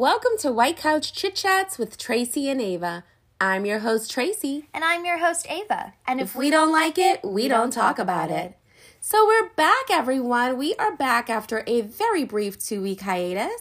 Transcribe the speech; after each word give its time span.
Welcome 0.00 0.38
to 0.38 0.50
White 0.50 0.78
Couch 0.78 1.12
Chit 1.12 1.34
Chats 1.34 1.76
with 1.76 1.98
Tracy 1.98 2.48
and 2.48 2.58
Ava. 2.58 3.04
I'm 3.38 3.66
your 3.66 3.80
host, 3.80 4.10
Tracy. 4.10 4.66
And 4.72 4.82
I'm 4.82 5.04
your 5.04 5.18
host, 5.18 5.46
Ava. 5.50 5.92
And 6.06 6.22
If 6.22 6.34
we 6.34 6.48
don't 6.48 6.72
like 6.72 6.96
it, 6.96 7.22
we 7.22 7.48
don't 7.48 7.70
talk 7.70 7.98
about 7.98 8.30
it. 8.30 8.56
So 9.02 9.26
we're 9.26 9.50
back, 9.50 9.90
everyone. 9.90 10.56
We 10.56 10.74
are 10.76 10.96
back 10.96 11.28
after 11.28 11.62
a 11.66 11.82
very 11.82 12.24
brief 12.24 12.58
two 12.58 12.80
week 12.80 13.02
hiatus. 13.02 13.60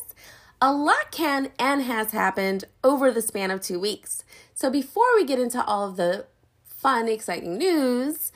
A 0.62 0.72
lot 0.72 1.12
can 1.12 1.52
and 1.60 1.82
has 1.82 2.12
happened 2.12 2.64
over 2.86 3.12
the 3.12 3.22
span 3.22 3.52
of 3.52 3.60
two 3.60 3.78
weeks. 3.78 4.24
So 4.54 4.70
before 4.70 5.14
we 5.18 5.26
get 5.26 5.40
into 5.40 5.62
all 5.66 5.90
of 5.90 5.98
the 5.98 6.26
fun, 6.64 7.10
exciting 7.10 7.58
news, 7.58 8.32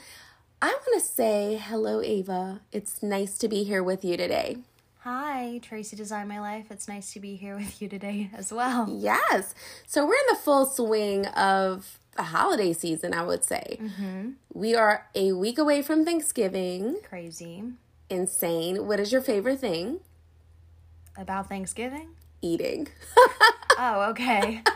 I 0.61 0.67
want 0.67 1.01
to 1.01 1.07
say 1.09 1.55
hello, 1.55 2.01
Ava. 2.01 2.59
It's 2.73 3.01
nice 3.01 3.37
to 3.37 3.47
be 3.47 3.63
here 3.63 3.81
with 3.81 4.03
you 4.03 4.17
today. 4.17 4.57
Hi, 5.03 5.59
Tracy 5.61 5.97
Design 5.97 6.29
My 6.29 6.39
Life. 6.39 6.67
It's 6.69 6.87
nice 6.87 7.11
to 7.13 7.19
be 7.19 7.35
here 7.35 7.55
with 7.57 7.81
you 7.81 7.89
today 7.89 8.29
as 8.37 8.53
well. 8.53 8.87
Yes. 8.89 9.53
So 9.85 10.05
we're 10.05 10.13
in 10.13 10.27
the 10.29 10.37
full 10.37 10.65
swing 10.65 11.25
of 11.27 11.99
the 12.15 12.23
holiday 12.23 12.71
season, 12.71 13.13
I 13.13 13.23
would 13.23 13.43
say. 13.43 13.77
Mm-hmm. 13.81 14.29
We 14.53 14.75
are 14.75 15.07
a 15.13 15.33
week 15.33 15.57
away 15.57 15.81
from 15.81 16.05
Thanksgiving. 16.05 16.99
Crazy. 17.07 17.63
Insane. 18.09 18.87
What 18.87 18.99
is 19.01 19.11
your 19.11 19.21
favorite 19.21 19.59
thing? 19.59 19.99
About 21.17 21.49
Thanksgiving? 21.49 22.09
Eating. 22.41 22.87
Oh, 23.75 24.11
okay. 24.11 24.61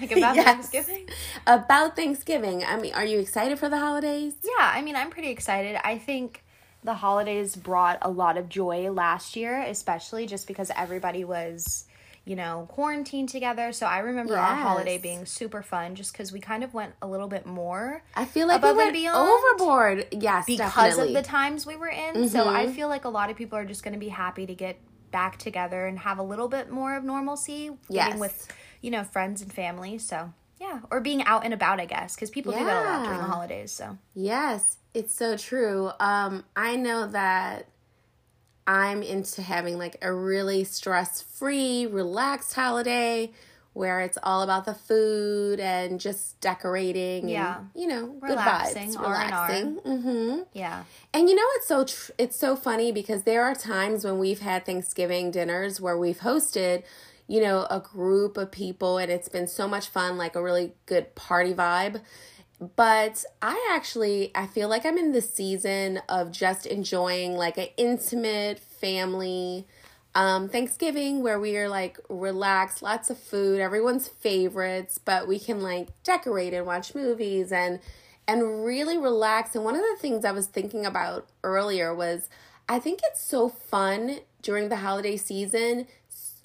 Like, 0.00 0.10
about 0.16 0.34
Yes. 0.34 0.44
Thanksgiving? 0.44 1.08
About 1.46 1.94
Thanksgiving. 1.94 2.64
I 2.64 2.76
mean, 2.76 2.92
are 2.92 3.04
you 3.04 3.20
excited 3.20 3.56
for 3.60 3.68
the 3.68 3.78
holidays? 3.78 4.34
Yeah, 4.42 4.72
I 4.74 4.82
mean, 4.82 4.96
I'm 4.96 5.10
pretty 5.10 5.28
excited. 5.30 5.78
I 5.84 5.98
think 5.98 6.41
the 6.84 6.94
holidays 6.94 7.54
brought 7.56 7.98
a 8.02 8.10
lot 8.10 8.36
of 8.36 8.48
joy 8.48 8.90
last 8.90 9.36
year, 9.36 9.60
especially 9.62 10.26
just 10.26 10.46
because 10.46 10.70
everybody 10.76 11.24
was, 11.24 11.84
you 12.24 12.34
know, 12.36 12.66
quarantined 12.70 13.28
together. 13.28 13.72
So 13.72 13.86
I 13.86 13.98
remember 13.98 14.36
our 14.36 14.56
holiday 14.56 14.98
being 14.98 15.24
super 15.26 15.62
fun 15.62 15.94
just 15.94 16.12
because 16.12 16.32
we 16.32 16.40
kind 16.40 16.64
of 16.64 16.74
went 16.74 16.94
a 17.00 17.06
little 17.06 17.28
bit 17.28 17.46
more 17.46 18.02
I 18.14 18.24
feel 18.24 18.48
like 18.48 18.58
Above 18.58 18.76
we 18.76 18.82
and 18.82 18.92
went 18.92 18.94
beyond? 18.94 19.30
overboard. 19.30 20.06
Yes, 20.12 20.44
because 20.46 20.74
definitely. 20.74 21.14
of 21.14 21.22
the 21.22 21.28
times 21.28 21.66
we 21.66 21.76
were 21.76 21.88
in. 21.88 22.28
So 22.28 22.48
I 22.48 22.66
mm-hmm. 22.66 22.74
feel 22.74 22.88
like 22.88 23.04
a 23.04 23.08
lot 23.10 23.30
of 23.30 23.36
people 23.36 23.58
are 23.58 23.64
just 23.64 23.84
going 23.84 23.94
to 23.94 24.00
be 24.00 24.08
happy 24.08 24.46
to 24.46 24.54
get 24.54 24.78
back 25.12 25.38
together 25.38 25.86
and 25.86 25.98
have 26.00 26.18
a 26.18 26.22
little 26.22 26.48
bit 26.48 26.70
more 26.70 26.96
of 26.96 27.04
normalcy 27.04 27.70
Yes. 27.88 28.18
with, 28.18 28.52
you 28.80 28.90
know, 28.90 29.04
friends 29.04 29.42
and 29.42 29.52
family. 29.52 29.98
So, 29.98 30.32
yeah, 30.60 30.80
or 30.90 31.00
being 31.00 31.22
out 31.24 31.44
and 31.44 31.52
about, 31.54 31.80
I 31.80 31.84
guess, 31.86 32.16
cuz 32.16 32.30
people 32.30 32.52
do 32.52 32.64
that 32.64 32.86
a 32.86 32.88
lot 32.88 33.04
during 33.04 33.18
the 33.18 33.24
holidays, 33.24 33.72
so. 33.72 33.98
Yes, 34.14 34.78
it's 34.94 35.14
so 35.14 35.36
true. 35.36 35.90
Um, 36.00 36.44
I 36.56 36.76
know 36.76 37.06
that 37.08 37.66
I'm 38.66 39.02
into 39.02 39.42
having 39.42 39.78
like 39.78 39.96
a 40.02 40.12
really 40.12 40.64
stress-free, 40.64 41.86
relaxed 41.86 42.54
holiday 42.54 43.32
where 43.74 44.00
it's 44.00 44.18
all 44.22 44.42
about 44.42 44.66
the 44.66 44.74
food 44.74 45.58
and 45.58 45.98
just 45.98 46.38
decorating 46.42 47.26
Yeah. 47.28 47.56
and 47.58 47.68
you 47.74 47.88
know, 47.88 48.14
Relaxing, 48.20 48.90
good 48.90 48.98
vibes, 48.98 49.00
R&R. 49.00 49.24
relaxing. 49.24 49.76
Mm-hmm. 49.78 50.40
Yeah. 50.52 50.84
And 51.14 51.28
you 51.28 51.34
know 51.34 51.46
it's 51.54 51.66
so 51.68 51.84
tr- 51.84 52.12
it's 52.18 52.36
so 52.36 52.54
funny 52.54 52.92
because 52.92 53.22
there 53.22 53.42
are 53.44 53.54
times 53.54 54.04
when 54.04 54.18
we've 54.18 54.40
had 54.40 54.66
Thanksgiving 54.66 55.30
dinners 55.30 55.80
where 55.80 55.96
we've 55.96 56.18
hosted, 56.18 56.82
you 57.26 57.40
know, 57.40 57.66
a 57.70 57.80
group 57.80 58.36
of 58.36 58.52
people 58.52 58.98
and 58.98 59.10
it's 59.10 59.30
been 59.30 59.48
so 59.48 59.66
much 59.66 59.88
fun, 59.88 60.18
like 60.18 60.36
a 60.36 60.42
really 60.42 60.74
good 60.84 61.14
party 61.14 61.54
vibe. 61.54 62.02
But 62.76 63.24
I 63.40 63.70
actually 63.72 64.30
I 64.36 64.46
feel 64.46 64.68
like 64.68 64.86
I'm 64.86 64.96
in 64.96 65.10
the 65.10 65.20
season 65.20 66.00
of 66.08 66.30
just 66.30 66.64
enjoying 66.64 67.34
like 67.34 67.58
an 67.58 67.68
intimate 67.76 68.60
family 68.60 69.66
um 70.14 70.48
Thanksgiving 70.48 71.22
where 71.22 71.40
we 71.40 71.56
are 71.56 71.68
like 71.68 71.98
relaxed, 72.08 72.80
lots 72.80 73.10
of 73.10 73.18
food, 73.18 73.58
everyone's 73.60 74.06
favorites, 74.06 74.98
but 75.04 75.26
we 75.26 75.40
can 75.40 75.60
like 75.60 75.88
decorate 76.04 76.54
and 76.54 76.64
watch 76.64 76.94
movies 76.94 77.50
and 77.50 77.80
and 78.28 78.64
really 78.64 78.96
relax. 78.96 79.56
And 79.56 79.64
one 79.64 79.74
of 79.74 79.82
the 79.82 79.96
things 80.00 80.24
I 80.24 80.30
was 80.30 80.46
thinking 80.46 80.86
about 80.86 81.26
earlier 81.42 81.92
was 81.92 82.28
I 82.68 82.78
think 82.78 83.00
it's 83.02 83.20
so 83.20 83.48
fun 83.48 84.20
during 84.40 84.68
the 84.68 84.76
holiday 84.76 85.16
season 85.16 85.88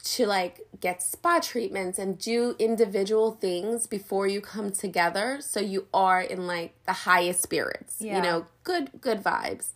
to 0.04 0.26
like 0.26 0.62
get 0.80 1.02
spa 1.02 1.40
treatments 1.40 2.00
and 2.00 2.18
do 2.18 2.56
individual 2.60 3.32
things 3.32 3.88
before 3.88 4.28
you 4.28 4.40
come 4.40 4.72
together 4.72 5.40
so 5.42 5.60
you 5.60 5.88
are 5.94 6.22
in 6.22 6.48
like 6.48 6.74
the 6.86 6.94
highest 6.94 7.42
spirits 7.42 7.98
yeah. 8.00 8.16
you 8.16 8.22
know 8.22 8.46
good 8.64 8.90
good 9.02 9.24
vibes 9.24 9.72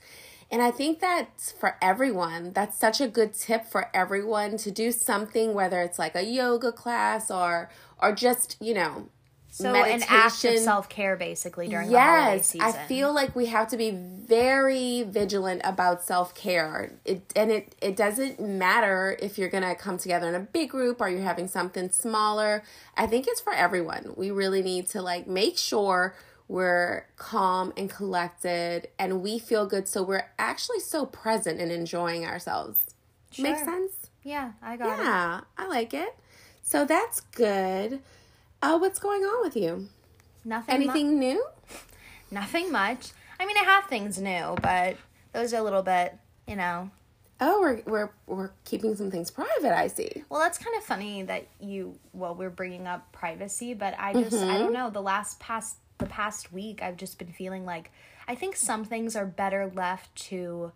and 0.52 0.62
i 0.62 0.70
think 0.70 1.00
that 1.00 1.54
for 1.60 1.76
everyone 1.82 2.52
that's 2.54 2.78
such 2.78 3.02
a 3.02 3.08
good 3.08 3.34
tip 3.34 3.66
for 3.66 3.90
everyone 3.94 4.58
to 4.58 4.72
do 4.72 4.92
something 4.92 5.54
whether 5.54 5.82
it's 5.82 6.00
like 6.00 6.16
a 6.16 6.24
yoga 6.24 6.72
class 6.72 7.32
or 7.32 7.70
or 8.02 8.14
just 8.14 8.58
you 8.62 8.74
know 8.74 9.08
So 9.54 9.76
an 9.76 10.02
act 10.08 10.46
of 10.46 10.58
self-care 10.60 11.18
basically 11.18 11.68
during 11.68 11.90
the 11.92 12.00
holiday 12.00 12.38
Yes, 12.38 12.48
season. 12.48 12.68
I 12.68 12.72
feel 12.72 13.14
like 13.14 13.36
we 13.36 13.48
have 13.48 13.68
to 13.68 13.78
be 13.78 13.92
very 13.92 15.04
vigilant 15.04 15.62
about 15.66 16.04
self 16.04 16.34
care. 16.34 16.94
It 17.04 17.22
and 17.36 17.52
it 17.52 17.76
it 17.82 17.98
doesn't 17.98 18.40
matter 18.40 19.18
if 19.22 19.38
you're 19.38 19.50
gonna 19.50 19.76
come 19.76 19.98
together 19.98 20.30
in 20.30 20.36
a 20.36 20.40
big 20.40 20.70
group 20.70 21.02
or 21.02 21.10
you're 21.10 21.22
having 21.22 21.50
something 21.50 21.90
smaller. 21.92 22.64
I 22.96 23.08
think 23.08 23.28
it's 23.28 23.42
for 23.42 23.54
everyone. 23.54 24.14
We 24.16 24.32
really 24.32 24.62
need 24.62 24.88
to 24.88 25.02
like 25.02 25.28
make 25.28 25.58
sure 25.58 26.16
we're 26.48 27.08
calm 27.18 27.74
and 27.76 27.90
collected 27.90 28.88
and 28.98 29.22
we 29.22 29.38
feel 29.38 29.66
good 29.66 29.88
so 29.88 30.02
we're 30.02 30.30
actually 30.40 30.80
so 30.80 31.06
present 31.06 31.60
and 31.60 31.74
enjoying 31.74 32.26
ourselves. 32.26 32.96
Sure. 33.32 33.58
sense? 33.58 34.10
Yeah, 34.24 34.52
I 34.62 34.78
got 34.78 35.00
it. 35.00 35.04
Yeah, 35.04 35.42
I 35.58 35.68
like 35.68 35.94
it. 35.94 36.16
So 36.62 36.86
that's 36.86 37.20
good. 37.22 38.02
Uh, 38.62 38.78
what's 38.78 39.00
going 39.00 39.24
on 39.24 39.42
with 39.44 39.56
you? 39.56 39.88
Nothing 40.46 40.76
mu- 40.80 40.84
Anything 40.84 41.20
new? 41.20 41.46
nothing 42.30 42.72
much. 42.72 43.12
I 43.40 43.46
mean, 43.46 43.58
I 43.58 43.64
have 43.64 43.86
things 43.86 44.20
new, 44.20 44.56
but 44.62 44.98
those 45.34 45.54
are 45.54 45.58
a 45.58 45.64
little 45.64 45.82
bit, 45.84 46.16
you 46.48 46.56
know, 46.56 46.92
Oh, 47.44 47.60
we're 47.60 47.82
we're 47.88 48.10
we're 48.28 48.52
keeping 48.66 48.96
some 48.96 49.10
things 49.10 49.32
private. 49.32 49.76
I 49.76 49.88
see. 49.88 50.24
Well, 50.30 50.40
that's 50.40 50.60
kind 50.60 50.78
of 50.78 50.84
funny 50.84 51.24
that 51.24 51.48
you 51.60 51.98
well 52.14 52.36
we're 52.36 52.52
bringing 52.52 52.86
up 52.86 53.12
privacy, 53.14 53.74
but 53.74 53.96
I 53.98 54.14
just 54.14 54.36
I 54.36 54.40
Mm-hmm. 54.46 54.58
don't 54.60 54.74
know 54.74 54.90
the 54.92 55.02
last 55.02 55.40
past 55.40 55.78
the 55.98 56.06
past 56.06 56.54
week 56.54 56.84
I've 56.84 56.98
just 56.98 57.18
been 57.18 57.32
feeling 57.34 57.66
like 57.66 57.90
I 58.28 58.36
think 58.36 58.56
some 58.56 58.86
things 58.86 59.16
are 59.16 59.26
better 59.26 59.72
left 59.74 60.14
to 60.28 60.72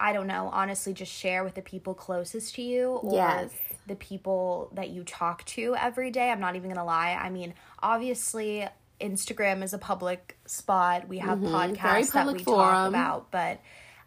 I 0.00 0.12
don't 0.12 0.26
know, 0.26 0.50
honestly 0.52 0.92
just 0.92 1.12
share 1.12 1.44
with 1.44 1.54
the 1.54 1.62
people 1.62 1.94
closest 1.94 2.56
to 2.56 2.62
you 2.62 2.86
or 2.94 3.14
Yes. 3.14 3.50
The 3.86 3.96
people 3.96 4.70
that 4.74 4.90
you 4.90 5.04
talk 5.04 5.44
to 5.46 5.74
every 5.76 6.10
day. 6.10 6.30
I'm 6.30 6.40
not 6.40 6.56
even 6.56 6.68
going 6.68 6.78
to 6.78 6.84
lie. 6.84 7.18
I 7.20 7.30
mean, 7.30 7.54
obviously 7.82 8.66
Instagram 9.00 9.62
is 9.62 9.72
a 9.72 9.78
public 9.78 10.38
spot. 10.46 11.08
We 11.08 11.18
have 11.18 11.38
mm-hmm. 11.38 11.52
Very 11.52 11.76
podcasts 11.76 12.12
that 12.12 12.26
we 12.32 12.42
forum. 12.42 12.68
talk 12.70 12.88
about, 12.88 13.30
but 13.30 13.60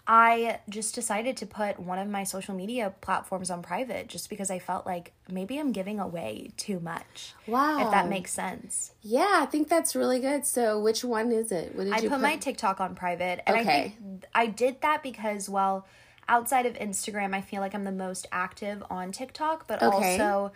I 0.06 0.60
just 0.68 0.96
decided 0.96 1.38
to 1.38 1.46
put 1.46 1.80
one 1.80 1.98
of 1.98 2.10
my 2.10 2.26
social 2.26 2.54
media 2.54 2.94
platforms 3.00 3.50
on 3.50 3.62
private 3.62 4.10
just 4.10 4.30
because 4.30 4.52
I 4.52 4.60
felt 4.60 4.86
like 4.86 5.14
maybe 5.32 5.58
I'm 5.58 5.72
giving 5.72 6.00
away 6.00 6.52
too 6.58 6.82
much. 6.82 7.34
Wow. 7.48 7.86
If 7.86 7.92
that 7.92 8.10
makes 8.10 8.34
sense. 8.34 8.92
Yeah, 9.02 9.40
I 9.42 9.46
think 9.46 9.70
that's 9.70 9.96
really 9.96 10.20
good. 10.20 10.46
So, 10.46 10.80
which 10.80 11.06
one 11.06 11.32
is 11.32 11.54
it? 11.54 11.74
What 11.76 11.86
did 11.86 11.94
I 11.94 12.00
you 12.00 12.10
put 12.10 12.20
my 12.20 12.36
TikTok 12.36 12.82
on 12.82 12.96
private 12.96 13.42
and 13.48 13.56
I 13.56 13.64
think 13.64 14.26
I 14.36 14.48
did 14.48 14.82
that 14.82 15.04
because 15.04 15.48
well, 15.48 15.88
outside 16.28 16.66
of 16.66 16.74
Instagram, 16.76 17.34
I 17.34 17.42
feel 17.42 17.62
like 17.62 17.74
I'm 17.74 17.84
the 17.84 17.92
most 17.92 18.28
active 18.32 18.84
on 18.90 19.12
TikTok, 19.12 19.68
but 19.68 19.82
Okay. 19.82 20.20
also 20.20 20.52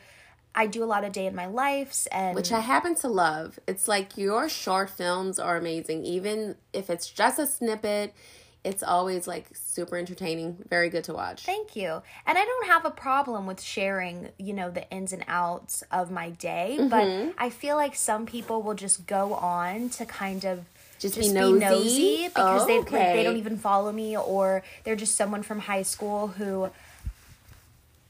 I 0.55 0.65
do 0.65 0.83
a 0.83 0.85
lot 0.85 1.03
of 1.03 1.11
day 1.11 1.27
in 1.27 1.35
my 1.35 1.45
lives 1.45 2.07
and 2.11 2.35
which 2.35 2.51
I 2.51 2.61
happen 2.61 2.95
to 2.95 3.07
love. 3.07 3.59
It's 3.67 3.87
like 3.87 4.17
your 4.17 4.49
short 4.49 4.89
films 4.89 5.37
are 5.37 5.55
amazing. 5.55 6.03
Even 6.05 6.55
if 6.73 6.89
it's 6.89 7.07
just 7.09 7.37
a 7.37 7.45
snippet, 7.45 8.15
it's 8.63 8.81
always 8.81 9.27
like 9.27 9.45
super 9.53 9.97
entertaining. 9.97 10.57
Very 10.67 10.89
good 10.89 11.03
to 11.05 11.13
watch. 11.13 11.45
Thank 11.45 11.75
you. 11.75 12.01
And 12.25 12.37
I 12.37 12.43
don't 12.43 12.67
have 12.67 12.85
a 12.85 12.91
problem 12.91 13.45
with 13.45 13.61
sharing, 13.61 14.29
you 14.39 14.51
know, 14.53 14.71
the 14.71 14.89
ins 14.89 15.13
and 15.13 15.23
outs 15.27 15.83
of 15.91 16.09
my 16.09 16.31
day, 16.31 16.77
but 16.77 17.05
mm-hmm. 17.05 17.29
I 17.37 17.49
feel 17.49 17.75
like 17.75 17.95
some 17.95 18.25
people 18.25 18.63
will 18.63 18.73
just 18.73 19.05
go 19.05 19.35
on 19.35 19.89
to 19.91 20.05
kind 20.05 20.43
of 20.43 20.65
Just 20.99 21.15
just 21.15 21.29
be 21.29 21.33
be 21.33 21.33
nosy? 21.33 21.59
nosy, 21.59 22.27
because 22.27 22.63
Oh, 22.63 22.67
they 22.67 22.79
like, 22.79 22.89
they 22.89 23.23
don't 23.23 23.37
even 23.37 23.57
follow 23.57 23.91
me 23.91 24.17
or 24.17 24.63
they're 24.83 24.95
just 24.95 25.15
someone 25.15 25.43
from 25.43 25.59
high 25.59 25.83
school 25.83 26.27
who 26.27 26.69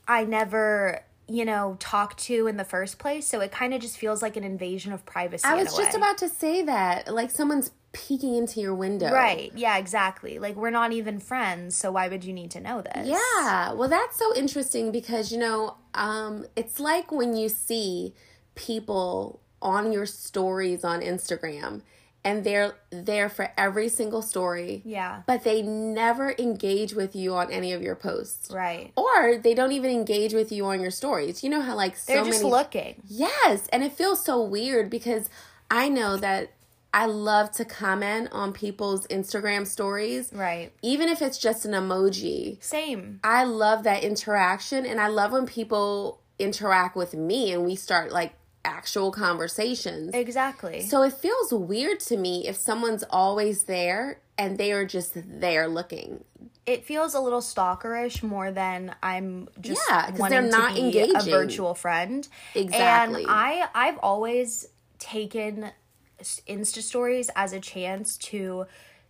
I 0.07 0.24
never, 0.24 1.04
you 1.28 1.44
know, 1.44 1.75
talked 1.80 2.19
to 2.25 2.48
in 2.48 2.57
the 2.57 2.63
first 2.63 2.98
place. 2.98 3.28
So 3.28 3.42
it 3.42 3.51
kind 3.51 3.74
of 3.74 3.81
just 3.81 3.98
feels 3.98 4.22
like 4.22 4.38
an 4.38 4.44
invasion 4.44 4.94
of 4.94 5.06
privacy. 5.06 5.44
I 5.45 5.56
was 5.56 5.75
just 5.75 5.95
about 5.95 6.18
to 6.19 6.30
say 6.30 6.62
that. 6.63 7.13
Like 7.13 7.31
someone's 7.31 7.72
peeking 7.92 8.36
into 8.36 8.62
your 8.62 8.75
window. 8.75 9.12
Right. 9.12 9.51
Yeah, 9.56 9.78
exactly. 9.78 10.39
Like 10.39 10.56
we're 10.56 10.69
not 10.69 10.94
even 10.94 11.19
friends, 11.19 11.75
so 11.75 11.92
why 11.92 12.07
would 12.07 12.24
you 12.24 12.31
need 12.31 12.51
to 12.51 12.62
know 12.62 12.81
this? 12.81 13.07
Yeah. 13.07 13.74
Well, 13.74 13.89
that's 13.89 14.18
so 14.18 14.34
interesting 14.36 14.92
because, 14.92 15.31
you 15.31 15.39
know, 15.39 15.75
um, 15.94 16.45
it's 16.56 16.80
like 16.80 17.12
when 17.12 17.36
you 17.36 17.50
see 17.50 18.13
people 18.56 19.42
on 19.62 19.92
your 19.92 20.06
stories 20.06 20.84
on 20.84 21.01
Instagram 21.01 21.81
and 22.27 22.44
they're 22.44 22.75
there 22.89 23.29
for 23.29 23.51
every 23.57 23.88
single 23.88 24.21
story. 24.21 24.81
Yeah. 24.83 25.21
But 25.25 25.45
they 25.45 25.62
never 25.62 26.35
engage 26.38 26.94
with 26.94 27.15
you 27.15 27.33
on 27.35 27.50
any 27.50 27.71
of 27.71 27.81
your 27.81 27.95
posts. 27.95 28.51
Right. 28.51 28.91
Or 28.97 29.38
they 29.38 29.53
don't 29.53 29.71
even 29.71 29.91
engage 29.91 30.33
with 30.33 30.51
you 30.51 30.65
on 30.65 30.81
your 30.81 30.91
stories. 30.91 31.41
You 31.41 31.50
know 31.50 31.62
how 31.62 31.75
like 31.75 31.95
so 31.95 32.12
They're 32.13 32.25
just 32.25 32.41
many 32.41 32.51
looking. 32.51 33.01
Yes, 33.07 33.68
and 33.71 33.81
it 33.81 33.94
feels 33.94 34.25
so 34.25 34.44
weird 34.44 34.89
because 34.89 35.29
I 35.71 35.88
know 35.88 36.18
that 36.18 36.51
I 36.94 37.06
love 37.06 37.51
to 37.53 37.63
comment 37.63 38.27
on 38.33 38.51
people's 38.51 39.07
Instagram 39.07 39.65
stories. 39.65 40.29
Right. 40.33 40.74
Even 40.81 41.07
if 41.07 41.21
it's 41.21 41.38
just 41.38 41.63
an 41.63 41.71
emoji. 41.71 42.62
Same. 42.62 43.21
I 43.24 43.45
love 43.45 43.83
that 43.83 44.03
interaction 44.03 44.85
and 44.85 45.00
I 45.00 45.07
love 45.07 45.31
when 45.31 45.45
people 45.45 46.19
interact 46.39 46.97
with 46.97 47.13
me 47.13 47.53
and 47.53 47.63
we 47.63 47.75
start 47.75 48.12
like 48.12 48.33
actual 48.68 49.12
conversations. 49.12 50.14
Exactly. 50.14 50.81
So 50.81 51.02
it 51.04 51.14
feels 51.14 51.54
weird 51.54 52.00
to 52.02 52.18
me 52.18 52.48
if 52.48 52.56
someone's 52.58 53.04
always 53.10 53.64
there 53.64 54.19
and 54.38 54.58
they 54.58 54.72
are 54.72 54.86
just 54.86 55.14
there 55.16 55.68
looking. 55.68 56.24
it 56.66 56.84
feels 56.84 57.14
a 57.14 57.19
little 57.22 57.40
stalkerish 57.40 58.22
more 58.22 58.52
than 58.52 58.94
I'm 59.02 59.48
just 59.62 59.81
Yeah, 59.90 60.10
'cause 60.12 60.19
wanting 60.19 60.42
they're 60.42 60.52
not 60.52 60.75
to 60.75 60.92
be 60.92 61.14
a 61.16 61.24
virtual 61.24 61.74
friend. 61.74 62.28
Exactly. 62.56 63.24
And 63.24 63.31
I 63.31 63.69
I've 63.74 63.98
always 64.00 64.68
taken 65.00 65.72
Insta 66.20 66.81
stories 66.81 67.30
as 67.38 67.54
a 67.54 67.60
chance 67.62 68.18
to 68.18 68.66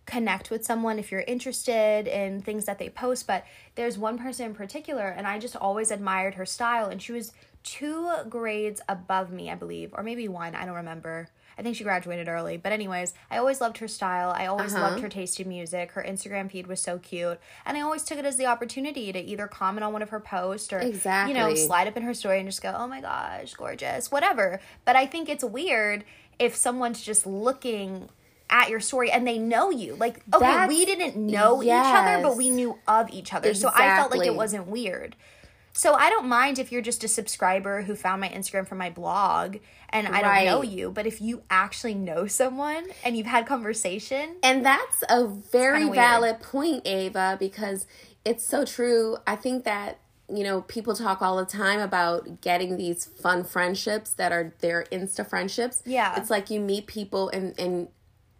connect 0.06 0.50
with 0.50 0.64
someone 0.64 0.98
if 0.98 1.10
you're 1.10 1.22
interested 1.22 2.06
in 2.06 2.40
things 2.42 2.64
that 2.66 2.78
they 2.78 2.88
post. 2.90 3.26
But 3.26 3.44
there's 3.74 3.98
one 3.98 4.18
person 4.18 4.46
in 4.46 4.54
particular, 4.54 5.08
and 5.08 5.26
I 5.26 5.38
just 5.40 5.56
always 5.56 5.90
admired 5.90 6.34
her 6.34 6.46
style, 6.46 6.86
and 6.88 7.02
she 7.02 7.12
was 7.12 7.32
two 7.68 8.10
grades 8.28 8.80
above 8.88 9.30
me, 9.30 9.50
I 9.50 9.54
believe, 9.54 9.90
or 9.92 10.02
maybe 10.02 10.26
one. 10.28 10.54
I 10.54 10.64
don't 10.64 10.74
remember. 10.76 11.28
I 11.58 11.62
think 11.62 11.76
she 11.76 11.84
graduated 11.84 12.28
early. 12.28 12.56
But 12.56 12.72
anyways, 12.72 13.14
I 13.30 13.36
always 13.38 13.60
loved 13.60 13.78
her 13.78 13.88
style. 13.88 14.30
I 14.34 14.46
always 14.46 14.72
Uh-huh. 14.74 14.84
loved 14.90 15.00
her 15.02 15.08
taste 15.08 15.38
in 15.40 15.48
music. 15.48 15.92
Her 15.92 16.02
Instagram 16.02 16.50
feed 16.50 16.66
was 16.68 16.80
so 16.80 16.98
cute. 16.98 17.38
And 17.66 17.76
I 17.76 17.80
always 17.80 18.04
took 18.04 18.16
it 18.16 18.24
as 18.24 18.36
the 18.36 18.46
opportunity 18.46 19.12
to 19.12 19.18
either 19.18 19.46
comment 19.48 19.84
on 19.84 19.92
one 19.92 20.00
of 20.02 20.10
her 20.10 20.20
posts 20.20 20.72
or 20.72 20.80
you 20.82 21.34
know, 21.34 21.54
slide 21.56 21.88
up 21.88 21.96
in 21.96 22.04
her 22.04 22.14
story 22.14 22.38
and 22.38 22.48
just 22.48 22.62
go, 22.62 22.74
"Oh 22.78 22.86
my 22.86 23.00
gosh, 23.00 23.54
gorgeous." 23.54 24.10
Whatever. 24.10 24.60
But 24.84 24.94
I 24.96 25.04
think 25.06 25.28
it's 25.28 25.44
weird 25.44 26.04
if 26.38 26.54
someone's 26.56 27.02
just 27.02 27.26
looking 27.26 28.08
at 28.50 28.70
your 28.70 28.80
story 28.80 29.10
and 29.10 29.26
they 29.26 29.36
know 29.38 29.68
you. 29.70 29.94
Like, 29.96 30.20
okay, 30.32 30.46
That's- 30.46 30.68
we 30.68 30.84
didn't 30.86 31.16
know 31.16 31.62
each 31.62 31.68
other, 31.70 32.22
but 32.22 32.36
we 32.36 32.48
knew 32.48 32.78
of 32.88 33.10
each 33.10 33.34
other. 33.34 33.52
So 33.52 33.68
I 33.74 33.96
felt 33.96 34.10
like 34.12 34.26
it 34.26 34.34
wasn't 34.36 34.68
weird. 34.68 35.16
So 35.78 35.94
I 35.94 36.10
don't 36.10 36.26
mind 36.26 36.58
if 36.58 36.72
you're 36.72 36.82
just 36.82 37.04
a 37.04 37.08
subscriber 37.08 37.82
who 37.82 37.94
found 37.94 38.20
my 38.20 38.28
Instagram 38.28 38.66
from 38.66 38.78
my 38.78 38.90
blog 38.90 39.58
and 39.90 40.08
I 40.08 40.22
don't 40.22 40.44
know 40.44 40.62
you, 40.62 40.90
but 40.90 41.06
if 41.06 41.20
you 41.20 41.42
actually 41.50 41.94
know 41.94 42.26
someone 42.26 42.84
and 43.04 43.16
you've 43.16 43.28
had 43.28 43.46
conversation, 43.46 44.36
And 44.42 44.66
that's 44.66 45.04
a 45.08 45.24
very 45.26 45.88
valid 45.88 46.40
point, 46.40 46.82
Ava, 46.84 47.36
because 47.38 47.86
it's 48.24 48.44
so 48.44 48.64
true. 48.64 49.18
I 49.24 49.36
think 49.36 49.62
that, 49.64 50.00
you 50.28 50.42
know, 50.42 50.62
people 50.62 50.94
talk 50.96 51.22
all 51.22 51.36
the 51.36 51.46
time 51.46 51.78
about 51.78 52.40
getting 52.40 52.76
these 52.76 53.04
fun 53.04 53.44
friendships 53.44 54.10
that 54.14 54.32
are 54.32 54.52
their 54.58 54.84
Insta 54.90 55.24
friendships. 55.24 55.84
Yeah. 55.86 56.18
It's 56.18 56.28
like 56.28 56.50
you 56.50 56.58
meet 56.58 56.88
people 56.88 57.28
and, 57.28 57.54
and 57.56 57.86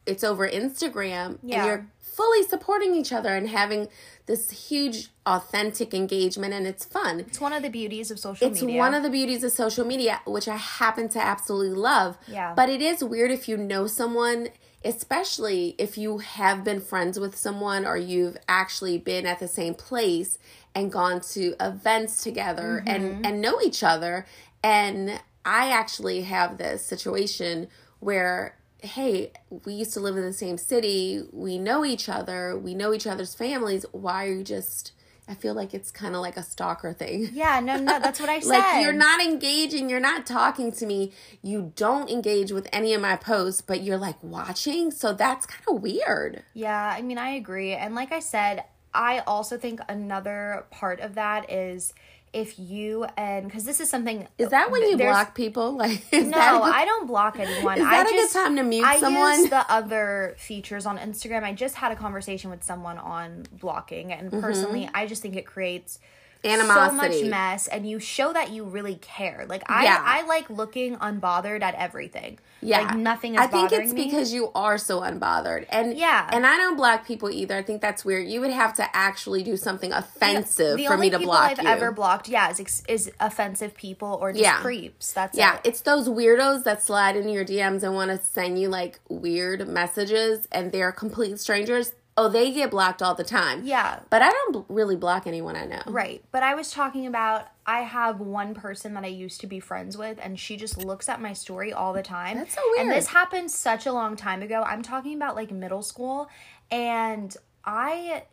it's 0.07 0.25
over 0.25 0.49
Instagram 0.49 1.39
Yeah. 1.45 1.59
and 1.59 1.67
you're 1.67 1.87
fully 2.19 2.43
supporting 2.55 2.93
each 3.01 3.13
other 3.19 3.33
and 3.39 3.49
having 3.61 3.83
this 4.27 4.45
huge 4.69 4.99
authentic 5.25 5.91
engagement 5.95 6.53
and 6.53 6.67
it's 6.67 6.85
fun. 6.85 7.15
it's 7.21 7.41
one 7.41 7.53
of 7.59 7.63
the 7.63 7.71
beauties 7.81 8.11
of 8.11 8.19
social 8.19 8.45
It's 8.49 8.61
media. 8.61 8.77
It's 8.77 8.81
one 8.87 8.95
of 8.99 9.03
the 9.07 9.11
beauties 9.19 9.43
of 9.45 9.53
social 9.53 9.85
media, 9.93 10.15
which 10.27 10.49
I 10.49 10.57
happen 10.57 11.09
to 11.11 11.21
absolutely 11.35 11.77
love. 11.91 12.19
Yeah. 12.27 12.55
But 12.59 12.69
it 12.69 12.83
is 12.83 13.05
weird 13.13 13.31
if 13.31 13.49
you 13.49 13.57
know 13.57 13.87
someone, 13.87 14.49
especially 14.85 15.75
if 15.79 15.97
you 15.97 16.19
have 16.19 16.65
been 16.65 16.81
friends 16.81 17.19
with 17.21 17.37
someone 17.37 17.87
or 17.87 17.97
you've 17.97 18.37
actually 18.49 18.99
been 18.99 19.25
at 19.27 19.39
the 19.39 19.49
same 19.49 19.75
place 19.75 20.39
and 20.75 20.91
gone 20.93 21.21
to 21.35 21.55
events 21.61 22.23
together 22.23 22.83
Mm-hmm. 22.85 22.89
and 22.89 23.27
and 23.27 23.41
know 23.41 23.57
each 23.69 23.83
other. 23.83 24.27
And 24.63 25.21
I 25.45 25.71
actually 25.71 26.23
have 26.23 26.59
this 26.59 26.85
situation 26.85 27.69
where 28.01 28.57
hey, 28.81 29.33
we 29.65 29.75
used 29.75 29.93
to 29.95 30.01
live 30.01 30.17
in 30.17 30.25
the 30.25 30.33
same 30.33 30.59
city. 30.59 31.23
We 31.33 31.59
know 31.59 31.85
each 31.85 32.09
other. 32.09 32.57
We 32.57 32.75
know 32.75 32.93
each 32.93 33.07
other's 33.07 33.35
families. 33.35 33.85
Why 33.93 34.27
are 34.27 34.33
you 34.33 34.45
just 34.45 34.93
I 35.31 35.35
feel 35.35 35.53
like 35.53 35.75
it's 35.75 35.91
kind 35.91 36.15
of 36.15 36.23
like 36.23 36.39
a 36.39 36.43
stalker 36.43 36.95
thing. 36.95 37.29
yeah, 37.35 37.61
no, 37.61 37.77
no, 37.77 38.01
that's 38.01 38.19
what 38.19 38.31
I 38.31 38.41
said. 38.41 38.59
Like 38.59 38.83
you're 38.83 38.95
not 38.95 39.21
engaging, 39.21 39.91
you're 39.91 40.01
not 40.01 40.27
talking 40.27 40.73
to 40.73 40.87
me. 40.87 41.13
You 41.43 41.73
don't 41.77 42.09
engage 42.09 42.51
with 42.51 42.67
any 42.73 42.95
of 42.95 43.03
my 43.03 43.17
posts, 43.17 43.61
but 43.61 43.83
you're 43.83 43.99
like 43.99 44.17
watching. 44.23 44.91
So 44.91 45.13
that's 45.13 45.45
kind 45.45 45.63
of 45.69 45.83
weird. 45.83 46.45
Yeah, 46.55 46.95
I 46.97 47.03
mean, 47.03 47.19
I 47.19 47.31
agree. 47.31 47.75
And 47.75 47.95
like 47.95 48.11
I 48.11 48.21
said, 48.21 48.65
I 48.95 49.19
also 49.27 49.59
think 49.59 49.81
another 49.89 50.65
part 50.71 51.01
of 51.01 51.15
that 51.17 51.51
is 51.53 51.93
if 52.33 52.59
you 52.59 53.07
and 53.17 53.47
because 53.47 53.65
this 53.65 53.81
is 53.81 53.89
something 53.89 54.27
Is 54.39 54.51
that 54.51 54.71
when 54.71 54.83
you 54.83 54.97
block 54.97 55.35
people? 55.35 55.73
Like 55.79 56.05
No, 56.13 56.63
I 56.63 56.85
don't 56.85 57.07
block 57.07 57.39
anyone. 57.39 57.79
Is 57.79 57.85
I 57.85 58.03
that 58.03 58.07
a 58.07 58.11
good 58.11 58.31
time 58.31 58.57
to 58.57 58.63
mute 58.63 58.85
I 58.85 58.99
someone? 58.99 59.41
use 59.41 59.51
the 59.51 59.71
other 59.71 60.35
features 60.39 60.87
on 60.87 60.99
Instagram. 60.99 61.45
I 61.45 61.53
just 61.53 61.77
had 61.77 61.93
a 61.93 61.97
conversation 61.97 62.51
with 62.51 62.65
someone 62.65 62.99
on 62.99 63.47
blocking, 63.53 64.13
and 64.13 64.31
personally, 64.31 64.83
mm-hmm. 64.83 64.97
I 64.97 65.07
just 65.07 65.23
think 65.23 65.37
it 65.37 65.47
creates 65.47 65.99
so 66.45 66.93
much. 66.93 67.23
Mess, 67.25 67.67
and 67.69 67.89
you 67.89 67.99
show 67.99 68.33
that 68.33 68.51
you 68.51 68.65
really 68.65 68.97
care. 68.97 69.45
Like 69.49 69.63
I, 69.71 69.85
Yeah. 69.85 70.03
I 70.05 70.23
like 70.27 70.49
looking 70.51 70.97
unbothered 70.97 71.63
at 71.63 71.75
everything. 71.75 72.39
Yeah, 72.61 72.81
like 72.81 72.97
nothing 72.97 73.35
is 73.37 73.41
I 73.41 73.47
think 73.47 73.71
it's 73.71 73.93
me. 73.93 74.07
because 74.07 74.33
you 74.33 74.51
are 74.53 74.79
so 74.79 75.01
unbothered, 75.03 75.67
and 75.71 75.97
Yeah. 75.97 76.29
and 76.33 76.45
I 76.45 76.57
don't 76.57 76.77
block 76.77 77.07
people 77.07 77.31
either. 77.31 77.57
I 77.57 77.63
think 77.63 77.81
that's 77.81 78.05
weird. 78.05 78.27
You 78.27 78.41
would 78.41 78.51
have 78.51 78.75
to 78.75 78.97
actually 78.97 79.45
do 79.45 79.57
something 79.57 79.93
offensive 79.93 80.81
for 80.85 80.97
me 80.97 81.09
to 81.11 81.19
people 81.19 81.33
block 81.33 81.51
I've 81.53 81.63
you. 81.63 81.69
ever 81.69 81.93
blocked, 81.93 82.29
yeah, 82.29 82.51
is 82.51 82.83
is 82.89 83.13
offensive 83.21 83.75
people 83.77 84.19
or 84.21 84.33
just 84.33 84.43
Yeah. 84.43 84.57
creeps. 84.61 85.13
That's 85.13 85.39
Yeah, 85.39 85.55
it. 85.57 85.61
it's 85.65 85.81
those 85.83 86.09
weirdos 86.09 86.65
that 86.65 86.83
slide 86.83 87.15
into 87.17 87.31
your 87.31 87.45
DMs 87.45 87.85
and 87.85 87.95
want 87.95 88.11
to 88.11 88.19
send 88.27 88.59
you 88.61 88.69
like 88.69 88.99
weird 89.09 89.69
messages 89.69 90.49
and 90.51 90.73
they're 90.73 90.91
complete 90.91 91.39
strangers. 91.39 91.93
Oh, 92.21 92.29
they 92.29 92.51
get 92.51 92.73
blocked 92.73 93.01
all 93.01 93.15
the 93.15 93.23
time. 93.23 93.65
Yeah. 93.65 94.01
But 94.11 94.23
I 94.23 94.31
don't 94.31 94.67
really 94.69 94.97
block 94.97 95.27
anyone 95.29 95.55
I 95.55 95.67
know. 95.67 95.83
Right. 95.87 96.23
But 96.33 96.43
I 96.43 96.55
was 96.57 96.73
talking 96.73 97.07
about 97.07 97.47
I 97.65 97.81
have 97.83 98.19
one 98.19 98.55
person 98.55 98.95
that 98.95 99.05
I 99.05 99.09
used 99.09 99.41
to 99.43 99.47
be 99.47 99.61
friends 99.61 99.97
with 99.97 100.19
and 100.21 100.39
she 100.39 100.57
just 100.57 100.77
looks 100.77 101.09
at 101.09 101.21
my 101.21 101.33
story 101.33 101.73
all 101.73 101.93
the 101.93 102.03
time. 102.03 102.37
That's 102.37 102.55
so 102.55 102.61
weird. 102.71 102.89
And 102.89 102.91
this 102.91 103.07
happened 103.09 103.51
such 103.53 103.87
a 103.87 103.93
long 103.93 104.17
time 104.17 104.43
ago. 104.43 104.63
I'm 104.67 104.83
talking 104.83 105.15
about 105.15 105.37
like 105.37 105.51
middle 105.53 105.83
school 105.83 106.29
and 106.73 107.37
I 107.65 108.25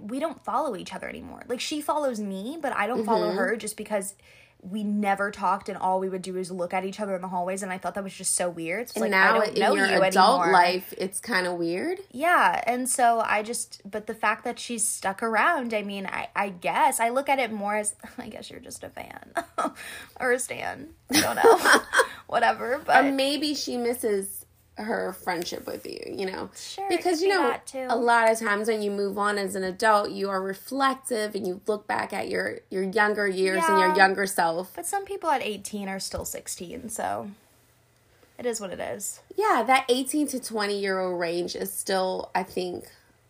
we 0.00 0.18
don't 0.18 0.42
follow 0.44 0.74
each 0.76 0.94
other 0.94 1.08
anymore. 1.08 1.42
Like 1.46 1.60
she 1.60 1.80
follows 1.80 2.20
me, 2.20 2.58
but 2.60 2.74
I 2.74 2.86
don't 2.86 3.04
follow 3.04 3.28
Mm-hmm. 3.28 3.38
her 3.38 3.56
just 3.56 3.76
because 3.76 4.14
we 4.68 4.82
never 4.82 5.30
talked 5.30 5.68
and 5.68 5.78
all 5.78 6.00
we 6.00 6.08
would 6.08 6.22
do 6.22 6.36
is 6.36 6.50
look 6.50 6.74
at 6.74 6.84
each 6.84 6.98
other 6.98 7.14
in 7.14 7.22
the 7.22 7.28
hallways 7.28 7.62
and 7.62 7.70
I 7.72 7.78
thought 7.78 7.94
that 7.94 8.02
was 8.02 8.14
just 8.14 8.34
so 8.34 8.48
weird. 8.48 8.88
So 8.88 8.94
And 9.02 9.02
like 9.02 9.10
now 9.10 9.40
in 9.42 9.56
your 9.56 9.86
you 9.86 10.02
adult 10.02 10.40
anymore. 10.42 10.52
life, 10.52 10.92
it's 10.98 11.20
kind 11.20 11.46
of 11.46 11.54
weird. 11.54 11.98
Yeah, 12.10 12.62
and 12.66 12.88
so 12.88 13.20
I 13.24 13.42
just, 13.42 13.82
but 13.88 14.06
the 14.06 14.14
fact 14.14 14.44
that 14.44 14.58
she's 14.58 14.86
stuck 14.86 15.22
around, 15.22 15.72
I 15.74 15.82
mean, 15.82 16.06
I, 16.06 16.28
I 16.34 16.48
guess 16.48 16.98
I 17.00 17.10
look 17.10 17.28
at 17.28 17.38
it 17.38 17.52
more 17.52 17.76
as, 17.76 17.94
I 18.18 18.28
guess 18.28 18.50
you're 18.50 18.60
just 18.60 18.82
a 18.82 18.88
fan 18.88 19.32
or 20.20 20.32
a 20.32 20.38
stan. 20.38 20.88
I 21.12 21.20
don't 21.20 21.36
know, 21.36 21.80
whatever. 22.26 22.80
But 22.84 23.04
Or 23.04 23.12
maybe 23.12 23.54
she 23.54 23.76
misses 23.76 24.45
her 24.78 25.12
friendship 25.12 25.66
with 25.66 25.86
you, 25.86 25.98
you 26.06 26.26
know? 26.26 26.50
Sure, 26.54 26.86
Because, 26.88 27.22
you 27.22 27.28
know, 27.28 27.56
too. 27.64 27.86
a 27.88 27.96
lot 27.96 28.30
of 28.30 28.38
times 28.38 28.68
when 28.68 28.82
you 28.82 28.90
move 28.90 29.16
on 29.18 29.38
as 29.38 29.54
an 29.54 29.64
adult, 29.64 30.10
you 30.10 30.28
are 30.28 30.42
reflective 30.42 31.34
and 31.34 31.46
you 31.46 31.60
look 31.66 31.86
back 31.86 32.12
at 32.12 32.28
your, 32.28 32.58
your 32.70 32.82
younger 32.82 33.26
years 33.26 33.62
and 33.66 33.78
your 33.78 33.96
younger 33.96 34.26
self. 34.26 34.72
but 34.76 34.86
some 34.86 35.04
people 35.04 35.30
at 35.30 35.42
18 35.42 35.88
are 35.88 35.98
still 36.00 36.24
16, 36.24 36.90
so 36.90 37.30
it 38.38 38.44
is 38.44 38.60
what 38.60 38.70
it 38.70 38.80
is. 38.80 39.20
Yeah, 39.34 39.62
that 39.66 39.86
18 39.88 40.26
to 40.28 40.40
20 40.40 40.78
year 40.78 40.98
old 40.98 41.18
range 41.18 41.56
is 41.56 41.72
still, 41.72 42.30
I 42.34 42.42
think, 42.42 42.84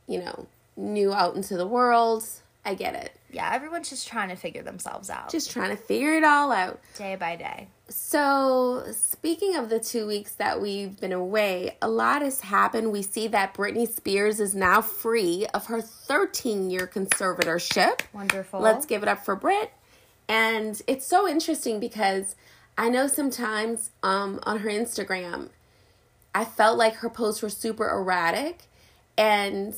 you 0.08 0.18
know, 0.18 0.46
new 0.76 1.12
out 1.14 1.36
into 1.36 1.56
the 1.56 1.66
world. 1.66 2.24
I 2.66 2.74
get 2.74 2.94
it. 2.96 3.12
Yeah, 3.30 3.50
everyone's 3.54 3.88
just 3.88 4.08
trying 4.08 4.28
to 4.30 4.34
figure 4.36 4.62
themselves 4.62 5.08
out 5.08 5.30
Just 5.30 5.50
trying 5.50 5.70
to 5.70 5.76
figure 5.76 6.16
it 6.16 6.24
all 6.24 6.50
out. 6.50 6.80
day 6.98 7.14
by 7.16 7.36
day. 7.36 7.68
So, 7.88 8.84
speaking 8.92 9.54
of 9.54 9.68
the 9.68 9.78
two 9.78 10.06
weeks 10.06 10.32
that 10.32 10.60
we've 10.60 10.98
been 11.00 11.12
away, 11.12 11.76
a 11.80 11.88
lot 11.88 12.22
has 12.22 12.40
happened. 12.40 12.90
We 12.90 13.02
see 13.02 13.28
that 13.28 13.54
Britney 13.54 13.88
Spears 13.88 14.40
is 14.40 14.54
now 14.54 14.82
free 14.82 15.46
of 15.54 15.66
her 15.66 15.80
13 15.80 16.68
year 16.70 16.90
conservatorship. 16.92 18.00
Wonderful. 18.12 18.60
Let's 18.60 18.84
give 18.84 19.02
it 19.02 19.08
up 19.08 19.24
for 19.24 19.36
Brit. 19.36 19.72
And 20.28 20.82
it's 20.88 21.06
so 21.06 21.28
interesting 21.28 21.78
because 21.78 22.34
I 22.76 22.88
know 22.88 23.06
sometimes 23.06 23.90
um, 24.02 24.40
on 24.42 24.58
her 24.60 24.70
Instagram, 24.70 25.50
I 26.34 26.44
felt 26.44 26.76
like 26.76 26.96
her 26.96 27.08
posts 27.10 27.42
were 27.42 27.48
super 27.50 27.88
erratic. 27.88 28.62
And 29.16 29.74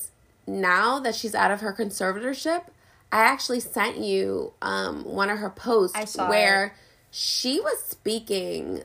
now 0.47 0.99
that 1.01 1.15
she's 1.15 1.35
out 1.35 1.51
of 1.51 1.61
her 1.61 1.75
conservatorship, 1.75 2.63
I 3.11 3.23
actually 3.23 3.61
sent 3.61 3.99
you 3.99 4.53
um, 4.61 5.05
one 5.05 5.31
of 5.31 5.39
her 5.39 5.51
posts 5.51 6.17
where 6.17 6.75
she 7.11 7.61
was 7.61 7.83
speaking 7.83 8.83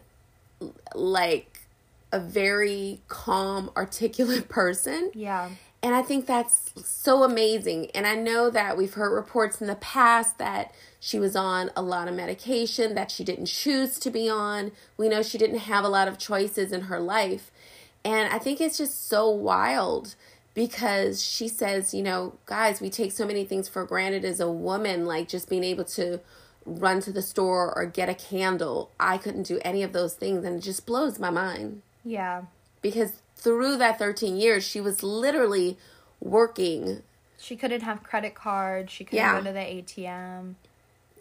like 0.96 1.68
a 2.12 2.20
very 2.20 3.02
calm, 3.08 3.72
articulate 3.76 4.48
person. 4.50 5.12
Yeah. 5.14 5.50
And 5.82 5.94
I 5.94 6.02
think 6.02 6.26
that's 6.26 6.72
so 6.86 7.24
amazing. 7.24 7.92
And 7.94 8.08
I 8.08 8.16
know 8.16 8.50
that 8.50 8.78
we've 8.78 8.94
heard 8.94 9.14
reports 9.14 9.60
in 9.60 9.68
the 9.68 9.76
past 9.76 10.38
that 10.38 10.74
she 10.98 11.20
was 11.20 11.36
on 11.36 11.72
a 11.76 11.82
lot 11.82 12.08
of 12.08 12.14
medication 12.14 12.96
that 12.96 13.12
she 13.12 13.26
didn't 13.26 13.48
choose 13.48 14.00
to 14.00 14.10
be 14.10 14.30
on. 14.30 14.72
We 14.96 15.10
know 15.10 15.22
she 15.22 15.38
didn't 15.38 15.60
have 15.60 15.84
a 15.84 15.90
lot 15.90 16.08
of 16.08 16.18
choices 16.18 16.72
in 16.72 16.82
her 16.84 17.02
life. 17.02 17.52
And 18.06 18.34
I 18.34 18.40
think 18.40 18.62
it's 18.62 18.78
just 18.78 19.10
so 19.10 19.30
wild 19.30 20.16
because 20.54 21.24
she 21.24 21.48
says, 21.48 21.94
you 21.94 22.04
know, 22.04 22.36
guys, 22.46 22.80
we 22.82 22.90
take 22.90 23.12
so 23.12 23.26
many 23.26 23.44
things 23.46 23.68
for 23.68 23.84
granted 23.86 24.24
as 24.26 24.40
a 24.40 24.52
woman, 24.52 25.06
like 25.06 25.28
just 25.28 25.50
being 25.50 25.64
able 25.64 25.84
to 25.86 26.20
run 26.66 27.02
to 27.02 27.12
the 27.12 27.22
store 27.22 27.74
or 27.76 27.86
get 27.86 28.08
a 28.10 28.14
candle. 28.14 28.92
I 29.00 29.18
couldn't 29.18 29.44
do 29.44 29.60
any 29.66 29.84
of 29.84 29.94
those 29.94 30.14
things. 30.14 30.46
And 30.46 30.58
it 30.58 30.62
just 30.62 30.86
blows 30.86 31.20
my 31.20 31.30
mind 31.30 31.82
Yeah. 32.06 32.44
because 32.82 33.14
through 33.36 33.78
that 33.78 33.98
13 34.00 34.38
years, 34.38 34.64
she 34.64 34.80
was 34.80 35.04
literally 35.04 35.78
working 36.20 37.04
She 37.38 37.58
couldn't 37.58 37.82
have 37.82 38.04
credit 38.04 38.36
cards. 38.36 38.94
She 38.94 39.04
couldn't 39.04 39.18
Yeah. 39.18 39.40
go 39.40 39.46
to 39.48 39.52
the 39.52 39.60
ATM. 39.60 40.56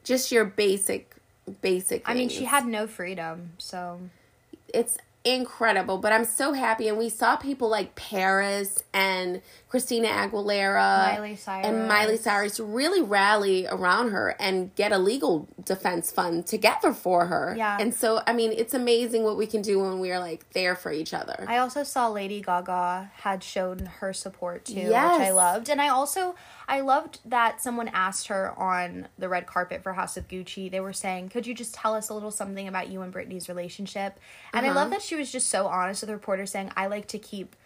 just 0.05 0.31
your 0.33 0.45
basic, 0.45 1.15
basic. 1.61 2.03
I 2.09 2.15
mean, 2.15 2.29
she 2.29 2.45
had 2.45 2.67
no 2.67 2.87
freedom. 2.87 3.53
So 3.59 4.01
it's 4.73 4.99
incredible. 5.25 5.99
But 5.99 6.13
I'm 6.13 6.25
so 6.25 6.53
happy, 6.53 6.89
and 6.89 6.99
we 6.99 7.09
saw 7.09 7.37
people 7.37 7.69
like 7.69 7.95
Paris 7.95 8.83
and 8.93 9.41
Christina 9.69 10.09
Aguilera, 10.09 11.15
Miley 11.15 11.37
Cyrus. 11.37 11.67
and 11.67 11.89
Miley 11.89 12.17
Cyrus 12.17 12.61
really 12.61 13.01
rally 13.03 13.67
around 13.67 14.11
her 14.11 14.35
and 14.39 14.75
get 14.75 14.93
a 14.93 14.99
legal 14.99 15.49
defense 15.65 16.11
fund 16.11 16.47
together 16.47 16.93
for 16.93 17.27
her. 17.27 17.55
Yeah. 17.57 17.79
and 17.81 17.95
so 17.95 18.21
I 18.27 18.33
mean, 18.33 18.53
it's 18.53 18.75
amazing 18.75 19.23
what 19.25 19.37
we 19.37 19.47
can 19.47 19.63
do 19.63 19.81
when 19.81 19.99
we 20.01 20.11
are 20.11 20.19
like 20.19 20.51
there 20.53 20.75
for 20.75 20.93
each 20.93 21.15
other. 21.15 21.45
I 21.49 21.59
also 21.59 21.83
saw 21.85 22.09
Lady 22.09 22.41
Gaga 22.43 23.11
had 23.15 23.43
shown 23.43 23.87
her 24.01 24.13
support 24.13 24.65
too, 24.67 24.75
Yes. 24.75 25.19
which 25.19 25.29
I 25.29 25.31
loved. 25.33 25.69
And 25.71 25.81
I 25.81 25.89
also 25.89 26.35
I 26.69 26.81
loved 26.81 27.19
that 27.25 27.61
someone 27.61 27.89
asked 27.89 28.29
her 28.29 28.53
on 28.59 29.09
the 29.19 29.29
red 29.29 29.47
carpet 29.47 29.83
for 29.83 29.93
House 29.95 30.17
of 30.17 30.29
Gucci. 30.29 30.71
They 30.71 30.81
were 30.81 30.93
saying, 30.93 31.29
"Could 31.31 31.47
you 31.47 31.55
just 31.55 31.75
tell 31.75 31.95
us 31.95 32.09
a 32.09 32.15
little 32.15 32.31
something 32.31 32.67
about 32.69 32.89
you 32.89 33.03
and 33.03 33.13
Britney's 33.13 33.49
relationship?" 33.49 34.19
And 34.53 34.65
I 34.67 34.71
Uh-huh. 34.71 34.81
love 34.81 34.91
that 34.91 35.03
she 35.03 35.15
was 35.17 35.31
just 35.33 35.49
so 35.49 35.67
honest 35.67 36.03
with 36.03 36.09
the 36.09 36.15
reporter 36.15 36.47
saying, 36.47 36.73
"I 36.77 36.87
like 36.87 37.09
to 37.09 37.19
keep 37.19 37.57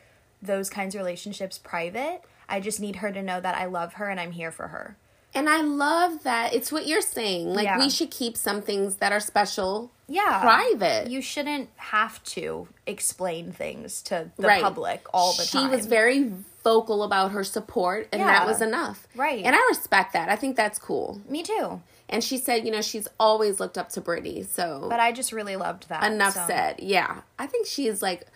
those 0.43 0.69
kinds 0.71 0.95
of 0.95 1.01
relationships 1.01 1.59
private. 1.59 2.23
I 2.49 2.61
just 2.61 2.79
need 2.81 2.97
her 2.97 3.11
to 3.13 3.23
know 3.23 3.41
that 3.41 3.57
I 3.57 3.65
love 3.67 3.95
her 3.95 4.09
and 4.09 4.19
I'm 4.21 4.33
here 4.33 4.51
for 4.53 4.69
her." 4.69 4.97
and 5.35 5.51
I 5.51 5.61
love 5.61 6.23
that 6.23 6.55
it's 6.55 6.73
what 6.73 6.87
you're 6.87 7.03
saying. 7.03 7.53
Like 7.53 7.65
Yeah. 7.65 7.79
we 7.79 7.91
should 7.91 8.11
keep 8.11 8.39
some 8.39 8.63
things 8.63 8.97
that 8.97 9.13
are 9.13 9.21
special 9.21 9.91
Yeah. 10.09 10.41
private. 10.41 11.11
You 11.11 11.21
shouldn't 11.21 11.69
have 11.77 12.23
to 12.25 12.69
explain 12.87 13.53
things 13.53 14.03
to 14.03 14.31
the 14.37 14.47
Right. 14.47 14.63
public 14.63 15.05
all 15.13 15.33
the 15.33 15.43
she 15.45 15.59
time. 15.59 15.71
She 15.71 15.77
was 15.77 15.87
very 15.87 16.33
vocal 16.63 17.03
about 17.03 17.31
her 17.33 17.45
support, 17.45 18.09
and 18.13 18.23
that 18.23 18.47
was 18.47 18.61
enough. 18.61 19.07
Right. 19.15 19.45
And 19.45 19.55
I 19.55 19.59
respect 19.69 20.13
that. 20.13 20.29
I 20.29 20.37
think 20.37 20.57
that's 20.57 20.79
cool. 20.79 21.21
Me 21.29 21.43
too. 21.43 21.81
And 22.09 22.23
she 22.23 22.39
said, 22.39 22.65
you 22.65 22.71
know, 22.71 22.83
she's 22.83 23.09
always 23.19 23.59
looked 23.59 23.77
up 23.79 23.89
to 23.91 24.01
Britney. 24.01 24.47
So 24.47 24.87
But 24.89 25.01
I 25.01 25.11
just 25.13 25.33
really 25.33 25.57
loved 25.57 25.89
that. 25.89 26.05
enough 26.05 26.35
so. 26.35 26.45
said. 26.47 26.77
Yeah. 26.81 27.23
I 27.39 27.47
think 27.47 27.67
she 27.67 27.89
is 27.89 28.01
like 28.03 28.27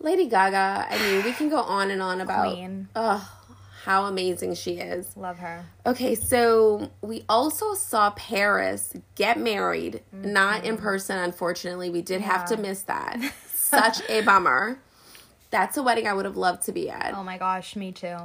Lady 0.00 0.26
Gaga. 0.26 0.86
I 0.90 0.98
mean, 0.98 1.24
we 1.24 1.32
can 1.32 1.48
go 1.48 1.58
on 1.58 1.90
and 1.92 2.02
on 2.02 2.20
about 2.20 2.52
Queen. 2.54 2.88
oh, 2.96 3.28
how 3.84 4.04
amazing 4.04 4.54
she 4.54 4.72
is. 4.72 5.16
Love 5.16 5.38
her. 5.38 5.64
Okay, 5.86 6.14
so 6.14 6.90
we 7.02 7.24
also 7.28 7.74
saw 7.74 8.10
Paris 8.10 8.94
get 9.14 9.38
married, 9.38 10.02
not 10.12 10.64
in 10.64 10.76
person, 10.76 11.18
unfortunately. 11.18 11.88
We 11.90 12.02
did 12.02 12.20
have 12.20 12.44
to 12.46 12.54
Mm-hmm. 12.54 12.62
Miss 12.62 12.82
that. 12.82 13.32
Such 13.46 14.02
a 14.10 14.20
bummer. 14.22 14.78
That's 15.50 15.76
a 15.76 15.82
wedding 15.82 16.06
I 16.06 16.12
would 16.12 16.24
have 16.26 16.36
loved 16.36 16.62
to 16.66 16.72
be 16.72 16.88
at. 16.90 17.12
Oh 17.16 17.24
my 17.24 17.36
gosh, 17.38 17.74
me 17.74 17.90
too. 17.90 18.16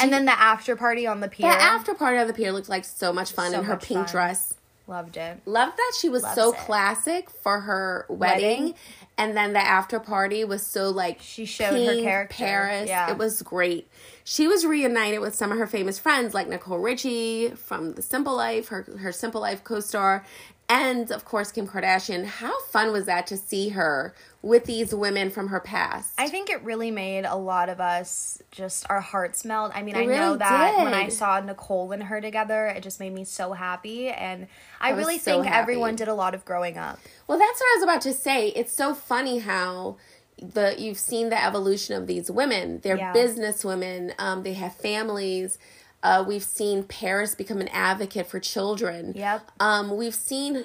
and 0.00 0.12
then 0.12 0.24
the 0.24 0.32
after 0.32 0.74
party 0.76 1.06
on 1.06 1.20
the 1.20 1.28
pier. 1.28 1.48
The 1.48 1.54
after 1.62 1.94
party 1.94 2.18
on 2.18 2.26
the 2.26 2.32
pier 2.32 2.50
looked 2.52 2.68
like 2.68 2.84
so 2.84 3.12
much 3.12 3.32
fun 3.32 3.52
So 3.52 3.58
in 3.60 3.64
her 3.66 3.76
pink 3.76 4.00
fun. 4.06 4.10
dress. 4.10 4.54
Loved 4.88 5.16
it. 5.16 5.40
Loved 5.46 5.76
that 5.76 5.92
she 6.00 6.08
was 6.08 6.22
Loves 6.22 6.34
so 6.34 6.52
it. 6.52 6.58
classic 6.58 7.30
for 7.30 7.60
her 7.60 8.04
wedding. 8.08 8.60
Wedding. 8.60 8.74
And 9.16 9.36
then 9.36 9.52
the 9.52 9.60
after 9.60 10.00
party 10.00 10.44
was 10.44 10.66
so 10.66 10.90
like 10.90 11.20
She 11.20 11.44
showed 11.44 11.74
her 11.86 12.02
character. 12.02 12.34
Paris. 12.34 12.88
Yeah. 12.88 13.10
It 13.10 13.18
was 13.18 13.42
great. 13.42 13.88
She 14.24 14.48
was 14.48 14.66
reunited 14.66 15.20
with 15.20 15.34
some 15.34 15.52
of 15.52 15.58
her 15.58 15.66
famous 15.66 15.98
friends 15.98 16.34
like 16.34 16.48
Nicole 16.48 16.78
Richie 16.78 17.50
from 17.50 17.94
The 17.94 18.02
Simple 18.02 18.34
Life, 18.36 18.68
her 18.68 18.86
her 18.98 19.12
Simple 19.12 19.40
Life 19.40 19.62
co-star, 19.64 20.24
and 20.72 21.10
of 21.10 21.24
course 21.24 21.52
Kim 21.52 21.66
Kardashian. 21.68 22.24
How 22.24 22.60
fun 22.62 22.92
was 22.92 23.04
that 23.04 23.26
to 23.28 23.36
see 23.36 23.70
her 23.70 24.14
with 24.40 24.64
these 24.64 24.94
women 24.94 25.30
from 25.30 25.48
her 25.48 25.60
past? 25.60 26.14
I 26.18 26.28
think 26.28 26.48
it 26.48 26.62
really 26.64 26.90
made 26.90 27.24
a 27.24 27.36
lot 27.36 27.68
of 27.68 27.80
us 27.80 28.42
just 28.50 28.86
our 28.88 29.00
hearts 29.00 29.44
melt. 29.44 29.72
I 29.74 29.82
mean, 29.82 29.94
It 29.96 30.00
I 30.00 30.04
know 30.06 30.26
really 30.26 30.38
that 30.38 30.78
when 30.84 30.94
I 30.94 31.08
saw 31.08 31.38
Nicole 31.40 31.92
and 31.92 32.02
her 32.04 32.20
together, 32.20 32.66
it 32.66 32.82
just 32.82 33.00
made 33.00 33.12
me 33.12 33.24
so 33.24 33.52
happy. 33.52 34.08
And 34.08 34.46
I, 34.80 34.88
I 34.88 34.96
really 34.96 35.18
so 35.18 35.32
think 35.42 35.46
happy. 35.46 35.58
everyone 35.60 35.94
did 35.96 36.08
a 36.08 36.14
lot 36.14 36.34
of 36.34 36.44
growing 36.44 36.78
up. 36.78 36.98
Well, 37.28 37.38
that's 37.38 37.60
what 37.60 37.66
I 37.66 37.74
was 37.76 37.82
about 37.84 38.00
to 38.02 38.12
say. 38.14 38.48
It's 38.48 38.72
so 38.72 38.94
funny 38.94 39.38
how 39.40 39.96
the 40.40 40.74
you've 40.78 40.98
seen 40.98 41.28
the 41.28 41.44
evolution 41.44 41.94
of 41.94 42.06
these 42.06 42.30
women. 42.30 42.80
They're 42.82 42.96
Yeah. 42.96 43.12
business 43.12 43.64
women. 43.64 44.12
Um, 44.18 44.42
they 44.42 44.54
have 44.54 44.74
families. 44.74 45.58
Uh, 46.02 46.24
we've 46.26 46.42
seen 46.42 46.82
Paris 46.84 47.34
become 47.34 47.60
an 47.60 47.68
advocate 47.68 48.26
for 48.26 48.40
children. 48.40 49.12
Yep. 49.16 49.50
Um, 49.60 49.96
we've 49.96 50.14
seen 50.14 50.64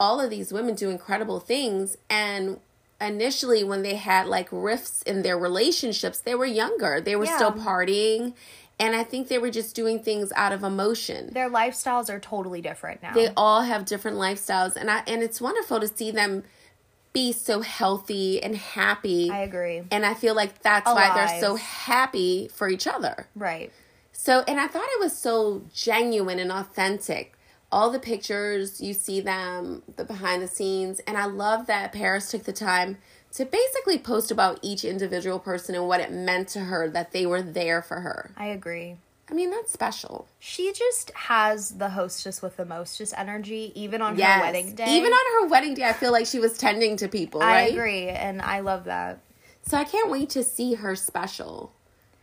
all 0.00 0.20
of 0.20 0.30
these 0.30 0.52
women 0.52 0.74
do 0.74 0.90
incredible 0.90 1.38
things, 1.38 1.96
and 2.10 2.58
initially 3.00 3.62
when 3.64 3.82
they 3.82 3.94
had 3.96 4.26
like 4.26 4.48
rifts 4.50 5.02
in 5.02 5.22
their 5.22 5.38
relationships, 5.38 6.18
they 6.20 6.34
were 6.34 6.46
younger. 6.46 7.00
They 7.00 7.14
were 7.16 7.26
still 7.26 7.52
partying, 7.52 8.34
and 8.78 8.96
I 8.96 9.04
think 9.04 9.28
they 9.28 9.38
were 9.38 9.50
just 9.50 9.76
doing 9.76 10.00
things 10.00 10.32
out 10.34 10.52
of 10.52 10.64
emotion 10.64 11.30
Their 11.32 11.48
lifestyles 11.48 12.10
are 12.10 12.18
totally 12.18 12.60
different 12.60 13.02
now. 13.02 13.14
they 13.14 13.28
all 13.36 13.62
have 13.62 13.84
different 13.84 14.16
lifestyles 14.16 14.76
and 14.76 14.90
I 14.90 15.02
and 15.06 15.22
it's 15.22 15.40
wonderful 15.40 15.78
to 15.80 15.88
see 15.88 16.10
them 16.10 16.42
be 17.12 17.32
so 17.32 17.60
healthy 17.60 18.42
and 18.42 18.56
happy. 18.56 19.30
I 19.30 19.40
agree. 19.40 19.82
And 19.90 20.06
I 20.06 20.14
feel 20.14 20.34
like 20.34 20.62
that's 20.62 20.86
why 20.86 21.12
they're 21.14 21.40
so 21.40 21.56
happy 21.56 22.48
for 22.48 22.68
each 22.70 22.86
other. 22.86 23.26
Right. 23.36 23.70
So 24.22 24.44
and 24.46 24.60
I 24.60 24.68
thought 24.68 24.84
it 24.84 25.00
was 25.00 25.16
so 25.18 25.64
genuine 25.74 26.38
and 26.38 26.52
authentic. 26.52 27.36
All 27.72 27.90
the 27.90 27.98
pictures, 27.98 28.80
you 28.80 28.94
see 28.94 29.20
them, 29.20 29.82
the 29.96 30.04
behind 30.04 30.40
the 30.42 30.46
scenes, 30.46 31.00
and 31.08 31.18
I 31.18 31.24
love 31.24 31.66
that 31.66 31.92
Paris 31.92 32.30
took 32.30 32.44
the 32.44 32.52
time 32.52 32.98
to 33.32 33.44
basically 33.44 33.98
post 33.98 34.30
about 34.30 34.60
each 34.62 34.84
individual 34.84 35.40
person 35.40 35.74
and 35.74 35.88
what 35.88 35.98
it 35.98 36.12
meant 36.12 36.46
to 36.50 36.60
her 36.60 36.88
that 36.90 37.10
they 37.10 37.26
were 37.26 37.42
there 37.42 37.82
for 37.82 37.98
her. 38.02 38.30
I 38.36 38.46
agree. 38.46 38.94
I 39.28 39.34
mean, 39.34 39.50
that's 39.50 39.72
special. 39.72 40.28
She 40.38 40.72
just 40.72 41.10
has 41.14 41.70
the 41.70 41.88
hostess 41.88 42.40
with 42.40 42.56
the 42.56 42.64
mostest 42.64 43.14
energy, 43.16 43.72
even 43.74 44.02
on 44.02 44.16
Yes. 44.16 44.36
her 44.36 44.40
wedding 44.40 44.76
day. 44.76 44.98
Even 44.98 45.12
on 45.12 45.42
her 45.42 45.48
wedding 45.48 45.74
day, 45.74 45.88
I 45.88 45.94
feel 45.94 46.12
like 46.12 46.26
she 46.26 46.38
was 46.38 46.56
tending 46.56 46.96
to 46.98 47.08
people, 47.08 47.42
I 47.42 47.54
right? 47.54 47.72
agree, 47.72 48.06
and 48.08 48.40
I 48.40 48.60
love 48.60 48.84
that. 48.84 49.18
So 49.62 49.76
I 49.76 49.82
can't 49.82 50.10
wait 50.12 50.30
to 50.30 50.44
see 50.44 50.74
her 50.74 50.94
special. 50.94 51.72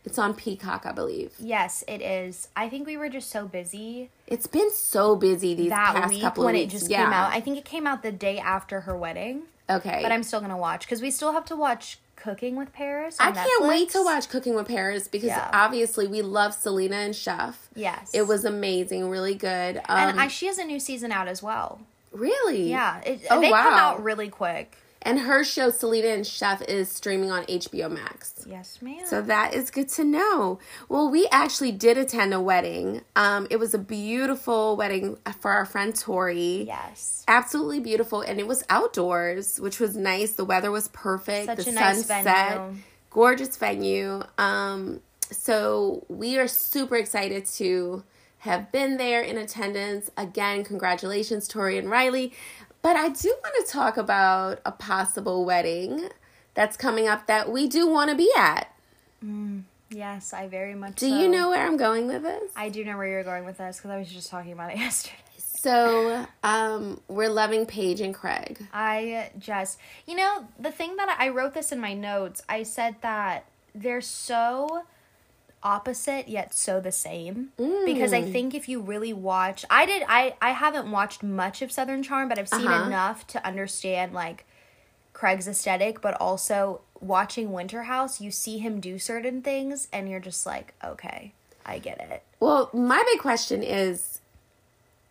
It's 0.04 0.18
on 0.18 0.34
Peacock, 0.34 0.86
I 0.86 0.92
believe. 0.92 1.32
Yes, 1.38 1.84
it 1.86 2.00
is. 2.00 2.48
I 2.56 2.68
think 2.68 2.86
we 2.86 2.96
were 2.96 3.08
just 3.10 3.30
so 3.30 3.46
busy 3.46 4.08
It's 4.26 4.46
been 4.46 4.70
so 4.72 5.14
busy 5.14 5.54
these 5.54 5.68
that 5.70 5.94
past 5.94 6.08
week 6.12 6.22
couple 6.22 6.44
when 6.46 6.54
of 6.54 6.58
it 6.60 6.64
weeks. 6.64 6.72
just 6.72 6.90
yeah. 6.90 7.04
came 7.04 7.12
out. 7.12 7.32
I 7.32 7.40
think 7.40 7.58
it 7.58 7.64
came 7.66 7.86
out 7.86 8.02
the 8.02 8.12
day 8.12 8.38
after 8.38 8.80
her 8.82 8.96
wedding, 8.96 9.42
okay. 9.68 10.00
but 10.02 10.10
I'm 10.10 10.22
still 10.22 10.40
gonna 10.40 10.56
watch 10.56 10.86
because 10.86 11.02
we 11.02 11.10
still 11.10 11.32
have 11.32 11.44
to 11.46 11.56
watch 11.56 11.98
Cooking 12.16 12.56
with 12.56 12.72
Paris. 12.74 13.16
I 13.18 13.32
can't 13.32 13.64
wait 13.68 13.88
to 13.90 14.02
watch 14.04 14.28
Cooking 14.28 14.54
with 14.54 14.68
Paris 14.68 15.06
because 15.08 15.28
Yeah. 15.28 15.50
obviously 15.54 16.06
we 16.06 16.20
love 16.22 16.52
Selena 16.54 16.96
and 16.96 17.16
Chef. 17.16 17.68
Yes, 17.74 18.10
It 18.14 18.22
was 18.26 18.44
amazing, 18.44 19.08
really 19.10 19.34
good. 19.34 19.78
Um, 19.78 19.82
and 20.10 20.20
I, 20.20 20.28
she 20.28 20.46
has 20.46 20.58
a 20.58 20.64
new 20.64 20.80
season 20.80 21.12
out 21.12 21.28
as 21.28 21.42
well. 21.42 21.80
really, 22.12 22.68
Yeah, 22.70 23.00
it, 23.02 23.22
Oh, 23.30 23.40
they 23.40 23.50
come 23.50 23.72
wow. 23.72 23.78
out 23.92 24.02
really 24.02 24.28
quick. 24.28 24.76
And 25.02 25.20
her 25.20 25.44
show 25.44 25.70
Selena 25.70 26.08
and 26.08 26.26
Chef 26.26 26.60
is 26.62 26.90
streaming 26.90 27.30
on 27.30 27.44
HBO 27.44 27.90
Max. 27.90 28.44
Yes, 28.46 28.80
ma'am. 28.82 29.06
So 29.06 29.22
that 29.22 29.54
is 29.54 29.70
good 29.70 29.88
to 29.90 30.04
know. 30.04 30.58
Well, 30.88 31.10
we 31.10 31.26
actually 31.32 31.72
did 31.72 31.96
attend 31.96 32.34
a 32.34 32.40
wedding. 32.40 33.00
Um, 33.16 33.46
it 33.50 33.56
was 33.56 33.72
a 33.72 33.78
beautiful 33.78 34.76
wedding 34.76 35.16
for 35.40 35.52
our 35.52 35.64
friend 35.64 35.94
Tori. 35.96 36.64
yes, 36.66 37.24
Absolutely 37.28 37.80
beautiful, 37.80 38.20
and 38.20 38.38
it 38.38 38.46
was 38.46 38.62
outdoors, 38.68 39.58
which 39.58 39.80
was 39.80 39.96
nice. 39.96 40.32
The 40.32 40.44
weather 40.44 40.70
was 40.70 40.88
perfect. 40.88 41.46
Such 41.46 41.64
the 41.64 41.70
a 41.70 41.74
nice 41.74 42.06
sun 42.06 42.24
venue. 42.24 42.76
Gorgeous 43.10 43.56
venue. 43.56 44.22
Um, 44.36 45.00
so 45.30 46.04
we 46.08 46.38
are 46.38 46.46
super 46.48 46.96
excited 46.96 47.46
to 47.46 48.04
have 48.38 48.72
been 48.72 48.96
there 48.96 49.20
in 49.22 49.36
attendance. 49.38 50.10
Again, 50.16 50.64
congratulations, 50.64 51.46
Tori 51.48 51.78
and 51.78 51.90
Riley. 51.90 52.32
But 52.82 52.96
I 52.96 53.08
do 53.08 53.34
want 53.42 53.66
to 53.66 53.72
talk 53.72 53.96
about 53.96 54.60
a 54.64 54.72
possible 54.72 55.44
wedding 55.44 56.08
that's 56.54 56.76
coming 56.76 57.06
up 57.06 57.26
that 57.26 57.50
we 57.50 57.68
do 57.68 57.86
want 57.86 58.10
to 58.10 58.16
be 58.16 58.30
at. 58.36 58.74
yes, 59.90 60.32
I 60.32 60.48
very 60.48 60.74
much. 60.74 60.96
Do 60.96 61.08
so. 61.08 61.20
you 61.20 61.28
know 61.28 61.50
where 61.50 61.66
I'm 61.66 61.76
going 61.76 62.06
with 62.06 62.22
this? 62.22 62.50
I 62.56 62.68
do 62.68 62.84
know 62.84 62.96
where 62.96 63.06
you're 63.06 63.24
going 63.24 63.44
with 63.44 63.58
this 63.58 63.76
because 63.76 63.90
I 63.90 63.98
was 63.98 64.10
just 64.10 64.30
talking 64.30 64.52
about 64.52 64.72
it 64.72 64.78
yesterday. 64.78 65.16
So, 65.36 66.26
um, 66.42 67.02
we're 67.06 67.28
loving 67.28 67.66
Paige 67.66 68.00
and 68.00 68.14
Craig. 68.14 68.66
I 68.72 69.30
just, 69.38 69.78
you 70.06 70.16
know, 70.16 70.46
the 70.58 70.70
thing 70.70 70.96
that 70.96 71.18
I, 71.20 71.26
I 71.26 71.28
wrote 71.28 71.52
this 71.52 71.70
in 71.70 71.78
my 71.78 71.92
notes, 71.92 72.42
I 72.48 72.62
said 72.62 72.96
that 73.02 73.44
they're 73.74 74.00
so 74.00 74.84
opposite 75.62 76.26
yet 76.28 76.54
so 76.54 76.80
the 76.80 76.90
same 76.92 77.50
because 77.84 78.12
i 78.14 78.22
think 78.22 78.54
if 78.54 78.66
you 78.68 78.80
really 78.80 79.12
watch 79.12 79.64
i 79.68 79.84
did 79.84 80.02
i 80.08 80.34
i 80.40 80.50
haven't 80.52 80.90
watched 80.90 81.22
much 81.22 81.60
of 81.60 81.70
southern 81.70 82.02
charm 82.02 82.28
but 82.28 82.38
i've 82.38 82.48
seen 82.48 82.66
Uh-huh. 82.66 82.86
enough 82.86 83.26
to 83.26 83.46
understand 83.46 84.14
like 84.14 84.46
craig's 85.12 85.46
aesthetic 85.46 86.00
but 86.00 86.14
also 86.20 86.80
watching 87.00 87.52
winter 87.52 87.82
house 87.82 88.20
you 88.22 88.30
see 88.30 88.56
him 88.58 88.80
do 88.80 88.98
certain 88.98 89.42
things 89.42 89.86
and 89.92 90.08
you're 90.08 90.18
just 90.20 90.46
like 90.46 90.72
okay 90.82 91.32
i 91.66 91.78
get 91.78 92.00
it 92.00 92.22
Well, 92.40 92.70
my 92.72 93.02
big 93.12 93.20
question 93.20 93.62
is 93.62 94.20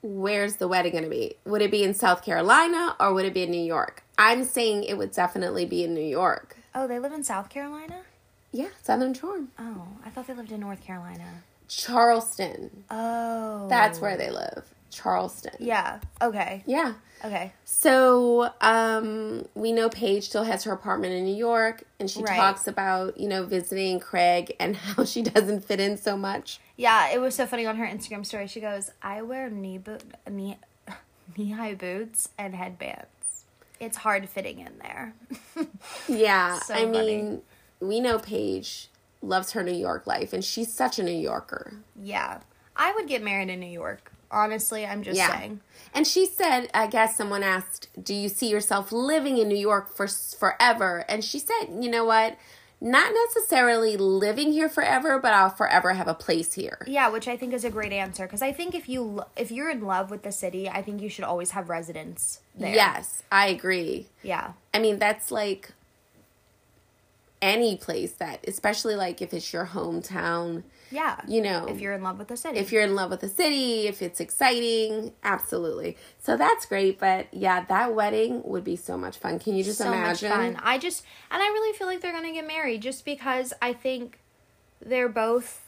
where's 0.01 0.55
the 0.55 0.67
wedding 0.67 0.93
going 0.93 1.03
to 1.03 1.09
be? 1.09 1.35
Would 1.45 1.61
it 1.61 1.71
be 1.71 1.83
in 1.83 1.93
South 1.93 2.23
Carolina 2.23 2.95
or 2.99 3.13
would 3.13 3.25
it 3.25 3.33
be 3.33 3.43
in 3.43 3.51
New 3.51 3.59
York? 3.61 4.01
I'm 4.17 4.45
saying 4.45 4.85
it 4.85 4.97
would 4.97 5.11
definitely 5.11 5.65
be 5.65 5.83
in 5.83 5.93
New 5.93 5.99
York. 6.01 6.55
oh 6.73 6.87
they 6.87 6.99
live 6.99 7.11
in 7.11 7.23
south 7.23 7.49
carolina 7.49 8.01
Yeah, 8.51 8.69
Southern 8.83 9.13
Charm. 9.13 9.49
oh 9.59 9.87
i 10.05 10.09
thought 10.09 10.27
they 10.27 10.33
lived 10.33 10.51
in 10.51 10.59
north 10.59 10.83
carolina 10.83 11.43
Charleston. 11.67 12.83
oh 12.89 13.67
That's 13.69 14.01
where 14.01 14.17
they 14.17 14.31
live. 14.31 14.63
Charleston. 14.89 15.53
yeah 15.59 15.99
okay 16.21 16.63
Yeah. 16.65 16.93
okay 17.23 17.53
So, 17.63 18.51
um, 18.59 19.45
we 19.53 19.71
know 19.71 19.87
Paige 19.89 20.23
still 20.25 20.43
has 20.45 20.63
her 20.63 20.71
apartment 20.73 21.13
in 21.13 21.25
New 21.25 21.35
York, 21.35 21.83
and 21.99 22.09
she 22.09 22.23
Right. 22.23 22.35
talks 22.35 22.67
about, 22.67 23.19
you 23.19 23.27
know, 23.29 23.45
visiting 23.45 23.99
Craig 23.99 24.55
and 24.59 24.75
how 24.87 25.05
she 25.05 25.21
doesn't 25.21 25.63
fit 25.63 25.79
in 25.79 25.95
so 25.95 26.17
much. 26.17 26.59
Yeah, 26.75 27.09
it 27.11 27.21
was 27.21 27.35
so 27.35 27.45
funny 27.45 27.67
on 27.67 27.75
her 27.77 27.85
Instagram 27.85 28.25
story. 28.25 28.47
She 28.47 28.59
goes, 28.61 28.89
"I 29.03 29.21
wear 29.21 29.49
knee 29.51 29.77
boot, 29.77 30.03
knee, 30.29 30.57
knee 31.37 31.51
high 31.51 31.75
boots 31.75 32.29
and 32.37 32.55
headbands. 32.55 33.45
It's 33.79 33.97
hard 33.97 34.27
fitting 34.27 34.59
in 34.59 34.79
there." 34.81 35.13
Yeah, 36.07 36.59
So 36.61 36.73
I 36.73 36.85
funny. 36.85 36.91
mean, 36.91 37.41
we 37.79 37.99
know 37.99 38.19
Paige 38.19 38.89
loves 39.21 39.51
her 39.51 39.63
New 39.63 39.73
York 39.73 40.07
life, 40.07 40.33
and 40.33 40.43
she's 40.43 40.71
such 40.73 40.99
a 40.99 41.03
New 41.03 41.11
Yorker. 41.17 41.73
yeah, 42.01 42.39
I 42.75 42.93
would 42.93 43.07
get 43.07 43.21
married 43.21 43.49
in 43.49 43.59
New 43.59 43.65
York. 43.65 44.11
Honestly, 44.31 44.85
I'm 44.85 45.03
just 45.03 45.17
Yeah. 45.17 45.35
saying. 45.37 45.59
And 45.93 46.05
she 46.07 46.25
said, 46.25 46.69
I 46.73 46.87
guess 46.87 47.15
someone 47.17 47.43
asked, 47.43 47.89
Do 48.01 48.13
you 48.13 48.29
see 48.29 48.47
yourself 48.47 48.91
living 48.91 49.37
in 49.37 49.47
New 49.49 49.57
York 49.57 49.93
for 49.95 50.07
forever? 50.07 51.03
And 51.09 51.25
she 51.25 51.39
said, 51.39 51.65
You 51.81 51.89
know 51.89 52.05
what? 52.05 52.37
Not 52.81 53.11
necessarily 53.13 53.97
living 53.97 54.53
here 54.53 54.69
forever, 54.69 55.19
but 55.19 55.33
I'll 55.33 55.49
forever 55.49 55.93
have 55.93 56.07
a 56.07 56.13
place 56.13 56.53
here. 56.53 56.77
Yeah, 56.87 57.09
which 57.09 57.27
I 57.27 57.35
think 57.35 57.53
is 57.53 57.65
a 57.65 57.69
great 57.69 57.91
answer 57.91 58.25
because 58.25 58.41
I 58.41 58.53
think 58.53 58.73
if 58.73 58.87
you 58.87 59.23
if 59.35 59.51
you're 59.51 59.69
in 59.69 59.81
love 59.81 60.09
with 60.11 60.21
the 60.23 60.31
city, 60.31 60.69
I 60.69 60.81
think 60.81 61.01
you 61.01 61.09
should 61.09 61.25
always 61.25 61.51
have 61.51 61.67
residence 61.67 62.39
there. 62.55 62.73
Yes, 62.73 63.23
I 63.31 63.47
agree. 63.47 64.07
Yeah. 64.23 64.53
I 64.73 64.79
mean, 64.79 64.97
that's 64.99 65.29
like 65.31 65.71
any 67.41 67.77
place 67.77 68.11
that, 68.13 68.43
especially 68.47 68.95
like 68.95 69.21
if 69.21 69.33
it's 69.33 69.53
your 69.53 69.67
hometown, 69.67 70.63
Yeah. 70.91 71.21
you 71.27 71.41
know, 71.41 71.65
If 71.67 71.79
you're 71.79 71.93
in 71.93 72.03
love 72.03 72.17
with 72.19 72.27
the 72.27 72.35
city. 72.37 72.57
if 72.59 72.71
you're 72.71 72.83
in 72.83 72.95
love 72.95 73.11
with 73.11 73.21
the 73.21 73.29
city, 73.29 73.87
if 73.87 74.01
it's 74.01 74.19
exciting, 74.19 75.13
absolutely. 75.23 75.95
So 76.21 76.35
that's 76.35 76.65
great. 76.65 76.99
But 76.99 77.27
yeah, 77.33 77.63
that 77.65 77.93
wedding 77.95 78.41
would 78.43 78.63
be 78.65 78.75
so 78.75 78.97
much 78.97 79.17
fun. 79.17 79.39
Can 79.39 79.55
you 79.55 79.63
just 79.63 79.77
so 79.77 79.87
imagine? 79.87 80.29
much 80.29 80.37
fun. 80.37 80.59
I 80.63 80.77
just 80.77 81.03
and 81.31 81.41
I 81.41 81.47
really 81.47 81.77
feel 81.77 81.87
like 81.87 82.01
they're 82.01 82.11
gonna 82.11 82.33
get 82.33 82.45
married 82.47 82.81
just 82.81 83.05
because 83.05 83.53
I 83.61 83.71
think 83.73 84.19
they're 84.81 85.09
both 85.09 85.61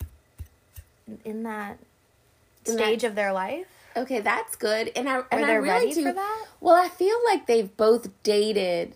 in 1.25 1.43
that 1.43 1.77
In 2.65 2.75
that- 2.75 2.83
stage 2.83 3.03
of 3.03 3.15
their 3.15 3.31
life. 3.33 3.67
Okay, 3.95 4.21
that's 4.21 4.55
good. 4.55 4.91
And 4.95 5.09
I 5.09 5.21
and 5.31 5.43
I 5.45 5.47
they 5.47 5.55
really 5.55 5.67
ready 5.69 5.93
do. 5.93 6.03
for 6.03 6.13
that? 6.13 6.45
Well, 6.61 6.75
I 6.75 6.87
feel 6.89 7.17
like 7.25 7.45
they've 7.45 7.75
both 7.75 8.09
dated. 8.23 8.95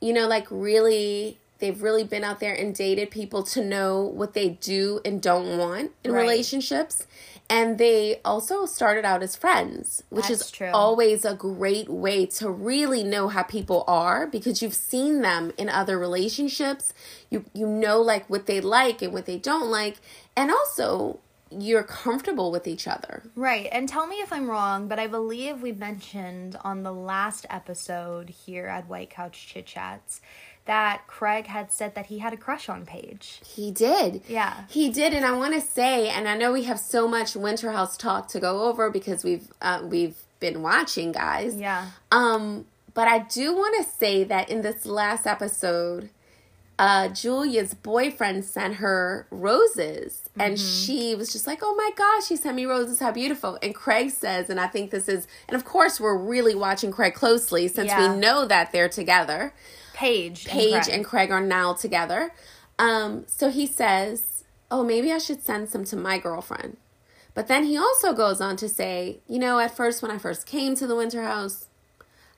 You 0.00 0.12
know, 0.12 0.26
like 0.26 0.46
really, 0.50 1.38
they've 1.62 1.80
really 1.82 2.04
been 2.04 2.24
out 2.24 2.40
there 2.40 2.52
and 2.52 2.74
dated 2.74 3.10
people 3.10 3.42
to 3.44 3.64
know 3.64 4.02
what 4.02 4.34
they 4.34 4.50
do 4.50 5.00
and 5.04 5.22
don't 5.22 5.56
want 5.56 5.92
in 6.04 6.12
Right. 6.12 6.20
relationships. 6.20 7.06
And 7.48 7.78
they 7.78 8.20
also 8.24 8.66
started 8.66 9.04
out 9.04 9.22
as 9.22 9.36
friends, 9.36 10.02
which 10.10 10.28
That's 10.28 10.42
is 10.42 10.50
true. 10.50 10.70
always 10.72 11.24
a 11.24 11.34
great 11.34 11.88
way 11.88 12.26
to 12.26 12.50
really 12.50 13.04
know 13.04 13.28
how 13.28 13.42
people 13.42 13.84
are 13.86 14.26
because 14.26 14.60
you've 14.62 14.74
seen 14.74 15.20
them 15.22 15.52
in 15.56 15.68
other 15.68 15.98
relationships. 15.98 16.92
You 17.30 17.44
you 17.54 17.66
know 17.66 18.00
like 18.00 18.28
what 18.28 18.46
they 18.46 18.60
like 18.60 19.00
and 19.02 19.12
what 19.12 19.26
they 19.26 19.38
don't 19.38 19.70
like, 19.70 19.96
and 20.36 20.50
also 20.50 21.20
you're 21.50 21.82
comfortable 21.82 22.50
with 22.50 22.66
each 22.66 22.88
other. 22.88 23.22
Right. 23.36 23.68
And 23.70 23.86
tell 23.86 24.06
me 24.06 24.16
if 24.16 24.32
I'm 24.32 24.48
wrong, 24.50 24.88
but 24.88 24.98
I 24.98 25.06
believe 25.06 25.60
we 25.60 25.72
mentioned 25.72 26.56
on 26.64 26.82
the 26.82 26.92
last 26.94 27.44
episode 27.50 28.30
here 28.30 28.66
at 28.66 28.88
White 28.88 29.10
Couch 29.10 29.46
Chit 29.48 29.66
Chats 29.66 30.22
that 30.64 31.02
Craig 31.08 31.46
had 31.48 31.72
said 31.72 31.94
that 31.96 32.06
he 32.06 32.18
had 32.18 32.32
a 32.32 32.36
crush 32.36 32.68
on 32.68 32.86
Paige. 32.86 33.40
He 33.44 33.70
did. 33.72 34.22
Yeah. 34.28 34.64
He 34.68 34.90
did, 34.90 35.12
and 35.12 35.24
I 35.24 35.32
want 35.32 35.54
to 35.54 35.60
say, 35.60 36.08
and 36.08 36.28
I 36.28 36.36
know 36.36 36.52
we 36.52 36.62
have 36.64 36.78
so 36.78 37.08
much 37.08 37.34
Winter 37.34 37.72
House 37.72 37.96
talk 37.96 38.28
to 38.28 38.40
go 38.40 38.64
over 38.64 38.88
because 38.90 39.24
we've 39.24 39.48
uh, 39.60 39.80
we've 39.84 40.16
been 40.40 40.62
watching, 40.62 41.12
guys. 41.12 41.56
Yeah. 41.56 41.88
Um, 42.12 42.66
but 42.94 43.08
I 43.08 43.20
do 43.20 43.54
want 43.54 43.74
to 43.84 43.90
say 43.90 44.22
that 44.24 44.50
in 44.50 44.62
this 44.62 44.86
last 44.86 45.26
episode, 45.26 46.10
uh, 46.78 47.08
Julia's 47.08 47.74
boyfriend 47.74 48.44
sent 48.44 48.74
her 48.76 49.26
roses, 49.30 50.28
and 50.38 50.58
she 50.58 51.14
was 51.14 51.32
just 51.32 51.46
like, 51.46 51.58
"Oh 51.62 51.74
my 51.74 51.90
gosh, 51.96 52.28
he 52.28 52.36
sent 52.36 52.54
me 52.56 52.66
roses! 52.66 52.98
How 53.00 53.10
beautiful!" 53.12 53.58
And 53.62 53.74
Craig 53.74 54.10
says, 54.10 54.48
and 54.48 54.60
I 54.60 54.66
think 54.68 54.90
this 54.90 55.08
is, 55.08 55.26
and 55.48 55.56
of 55.56 55.64
course, 55.64 55.98
we're 56.00 56.16
really 56.16 56.54
watching 56.54 56.90
Craig 56.92 57.14
closely 57.14 57.66
since 57.68 57.88
Yeah. 57.88 58.12
we 58.14 58.18
know 58.20 58.46
that 58.46 58.72
they're 58.72 58.88
together. 58.88 59.52
Paige. 60.02 60.46
Paige 60.46 60.84
Craig. 60.84 60.94
and 60.94 61.04
Craig 61.04 61.30
are 61.30 61.40
now 61.40 61.72
together. 61.74 62.34
Um, 62.78 63.24
so 63.26 63.50
he 63.50 63.66
says, 63.66 64.44
Oh, 64.70 64.82
maybe 64.82 65.12
I 65.12 65.18
should 65.18 65.42
send 65.42 65.68
some 65.68 65.84
to 65.84 65.96
my 65.96 66.18
girlfriend. 66.18 66.76
But 67.34 67.46
then 67.46 67.64
he 67.64 67.76
also 67.78 68.12
goes 68.12 68.40
on 68.40 68.56
to 68.56 68.68
say, 68.68 69.20
You 69.28 69.38
know, 69.38 69.58
at 69.58 69.76
first, 69.76 70.02
when 70.02 70.10
I 70.10 70.18
first 70.18 70.46
came 70.46 70.74
to 70.74 70.86
the 70.86 70.96
winter 70.96 71.22
house, 71.22 71.68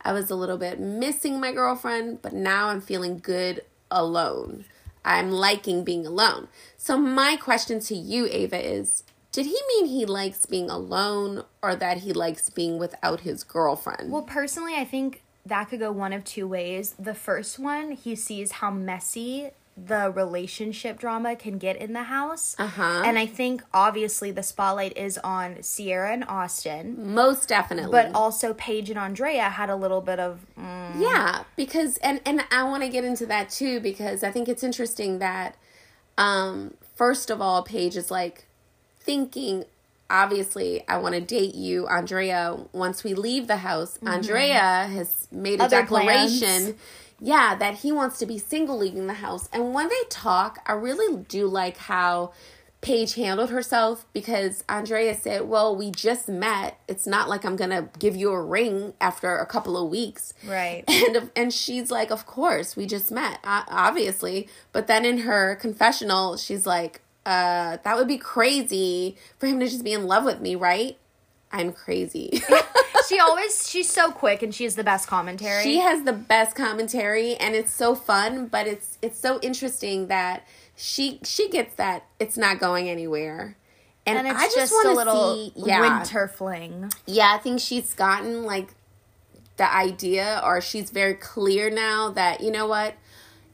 I 0.03 0.13
was 0.13 0.31
a 0.31 0.37
little 0.37 0.59
bit 0.59 0.79
missing 0.79 1.41
my 1.41 1.53
girlfriend, 1.53 2.21
but 2.21 2.35
now 2.35 2.69
I'm 2.69 2.83
feeling 2.83 3.19
good 3.19 3.63
alone. 3.91 4.67
I'm 5.05 5.31
liking 5.31 5.85
being 5.85 6.07
alone. 6.07 6.49
So, 6.77 6.99
my 6.99 7.37
question 7.37 7.81
to 7.81 7.95
you, 7.95 8.27
Ava, 8.31 8.63
is 8.63 9.05
did 9.33 9.47
he 9.47 9.59
mean 9.69 9.87
he 9.87 10.05
likes 10.07 10.47
being 10.47 10.71
alone 10.71 11.45
or 11.63 11.75
that 11.75 11.99
he 11.99 12.13
likes 12.13 12.51
being 12.51 12.79
without 12.79 13.21
his 13.21 13.43
girlfriend? 13.43 14.13
Well, 14.13 14.23
personally, 14.23 14.75
I 14.77 14.85
think 14.85 15.24
that 15.47 15.65
could 15.65 15.81
go 15.81 15.93
one 15.93 16.13
of 16.13 16.25
two 16.25 16.47
ways. 16.49 16.95
The 16.99 17.15
first 17.15 17.59
one, 17.59 17.93
he 17.93 18.15
sees 18.15 18.53
how 18.53 18.71
messy 18.71 19.51
the 19.77 20.09
relationship 20.15 21.01
drama 21.01 21.35
can 21.35 21.59
get 21.59 21.77
in 21.77 21.93
the 21.95 22.05
house. 22.05 22.55
Uh-huh. 22.59 23.03
And 23.05 23.19
I 23.19 23.27
think 23.27 23.63
obviously 23.75 24.31
the 24.31 24.43
spotlight 24.45 24.97
is 24.97 25.19
on 25.19 25.63
Sierra 25.65 26.13
and 26.13 26.25
Austin, 26.29 27.13
Most 27.13 27.49
definitely. 27.49 27.91
but 27.91 28.15
also 28.15 28.55
Paige 28.55 28.91
and 28.91 28.99
Andrea 28.99 29.49
had 29.51 29.71
a 29.71 29.77
little 29.77 30.01
bit 30.01 30.21
of 30.21 30.47
mm, 30.57 31.01
Yeah, 31.01 31.43
because 31.57 31.97
and 31.99 32.21
and 32.25 32.45
I 32.53 32.63
want 32.63 32.85
to 32.85 32.89
get 32.89 33.05
into 33.05 33.27
that 33.27 33.51
too 33.51 33.81
because 33.81 34.23
I 34.23 34.31
think 34.31 34.49
it's 34.49 34.63
interesting 34.63 35.19
that 35.19 35.57
um 36.17 36.75
first 36.95 37.29
of 37.29 37.41
all 37.41 37.65
Paige 37.65 37.97
is 37.97 38.13
like 38.13 38.45
thinking 39.01 39.65
obviously 40.11 40.87
I 40.89 40.99
want 40.99 41.15
to 41.15 41.21
date 41.21 41.55
you 41.55 41.87
Andrea 41.89 42.57
once 42.73 43.03
we 43.05 43.15
leave 43.15 43.47
the 43.47 43.57
house. 43.59 43.99
Andrea 44.07 44.89
has 44.93 45.29
made 45.33 45.61
a 45.61 45.65
Mm-hmm. 45.65 45.75
Other 45.75 45.81
declaration 45.83 46.39
plans. 46.39 46.75
yeah, 47.21 47.55
that 47.57 47.75
he 47.77 47.93
wants 47.93 48.19
to 48.19 48.27
be 48.27 48.39
single 48.39 48.79
leaving 48.79 49.07
the 49.07 49.15
house. 49.15 49.49
And 49.53 49.73
when 49.75 49.89
they 49.89 50.03
talk, 50.11 50.59
I 50.67 50.73
really 50.73 51.25
do 51.29 51.47
like 51.47 51.77
how 51.77 52.33
Paige 52.83 53.15
handled 53.15 53.49
herself 53.49 54.05
because 54.13 54.63
Andrea 54.69 55.15
said, 55.15 55.49
Well, 55.49 55.75
we 55.75 55.91
just 55.91 56.29
met. 56.29 56.79
It's 56.87 57.07
not 57.07 57.31
like 57.31 57.43
I'm 57.47 57.57
gonna 57.57 57.89
give 57.99 58.15
you 58.15 58.31
a 58.31 58.43
ring 58.43 58.93
after 59.01 59.39
a 59.39 59.47
couple 59.47 59.79
of 59.83 59.89
weeks. 59.89 60.35
right. 60.47 60.85
And 60.89 61.31
and 61.35 61.51
she's 61.55 61.91
like, 61.91 62.11
Of 62.11 62.27
course, 62.27 62.77
we 62.77 62.85
just 62.85 63.11
met, 63.11 63.39
obviously. 63.43 64.49
But 64.73 64.87
then 64.87 65.07
in 65.07 65.19
her 65.19 65.57
confessional, 65.57 66.37
she's 66.37 66.67
like, 66.67 67.01
uh, 67.27 67.79
that 67.83 67.97
would 67.97 68.09
be 68.09 68.19
crazy 68.19 69.17
for 69.39 69.47
him 69.47 69.61
to 69.61 69.67
just 69.67 69.85
be 69.85 69.93
in 69.93 70.07
love 70.07 70.25
with 70.25 70.41
me, 70.41 70.55
right? 70.55 70.99
I'm 71.53 71.73
crazy. 71.73 72.43
she 73.09 73.19
always 73.19 73.69
she's 73.69 73.89
so 73.89 74.11
quick 74.11 74.43
and 74.43 74.55
she 74.55 74.65
has 74.65 74.75
the 74.75 74.85
best 74.85 75.09
commentary. 75.09 75.63
She 75.63 75.79
has 75.79 76.03
the 76.03 76.13
best 76.13 76.57
commentary 76.57 77.37
and 77.37 77.55
it's 77.55 77.73
so 77.73 77.95
fun, 77.95 78.47
but 78.47 78.67
it's 78.67 78.99
it's 79.03 79.19
so 79.19 79.39
interesting 79.41 80.09
that 80.09 80.47
she 80.77 81.21
she 81.23 81.49
gets 81.49 81.75
that 81.77 82.05
it's 82.19 82.37
not 82.37 82.59
going 82.59 82.89
anywhere. 82.89 83.57
And, 84.07 84.19
and 84.19 84.29
it's 84.29 84.39
I 84.39 84.45
just, 84.47 84.57
just, 84.57 84.73
want 84.73 84.87
a 84.87 84.91
to 84.91 84.97
little 84.97 85.35
see 85.35 85.53
yeah. 85.57 85.81
winter 85.81 86.29
fling. 86.29 86.91
Yeah, 87.07 87.33
I 87.33 87.39
think 87.39 87.61
she's 87.61 87.95
gotten 87.95 88.45
like 88.45 88.75
the 89.57 89.73
idea 89.73 90.43
or 90.45 90.61
she's 90.61 90.91
very 90.91 91.15
clear 91.15 91.71
now 91.71 92.11
that 92.11 92.41
you 92.41 92.51
know 92.51 92.67
what? 92.67 92.95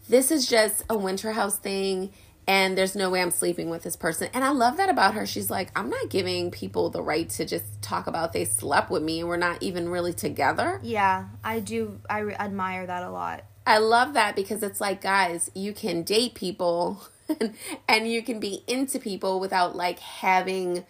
This 0.09 0.33
is 0.33 0.47
just 0.47 0.83
a 0.91 0.97
winter 0.97 1.33
house 1.33 1.57
thing 1.57 2.11
and 2.47 2.77
there's 2.77 2.97
no 2.97 3.11
way 3.11 3.23
I'm 3.23 3.31
sleeping 3.31 3.71
with 3.71 3.83
this 3.83 3.97
person. 3.97 4.29
And 4.35 4.45
I 4.45 4.51
love 4.51 4.77
that 4.77 4.89
about 4.89 5.15
her. 5.15 5.27
She's 5.27 5.51
like, 5.51 5.71
I'm 5.77 5.89
not 5.89 6.11
giving 6.11 6.51
people 6.51 6.91
the 6.91 7.03
right 7.03 7.29
to 7.31 7.45
just 7.45 7.81
talk 7.83 8.07
about 8.07 8.33
they 8.33 8.45
slept 8.45 8.91
with 8.91 9.03
me 9.03 9.21
and 9.21 9.29
we're 9.29 9.37
not 9.37 9.63
even 9.63 9.89
really 9.89 10.13
together. 10.13 10.81
Yeah, 10.83 11.27
I 11.45 11.61
do. 11.61 12.01
I 12.09 12.19
re- 12.21 12.35
admire 12.35 12.87
that 12.87 13.03
a 13.03 13.11
lot. 13.11 13.45
I 13.67 13.79
love 13.79 14.15
that 14.15 14.35
because 14.35 14.63
it's 14.63 14.81
like, 14.81 15.01
guys, 15.01 15.51
you 15.55 15.73
can 15.73 16.03
date 16.03 16.35
people 16.35 17.07
and, 17.41 17.55
and 17.89 18.11
you 18.11 18.23
can 18.23 18.41
be 18.41 18.65
into 18.67 18.99
people 18.99 19.39
without 19.39 19.77
like 19.77 19.99
having, 20.01 20.85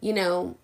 you 0.00 0.12
know, 0.12 0.56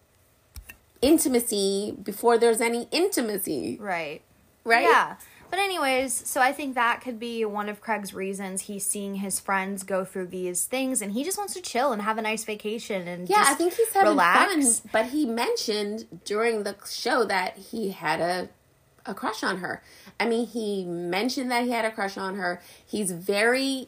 intimacy 1.00 1.96
before 2.02 2.38
there's 2.38 2.60
any 2.60 2.88
intimacy. 2.90 3.78
Right. 3.80 4.22
Right? 4.64 4.84
Yeah. 4.84 5.16
But 5.54 5.62
anyways, 5.62 6.28
so 6.28 6.40
I 6.40 6.50
think 6.50 6.74
that 6.74 7.00
could 7.00 7.20
be 7.20 7.44
one 7.44 7.68
of 7.68 7.80
Craig's 7.80 8.12
reasons 8.12 8.62
he's 8.62 8.84
seeing 8.84 9.14
his 9.14 9.38
friends 9.38 9.84
go 9.84 10.04
through 10.04 10.26
these 10.26 10.64
things 10.64 11.00
and 11.00 11.12
he 11.12 11.22
just 11.22 11.38
wants 11.38 11.54
to 11.54 11.62
chill 11.62 11.92
and 11.92 12.02
have 12.02 12.18
a 12.18 12.22
nice 12.22 12.42
vacation 12.42 13.06
and 13.06 13.28
Yeah, 13.28 13.36
just 13.36 13.50
I 13.52 13.54
think 13.54 13.74
he's 13.74 13.92
having 13.92 14.08
relax. 14.08 14.80
fun. 14.80 14.90
But 14.92 15.06
he 15.12 15.24
mentioned 15.26 16.22
during 16.24 16.64
the 16.64 16.74
show 16.90 17.22
that 17.26 17.56
he 17.56 17.92
had 17.92 18.20
a 18.20 18.48
a 19.06 19.14
crush 19.14 19.44
on 19.44 19.58
her. 19.58 19.80
I 20.18 20.26
mean, 20.26 20.48
he 20.48 20.84
mentioned 20.84 21.52
that 21.52 21.62
he 21.62 21.70
had 21.70 21.84
a 21.84 21.92
crush 21.92 22.18
on 22.18 22.34
her. 22.34 22.60
He's 22.84 23.12
very 23.12 23.86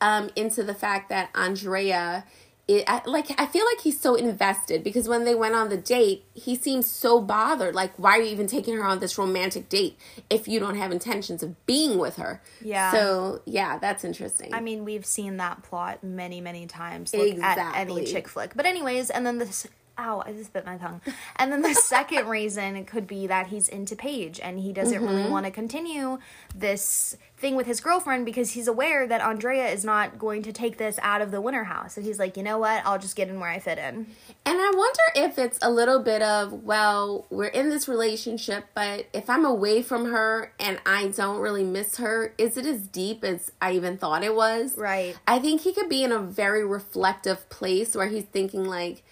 um, 0.00 0.30
into 0.36 0.62
the 0.62 0.74
fact 0.74 1.08
that 1.08 1.30
Andrea. 1.34 2.24
It, 2.70 2.84
I, 2.86 3.02
like 3.04 3.28
I 3.36 3.46
feel 3.46 3.64
like 3.66 3.80
he's 3.80 3.98
so 4.00 4.14
invested 4.14 4.84
because 4.84 5.08
when 5.08 5.24
they 5.24 5.34
went 5.34 5.56
on 5.56 5.70
the 5.70 5.76
date, 5.76 6.24
he 6.34 6.54
seems 6.54 6.86
so 6.86 7.20
bothered. 7.20 7.74
Like, 7.74 7.92
why 7.96 8.12
are 8.12 8.22
you 8.22 8.30
even 8.30 8.46
taking 8.46 8.76
her 8.76 8.84
on 8.84 9.00
this 9.00 9.18
romantic 9.18 9.68
date 9.68 9.98
if 10.30 10.46
you 10.46 10.60
don't 10.60 10.76
have 10.76 10.92
intentions 10.92 11.42
of 11.42 11.66
being 11.66 11.98
with 11.98 12.14
her? 12.14 12.40
Yeah. 12.62 12.92
So 12.92 13.42
yeah, 13.44 13.78
that's 13.78 14.04
interesting. 14.04 14.54
I 14.54 14.60
mean, 14.60 14.84
we've 14.84 15.04
seen 15.04 15.38
that 15.38 15.64
plot 15.64 16.04
many, 16.04 16.40
many 16.40 16.68
times. 16.68 17.12
Look 17.12 17.40
at 17.40 17.76
any 17.76 18.04
chick 18.04 18.28
flick. 18.28 18.52
But 18.54 18.66
anyways, 18.66 19.10
and 19.10 19.26
then 19.26 19.38
this. 19.38 19.66
Ow, 19.98 20.22
I 20.24 20.32
just 20.32 20.52
bit 20.52 20.64
my 20.64 20.76
tongue. 20.78 21.00
And 21.36 21.52
then 21.52 21.60
the 21.62 21.74
second 21.74 22.26
reason 22.28 22.84
could 22.86 23.06
be 23.06 23.26
that 23.26 23.48
he's 23.48 23.68
into 23.68 23.94
Paige 23.96 24.40
and 24.40 24.58
he 24.58 24.72
doesn't 24.72 25.00
really 25.02 25.20
Mm-hmm. 25.22 25.30
want 25.30 25.44
to 25.44 25.50
continue 25.52 26.18
this 26.54 27.16
thing 27.36 27.56
with 27.56 27.66
his 27.66 27.80
girlfriend 27.80 28.24
because 28.24 28.52
he's 28.52 28.68
aware 28.68 29.06
that 29.06 29.20
Andrea 29.20 29.66
is 29.68 29.84
not 29.84 30.18
going 30.18 30.42
to 30.42 30.52
take 30.52 30.78
this 30.78 30.98
out 31.02 31.20
of 31.20 31.30
the 31.30 31.40
winter 31.40 31.64
house. 31.64 31.96
And 31.96 32.06
he's 32.06 32.18
like, 32.18 32.36
you 32.36 32.42
know 32.42 32.58
what? 32.58 32.82
I'll 32.86 32.98
just 32.98 33.16
get 33.16 33.28
in 33.28 33.40
where 33.40 33.50
I 33.50 33.58
fit 33.58 33.78
in. 33.78 34.06
And 34.46 34.58
I 34.58 34.70
wonder 34.74 35.00
if 35.28 35.38
it's 35.38 35.58
a 35.60 35.70
little 35.70 36.00
bit 36.00 36.22
of, 36.22 36.64
well, 36.64 37.26
we're 37.30 37.46
in 37.46 37.68
this 37.70 37.88
relationship, 37.88 38.66
but 38.74 39.06
if 39.12 39.28
I'm 39.28 39.44
away 39.44 39.82
from 39.82 40.10
her 40.10 40.52
and 40.58 40.80
I 40.86 41.08
don't 41.08 41.40
really 41.40 41.64
miss 41.64 41.96
her, 41.96 42.34
is 42.38 42.56
it 42.56 42.64
as 42.66 42.82
deep 42.82 43.24
as 43.24 43.52
I 43.60 43.72
even 43.72 43.98
thought 43.98 44.22
it 44.22 44.34
was? 44.34 44.76
Right. 44.78 45.16
I 45.26 45.38
think 45.38 45.62
he 45.62 45.72
could 45.74 45.88
be 45.88 46.02
in 46.04 46.12
a 46.12 46.18
very 46.20 46.64
reflective 46.64 47.48
place 47.50 47.94
where 47.94 48.08
he's 48.08 48.24
thinking, 48.24 48.64
like, 48.64 49.02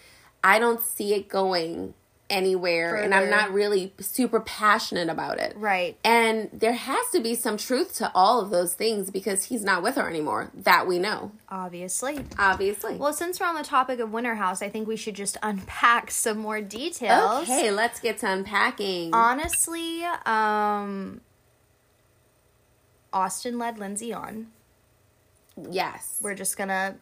I 0.43 0.59
don't 0.59 0.81
see 0.81 1.15
it 1.15 1.29
going 1.29 1.95
anywhere 2.31 2.95
and 2.97 3.15
I'm 3.15 3.31
not 3.31 3.55
really 3.55 3.95
super 4.01 4.39
passionate 4.41 5.09
about 5.09 5.39
it. 5.39 5.55
Right. 5.57 5.97
And 6.05 6.51
there 6.53 6.75
has 6.75 7.07
to 7.13 7.21
be 7.21 7.35
some 7.35 7.57
truth 7.57 7.95
to 7.97 8.13
all 8.15 8.41
of 8.43 8.51
those 8.51 8.75
things 8.75 9.11
because 9.11 9.45
he's 9.45 9.65
not 9.65 9.83
with 9.83 9.95
her 9.95 10.07
anymore. 10.09 10.51
That 10.55 10.87
we 10.87 10.99
know. 10.99 11.33
Obviously. 11.49 12.21
Obviously. 12.39 12.97
Well, 12.97 13.15
since 13.15 13.41
we're 13.41 13.47
on 13.47 13.55
the 13.55 13.63
topic 13.65 13.99
of 13.99 14.13
Winter 14.13 14.35
House, 14.35 14.61
I 14.61 14.69
think 14.69 14.87
we 14.87 14.97
should 14.97 15.15
just 15.15 15.39
unpack 15.43 16.11
some 16.25 16.37
more 16.39 16.61
details. 16.61 17.45
okay, 17.45 17.71
let's 17.71 17.99
get 17.99 18.19
to 18.19 18.31
unpacking. 18.31 19.15
Honestly, 19.15 20.05
um 20.27 21.23
Austin 23.13 23.59
led 23.59 23.79
Lindsay 23.79 24.13
on. 24.13 24.49
yes. 25.71 26.19
We're 26.23 26.35
just 26.35 26.59
gonna 26.59 26.97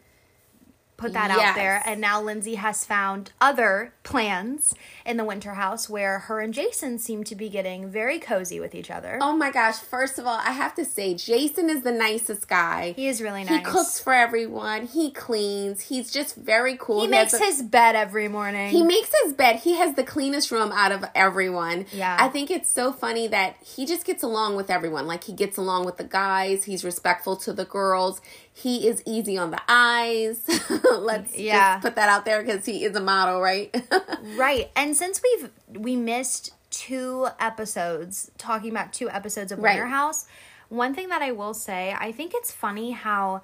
put 0.97 1.13
that 1.13 1.29
Yes. 1.29 1.39
out 1.39 1.55
there. 1.55 1.81
And 1.85 2.01
now 2.01 2.19
Lindsay 2.21 2.55
has 2.55 2.83
found 2.83 3.31
other 3.39 3.93
plans 4.03 4.73
in 5.05 5.17
the 5.17 5.23
winter 5.23 5.53
house 5.53 5.87
where 5.87 6.19
her 6.19 6.39
and 6.39 6.53
Jason 6.53 6.97
seem 6.97 7.23
to 7.25 7.35
be 7.35 7.49
getting 7.49 7.87
very 7.89 8.17
cozy 8.19 8.59
with 8.59 8.73
each 8.73 8.89
other. 8.89 9.19
Oh 9.21 9.31
my 9.33 9.51
gosh, 9.51 9.75
first 9.77 10.17
of 10.17 10.25
all, 10.25 10.39
I 10.43 10.51
have 10.51 10.73
to 10.75 10.83
say, 10.85 11.13
Jason 11.13 11.69
is 11.69 11.83
the 11.83 11.91
nicest 11.91 12.47
guy. 12.47 12.93
He 12.95 13.07
is 13.07 13.21
really 13.21 13.43
nice. 13.43 13.59
He 13.59 13.63
cooks 13.63 13.99
for 13.99 14.11
everyone. 14.13 14.87
He 14.87 15.11
cleans. 15.11 15.81
He's 15.81 16.11
just 16.11 16.35
very 16.35 16.75
cool. 16.79 17.05
He 17.05 17.13
has 17.15 17.31
makes 17.31 17.33
a- 17.41 17.45
his 17.45 17.61
bed 17.61 17.95
every 17.95 18.27
morning. 18.27 18.69
He 18.71 18.81
makes 18.83 19.11
his 19.23 19.33
bed. 19.33 19.57
He 19.57 19.75
has 19.77 19.93
the 19.95 20.03
cleanest 20.03 20.49
room 20.51 20.71
out 20.73 20.91
of 20.91 21.05
everyone. 21.13 21.85
Yeah. 21.93 22.17
I 22.19 22.27
think 22.29 22.49
it's 22.49 22.71
so 22.71 22.91
funny 22.91 23.27
that 23.27 23.55
he 23.61 23.85
just 23.85 24.03
gets 24.05 24.23
along 24.23 24.55
with 24.55 24.71
everyone. 24.71 25.05
Like 25.05 25.25
he 25.25 25.33
gets 25.33 25.57
along 25.57 25.85
with 25.85 25.97
the 25.97 26.03
guys. 26.05 26.63
He's 26.63 26.83
respectful 26.83 27.35
to 27.37 27.53
the 27.53 27.65
girls. 27.65 28.19
He 28.57 28.87
is 28.87 29.03
easy 29.05 29.37
on 29.37 29.51
the 29.51 29.61
eyes. 29.67 30.41
Let's 30.91 31.37
Yeah. 31.37 31.75
just 31.75 31.83
put 31.83 31.95
that 31.95 32.09
out 32.09 32.25
there 32.25 32.41
because 32.41 32.65
he 32.65 32.83
is 32.83 32.95
a 32.95 32.99
model, 33.01 33.39
right? 33.39 33.75
Right. 34.35 34.71
And 34.75 34.95
since 34.95 35.21
we've 35.23 35.49
we 35.79 35.95
missed 35.95 36.53
two 36.69 37.27
episodes 37.39 38.29
talking 38.37 38.71
about 38.71 38.93
two 38.93 39.09
episodes 39.09 39.51
of 39.51 39.59
Winter 39.59 39.83
Right. 39.83 39.89
House, 39.89 40.25
one 40.69 40.93
thing 40.93 41.09
that 41.09 41.21
I 41.21 41.31
will 41.31 41.53
say, 41.53 41.95
I 41.97 42.11
think 42.11 42.33
it's 42.35 42.51
funny 42.51 42.91
how 42.91 43.41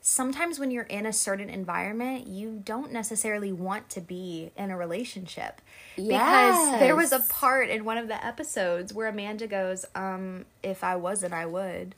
sometimes 0.00 0.58
when 0.58 0.70
you're 0.70 0.84
in 0.84 1.06
a 1.06 1.12
certain 1.12 1.48
environment, 1.50 2.26
you 2.26 2.60
don't 2.64 2.92
necessarily 2.92 3.52
want 3.52 3.88
to 3.90 4.00
be 4.00 4.50
in 4.56 4.70
a 4.70 4.76
relationship. 4.76 5.60
Yes. 5.96 6.56
Because 6.58 6.80
there 6.80 6.96
was 6.96 7.12
a 7.12 7.20
part 7.28 7.68
in 7.68 7.84
one 7.84 7.98
of 7.98 8.08
the 8.08 8.24
episodes 8.24 8.92
where 8.92 9.08
Amanda 9.08 9.46
goes, 9.46 9.84
um, 9.94 10.44
if 10.62 10.82
I 10.82 10.96
wasn't, 10.96 11.34
I 11.34 11.46
would 11.46 11.94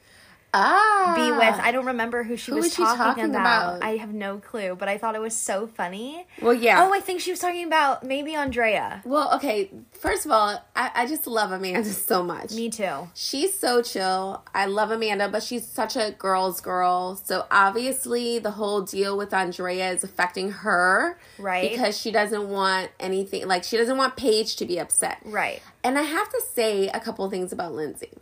ah. 0.54 1.12
be 1.16 1.30
with. 1.32 1.60
I 1.60 1.72
don't 1.72 1.86
remember 1.86 2.22
who 2.22 2.36
she 2.36 2.52
Who 2.52 2.56
was 2.56 2.66
was 2.66 2.74
she 2.74 2.82
talking, 2.82 2.98
talking 2.98 3.24
about. 3.30 3.76
about? 3.76 3.84
I 3.84 3.96
have 3.96 4.14
no 4.14 4.38
clue, 4.38 4.76
but 4.76 4.88
I 4.88 4.96
thought 4.98 5.14
it 5.14 5.20
was 5.20 5.36
so 5.36 5.66
funny. 5.66 6.26
Well, 6.40 6.54
yeah. 6.54 6.82
Oh, 6.84 6.94
I 6.94 7.00
think 7.00 7.20
she 7.20 7.30
was 7.30 7.40
talking 7.40 7.66
about 7.66 8.04
maybe 8.04 8.34
Andrea. 8.34 9.02
Well, 9.04 9.34
okay. 9.34 9.70
First 9.92 10.24
of 10.24 10.32
all, 10.32 10.62
I, 10.76 10.90
I 10.94 11.06
just 11.06 11.26
love 11.26 11.52
Amanda 11.52 11.84
so 11.92 12.22
much. 12.22 12.52
Me 12.52 12.70
too. 12.70 13.08
She's 13.14 13.58
so 13.58 13.82
chill. 13.82 14.42
I 14.54 14.66
love 14.66 14.90
Amanda, 14.90 15.28
but 15.28 15.42
she's 15.42 15.66
such 15.66 15.96
a 15.96 16.12
girl's 16.18 16.60
girl. 16.60 17.16
So 17.16 17.46
obviously, 17.50 18.38
the 18.38 18.52
whole 18.52 18.82
deal 18.82 19.16
with 19.16 19.34
Andrea 19.34 19.90
is 19.90 20.04
affecting 20.04 20.50
her, 20.50 21.18
Right. 21.38 21.70
Because 21.70 21.98
she 21.98 22.10
doesn't 22.12 22.48
want 22.48 22.90
anything 23.00 23.46
like 23.48 23.64
she 23.64 23.76
doesn't 23.76 23.96
want 23.96 24.16
Paige 24.16 24.56
to 24.56 24.64
be 24.64 24.78
upset, 24.78 25.18
Right. 25.24 25.60
And 25.82 25.98
I 25.98 26.02
have 26.02 26.28
to 26.30 26.40
say 26.54 26.88
a 26.88 27.00
couple 27.00 27.28
things 27.28 27.52
about 27.52 27.72
Lindsay. 27.74 28.12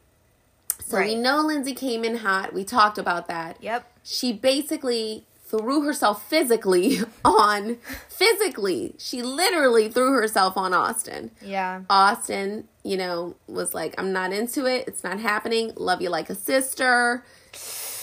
So 0.92 1.06
we 1.06 1.14
know 1.14 1.40
Lindsay 1.40 1.74
came 1.74 2.04
in 2.04 2.16
hot. 2.16 2.52
We 2.52 2.64
talked 2.64 2.98
about 2.98 3.28
that. 3.28 3.56
Yep. 3.60 3.90
She 4.02 4.32
basically 4.32 5.24
threw 5.46 5.82
herself 5.82 6.26
physically 6.28 7.00
on 7.24 7.76
physically. 8.08 8.94
She 8.98 9.22
literally 9.22 9.88
threw 9.88 10.12
herself 10.12 10.56
on 10.56 10.72
Austin. 10.72 11.30
Yeah. 11.42 11.82
Austin, 11.90 12.68
you 12.82 12.96
know, 12.96 13.36
was 13.46 13.74
like, 13.74 13.94
I'm 13.98 14.12
not 14.12 14.32
into 14.32 14.66
it. 14.66 14.88
It's 14.88 15.04
not 15.04 15.20
happening. 15.20 15.72
Love 15.76 16.00
you 16.00 16.08
like 16.08 16.30
a 16.30 16.34
sister. 16.34 17.24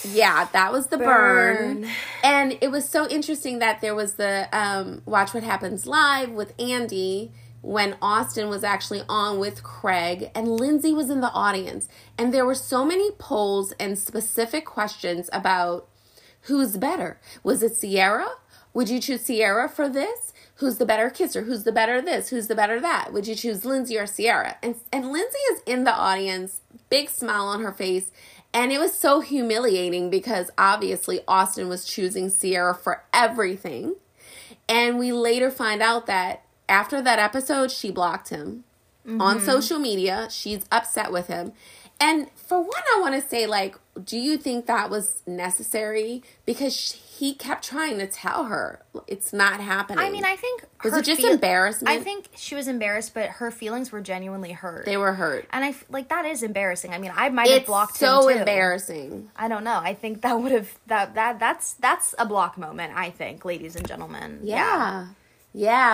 Yeah, 0.04 0.47
that 0.54 0.71
was 0.71 0.88
the 0.88 0.97
burn. 0.97 1.82
Burn. 1.82 1.91
And 2.23 2.58
it 2.62 2.69
was 2.71 2.88
so 2.88 3.08
interesting 3.10 3.60
that 3.60 3.82
there 3.82 3.95
was 3.95 4.13
the 4.13 4.47
um, 4.54 5.02
Watch 5.06 5.34
What 5.34 5.43
Happens 5.43 5.86
Live 5.86 6.30
with 6.30 6.54
Andy 6.60 7.32
when 7.62 7.98
Austin 8.02 8.50
was 8.50 8.63
actually 8.63 9.02
on 9.10 9.39
with 9.39 9.63
Craig 9.63 10.32
and 10.34 10.48
Lindsay 10.48 10.93
was 10.93 11.10
in 11.10 11.22
the 11.22 11.32
audience. 11.32 11.89
And 12.17 12.34
there 12.34 12.45
were 12.45 12.56
so 12.56 12.86
many 12.86 13.12
polls 13.12 13.74
and 13.80 13.98
specific 13.98 14.65
questions 14.65 15.30
about 15.34 15.88
who's 16.43 16.78
better. 16.78 17.19
Was 17.43 17.62
it 17.63 17.76
Sierra? 17.76 18.30
Would 18.74 18.89
you 18.89 19.00
choose 19.00 19.22
Sierra 19.22 19.67
for 19.67 19.89
this? 19.89 20.32
Who's 20.56 20.78
the 20.78 20.86
better 20.86 21.10
kisser? 21.10 21.43
Who's 21.43 21.63
the 21.63 21.72
better 21.72 22.02
this? 22.02 22.30
Who's 22.30 22.48
the 22.48 22.56
better 22.56 22.80
that? 22.80 23.12
Would 23.12 23.28
you 23.28 23.36
choose 23.36 23.65
Lindsay 23.65 23.98
or 23.98 24.06
Sierra? 24.06 24.58
And 24.62 24.76
and 24.91 25.12
Lindsay 25.12 25.39
is 25.54 25.62
in 25.65 25.86
the 25.86 25.93
audience, 25.93 26.62
big 26.89 27.10
smile 27.10 27.45
on 27.45 27.62
her 27.62 27.72
face, 27.72 28.12
and 28.54 28.72
it 28.72 28.80
was 28.80 28.93
so 28.93 29.22
humiliating 29.22 30.10
because 30.10 30.52
obviously 30.58 31.22
Austin 31.28 31.69
was 31.69 31.86
choosing 31.86 32.30
Sierra 32.30 32.76
for 32.76 33.04
everything. 33.13 33.95
And 34.67 35.00
we 35.00 35.12
later 35.12 35.50
find 35.50 35.82
out 35.82 36.06
that 36.06 36.43
after 36.69 37.01
that 37.01 37.19
episode, 37.19 37.71
she 37.71 37.91
blocked 37.91 38.29
him 38.29 38.63
on 39.05 39.38
mm-hmm. 39.38 39.45
social 39.45 39.79
media. 39.79 40.27
She's 40.29 40.65
upset 40.71 41.12
with 41.12 41.27
him. 41.27 41.53
And 42.01 42.29
for 42.36 42.60
one, 42.60 42.84
I 42.95 43.01
want 43.01 43.21
to 43.21 43.27
say, 43.27 43.45
like, 43.45 43.75
do 44.01 44.17
you 44.17 44.38
think 44.38 44.67
that 44.67 44.89
was 44.89 45.21
necessary? 45.27 46.23
Because 46.45 46.73
sh- 46.73 46.93
he 47.19 47.34
kept 47.34 47.65
trying 47.65 47.97
to 47.97 48.08
tell 48.08 48.45
her 48.45 48.82
it's 49.05 49.34
not 49.34 49.60
happening. 49.60 49.99
I 49.99 50.10
mean, 50.10 50.23
I 50.23 50.38
think 50.38 50.63
Was 50.86 50.95
it 50.95 51.03
just 51.03 51.19
feel- 51.19 51.34
embarrassment? 51.34 51.93
I 51.93 52.01
think 52.01 52.29
she 52.38 52.55
was 52.55 52.69
embarrassed, 52.69 53.13
but 53.13 53.25
her 53.25 53.51
feelings 53.51 53.91
were 53.91 53.99
genuinely 53.99 54.53
hurt. 54.53 54.86
they 54.86 54.95
were 54.95 55.13
hurt. 55.13 55.45
and 55.51 55.65
I 55.65 55.75
like 55.89 56.08
that 56.08 56.25
is 56.25 56.41
embarrassing. 56.41 56.93
I 56.93 56.99
mean, 56.99 57.12
I 57.13 57.27
might 57.27 57.49
have 57.49 57.65
blocked 57.65 57.97
so 57.97 58.29
him 58.29 58.36
too. 58.36 58.39
embarrassing. 58.39 59.29
I 59.36 59.49
don't 59.49 59.65
know. 59.65 59.82
I 59.84 59.93
think 59.93 60.21
that 60.21 60.39
would 60.39 60.53
have 60.53 60.69
that 60.88 61.15
that 61.15 61.39
that's 61.39 61.73
that's 61.73 62.15
a 62.17 62.25
block 62.25 62.58
moment. 62.58 62.93
I 62.95 63.10
think, 63.10 63.43
ladies 63.43 63.75
and 63.75 63.86
gentlemen. 63.86 64.39
Yeah. 64.43 64.55
Yeah, 64.55 65.08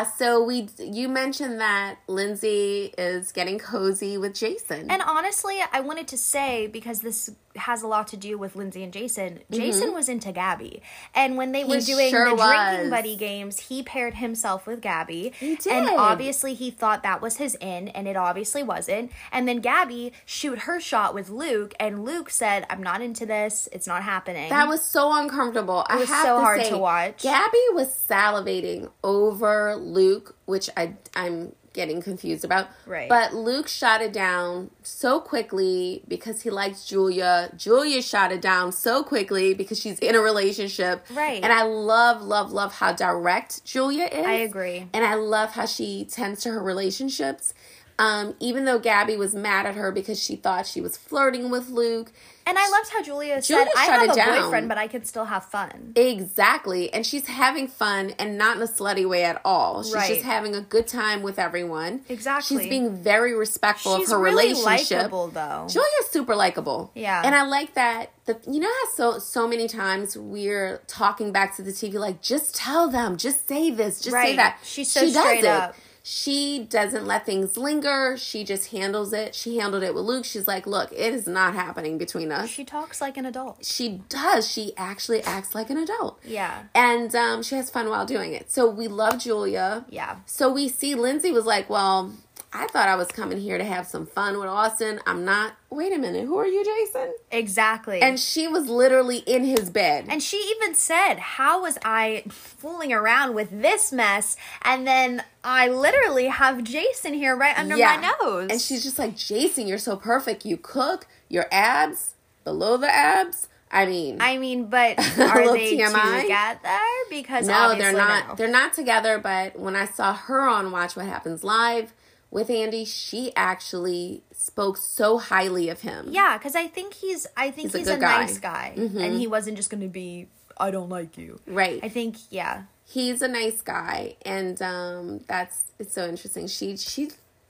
so 0.03 0.43
we 0.43 0.69
you 0.77 1.09
mentioned 1.09 1.59
that 1.59 1.95
Lindsay 2.07 2.93
is 2.99 3.31
getting 3.31 3.57
cozy 3.57 4.15
with 4.15 4.35
Jason. 4.35 4.91
And 4.91 5.01
honestly, 5.01 5.57
I 5.73 5.79
wanted 5.79 6.07
to 6.09 6.19
say 6.19 6.67
because 6.67 6.99
this 6.99 7.31
has 7.57 7.83
a 7.83 7.87
lot 7.87 8.07
to 8.09 8.17
do 8.17 8.37
with 8.37 8.55
Lindsay 8.55 8.83
and 8.83 8.91
Jason. 8.91 9.39
Jason 9.51 9.93
was 9.93 10.09
into 10.09 10.31
Gabby. 10.31 10.81
And 11.13 11.37
when 11.37 11.51
they 11.51 11.63
were 11.63 11.75
Mm-hmm. 11.75 11.85
Doing 11.85 12.09
sure 12.09 12.29
the 12.29 12.35
was. 12.35 12.47
drinking 12.47 12.89
buddy 12.89 13.15
games, 13.15 13.59
he 13.59 13.83
paired 13.83 14.15
himself 14.15 14.65
with 14.65 14.81
Gabby. 14.81 15.33
He 15.39 15.55
did, 15.55 15.67
And 15.71 15.89
obviously 15.89 16.53
he 16.53 16.71
thought 16.71 17.03
that 17.03 17.21
was 17.21 17.37
his 17.37 17.55
in, 17.61 17.89
and 17.89 18.07
it 18.07 18.15
obviously 18.15 18.63
wasn't. 18.63 19.11
And 19.31 19.47
then 19.47 19.59
Gabby 19.59 20.13
shoot 20.25 20.59
her 20.59 20.79
shot 20.79 21.13
with 21.13 21.29
Luke, 21.29 21.73
and 21.79 22.03
Luke 22.05 22.29
said, 22.29 22.65
I'm 22.69 22.81
not 22.81 23.01
into 23.01 23.25
this. 23.25 23.67
It's 23.71 23.87
not 23.87 24.03
happening. 24.03 24.49
That 24.49 24.67
was 24.67 24.81
so 24.81 25.13
uncomfortable. 25.13 25.85
It 25.89 25.99
was 25.99 26.09
have 26.09 26.25
so 26.25 26.35
to 26.35 26.41
hard 26.41 26.61
say, 26.63 26.69
to 26.71 26.77
watch. 26.77 27.21
Gabby 27.23 27.57
was 27.73 27.89
salivating 27.89 28.89
over 29.03 29.75
Luke, 29.75 30.35
which 30.45 30.69
I 30.77 30.93
I'm 31.15 31.53
getting 31.75 32.01
confused 32.01 32.43
about. 32.43 32.67
Right. 32.87 33.07
But 33.07 33.35
Luke 33.35 33.67
shot 33.67 34.01
it 34.01 34.11
down 34.11 34.71
so 34.81 35.19
quickly 35.19 36.03
because 36.07 36.41
he 36.41 36.49
likes 36.49 36.85
Julia. 36.85 37.51
Julia 37.55 38.01
shot 38.01 38.31
it 38.31 38.41
down 38.41 38.71
so 38.71 39.03
quickly 39.03 39.53
because 39.53 39.79
she's 39.79 39.99
in 39.99 40.15
a 40.15 40.19
relationship. 40.19 41.05
Right. 41.13 41.43
And 41.43 41.53
I 41.53 41.63
love, 41.63 42.21
love, 42.23 42.51
love 42.51 42.73
how 42.73 42.93
direct 42.93 43.63
Julia 43.65 44.05
is. 44.05 44.25
I 44.25 44.33
agree. 44.33 44.87
And 44.93 45.05
I 45.05 45.15
love 45.15 45.51
how 45.51 45.65
she 45.65 46.05
tends 46.05 46.41
to 46.43 46.51
her 46.51 46.63
relationships. 46.63 47.53
Um, 47.97 48.35
even 48.41 48.65
though 48.65 48.77
Gabby 48.79 49.15
was 49.15 49.33
mad 49.33 49.65
at 49.65 49.75
her 49.75 49.89
because 49.91 50.21
she 50.21 50.35
thought 50.35 50.67
she 50.67 50.81
was 50.81 50.97
flirting 50.97 51.49
with 51.49 51.69
Luke. 51.69 52.11
and 52.45 52.57
I 52.59 52.67
loved 52.69 52.89
how 52.91 53.01
Julia, 53.01 53.41
Julia 53.41 53.65
said, 53.65 53.71
I 53.77 53.85
have 53.85 54.09
a 54.09 54.13
down. 54.13 54.41
boyfriend, 54.43 54.67
but 54.67 54.77
I 54.77 54.87
can 54.87 55.05
still 55.05 55.23
have 55.25 55.45
fun. 55.45 55.93
Exactly. 55.95 56.93
And 56.93 57.05
she's 57.05 57.25
having 57.27 57.67
fun 57.67 58.11
and 58.19 58.37
not 58.37 58.57
in 58.57 58.63
a 58.63 58.67
slutty 58.67 59.07
way 59.07 59.23
at 59.23 59.39
all. 59.45 59.81
She's 59.83 59.93
Right. 59.93 60.09
just 60.09 60.23
having 60.23 60.53
a 60.55 60.61
good 60.61 60.87
time 60.87 61.21
with 61.23 61.39
everyone. 61.39 62.01
Exactly. 62.09 62.57
She's 62.59 62.67
being 62.67 62.95
very 62.97 63.33
respectful 63.33 63.97
She's 63.97 64.09
of 64.11 64.17
her 64.17 64.23
really 64.23 64.49
relationship. 64.49 64.97
likable, 64.97 65.27
though. 65.29 65.65
Julia's 65.69 66.09
super 66.11 66.35
likable. 66.35 66.91
Yeah. 66.95 67.21
And 67.25 67.33
I 67.33 67.43
like 67.43 67.75
that 67.75 68.11
the 68.25 68.37
you 68.47 68.59
know 68.59 68.67
how 68.69 68.89
so 68.95 69.19
so 69.19 69.47
many 69.47 69.67
times 69.67 70.17
we're 70.17 70.81
talking 70.87 71.31
back 71.31 71.55
to 71.57 71.61
the 71.61 71.71
TV 71.71 71.93
like 71.93 72.21
just 72.21 72.55
tell 72.55 72.89
them, 72.89 73.17
just 73.17 73.47
say 73.47 73.69
this, 73.71 74.01
just 74.01 74.15
say 74.15 74.35
that. 74.35 74.57
She's 74.63 74.91
so 74.91 75.07
straight 75.07 75.45
up. 75.45 75.75
She 76.07 76.59
doesn't 76.59 77.07
let 77.07 77.25
things 77.25 77.57
linger. 77.57 78.15
She 78.15 78.43
just 78.43 78.69
handles 78.69 79.11
it. 79.11 79.33
She 79.33 79.57
handled 79.57 79.81
it 79.81 79.95
with 79.95 80.03
Luke. 80.03 80.23
She's 80.23 80.47
like, 80.47 80.67
"Look, 80.67 80.91
it 80.91 81.15
is 81.15 81.25
not 81.25 81.55
happening 81.55 81.97
between 81.97 82.31
us." 82.31 82.47
She 82.47 82.63
talks 82.63 83.01
like 83.01 83.17
an 83.17 83.25
adult. 83.25 83.65
she 83.65 84.03
does. 84.07 84.47
She 84.47 84.73
actually 84.77 85.23
acts 85.23 85.55
like 85.55 85.71
an 85.71 85.77
adult. 85.77 86.19
Yeah. 86.23 86.65
And 86.75 87.15
um, 87.15 87.41
she 87.41 87.55
has 87.55 87.71
fun 87.71 87.89
while 87.89 88.05
doing 88.05 88.33
it. 88.33 88.51
So 88.51 88.69
we 88.69 88.87
love 88.87 89.17
Julia. 89.17 89.83
Yeah. 89.89 90.17
So 90.27 90.53
we 90.53 90.67
see 90.67 90.93
Lindsay 90.93 91.31
was 91.31 91.47
like, 91.47 91.71
Well, 91.71 92.13
I 92.53 92.67
thought 92.67 92.87
I 92.87 92.95
was 92.95 93.09
coming 93.09 93.39
here 93.39 93.57
to 93.57 93.63
have 93.63 93.85
some 93.85 94.05
fun 94.05 94.37
with 94.39 94.47
Austin. 94.47 94.99
I'm 95.05 95.25
not. 95.25 95.53
Wait 95.69 95.91
a 95.91 95.97
minute. 95.97 96.25
Who 96.25 96.37
are 96.37 96.47
you, 96.47 96.63
Jason? 96.63 97.13
Exactly. 97.31 98.01
And 98.01 98.19
she 98.19 98.47
was 98.47 98.69
literally 98.69 99.17
in 99.17 99.43
his 99.43 99.69
bed. 99.69 100.05
And 100.07 100.23
she 100.23 100.37
even 100.55 100.73
said, 100.73 101.15
How 101.15 101.63
was 101.63 101.77
I 101.83 102.23
fooling 102.29 102.93
around 102.93 103.35
with 103.35 103.61
this 103.61 103.91
mess? 103.91 104.37
And 104.61 104.87
then 104.87 105.23
I 105.43 105.67
literally 105.67 106.27
have 106.27 106.63
Jason 106.63 107.13
here 107.13 107.35
right 107.35 107.57
under 107.57 107.75
my 107.77 108.13
nose. 108.21 108.47
And 108.49 108.61
she's 108.61 108.83
just 108.83 108.97
like, 108.97 109.17
Jason, 109.17 109.67
you're 109.67 109.77
so 109.77 109.97
perfect. 109.97 110.45
You 110.45 110.57
cook, 110.57 111.07
your 111.27 111.47
abs, 111.51 112.13
below 112.45 112.77
the 112.77 112.89
abs. 112.89 113.47
I 113.71 113.85
mean, 113.87 114.17
I 114.21 114.37
mean, 114.37 114.67
but 114.67 114.97
are 115.19 115.51
they 115.51 115.75
TMI? 115.75 116.21
together? 116.21 116.79
Because 117.09 117.47
no, 117.47 117.75
they're 117.75 117.91
not. 117.91 118.29
no. 118.29 118.35
They're 118.35 118.47
not 118.47 118.73
together. 118.73 119.17
But 119.17 119.59
when 119.59 119.75
I 119.75 119.85
saw 119.85 120.13
her 120.13 120.47
on 120.47 120.71
Watch 120.71 120.95
What 120.95 121.07
Happens 121.07 121.43
Live 121.43 121.91
with 122.31 122.49
Andy, 122.49 122.85
she 122.85 123.31
actually 123.35 124.23
spoke 124.31 124.77
so 124.77 125.17
highly 125.17 125.69
of 125.69 125.81
him. 125.81 126.07
Yeah, 126.09 126.37
because 126.37 126.55
I 126.55 126.67
think 126.67 126.93
he's. 126.95 127.27
I 127.37 127.51
think 127.51 127.71
He's 127.71 127.81
he's, 127.81 127.87
a 127.87 127.95
a, 127.95 127.99
guy. 127.99 128.21
nice 128.21 128.39
guy, 128.39 128.73
and 128.75 129.17
he 129.17 129.27
wasn't 129.27 129.57
just 129.57 129.69
going 129.69 129.81
to 129.81 129.87
be. 129.87 130.27
I 130.57 130.71
don't 130.71 130.89
like 130.89 131.17
you. 131.17 131.39
Right. 131.47 131.79
I 131.83 131.89
think 131.89 132.17
yeah. 132.29 132.63
he's 132.85 133.21
a 133.21 133.27
nice 133.27 133.61
guy 133.61 134.15
and 134.21 134.61
um 134.61 135.19
that's 135.27 135.65
it's 135.79 135.93
so 135.93 136.07
interesting 136.07 136.47
she 136.47 136.77
she 136.77 137.09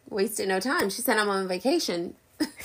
wasted 0.09 0.47
no 0.47 0.59
time 0.59 0.89
she 0.89 1.01
sent 1.01 1.19
him 1.19 1.29
on 1.29 1.47
vacation 1.47 2.15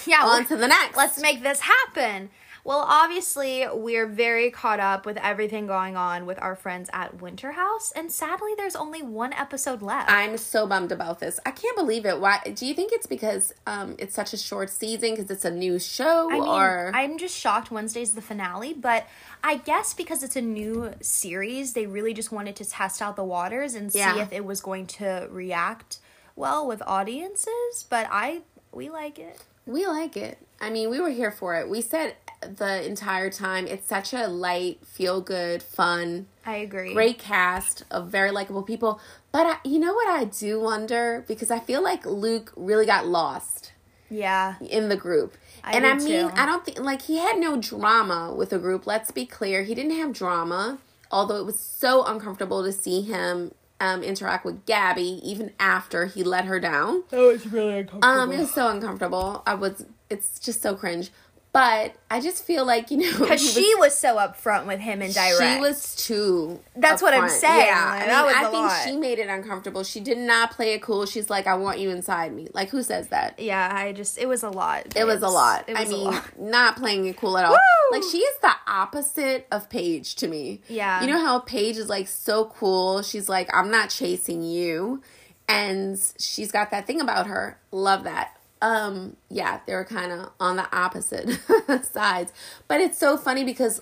Yeah, 0.07 0.21
on 0.25 0.47
to 0.47 0.57
the 0.57 0.67
next 0.69 0.97
let's 0.97 1.21
make 1.21 1.43
this 1.43 1.61
happen. 1.61 2.31
Well, 2.71 2.87
obviously, 2.87 3.67
we're 3.73 4.07
very 4.07 4.53
caught 4.53 4.79
up 4.79 5.05
with 5.05 5.17
everything 5.17 5.67
going 5.67 5.97
on 5.97 6.25
with 6.25 6.41
our 6.41 6.55
friends 6.55 6.89
at 6.93 7.21
Winter 7.21 7.51
House, 7.51 7.91
and 7.97 8.13
sadly, 8.13 8.53
there's 8.57 8.77
only 8.77 9.03
one 9.03 9.33
episode 9.33 9.83
left. 9.83 10.09
i'm 10.09 10.37
so 10.37 10.69
bummed 10.69 10.93
about 10.93 11.19
this 11.19 11.41
i 11.45 11.51
can't 11.51 11.77
believe 11.77 12.07
it 12.07 12.21
why 12.21 12.39
do 12.55 12.65
you 12.65 12.73
think 12.73 12.93
it's 12.93 13.07
because 13.07 13.53
um 13.67 13.97
it's 13.99 14.15
such 14.15 14.33
a 14.33 14.37
short 14.37 14.71
season 14.71 15.11
because 15.11 15.29
it's 15.31 15.45
a 15.45 15.51
new 15.51 15.81
show 15.81 16.31
I 16.31 16.35
mean, 16.35 16.49
or 16.49 16.93
I'm 16.95 17.19
just 17.19 17.37
shocked 17.37 17.73
Wednesday's 17.73 18.13
the 18.13 18.23
finale, 18.23 18.73
but 18.73 19.09
I 19.43 19.57
guess 19.57 19.93
because 19.93 20.23
it's 20.23 20.37
a 20.37 20.41
new 20.41 20.93
series, 21.01 21.73
they 21.73 21.87
really 21.87 22.15
just 22.15 22.31
wanted 22.31 22.55
to 22.57 22.65
test 22.65 23.03
out 23.03 23.17
the 23.17 23.25
waters 23.25 23.75
and 23.75 23.93
see 23.93 23.99
if 23.99 24.33
it 24.33 24.45
was 24.45 24.61
going 24.61 24.87
to 24.87 25.27
react 25.29 25.99
well 26.37 26.69
with 26.69 26.83
audiences. 26.87 27.85
But 27.89 28.07
I, 28.13 28.43
we 28.73 28.91
like 28.91 29.19
it. 29.19 29.43
We 29.71 29.87
like 29.87 30.17
it 30.17 30.39
i 30.61 30.69
mean 30.71 30.91
we 30.91 31.01
were 31.01 31.11
here 31.11 31.31
for 31.31 31.55
it 31.55 31.69
we 31.69 31.81
said 31.81 32.15
the 32.43 32.87
entire 32.87 33.31
time 33.31 33.67
it's 33.67 33.87
such 33.87 34.13
a 34.13 34.27
light 34.27 34.79
feel 34.85 35.21
good 35.21 35.63
fun 35.63 36.27
I 36.45 36.57
agree. 36.57 36.95
great 36.95 37.19
cast 37.19 37.85
of 37.91 38.09
very 38.09 38.31
likable 38.31 38.63
people 38.63 39.01
but 39.33 39.47
I, 39.47 39.57
you 39.65 39.79
know 39.79 39.93
what 39.95 40.09
i 40.09 40.25
do 40.25 40.59
wonder 40.61 41.25
because 41.29 41.51
i 41.51 41.59
feel 41.59 41.83
like 41.83 42.05
luke 42.07 42.53
really 42.57 42.87
got 42.87 43.07
lost 43.07 43.73
Yeah. 44.09 44.57
in 44.61 44.89
the 44.89 44.97
group. 44.97 45.37
I 45.63 45.73
and 45.77 45.87
I 45.87 45.95
mean, 45.95 46.07
too. 46.07 46.31
I 46.35 46.47
don't 46.47 46.65
think 46.65 46.81
like 46.81 47.03
he 47.03 47.19
had 47.19 47.39
no 47.39 47.57
drama 47.61 48.35
with 48.35 48.49
the 48.51 48.59
group. 48.59 48.87
Let's 48.87 49.11
be 49.13 49.27
clear, 49.27 49.63
he 49.63 49.75
didn't 49.75 49.97
have 49.99 50.13
drama. 50.15 50.79
Although 51.13 51.37
it 51.37 51.45
was 51.45 51.61
so 51.61 52.03
uncomfortable 52.05 52.65
to 52.65 52.73
see 52.73 53.03
him 53.03 53.53
um, 53.81 54.03
interact 54.03 54.45
with 54.45 54.65
Gabby 54.67 55.21
even 55.25 55.53
after 55.59 56.07
he 56.07 56.23
let 56.23 56.45
her 56.45 56.61
down. 56.61 57.05
That 57.11 57.21
was 57.21 57.47
really 57.47 57.79
uncomfortable. 57.81 58.15
Um, 58.15 58.33
it 58.33 58.39
was 58.39 58.53
so 58.53 58.69
uncomfortable. 58.69 59.43
I 59.47 59.55
was. 59.55 59.87
It's 60.09 60.39
just 60.39 60.61
so 60.63 60.75
cringe. 60.75 61.11
But 61.53 61.95
I 62.09 62.21
just 62.21 62.45
feel 62.45 62.65
like 62.65 62.93
you 62.93 62.99
know 62.99 63.11
Because 63.19 63.41
she 63.55 63.75
was 63.77 63.99
so 63.99 64.17
upfront 64.19 64.67
with 64.67 64.79
him 64.79 65.03
and 65.03 65.13
direct. 65.13 65.41
she 65.57 65.61
was 65.61 65.97
too. 65.97 66.61
That's 66.77 67.03
what 67.03 67.13
I'm 67.13 67.29
saying. 67.29 67.67
Yeah, 67.67 67.91
I, 68.03 68.07
that 68.07 68.25
was 68.25 68.35
I 68.37 68.41
think 68.43 68.53
lot. 68.53 68.85
she 68.85 68.97
made 68.97 69.19
it 69.19 69.29
uncomfortable. 69.29 69.83
She 69.83 69.99
did 69.99 70.19
not 70.19 70.53
play 70.53 70.75
it 70.75 70.83
cool. 70.83 71.07
She's 71.07 71.29
like, 71.29 71.49
"I 71.49 71.55
want 71.55 71.81
you 71.81 71.91
inside 71.91 72.33
me." 72.33 72.47
Like, 72.55 72.71
who 72.71 72.85
says 72.85 73.09
that? 73.09 73.41
Yeah, 73.41 73.69
I 73.75 73.93
just 73.93 74.17
it 74.17 74.27
was 74.27 74.45
a 74.45 74.51
lot. 74.51 74.97
It 74.97 75.05
was 75.05 75.23
a 75.23 75.29
lot. 75.29 75.65
It 75.69 75.77
I 75.77 75.81
was 75.81 75.89
a 75.91 75.93
mean, 75.93 76.05
lot. 76.05 76.39
not 76.39 76.77
playing 76.77 77.07
it 77.07 77.17
cool 77.17 77.37
at 77.37 77.45
all. 77.45 77.53
Woo! 77.53 77.97
Like 77.99 78.05
she 78.09 78.19
is 78.19 78.39
the 78.43 78.53
opposite 78.69 79.49
of 79.51 79.69
Paige 79.69 80.15
to 80.17 80.29
me. 80.29 80.61
Yeah. 80.69 81.01
You 81.01 81.09
know 81.09 81.19
how 81.19 81.41
Paige 81.41 81.79
is 81.79 81.89
like 81.89 82.07
so 82.07 82.45
cool. 82.45 83.03
She's 83.03 83.29
like, 83.29 83.51
I'm 83.53 83.73
not 83.73 83.91
chasing 83.91 84.45
you, 84.45 85.03
and 85.49 86.01
she's 86.17 86.53
got 86.53 86.71
that 86.71 86.87
thing 86.87 87.01
about 87.01 87.27
her. 87.27 87.59
Love 87.73 88.05
that. 88.05 88.37
Um, 88.63 89.17
yeah, 89.29 89.61
they 89.67 89.75
were 89.75 89.85
kind 89.85 90.13
of 90.13 90.31
on 90.39 90.57
the 90.57 90.77
opposite 90.77 91.39
sides, 91.85 92.33
but 92.69 92.81
it's 92.81 92.99
so 92.99 93.17
funny 93.17 93.45
because 93.45 93.81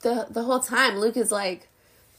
the 0.00 0.26
the 0.30 0.44
whole 0.44 0.60
time 0.60 0.98
Luke 0.98 1.16
is 1.16 1.32
like 1.32 1.68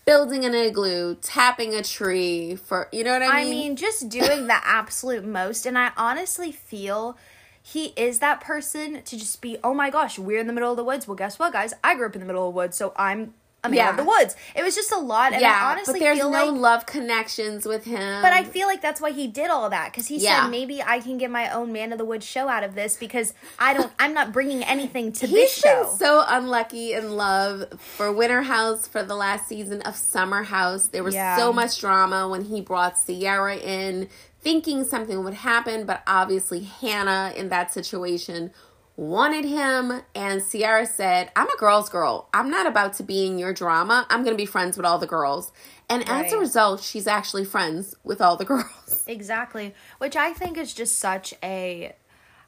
building 0.07 0.45
an 0.45 0.55
igloo, 0.55 1.15
tapping 1.15 1.75
a 1.75 1.83
tree 1.83 2.55
for 2.55 2.87
you 2.91 3.03
know 3.03 3.11
what 3.11 3.21
I 3.21 3.43
mean? 3.43 3.47
I 3.47 3.49
mean. 3.49 3.75
just 3.75 4.09
doing 4.09 4.47
the 4.47 4.59
absolute 4.63 5.25
most. 5.25 5.65
And 5.65 5.77
I 5.77 5.91
honestly 5.97 6.51
feel 6.51 7.17
he 7.61 7.87
is 7.97 8.19
that 8.19 8.39
person 8.39 9.01
to 9.03 9.17
just 9.17 9.41
be, 9.41 9.57
oh 9.63 9.73
my 9.73 9.89
gosh, 9.89 10.17
we're 10.17 10.39
in 10.39 10.47
the 10.47 10.53
middle 10.53 10.71
of 10.71 10.77
the 10.77 10.83
woods. 10.83 11.07
Well, 11.07 11.15
guess 11.15 11.37
what, 11.37 11.51
guys? 11.51 11.73
I 11.83 11.95
grew 11.95 12.07
up 12.07 12.15
in 12.15 12.21
the 12.21 12.25
middle 12.25 12.47
of 12.47 12.53
the 12.53 12.57
woods, 12.57 12.77
so 12.77 12.93
I'm 12.95 13.33
a 13.67 13.69
man 13.69 13.77
Yeah. 13.77 13.89
of 13.91 13.97
the 13.97 14.03
woods. 14.03 14.35
It 14.55 14.63
was 14.63 14.75
just 14.75 14.91
a 14.91 14.97
lot. 14.97 15.33
And 15.33 15.37
I 15.45 15.49
yeah, 15.49 15.71
honestly 15.71 15.93
but 15.93 16.05
there's 16.05 16.19
no 16.19 16.29
like. 16.29 16.51
love 16.51 16.85
connections 16.85 17.65
with 17.65 17.85
him. 17.85 18.21
But 18.21 18.33
I 18.33 18.43
feel 18.43 18.67
like 18.67 18.81
that's 18.81 18.99
why 18.99 19.11
he 19.11 19.27
did 19.27 19.49
all 19.49 19.69
that 19.69 19.91
because 19.91 20.07
he 20.07 20.17
Yeah. 20.17 20.43
said 20.43 20.51
maybe 20.51 20.81
I 20.81 20.99
can 20.99 21.17
get 21.17 21.29
my 21.31 21.49
own 21.51 21.71
man 21.71 21.91
of 21.91 21.97
the 21.97 22.05
woods 22.05 22.25
show 22.25 22.47
out 22.47 22.63
of 22.63 22.75
this 22.75 22.97
because 22.97 23.33
I 23.59 23.73
don't 23.73 23.91
I'm 23.99 24.13
not 24.13 24.31
bringing 24.33 24.63
anything 24.63 25.11
to 25.13 25.27
this 25.27 25.53
show. 25.53 25.93
so 25.97 26.23
unlucky 26.27 26.93
in 26.93 27.15
love 27.15 27.65
for 27.79 28.11
Winter 28.11 28.41
House 28.43 28.87
for 28.87 29.03
the 29.03 29.15
last 29.15 29.47
season 29.47 29.81
of 29.83 29.95
Summer 29.95 30.43
House. 30.43 30.87
There 30.87 31.03
was 31.03 31.13
Yeah. 31.15 31.37
so 31.37 31.53
much 31.53 31.79
drama 31.79 32.27
when 32.27 32.45
he 32.45 32.61
brought 32.61 32.97
Sierra 32.97 33.55
in, 33.57 34.09
thinking 34.41 34.83
something 34.85 35.23
would 35.23 35.33
happen, 35.33 35.85
but 35.85 36.01
obviously 36.07 36.61
Hannah 36.61 37.33
in 37.35 37.49
that 37.49 37.73
situation 37.73 38.51
wanted 38.97 39.45
him 39.45 40.01
and 40.13 40.41
Sierra 40.41 40.85
said, 40.85 41.31
"I'm 41.35 41.49
a 41.49 41.57
girl's 41.57 41.87
girl. 41.87 42.27
I'm 42.33 42.49
not 42.49 42.65
about 42.67 42.93
to 42.95 43.03
be 43.03 43.25
in 43.25 43.39
your 43.39 43.53
drama. 43.53 44.05
I'm 44.09 44.23
going 44.23 44.35
to 44.35 44.41
be 44.41 44.47
friends 44.47 44.75
with 44.75 44.85
all 44.85 44.97
the 44.97 45.07
girls." 45.07 45.53
And 45.89 46.07
as 46.09 46.33
a 46.33 46.37
result, 46.37 46.81
she's 46.81 47.07
actually 47.07 47.45
friends 47.45 47.95
with 48.03 48.19
all 48.19 48.35
the 48.35 48.45
girls. 48.45 48.65
Exactly. 49.07 49.73
Which 49.99 50.17
I 50.17 50.33
think 50.33 50.57
is 50.57 50.73
just 50.73 50.99
such 50.99 51.33
a 51.41 51.95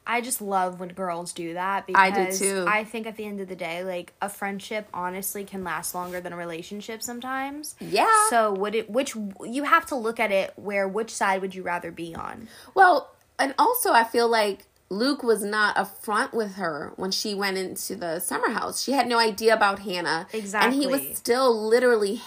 I 0.06 0.20
just 0.20 0.42
love 0.42 0.80
when 0.80 0.88
girls 0.90 1.32
do 1.32 1.54
that 1.54 1.86
because 1.86 2.00
I 2.00 2.10
do 2.10 2.36
too. 2.36 2.64
I 2.66 2.84
think 2.84 3.06
at 3.06 3.16
the 3.16 3.24
end 3.24 3.40
of 3.40 3.48
the 3.48 3.56
day, 3.56 3.84
like 3.84 4.12
a 4.20 4.28
friendship 4.28 4.88
honestly 4.92 5.44
can 5.44 5.62
last 5.62 5.94
longer 5.94 6.20
than 6.20 6.32
a 6.32 6.36
relationship 6.36 7.02
sometimes. 7.02 7.76
Yeah. 7.80 8.08
So 8.28 8.52
would 8.52 8.74
it 8.74 8.90
which 8.90 9.14
you 9.44 9.64
have 9.64 9.86
to 9.86 9.94
look 9.94 10.18
at 10.18 10.32
it 10.32 10.52
where 10.56 10.88
which 10.88 11.14
side 11.14 11.42
would 11.42 11.54
you 11.54 11.62
rather 11.62 11.92
be 11.92 12.14
on? 12.14 12.48
Well, 12.74 13.14
and 13.38 13.54
also 13.58 13.92
I 13.92 14.04
feel 14.04 14.28
like 14.28 14.66
Luke 14.90 15.22
was 15.22 15.44
not 15.44 15.76
upfront 15.76 16.32
with 16.32 16.56
her 16.56 16.92
when 16.96 17.12
she 17.12 17.32
went 17.32 17.56
into 17.56 17.94
the 17.94 18.18
summer 18.18 18.50
house. 18.50 18.82
She 18.82 18.92
had 18.92 19.06
no 19.06 19.18
idea 19.18 19.54
about 19.54 19.78
Hannah. 19.80 20.26
Exactly. 20.32 20.72
And 20.72 20.82
he 20.82 20.86
was 20.88 21.16
still 21.16 21.68
literally 21.68 22.20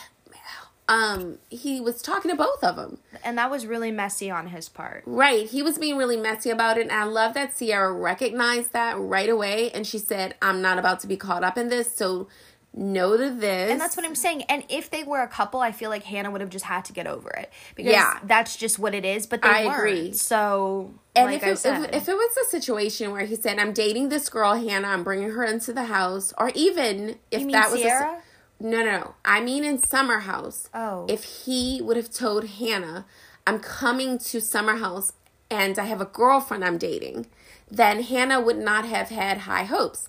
um 0.89 1.37
he 1.49 1.79
was 1.79 2.01
talking 2.01 2.31
to 2.31 2.37
both 2.37 2.63
of 2.63 2.75
them. 2.75 2.97
And 3.23 3.37
that 3.37 3.51
was 3.51 3.65
really 3.65 3.91
messy 3.91 4.31
on 4.31 4.47
his 4.47 4.69
part. 4.69 5.03
Right. 5.05 5.47
He 5.47 5.61
was 5.61 5.77
being 5.77 5.97
really 5.97 6.17
messy 6.17 6.49
about 6.49 6.77
it. 6.77 6.83
And 6.83 6.91
I 6.91 7.03
love 7.03 7.33
that 7.33 7.55
Sierra 7.55 7.91
recognized 7.91 8.73
that 8.73 8.97
right 8.97 9.29
away. 9.29 9.71
And 9.71 9.85
she 9.85 9.97
said, 9.97 10.35
I'm 10.41 10.61
not 10.61 10.79
about 10.79 10.99
to 11.01 11.07
be 11.07 11.17
caught 11.17 11.43
up 11.43 11.57
in 11.57 11.69
this. 11.69 11.95
So 11.95 12.27
no 12.75 13.15
to 13.15 13.29
this. 13.29 13.71
And 13.71 13.79
that's 13.79 13.95
what 13.95 14.05
I'm 14.05 14.15
saying. 14.15 14.43
And 14.43 14.63
if 14.69 14.89
they 14.89 15.03
were 15.03 15.21
a 15.21 15.27
couple, 15.27 15.59
I 15.59 15.71
feel 15.71 15.89
like 15.89 16.03
Hannah 16.03 16.31
would 16.31 16.41
have 16.41 16.49
just 16.49 16.65
had 16.65 16.85
to 16.85 16.93
get 16.93 17.05
over 17.05 17.29
it 17.29 17.51
because 17.75 17.91
Yeah. 17.91 18.17
that's 18.23 18.55
just 18.55 18.79
what 18.79 18.95
it 18.95 19.05
is. 19.05 19.27
But 19.27 19.41
they 19.43 19.49
I 19.49 19.65
weren't. 19.65 19.77
agree. 19.77 20.13
So, 20.13 20.93
And 21.15 21.25
like 21.27 21.43
if, 21.43 21.47
it, 21.47 21.57
said, 21.59 21.83
if, 21.89 21.95
if 22.03 22.09
it 22.09 22.13
was 22.15 22.37
a 22.37 22.49
situation 22.49 23.11
where 23.11 23.25
he 23.25 23.35
said, 23.35 23.59
I'm 23.59 23.73
dating 23.73 24.09
this 24.09 24.27
girl, 24.29 24.55
Hannah, 24.55 24.87
I'm 24.87 25.03
bringing 25.03 25.29
her 25.31 25.43
into 25.43 25.71
the 25.71 25.83
house, 25.85 26.33
or 26.37 26.51
even 26.55 27.17
if 27.29 27.49
that 27.51 27.71
was 27.71 27.81
a, 27.81 28.17
no, 28.59 28.79
no, 28.83 28.83
no. 28.83 29.15
I 29.23 29.41
mean 29.41 29.63
in 29.63 29.77
Summer 29.77 30.19
House. 30.19 30.69
Oh. 30.73 31.05
If 31.09 31.23
he 31.45 31.79
would 31.81 31.97
have 31.97 32.09
told 32.11 32.45
Hannah, 32.45 33.05
I'm 33.45 33.59
coming 33.59 34.17
to 34.17 34.39
Summer 34.41 34.77
House 34.77 35.13
and 35.51 35.77
I 35.77 35.83
have 35.85 36.01
a 36.01 36.05
girlfriend 36.05 36.63
I'm 36.65 36.77
dating, 36.77 37.27
then 37.69 38.01
Hannah 38.01 38.39
would 38.41 38.57
not 38.57 38.85
have 38.85 39.09
had 39.09 39.39
high 39.39 39.65
hopes. 39.65 40.07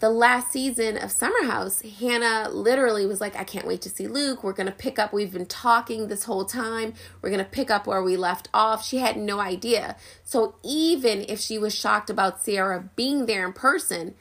The 0.00 0.08
last 0.08 0.50
season 0.50 0.96
of 0.96 1.12
Summer 1.12 1.44
House, 1.44 1.82
Hannah 1.82 2.48
literally 2.48 3.04
was 3.04 3.20
like, 3.20 3.36
I 3.36 3.44
can't 3.44 3.66
wait 3.66 3.82
to 3.82 3.90
see 3.90 4.06
Luke. 4.06 4.42
We're 4.42 4.54
going 4.54 4.66
to 4.66 4.72
pick 4.72 4.98
up. 4.98 5.12
We've 5.12 5.30
been 5.30 5.44
talking 5.44 6.08
this 6.08 6.24
whole 6.24 6.46
time. 6.46 6.94
We're 7.20 7.28
going 7.28 7.44
to 7.44 7.50
pick 7.50 7.70
up 7.70 7.86
where 7.86 8.02
we 8.02 8.16
left 8.16 8.48
off. 8.54 8.82
She 8.82 8.96
had 8.96 9.18
no 9.18 9.40
idea. 9.40 9.96
So 10.24 10.54
even 10.64 11.26
if 11.28 11.38
she 11.38 11.58
was 11.58 11.74
shocked 11.74 12.08
about 12.08 12.42
Ciara 12.42 12.88
being 12.96 13.26
there 13.26 13.44
in 13.44 13.52
person, 13.52 14.14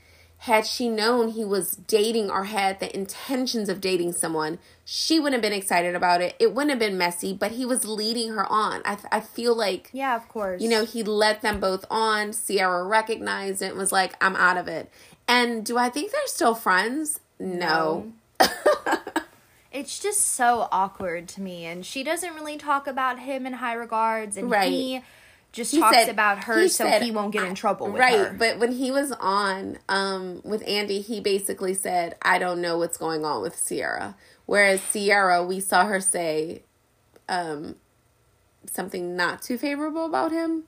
had 0.44 0.66
she 0.66 0.88
known 0.88 1.30
he 1.30 1.44
was 1.44 1.72
dating 1.72 2.32
or 2.32 2.46
had 2.46 2.80
the 2.80 2.94
intentions 2.96 3.68
of 3.68 3.82
dating 3.82 4.14
someone, 4.14 4.58
she 4.86 5.20
wouldn't 5.20 5.34
have 5.34 5.42
been 5.42 5.58
excited 5.58 5.96
about 5.96 6.22
it. 6.22 6.34
It 6.40 6.54
wouldn't 6.54 6.70
have 6.70 6.80
been 6.80 6.98
messy, 6.98 7.34
but 7.34 7.52
he 7.52 7.66
was 7.66 7.86
leading 7.86 8.32
her 8.34 8.46
on. 8.50 8.82
I, 8.86 8.98
I 9.12 9.20
feel 9.20 9.54
like, 9.54 9.90
yeah, 9.92 10.16
of 10.16 10.30
course. 10.30 10.62
you 10.62 10.70
know, 10.70 10.86
he 10.86 11.04
let 11.04 11.42
them 11.42 11.60
both 11.60 11.86
on. 11.92 12.32
Ciara 12.32 12.86
recognized 12.86 13.62
it 13.62 13.72
and 13.72 13.78
was 13.78 13.92
like, 13.92 14.16
I'm 14.24 14.38
out 14.38 14.56
of 14.56 14.70
it. 14.70 14.90
And 15.30 15.64
do 15.66 15.78
I 15.78 15.90
think 15.90 16.12
they're 16.12 16.22
still 16.28 16.56
friends? 16.56 17.20
No. 17.40 18.12
it's 19.72 20.00
just 20.00 20.20
so 20.22 20.68
awkward 20.72 21.28
to 21.30 21.42
me. 21.42 21.66
And 21.66 21.86
she 21.86 22.04
doesn't 22.04 22.34
really 22.34 22.58
talk 22.58 22.88
about 22.88 23.20
him 23.20 23.46
in 23.46 23.54
high 23.54 23.74
regards. 23.76 24.38
And 24.38 24.50
Right. 24.50 24.72
he 24.72 25.02
just 25.52 25.72
He 25.72 25.80
talks 25.80 25.96
said- 25.96 26.10
about 26.10 26.46
her 26.46 26.62
he 26.62 26.68
so 26.68 26.84
said- 26.86 27.02
he 27.04 27.12
won't 27.12 27.32
get 27.32 27.44
in 27.46 27.56
trouble 27.56 27.88
with 27.92 28.00
right, 28.00 28.20
her. 28.20 28.36
but 28.38 28.58
when 28.60 28.72
he 28.74 28.92
was 28.92 29.12
on 29.14 29.78
um, 29.88 30.42
with 30.44 30.64
Andy, 30.68 31.02
he 31.02 31.20
basically 31.20 31.74
said, 31.76 32.16
I 32.22 32.40
don't 32.40 32.60
know 32.62 32.78
what's 32.78 32.98
going 32.98 33.24
on 33.24 33.42
with 33.42 33.64
Ciara. 33.68 34.16
Whereas 34.48 34.82
Ciara, 34.92 35.44
we 35.46 35.60
saw 35.60 35.86
her 35.86 36.02
say 36.02 36.64
um, 37.28 37.76
something 38.72 39.16
not 39.16 39.42
too 39.44 39.58
favorable 39.60 40.06
about 40.06 40.32
him. 40.32 40.64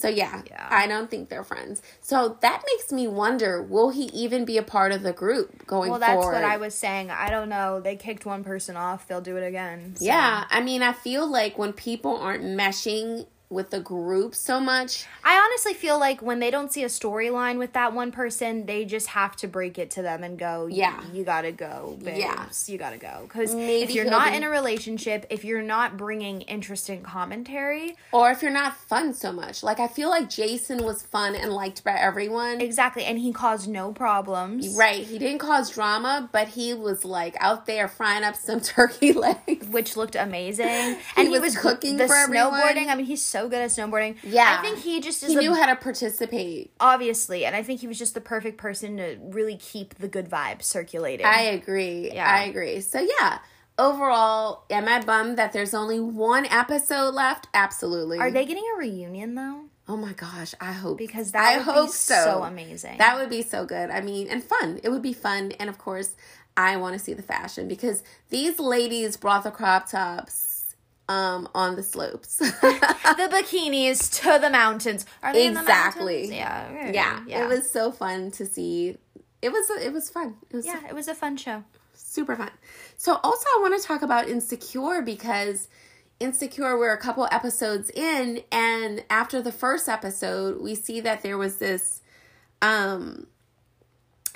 So 0.00 0.08
yeah, 0.08 0.40
Yeah. 0.46 0.66
I 0.70 0.86
don't 0.86 1.10
think 1.10 1.28
they're 1.28 1.44
friends. 1.44 1.82
So 2.00 2.38
that 2.40 2.62
makes 2.66 2.90
me 2.90 3.06
wonder: 3.06 3.62
Will 3.62 3.90
he 3.90 4.04
even 4.04 4.46
be 4.46 4.56
a 4.56 4.62
part 4.62 4.92
of 4.92 5.02
the 5.02 5.12
group 5.12 5.66
going 5.66 5.90
well, 5.90 6.00
that's 6.00 6.14
forward? 6.14 6.32
what 6.32 6.44
I 6.44 6.56
was 6.56 6.74
saying. 6.74 7.10
I 7.10 7.28
don't 7.28 7.50
know. 7.50 7.80
They 7.80 7.96
kicked 7.96 8.24
one 8.24 8.42
person 8.42 8.76
off. 8.76 9.06
They'll 9.06 9.20
do 9.20 9.36
it 9.36 9.46
again. 9.46 9.96
So. 9.96 10.04
Yeah, 10.06 10.44
I 10.48 10.62
mean, 10.62 10.82
I 10.82 10.94
feel 10.94 11.30
like 11.30 11.58
when 11.58 11.74
people 11.74 12.16
aren't 12.16 12.44
meshing 12.44 13.26
with 13.50 13.70
the 13.70 13.80
group 13.80 14.32
so 14.34 14.60
much, 14.60 15.06
I 15.24 15.36
honestly 15.36 15.74
feel 15.74 15.98
like 15.98 16.22
when 16.22 16.38
they 16.38 16.52
don't 16.52 16.72
see 16.72 16.84
a 16.84 16.86
storyline 16.86 17.58
with 17.58 17.72
that 17.72 17.92
one 17.92 18.12
person, 18.12 18.64
they 18.66 18.84
just 18.84 19.08
have 19.08 19.34
to 19.36 19.48
break 19.48 19.76
it 19.76 19.90
to 19.92 20.02
them 20.02 20.22
and 20.22 20.38
go, 20.38 20.68
Yeah. 20.68 21.02
you 21.12 21.24
gotta 21.24 21.50
go, 21.50 21.98
babes. 22.02 22.18
Yeah. 22.20 22.46
You 22.66 22.78
gotta 22.78 22.96
go. 22.96 23.22
Because 23.24 23.52
if 23.54 23.90
you're 23.90 24.04
not 24.08 24.30
be- 24.30 24.36
in 24.36 24.44
a 24.44 24.50
relationship, 24.50 25.26
if 25.30 25.44
you're 25.44 25.62
not 25.62 25.96
bringing 25.96 26.42
interesting 26.42 27.02
commentary, 27.02 27.96
or 28.12 28.30
if 28.30 28.40
you're 28.40 28.52
not 28.52 28.76
fun 28.76 29.12
so 29.14 29.32
much, 29.32 29.62
like 29.64 29.80
I 29.80 29.88
feel 29.88 30.08
like 30.10 30.30
Jason 30.30 30.84
was 30.84 31.02
fun 31.02 31.34
and 31.34 31.52
liked 31.52 31.82
by 31.82 31.94
everyone. 31.98 32.60
exactly, 32.60 33.04
and 33.04 33.18
he 33.18 33.32
caused 33.32 33.68
no 33.68 33.92
problems. 33.92 34.76
Right, 34.76 35.04
he 35.04 35.18
didn't 35.18 35.38
cause 35.40 35.70
drama, 35.70 36.28
but 36.32 36.48
he 36.48 36.72
was 36.72 37.04
like 37.04 37.36
out 37.40 37.66
there 37.66 37.88
frying 37.88 38.22
up 38.22 38.36
some 38.36 38.60
turkey 38.76 39.12
legs. 39.12 39.66
Which 39.68 39.96
looked 39.96 40.14
amazing, 40.14 40.66
and 41.16 41.26
he 41.26 41.28
was 41.28 41.40
was 41.40 41.56
cooking 41.58 41.96
the 41.96 42.06
for 42.06 42.14
everyone. 42.14 42.52
snowboarding. 42.60 42.86
I 42.88 42.94
mean, 42.94 43.06
he's 43.06 43.22
so 43.24 43.39
good 43.48 43.60
at 43.62 43.70
snowboarding. 43.70 44.16
Yeah. 44.22 44.56
I 44.58 44.62
think 44.62 44.78
he 44.78 45.00
just 45.00 45.22
is 45.22 45.30
He 45.30 45.36
a- 45.36 45.40
knew 45.40 45.54
how 45.54 45.66
to 45.66 45.76
participate. 45.76 46.72
obviously, 46.80 47.44
and 47.44 47.54
I 47.56 47.62
think 47.62 47.80
he 47.80 47.86
was 47.86 47.98
just 47.98 48.14
the 48.14 48.20
perfect 48.20 48.58
person 48.58 48.96
to 48.98 49.16
really 49.20 49.56
keep 49.56 49.94
the 49.96 50.08
good 50.08 50.28
vibes 50.28 50.64
circulating. 50.64 51.26
I 51.26 51.40
agree. 51.42 52.10
Yeah. 52.12 52.26
I 52.28 52.44
agree. 52.44 52.80
So 52.80 53.00
yeah, 53.00 53.38
overall, 53.78 54.64
am 54.70 54.86
I 54.88 55.00
bummed 55.00 55.36
that 55.38 55.52
there's 55.52 55.74
only 55.74 55.98
one 56.00 56.46
episode 56.46 57.14
left? 57.14 57.48
Absolutely. 57.54 58.18
Are 58.18 58.30
they 58.30 58.44
getting 58.44 58.64
a 58.74 58.78
reunion 58.78 59.34
though? 59.34 59.62
Oh 59.88 59.96
my 59.96 60.12
gosh, 60.12 60.54
I 60.60 60.70
hope 60.72 60.98
Because 60.98 61.32
that 61.32 61.42
I 61.52 61.56
would 61.56 61.64
hope 61.66 61.88
be 61.88 61.92
so. 61.92 62.14
so 62.24 62.42
amazing. 62.44 62.98
That 62.98 63.18
would 63.18 63.28
be 63.30 63.42
so 63.42 63.64
good. 63.64 63.90
I 63.90 64.00
mean, 64.00 64.28
and 64.28 64.42
fun. 64.44 64.78
It 64.84 64.90
would 64.90 65.02
be 65.02 65.12
fun, 65.12 65.50
and 65.58 65.68
of 65.68 65.78
course, 65.78 66.14
I 66.56 66.76
want 66.76 66.92
to 66.92 66.98
see 67.00 67.12
the 67.12 67.22
fashion 67.22 67.66
because 67.66 68.04
these 68.28 68.60
ladies 68.60 69.16
brought 69.16 69.42
the 69.42 69.50
crop 69.50 69.88
tops 69.90 70.34
um 71.10 71.48
on 71.54 71.74
the 71.76 71.82
slopes. 71.82 72.36
the 72.38 73.28
bikinis 73.32 74.22
to 74.22 74.38
the 74.40 74.48
mountains. 74.50 75.04
Are 75.22 75.32
they 75.32 75.48
Exactly. 75.48 76.24
in 76.24 76.30
the 76.30 76.36
mountains? 76.36 76.70
Yeah, 76.78 76.92
yeah, 76.92 77.20
yeah. 77.26 77.44
it 77.44 77.48
was 77.48 77.70
so 77.70 77.90
fun 77.90 78.30
to 78.32 78.46
see. 78.46 78.96
It 79.42 79.50
was 79.50 79.68
it 79.70 79.92
was 79.92 80.08
fun. 80.08 80.36
It 80.50 80.56
was 80.56 80.66
Yeah, 80.66 80.80
it 80.88 80.94
was 80.94 81.08
a 81.08 81.14
fun 81.14 81.36
show. 81.36 81.64
super 81.94 82.36
fun. 82.36 82.50
So 82.96 83.18
also 83.24 83.46
I 83.56 83.58
want 83.60 83.80
to 83.80 83.86
talk 83.86 84.02
about 84.02 84.28
Insecure 84.28 85.02
because 85.02 85.68
Insecure 86.20 86.78
we're 86.78 86.92
a 86.92 86.98
couple 86.98 87.26
episodes 87.32 87.90
in 87.90 88.42
and 88.52 89.02
after 89.08 89.40
the 89.42 89.52
first 89.52 89.88
episode 89.88 90.60
we 90.60 90.74
see 90.74 91.00
that 91.00 91.22
there 91.22 91.38
was 91.38 91.56
this 91.56 92.02
um 92.62 93.26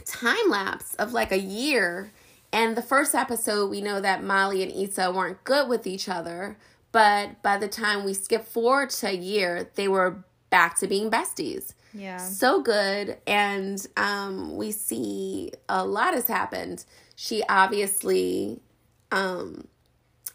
time 0.06 0.48
lapse 0.48 0.94
of 0.94 1.12
like 1.12 1.30
a 1.30 1.38
year 1.38 2.10
and 2.54 2.76
the 2.76 2.82
first 2.82 3.14
episode 3.14 3.68
we 3.70 3.82
know 3.82 4.00
that 4.00 4.24
Molly 4.24 4.62
and 4.62 4.72
Issa 4.72 5.12
weren't 5.12 5.44
good 5.44 5.68
with 5.68 5.86
each 5.86 6.08
other 6.08 6.56
but 6.92 7.42
by 7.42 7.58
the 7.58 7.68
time 7.68 8.04
we 8.04 8.14
skip 8.14 8.46
forward 8.46 8.88
to 8.90 9.08
a 9.08 9.12
year 9.12 9.68
they 9.74 9.88
were 9.88 10.24
back 10.54 10.78
to 10.78 10.86
being 10.86 11.10
besties. 11.10 11.74
Yeah. 11.92 12.18
so 12.18 12.62
good. 12.62 13.18
And 13.26 13.84
um 13.96 14.56
we 14.56 14.70
see 14.70 15.50
a 15.68 15.84
lot 15.84 16.14
has 16.14 16.28
happened. 16.28 16.84
She 17.16 17.42
obviously 17.48 18.60
um 19.10 19.66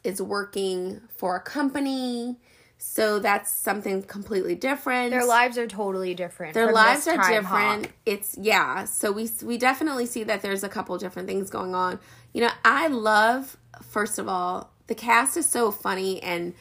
is 0.04 0.22
working 0.22 1.00
for 1.16 1.38
a 1.38 1.40
company 1.40 2.38
so 2.82 3.20
that's 3.20 3.52
something 3.52 4.02
completely 4.04 4.56
different. 4.56 5.12
Their 5.12 5.26
lives 5.26 5.58
are 5.58 5.68
totally 5.68 6.16
different. 6.16 6.54
their 6.54 6.72
lives 6.72 7.10
are 7.10 7.18
different. 7.30 7.90
it's 8.06 8.38
yeah. 8.40 8.86
So 8.86 9.12
we 9.12 9.30
we 9.44 9.58
definitely 9.58 10.06
see 10.06 10.24
that 10.24 10.42
there's 10.42 10.64
a 10.64 10.70
couple 10.70 10.98
different 10.98 11.28
things 11.28 11.50
going 11.50 11.76
on. 11.76 12.00
You 12.34 12.42
know 12.42 12.52
i 12.64 12.88
love 12.88 13.58
first 13.82 14.18
of 14.18 14.28
all 14.30 14.72
the 14.88 14.96
cast 14.96 15.36
is 15.36 15.48
so 15.48 15.72
funny 15.72 16.22
and 16.22 16.54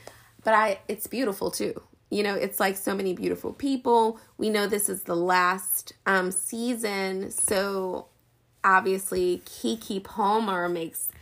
but 0.43 0.55
i 0.55 0.81
it's 0.89 1.07
beautiful 1.07 1.53
too. 1.53 1.81
You 2.11 2.25
know 2.25 2.35
it's 2.35 2.59
like 2.59 2.77
so 2.77 2.97
many 2.97 3.15
beautiful 3.15 3.53
people. 3.53 4.19
We 4.39 4.51
know 4.51 4.67
this 4.67 4.89
is 4.89 5.05
the 5.05 5.17
last 5.17 5.93
um 6.05 6.33
season. 6.33 7.31
So 7.31 8.09
obviously 8.65 9.41
Keke 9.47 10.03
Palmer 10.03 10.69
makes 10.69 11.13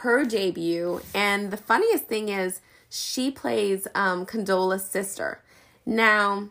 her 0.00 0.24
debut. 0.24 1.02
And 1.14 1.52
the 1.52 1.56
funniest 1.56 2.06
thing 2.06 2.30
is 2.30 2.60
she 2.90 3.30
plays 3.30 3.88
um 3.94 4.26
condola's 4.26 4.84
sister 4.84 5.42
now 5.86 6.50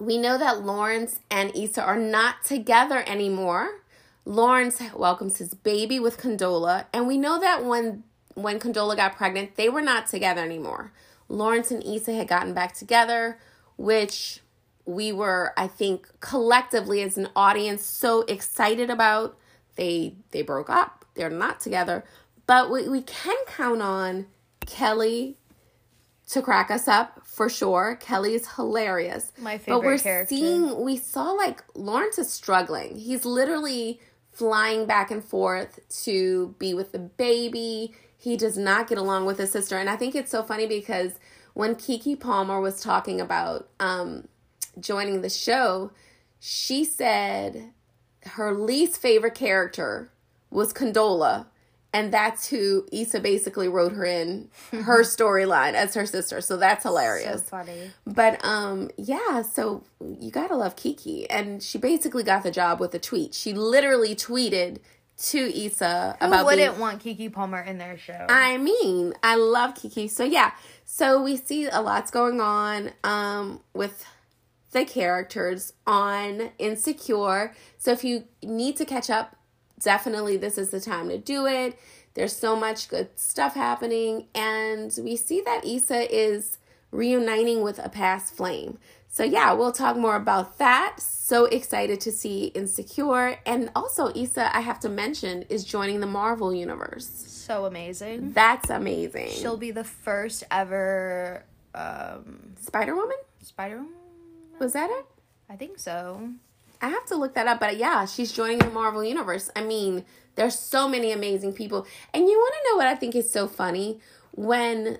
we 0.00 0.16
know 0.16 0.38
that 0.38 0.64
Lawrence 0.64 1.20
and 1.30 1.54
Issa 1.56 1.82
are 1.82 1.98
not 1.98 2.44
together 2.44 3.02
anymore. 3.06 3.80
Lawrence 4.24 4.80
welcomes 4.94 5.38
his 5.38 5.54
baby 5.54 5.98
with 5.98 6.18
Condola, 6.18 6.86
and 6.92 7.06
we 7.06 7.16
know 7.16 7.40
that 7.40 7.64
when 7.64 8.04
when 8.34 8.60
Condola 8.60 8.94
got 8.94 9.16
pregnant, 9.16 9.56
they 9.56 9.68
were 9.68 9.82
not 9.82 10.06
together 10.06 10.42
anymore. 10.42 10.92
Lawrence 11.28 11.70
and 11.72 11.82
Issa 11.84 12.12
had 12.12 12.28
gotten 12.28 12.54
back 12.54 12.72
together, 12.72 13.38
which 13.76 14.40
we 14.84 15.10
were, 15.10 15.52
I 15.56 15.66
think, 15.66 16.08
collectively 16.20 17.02
as 17.02 17.18
an 17.18 17.28
audience 17.34 17.84
so 17.84 18.22
excited 18.22 18.90
about. 18.90 19.36
They 19.76 20.14
they 20.30 20.42
broke 20.42 20.70
up. 20.70 21.04
They're 21.14 21.30
not 21.30 21.58
together. 21.58 22.04
But 22.46 22.70
we, 22.70 22.88
we 22.88 23.02
can 23.02 23.36
count 23.46 23.82
on 23.82 24.26
Kelly 24.66 25.37
to 26.28 26.42
crack 26.42 26.70
us 26.70 26.88
up 26.88 27.20
for 27.24 27.48
sure. 27.48 27.96
Kelly 28.00 28.34
is 28.34 28.46
hilarious. 28.56 29.32
My 29.38 29.58
favorite 29.58 29.78
But 29.80 29.84
we're 29.86 29.98
character. 29.98 30.34
seeing 30.34 30.80
we 30.82 30.96
saw 30.96 31.32
like 31.32 31.64
Lawrence 31.74 32.18
is 32.18 32.30
struggling. 32.30 32.96
He's 32.96 33.24
literally 33.24 34.00
flying 34.32 34.86
back 34.86 35.10
and 35.10 35.24
forth 35.24 35.80
to 36.04 36.54
be 36.58 36.74
with 36.74 36.92
the 36.92 36.98
baby. 36.98 37.94
He 38.16 38.36
does 38.36 38.58
not 38.58 38.88
get 38.88 38.98
along 38.98 39.24
with 39.26 39.38
his 39.38 39.50
sister. 39.50 39.76
And 39.78 39.88
I 39.88 39.96
think 39.96 40.14
it's 40.14 40.30
so 40.30 40.42
funny 40.42 40.66
because 40.66 41.12
when 41.54 41.74
Keke 41.74 42.20
Palmer 42.20 42.60
was 42.60 42.80
talking 42.80 43.20
about 43.20 43.68
um 43.80 44.28
joining 44.78 45.22
the 45.22 45.30
show, 45.30 45.92
she 46.38 46.84
said 46.84 47.72
her 48.32 48.54
least 48.54 49.00
favorite 49.00 49.34
character 49.34 50.10
was 50.50 50.72
Condola. 50.74 51.46
And 51.92 52.12
that's 52.12 52.48
who 52.48 52.86
Issa 52.92 53.20
basically 53.20 53.66
wrote 53.66 53.92
her 53.92 54.04
in 54.04 54.48
her 54.72 55.02
storyline 55.04 55.72
as 55.72 55.94
her 55.94 56.04
sister. 56.04 56.40
So 56.40 56.56
that's 56.56 56.82
hilarious. 56.82 57.40
So 57.42 57.46
funny. 57.48 57.90
But 58.06 58.44
um 58.44 58.90
yeah, 58.96 59.42
so 59.42 59.84
you 60.00 60.30
gotta 60.30 60.56
love 60.56 60.76
Keke. 60.76 61.26
And 61.30 61.62
she 61.62 61.78
basically 61.78 62.22
got 62.22 62.42
the 62.42 62.50
job 62.50 62.78
with 62.78 62.94
a 62.94 62.98
tweet. 62.98 63.34
She 63.34 63.54
literally 63.54 64.14
tweeted 64.14 64.78
to 65.20 65.38
Issa 65.38 66.16
Who 66.20 66.26
about 66.26 66.44
wouldn't 66.44 66.72
being, 66.72 66.80
want 66.80 67.02
Keke 67.02 67.32
Palmer 67.32 67.60
in 67.60 67.78
their 67.78 67.96
show? 67.96 68.26
I 68.28 68.58
mean, 68.58 69.14
I 69.22 69.36
love 69.36 69.74
Keke. 69.74 70.10
So 70.10 70.24
yeah, 70.24 70.52
so 70.84 71.22
we 71.22 71.36
see 71.36 71.68
a 71.68 71.80
lot's 71.80 72.10
going 72.10 72.40
on 72.40 72.92
um 73.02 73.60
with 73.72 74.04
the 74.72 74.84
characters 74.84 75.72
on 75.86 76.50
Insecure. 76.58 77.54
So 77.78 77.92
if 77.92 78.04
you 78.04 78.24
need 78.42 78.76
to 78.76 78.84
catch 78.84 79.08
up, 79.08 79.34
definitely 79.78 80.36
this 80.36 80.58
is 80.58 80.70
the 80.70 80.80
time 80.80 81.08
to 81.08 81.18
do 81.18 81.46
it. 81.46 81.78
There's 82.14 82.34
so 82.34 82.56
much 82.56 82.88
good 82.88 83.08
stuff 83.16 83.54
happening 83.54 84.26
and 84.34 84.96
we 85.02 85.16
see 85.16 85.40
that 85.42 85.64
Issa 85.64 86.14
is 86.14 86.58
reuniting 86.90 87.62
with 87.62 87.78
a 87.78 87.88
past 87.88 88.34
flame. 88.34 88.78
So 89.08 89.24
yeah, 89.24 89.52
we'll 89.52 89.72
talk 89.72 89.96
more 89.96 90.16
about 90.16 90.58
that. 90.58 90.96
So 91.00 91.46
excited 91.46 92.00
to 92.02 92.12
see 92.12 92.46
Insecure 92.48 93.38
and 93.46 93.70
also 93.74 94.12
Issa, 94.14 94.54
I 94.54 94.60
have 94.60 94.80
to 94.80 94.88
mention, 94.88 95.42
is 95.48 95.64
joining 95.64 96.00
the 96.00 96.06
Marvel 96.06 96.54
universe. 96.54 97.06
so 97.08 97.64
amazing. 97.64 98.32
That's 98.32 98.68
amazing. 98.70 99.30
She'll 99.30 99.56
be 99.56 99.70
the 99.70 99.84
first 99.84 100.44
ever 100.50 101.44
um, 101.74 102.54
Spider 102.60 102.94
Woman? 102.94 103.16
Spider. 103.42 103.76
Woman? 103.76 103.92
Was 104.58 104.72
that 104.74 104.90
it? 104.90 105.06
I 105.48 105.56
think 105.56 105.78
so. 105.78 106.30
I 106.80 106.88
have 106.88 107.06
to 107.06 107.16
look 107.16 107.34
that 107.34 107.46
up, 107.46 107.60
but 107.60 107.76
yeah, 107.76 108.06
she's 108.06 108.32
joining 108.32 108.58
the 108.58 108.70
Marvel 108.70 109.02
Universe. 109.02 109.50
I 109.56 109.62
mean, 109.62 110.04
there's 110.36 110.58
so 110.58 110.88
many 110.88 111.10
amazing 111.10 111.52
people. 111.52 111.86
And 112.14 112.26
you 112.28 112.38
want 112.38 112.54
to 112.54 112.70
know 112.70 112.76
what 112.76 112.86
I 112.86 112.94
think 112.94 113.16
is 113.16 113.30
so 113.30 113.48
funny? 113.48 114.00
When, 114.32 114.98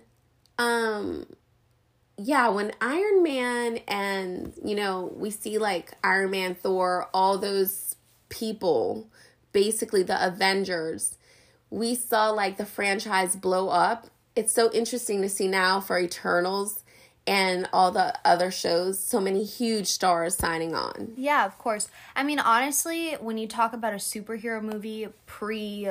um, 0.59 1.27
yeah, 2.17 2.49
when 2.49 2.73
Iron 2.81 3.23
Man 3.23 3.79
and, 3.87 4.53
you 4.65 4.75
know, 4.75 5.13
we 5.15 5.31
see 5.31 5.59
like 5.59 5.93
Iron 6.03 6.33
Man, 6.33 6.57
Thor, 6.57 7.09
all 7.15 7.39
those 7.39 7.95
people, 8.29 9.09
basically 9.53 10.03
the 10.03 10.27
Avengers, 10.27 11.17
we 11.71 11.95
saw 11.95 12.31
like 12.31 12.57
the 12.57 12.67
franchise 12.67 13.37
blow 13.37 13.69
up. 13.69 14.09
It's 14.35 14.53
so 14.53 14.73
interesting 14.73 15.23
to 15.23 15.29
see 15.29 15.47
now 15.47 15.81
for 15.81 15.99
Eternals 15.99 16.83
and 17.29 17.69
all 17.73 17.91
the 17.93 18.19
other 18.25 18.51
shows, 18.51 18.99
so 18.99 19.21
many 19.21 19.45
huge 19.45 19.87
stars 19.87 20.35
signing 20.37 20.75
on. 20.75 21.13
Yeah, 21.17 21.45
of 21.45 21.59
course. 21.59 21.89
I 22.17 22.23
mean, 22.25 22.39
honestly, 22.39 23.13
when 23.21 23.37
you 23.39 23.47
talk 23.47 23.73
about 23.73 23.93
a 23.93 23.97
superhero 23.97 24.63
movie 24.63 25.09
pre 25.27 25.89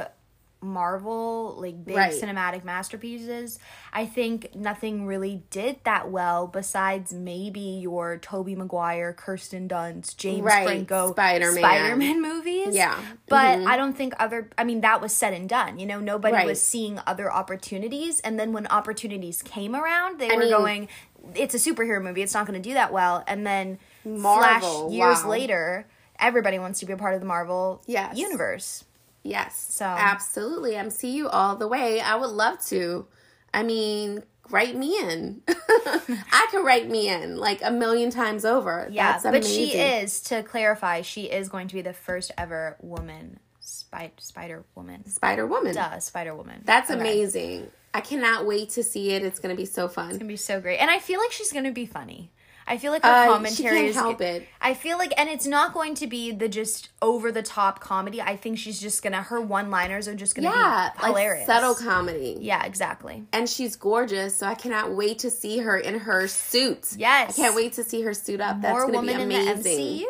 Marvel, 0.59 1.55
like 1.59 1.85
big 1.85 1.95
Right. 1.95 2.11
cinematic 2.11 2.63
masterpieces, 2.63 3.59
I 3.93 4.07
think 4.07 4.55
nothing 4.55 5.05
really 5.05 5.43
did 5.51 5.77
that 5.83 6.09
well 6.09 6.47
besides 6.47 7.13
maybe 7.13 7.59
your 7.59 8.17
Tobey 8.17 8.55
Maguire, 8.55 9.13
Kirsten 9.13 9.69
Dunst, 9.69 10.17
James 10.17 10.41
Right. 10.41 10.65
Franco 10.65 11.11
Spider-Man. 11.11 11.57
Spider-Man 11.63 12.21
movies. 12.23 12.75
Yeah. 12.75 12.95
Mm-hmm. 12.95 13.13
But 13.29 13.59
I 13.67 13.77
don't 13.77 13.93
think 13.95 14.13
other 14.19 14.49
I 14.57 14.63
mean 14.63 14.81
that 14.81 14.99
was 14.99 15.13
said 15.13 15.33
and 15.33 15.47
done. 15.47 15.77
You 15.77 15.85
know, 15.85 15.99
nobody 15.99 16.33
Right. 16.33 16.47
was 16.47 16.59
seeing 16.61 16.99
other 17.05 17.31
opportunities 17.31 18.19
and 18.21 18.39
then 18.39 18.51
when 18.51 18.65
opportunities 18.67 19.43
came 19.43 19.75
around, 19.75 20.19
they 20.19 20.31
I 20.31 20.33
were 20.35 20.39
mean- 20.41 20.49
going 20.49 20.87
it's 21.35 21.53
a 21.53 21.57
superhero 21.57 22.01
movie, 22.01 22.21
it's 22.21 22.33
not 22.33 22.47
going 22.47 22.61
to 22.61 22.69
do 22.69 22.73
that 22.73 22.91
well. 22.91 23.23
And 23.27 23.45
then 23.45 23.79
Marvel, 24.05 24.89
flash 24.89 24.93
years 24.93 25.23
wow. 25.23 25.29
later, 25.29 25.87
everybody 26.19 26.59
wants 26.59 26.79
to 26.79 26.85
be 26.85 26.93
a 26.93 26.97
part 26.97 27.13
of 27.13 27.19
the 27.19 27.25
Marvel 27.27 27.81
universe. 27.87 28.15
Yes. 28.15 28.17
universe. 28.17 28.85
Yes. 29.23 29.67
So- 29.71 29.85
absolutely. 29.85 30.71
MCU 30.73 31.27
all 31.31 31.55
the 31.55 31.67
way. 31.67 31.99
I 31.99 32.15
would 32.15 32.29
love 32.31 32.63
to. 32.67 33.07
I 33.53 33.63
mean, 33.63 34.23
write 34.49 34.75
me 34.75 34.97
in. 34.99 35.41
I 35.47 36.47
could 36.51 36.63
write 36.65 36.89
me 36.89 37.09
in 37.09 37.37
like 37.37 37.61
a 37.63 37.71
million 37.71 38.09
times 38.09 38.45
over. 38.45 38.87
Yeah, 38.91 39.19
but 39.23 39.43
she 39.43 39.73
is 39.73 40.21
to 40.23 40.43
clarify, 40.43 41.01
she 41.01 41.23
is 41.23 41.49
going 41.49 41.67
to 41.69 41.75
be 41.75 41.81
the 41.81 41.93
first 41.93 42.31
ever 42.37 42.77
woman 42.81 43.39
spy- 43.59 44.11
spider 44.17 44.65
woman. 44.75 45.07
Spider 45.09 45.45
Woman. 45.45 45.75
Duh, 45.75 45.99
Spider 45.99 46.35
Woman. 46.35 46.61
That's 46.63 46.89
Okay. 46.89 46.99
amazing. 46.99 47.71
I 47.93 48.01
cannot 48.01 48.45
wait 48.45 48.69
to 48.71 48.83
see 48.83 49.11
it. 49.11 49.23
It's 49.23 49.39
going 49.39 49.55
to 49.55 49.59
be 49.59 49.65
so 49.65 49.87
fun. 49.87 50.09
It's 50.09 50.17
gonna 50.17 50.27
be 50.27 50.35
so 50.37 50.59
great, 50.61 50.77
and 50.77 50.89
I 50.91 50.99
feel 50.99 51.19
like 51.19 51.31
she's 51.31 51.51
gonna 51.51 51.71
be 51.71 51.85
funny. 51.85 52.31
I 52.69 52.77
feel 52.77 52.91
like 52.91 53.03
her 53.03 53.09
Uh, 53.09 53.27
commentary 53.27 53.77
can't 53.77 53.87
is. 53.87 53.95
help 53.95 54.19
it. 54.19 54.45
I 54.59 54.73
feel 54.73 54.97
like, 54.97 55.13
and 55.17 55.29
it's 55.29 55.45
not 55.47 55.73
going 55.73 55.95
to 55.95 56.05
be 56.05 56.33
the 56.33 56.49
just 56.49 56.89
over 57.01 57.31
the 57.31 57.41
top 57.41 57.79
comedy. 57.79 58.21
I 58.21 58.35
think 58.35 58.57
she's 58.59 58.77
just 58.81 59.01
gonna 59.01 59.21
her 59.23 59.39
one 59.39 59.71
liners 59.71 60.05
are 60.09 60.15
just 60.15 60.35
gonna 60.35 60.49
Yeah, 60.49 60.89
be 60.99 61.05
hilarious. 61.05 61.47
like 61.47 61.55
subtle 61.61 61.75
comedy. 61.75 62.35
Yeah, 62.41 62.65
exactly. 62.65 63.23
And 63.31 63.47
she's 63.49 63.77
gorgeous, 63.77 64.35
so 64.35 64.47
I 64.47 64.55
cannot 64.55 64.91
wait 64.91 65.19
to 65.19 65.31
see 65.31 65.59
her 65.59 65.77
in 65.77 65.99
her 65.99 66.27
suit. 66.27 66.89
Yes. 66.97 67.39
I 67.39 67.41
can't 67.41 67.55
wait 67.55 67.71
to 67.73 67.85
see 67.85 68.01
her 68.01 68.13
suit 68.13 68.41
up. 68.41 68.61
That's 68.61 68.77
going 68.77 68.91
to 68.91 68.97
woman 68.97 69.29
be 69.29 69.35
amazing. 69.35 70.05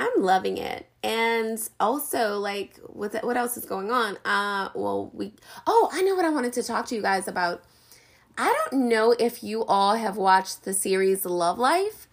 I'm 0.00 0.22
loving 0.22 0.56
it. 0.58 0.86
And 1.02 1.58
also, 1.78 2.38
like, 2.38 2.78
what 2.86 3.14
what 3.24 3.36
else 3.36 3.56
is 3.56 3.64
going 3.64 3.90
on? 3.90 4.16
Uh, 4.24 4.70
well, 4.74 5.10
we. 5.14 5.32
Oh, 5.66 5.88
I 5.92 6.02
know 6.02 6.14
what 6.14 6.24
I 6.24 6.30
wanted 6.30 6.52
to 6.54 6.62
talk 6.62 6.86
to 6.86 6.94
you 6.94 7.02
guys 7.02 7.28
about. 7.28 7.62
I 8.38 8.54
don't 8.70 8.88
know 8.88 9.14
if 9.18 9.42
you 9.42 9.64
all 9.64 9.96
have 9.96 10.16
watched 10.16 10.64
the 10.64 10.72
series 10.72 11.24
Love 11.26 11.58
Life, 11.58 12.08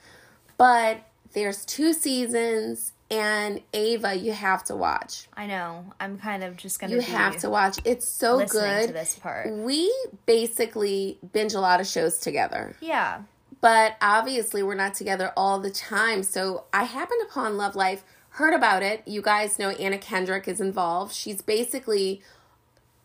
but 0.57 0.99
there's 1.33 1.63
two 1.65 1.93
seasons, 1.93 2.91
and 3.09 3.61
Ava, 3.73 4.15
you 4.15 4.33
have 4.33 4.63
to 4.65 4.75
watch. 4.75 5.27
I 5.35 5.47
know. 5.47 5.85
I'm 5.99 6.17
kind 6.17 6.43
of 6.43 6.57
just 6.57 6.79
gonna. 6.79 6.95
You 6.95 7.01
have 7.01 7.37
to 7.37 7.49
watch. 7.49 7.79
It's 7.85 8.07
so 8.07 8.45
good. 8.45 8.87
to 8.87 8.93
this 8.93 9.15
part. 9.15 9.51
We 9.53 9.93
basically 10.25 11.19
binge 11.31 11.53
a 11.53 11.59
lot 11.61 11.79
of 11.79 11.87
shows 11.87 12.17
together 12.19 12.75
Yeah. 12.81 13.21
But 13.61 13.95
obviously 14.01 14.63
we're 14.63 14.75
not 14.75 14.93
together 14.93 15.31
all 15.35 15.59
the 15.59 15.71
time. 15.71 16.23
So 16.23 16.65
I 16.73 16.83
happened 16.83 17.21
upon 17.27 17.57
Love 17.57 17.75
Life, 17.75 18.03
heard 18.31 18.53
about 18.53 18.83
it. 18.83 19.01
You 19.07 19.21
guys 19.21 19.57
know 19.57 19.69
Anna 19.71 19.97
Kendrick 19.97 20.47
is 20.47 20.61
involved. 20.61 21.13
She's 21.13 21.41
basically 21.41 22.21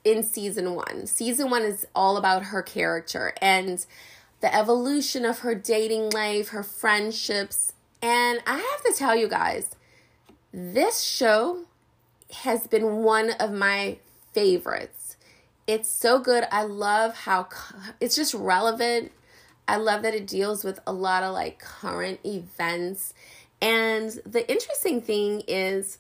in 0.05 0.23
season 0.23 0.75
one. 0.75 1.07
Season 1.07 1.49
one 1.49 1.63
is 1.63 1.87
all 1.95 2.17
about 2.17 2.45
her 2.45 2.63
character 2.63 3.35
and 3.41 3.85
the 4.41 4.55
evolution 4.55 5.25
of 5.25 5.41
her 5.41 5.55
dating 5.55 6.11
life, 6.11 6.49
her 6.49 6.63
friendships. 6.63 7.73
And 8.03 8.41
I 8.47 8.57
have 8.57 8.83
to 8.85 8.93
tell 8.97 9.15
you 9.15 9.29
guys, 9.29 9.77
this 10.53 11.01
show 11.01 11.65
has 12.43 12.67
been 12.67 12.97
one 12.99 13.31
of 13.31 13.53
my 13.53 13.99
favorites. 14.33 15.17
It's 15.67 15.89
so 15.89 16.19
good. 16.19 16.45
I 16.51 16.65
love 16.65 17.15
how 17.19 17.49
it's 18.01 18.17
just 18.17 18.35
relevant. 18.35 19.13
I 19.69 19.77
love 19.77 20.03
that 20.03 20.15
it 20.15 20.27
deals 20.27 20.65
with 20.65 20.81
a 20.87 20.93
lot 20.93 21.23
of 21.23 21.33
like 21.33 21.59
current 21.59 22.21
events. 22.25 23.15
And 23.61 24.11
the 24.27 24.49
interesting 24.51 25.01
thing 25.01 25.43
is, 25.47 25.99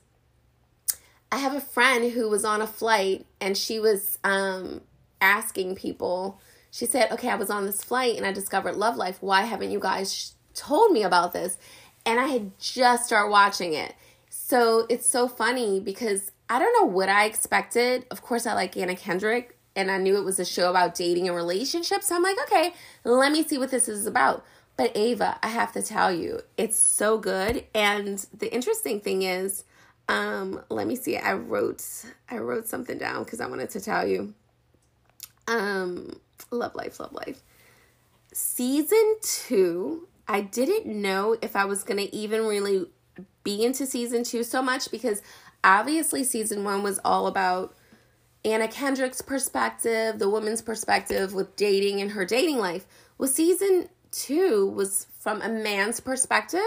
I 1.30 1.38
have 1.38 1.54
a 1.54 1.60
friend 1.60 2.12
who 2.12 2.28
was 2.28 2.44
on 2.44 2.60
a 2.60 2.66
flight 2.66 3.24
and 3.40 3.56
she 3.56 3.78
was 3.78 4.18
um, 4.24 4.82
asking 5.20 5.76
people, 5.76 6.40
she 6.70 6.84
said, 6.84 7.10
Okay, 7.12 7.30
I 7.30 7.36
was 7.36 7.50
on 7.50 7.64
this 7.64 7.82
flight 7.82 8.16
and 8.16 8.26
I 8.26 8.32
discovered 8.32 8.76
Love 8.76 8.96
Life. 8.96 9.18
Why 9.20 9.42
haven't 9.42 9.70
you 9.70 9.80
guys 9.80 10.34
told 10.54 10.92
me 10.92 11.02
about 11.02 11.32
this? 11.32 11.56
And 12.04 12.18
I 12.18 12.26
had 12.26 12.58
just 12.58 13.06
started 13.06 13.30
watching 13.30 13.72
it. 13.72 13.94
So 14.28 14.86
it's 14.90 15.08
so 15.08 15.28
funny 15.28 15.80
because 15.80 16.32
I 16.50 16.58
don't 16.58 16.74
know 16.78 16.92
what 16.92 17.08
I 17.08 17.24
expected. 17.24 18.04
Of 18.10 18.20
course, 18.20 18.46
I 18.46 18.54
like 18.54 18.76
Anna 18.76 18.96
Kendrick 18.96 19.56
and 19.74 19.90
I 19.90 19.98
knew 19.98 20.16
it 20.16 20.24
was 20.24 20.38
a 20.38 20.44
show 20.44 20.70
about 20.70 20.94
dating 20.94 21.28
and 21.28 21.36
relationships. 21.36 22.08
So 22.08 22.16
I'm 22.16 22.22
like, 22.22 22.36
okay, 22.44 22.74
let 23.04 23.32
me 23.32 23.42
see 23.42 23.58
what 23.58 23.70
this 23.70 23.88
is 23.88 24.06
about. 24.06 24.44
But 24.76 24.96
Ava, 24.96 25.38
I 25.42 25.48
have 25.48 25.72
to 25.72 25.82
tell 25.82 26.12
you, 26.12 26.40
it's 26.56 26.78
so 26.78 27.18
good. 27.18 27.64
And 27.74 28.24
the 28.36 28.52
interesting 28.52 29.00
thing 29.00 29.22
is, 29.22 29.64
um, 30.08 30.62
let 30.68 30.86
me 30.86 30.96
see. 30.96 31.16
I 31.16 31.34
wrote 31.34 31.84
I 32.28 32.38
wrote 32.38 32.66
something 32.66 32.98
down 32.98 33.24
because 33.24 33.40
I 33.40 33.46
wanted 33.46 33.70
to 33.70 33.80
tell 33.80 34.06
you. 34.06 34.34
Um, 35.48 36.20
love 36.50 36.74
life, 36.74 37.00
love 37.00 37.12
life. 37.12 37.40
Season 38.32 39.16
two, 39.22 40.08
I 40.26 40.40
didn't 40.40 40.86
know 40.86 41.36
if 41.42 41.54
I 41.54 41.64
was 41.64 41.84
gonna 41.84 42.08
even 42.12 42.46
really 42.46 42.86
be 43.44 43.64
into 43.64 43.86
season 43.86 44.24
two 44.24 44.42
so 44.42 44.62
much 44.62 44.90
because 44.90 45.22
obviously 45.64 46.24
season 46.24 46.64
one 46.64 46.82
was 46.82 46.98
all 47.04 47.26
about 47.26 47.74
Anna 48.44 48.68
Kendrick's 48.68 49.22
perspective, 49.22 50.18
the 50.18 50.28
woman's 50.28 50.62
perspective 50.62 51.32
with 51.32 51.54
dating 51.56 52.00
and 52.00 52.10
her 52.12 52.24
dating 52.24 52.58
life. 52.58 52.86
Well, 53.18 53.28
season 53.28 53.88
two 54.10 54.68
was 54.68 55.06
from 55.18 55.40
a 55.42 55.48
man's 55.48 56.00
perspective, 56.00 56.60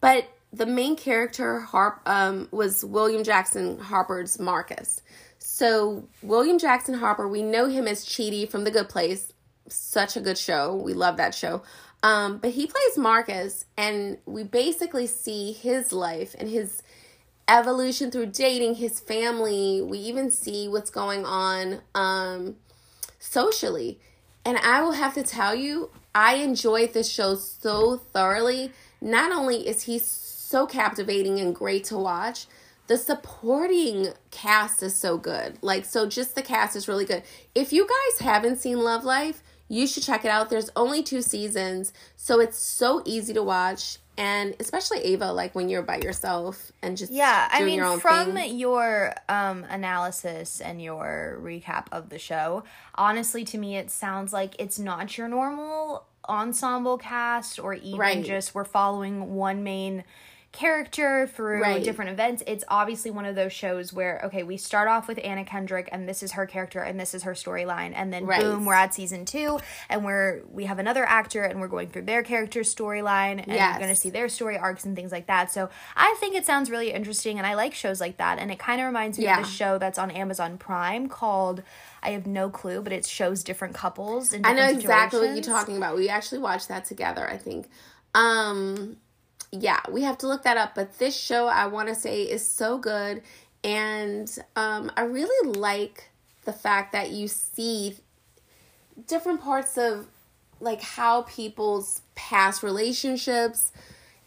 but 0.00 0.28
the 0.52 0.66
main 0.66 0.96
character 0.96 1.60
Harp 1.60 2.00
um, 2.06 2.48
was 2.50 2.84
William 2.84 3.24
Jackson 3.24 3.78
Harper's 3.78 4.38
Marcus. 4.38 5.02
So 5.38 6.08
William 6.22 6.58
Jackson 6.58 6.94
Harper, 6.94 7.28
we 7.28 7.42
know 7.42 7.66
him 7.66 7.86
as 7.86 8.04
Chidi 8.04 8.48
from 8.48 8.64
The 8.64 8.70
Good 8.70 8.88
Place. 8.88 9.32
Such 9.68 10.16
a 10.16 10.20
good 10.20 10.38
show. 10.38 10.74
We 10.74 10.94
love 10.94 11.16
that 11.18 11.34
show. 11.34 11.62
Um, 12.02 12.38
but 12.38 12.50
he 12.50 12.66
plays 12.66 12.96
Marcus, 12.96 13.64
and 13.76 14.18
we 14.24 14.44
basically 14.44 15.06
see 15.06 15.52
his 15.52 15.92
life 15.92 16.34
and 16.38 16.48
his 16.48 16.82
evolution 17.48 18.10
through 18.10 18.26
dating, 18.26 18.76
his 18.76 19.00
family. 19.00 19.80
We 19.82 19.98
even 19.98 20.30
see 20.30 20.68
what's 20.68 20.90
going 20.90 21.24
on 21.24 21.80
um, 21.94 22.56
socially. 23.18 23.98
And 24.44 24.58
I 24.58 24.82
will 24.82 24.92
have 24.92 25.14
to 25.14 25.22
tell 25.22 25.54
you, 25.54 25.90
I 26.14 26.36
enjoyed 26.36 26.92
this 26.92 27.10
show 27.10 27.34
so 27.34 27.96
thoroughly. 27.96 28.72
Not 29.00 29.32
only 29.32 29.68
is 29.68 29.84
he 29.84 29.98
so 29.98 30.66
captivating 30.66 31.38
and 31.38 31.54
great 31.54 31.84
to 31.84 31.98
watch, 31.98 32.46
the 32.86 32.96
supporting 32.96 34.08
cast 34.30 34.82
is 34.82 34.96
so 34.96 35.18
good. 35.18 35.58
Like, 35.60 35.84
so 35.84 36.08
just 36.08 36.34
the 36.34 36.42
cast 36.42 36.74
is 36.74 36.88
really 36.88 37.04
good. 37.04 37.22
If 37.54 37.72
you 37.72 37.86
guys 37.86 38.26
haven't 38.26 38.56
seen 38.56 38.78
Love 38.78 39.04
Life, 39.04 39.42
you 39.68 39.86
should 39.86 40.02
check 40.02 40.24
it 40.24 40.30
out. 40.30 40.48
There's 40.48 40.70
only 40.74 41.02
two 41.02 41.20
seasons, 41.20 41.92
so 42.16 42.40
it's 42.40 42.58
so 42.58 43.02
easy 43.04 43.34
to 43.34 43.42
watch. 43.42 43.98
And 44.18 44.56
especially 44.58 44.98
Ava, 44.98 45.32
like 45.32 45.54
when 45.54 45.68
you're 45.68 45.82
by 45.82 45.98
yourself 45.98 46.72
and 46.82 46.96
just 46.96 47.12
Yeah, 47.12 47.48
I 47.52 47.62
mean, 47.62 47.76
your 47.76 47.98
from 48.00 48.34
thing. 48.34 48.58
your 48.58 49.14
um, 49.28 49.64
analysis 49.70 50.60
and 50.60 50.82
your 50.82 51.38
recap 51.40 51.86
of 51.92 52.08
the 52.08 52.18
show, 52.18 52.64
honestly, 52.96 53.44
to 53.44 53.56
me, 53.58 53.76
it 53.76 53.92
sounds 53.92 54.32
like 54.32 54.56
it's 54.58 54.78
not 54.78 55.16
your 55.16 55.28
normal 55.28 56.04
ensemble 56.28 56.98
cast 56.98 57.58
or 57.60 57.74
even 57.74 57.98
Right. 58.00 58.24
just 58.24 58.54
we're 58.54 58.64
following 58.64 59.34
one 59.36 59.62
main 59.62 60.02
character 60.50 61.26
through 61.26 61.60
Right. 61.60 61.84
different 61.84 62.10
events. 62.10 62.42
It's 62.46 62.64
obviously 62.68 63.10
one 63.10 63.26
of 63.26 63.34
those 63.34 63.52
shows 63.52 63.92
where, 63.92 64.20
okay, 64.24 64.42
we 64.42 64.56
start 64.56 64.88
off 64.88 65.06
with 65.06 65.20
Anna 65.22 65.44
Kendrick 65.44 65.88
and 65.92 66.08
this 66.08 66.22
is 66.22 66.32
her 66.32 66.46
character 66.46 66.80
and 66.80 66.98
this 66.98 67.12
is 67.12 67.24
her 67.24 67.32
storyline. 67.34 67.92
And 67.94 68.12
then 68.12 68.24
Right. 68.24 68.40
boom, 68.40 68.64
we're 68.64 68.72
at 68.74 68.94
season 68.94 69.24
two 69.26 69.60
and 69.90 70.04
we're, 70.04 70.40
we 70.50 70.64
have 70.64 70.78
another 70.78 71.04
actor 71.04 71.44
and 71.44 71.60
we're 71.60 71.68
going 71.68 71.88
through 71.88 72.02
their 72.02 72.22
character's 72.22 72.74
storyline 72.74 73.38
and 73.42 73.48
Yes. 73.48 73.72
you're 73.74 73.78
going 73.80 73.94
to 73.94 74.00
see 74.00 74.10
their 74.10 74.28
story 74.28 74.56
arcs 74.56 74.84
and 74.86 74.96
things 74.96 75.12
like 75.12 75.26
that. 75.26 75.52
So 75.52 75.68
I 75.94 76.16
think 76.18 76.34
it 76.34 76.46
sounds 76.46 76.70
really 76.70 76.92
interesting 76.92 77.36
and 77.38 77.46
I 77.46 77.54
like 77.54 77.74
shows 77.74 78.00
like 78.00 78.16
that. 78.16 78.38
And 78.38 78.50
it 78.50 78.58
kind 78.58 78.80
of 78.80 78.86
reminds 78.86 79.18
me 79.18 79.24
Yeah. 79.24 79.38
of 79.40 79.44
the 79.44 79.50
show 79.50 79.76
that's 79.78 79.98
on 79.98 80.10
Amazon 80.10 80.56
Prime 80.58 81.08
called 81.08 81.62
I 82.02 82.10
have 82.10 82.26
no 82.26 82.48
clue, 82.48 82.80
but 82.80 82.92
it 82.92 83.04
shows 83.04 83.42
different 83.44 83.74
couples. 83.74 84.32
In 84.32 84.46
I 84.46 84.52
know 84.54 84.68
exactly 84.68 85.20
what 85.20 85.34
you're 85.34 85.42
talking 85.42 85.76
about. 85.76 85.96
We 85.96 86.08
actually 86.08 86.38
watched 86.38 86.68
that 86.68 86.84
together, 86.84 87.28
I 87.28 87.36
think. 87.36 87.68
Um 88.14 88.96
yeah, 89.50 89.80
we 89.90 90.02
have 90.02 90.18
to 90.18 90.28
look 90.28 90.42
that 90.42 90.56
up, 90.56 90.74
but 90.74 90.98
this 90.98 91.16
show 91.16 91.46
I 91.46 91.66
want 91.66 91.88
to 91.88 91.94
say 91.94 92.22
is 92.22 92.46
so 92.46 92.78
good 92.78 93.22
and 93.64 94.38
um 94.56 94.90
I 94.96 95.02
really 95.02 95.52
like 95.58 96.10
the 96.44 96.52
fact 96.52 96.92
that 96.92 97.10
you 97.10 97.28
see 97.28 97.96
different 99.06 99.40
parts 99.40 99.76
of 99.76 100.06
like 100.60 100.80
how 100.80 101.22
people's 101.22 102.02
past 102.14 102.62
relationships 102.62 103.72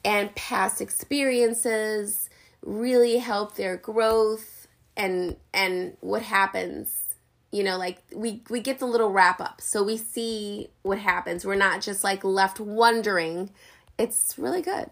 and 0.03 0.33
past 0.35 0.81
experiences 0.81 2.29
really 2.61 3.17
help 3.17 3.55
their 3.55 3.77
growth 3.77 4.67
and 4.97 5.35
and 5.53 5.95
what 6.01 6.21
happens 6.21 7.15
you 7.51 7.63
know 7.63 7.77
like 7.77 8.01
we 8.13 8.41
we 8.49 8.59
get 8.59 8.79
the 8.79 8.85
little 8.85 9.11
wrap 9.11 9.39
up 9.39 9.61
so 9.61 9.83
we 9.83 9.97
see 9.97 10.69
what 10.83 10.99
happens. 10.99 11.45
We're 11.45 11.55
not 11.55 11.81
just 11.81 12.03
like 12.03 12.23
left 12.23 12.59
wondering. 12.59 13.51
It's 13.97 14.37
really 14.37 14.61
good 14.61 14.89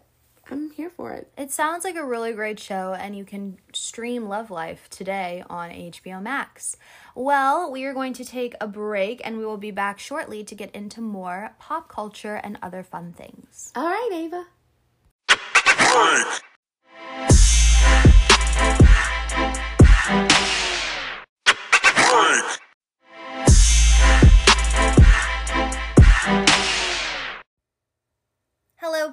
i'm 0.52 0.72
here 0.72 0.90
for 0.90 1.12
it 1.14 1.32
It 1.38 1.52
sounds 1.52 1.84
like 1.84 1.96
a 1.96 2.04
really 2.06 2.34
great 2.34 2.60
show, 2.60 2.94
and 2.94 3.16
you 3.16 3.24
can 3.26 3.58
stream 3.74 4.28
Love 4.28 4.50
Life 4.52 4.90
today 4.90 5.44
on 5.50 5.70
HBO 5.70 6.22
Max. 6.22 6.76
Well, 7.16 7.72
we 7.72 7.86
are 7.86 7.94
going 7.94 8.14
to 8.14 8.26
take 8.26 8.54
a 8.62 8.68
break, 8.68 9.22
and 9.24 9.38
we 9.38 9.46
will 9.46 9.58
be 9.58 9.72
back 9.72 10.00
shortly 10.00 10.44
to 10.44 10.56
get 10.56 10.72
into 10.76 11.02
more 11.02 11.56
pop 11.60 11.88
culture 11.88 12.36
and 12.44 12.58
other 12.62 12.84
fun 12.84 13.14
things. 13.14 13.72
all 13.76 13.88
right 13.88 14.10
ava 14.14 14.46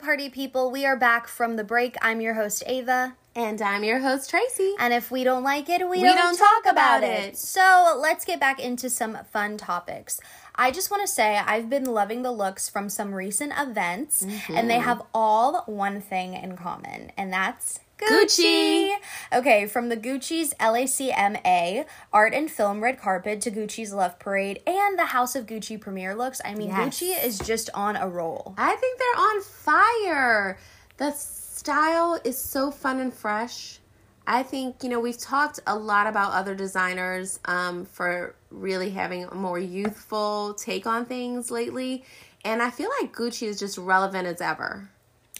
party 0.07 0.29
people. 0.29 0.71
We 0.71 0.87
are 0.87 0.97
back 0.97 1.27
from 1.27 1.57
the 1.57 1.65
break. 1.65 1.97
I'm 2.01 2.21
your 2.21 2.35
host, 2.35 2.63
Ava. 2.69 3.17
and 3.35 3.61
i'm 3.61 3.83
your 3.83 3.99
host 3.99 4.31
tracy 4.31 4.73
And 4.79 4.95
if 4.95 5.11
we 5.11 5.25
don't 5.25 5.43
like 5.43 5.69
it, 5.69 5.81
we, 5.81 5.99
We 5.99 6.05
don't, 6.05 6.17
don't 6.17 6.39
talk 6.39 6.63
talk 6.63 6.73
about 6.73 6.99
about 6.99 7.03
it. 7.03 7.31
it. 7.31 7.37
So 7.37 7.99
let's 8.01 8.25
get 8.25 8.39
back 8.39 8.61
into 8.61 8.89
some 8.89 9.19
fun 9.33 9.57
topics. 9.57 10.21
I 10.55 10.71
just 10.71 10.93
want 10.93 11.03
to 11.03 11.13
say 11.13 11.37
I've 11.39 11.69
been 11.69 11.87
loving 11.87 12.23
the 12.23 12.31
looks 12.31 12.69
from 12.69 12.89
some 12.89 13.13
recent 13.13 13.53
events, 13.59 14.25
mm-hmm. 14.25 14.57
and 14.57 14.71
they 14.71 14.79
have 14.79 15.03
all 15.13 15.65
one 15.67 16.01
thing 16.01 16.35
in 16.35 16.57
common, 16.57 17.11
and 17.17 17.33
that's 17.33 17.81
Gucci. 17.99 18.95
Okay, 19.33 19.67
from 19.67 19.89
the 19.89 19.97
Gucci's 19.97 20.53
LACMA 20.61 21.87
art 22.13 22.35
and 22.35 22.51
film 22.51 22.83
red 22.83 23.01
carpet 23.01 23.41
to 23.43 23.51
Gucci's 23.51 23.93
Love 23.93 24.19
Parade 24.19 24.61
and 24.67 24.99
the 24.99 25.07
House 25.07 25.35
of 25.35 25.47
Gucci 25.47 25.81
premiere 25.81 26.15
looks. 26.15 26.41
I 26.45 26.55
mean, 26.55 26.69
Yes. 26.69 27.01
Gucci 27.01 27.25
is 27.25 27.39
just 27.39 27.71
on 27.75 27.97
a 27.97 28.09
roll. 28.09 28.55
I 28.59 28.77
think 28.77 28.99
they're 28.99 29.25
on 29.25 29.43
fire. 29.43 30.59
The 30.99 31.13
style 31.13 32.21
is 32.25 32.39
so 32.39 32.71
fun 32.71 33.01
and 33.01 33.13
fresh. 33.13 33.79
I 34.27 34.43
think, 34.43 34.83
you 34.83 34.89
know, 34.89 34.99
we've 35.01 35.19
talked 35.19 35.61
a 35.67 35.77
lot 35.77 36.07
about 36.07 36.33
other 36.33 36.55
designers 36.55 37.39
um, 37.45 37.85
for 37.85 38.35
really 38.51 38.91
having 38.91 39.25
a 39.25 39.35
more 39.35 39.59
youthful 39.59 40.55
take 40.55 40.87
on 40.87 41.05
things 41.05 41.51
lately. 41.51 42.05
And 42.45 42.61
I 42.61 42.71
feel 42.71 42.91
like 43.01 43.15
Gucci 43.15 43.47
is 43.47 43.59
just 43.59 43.79
relevant 43.79 44.27
as 44.27 44.41
ever. 44.41 44.91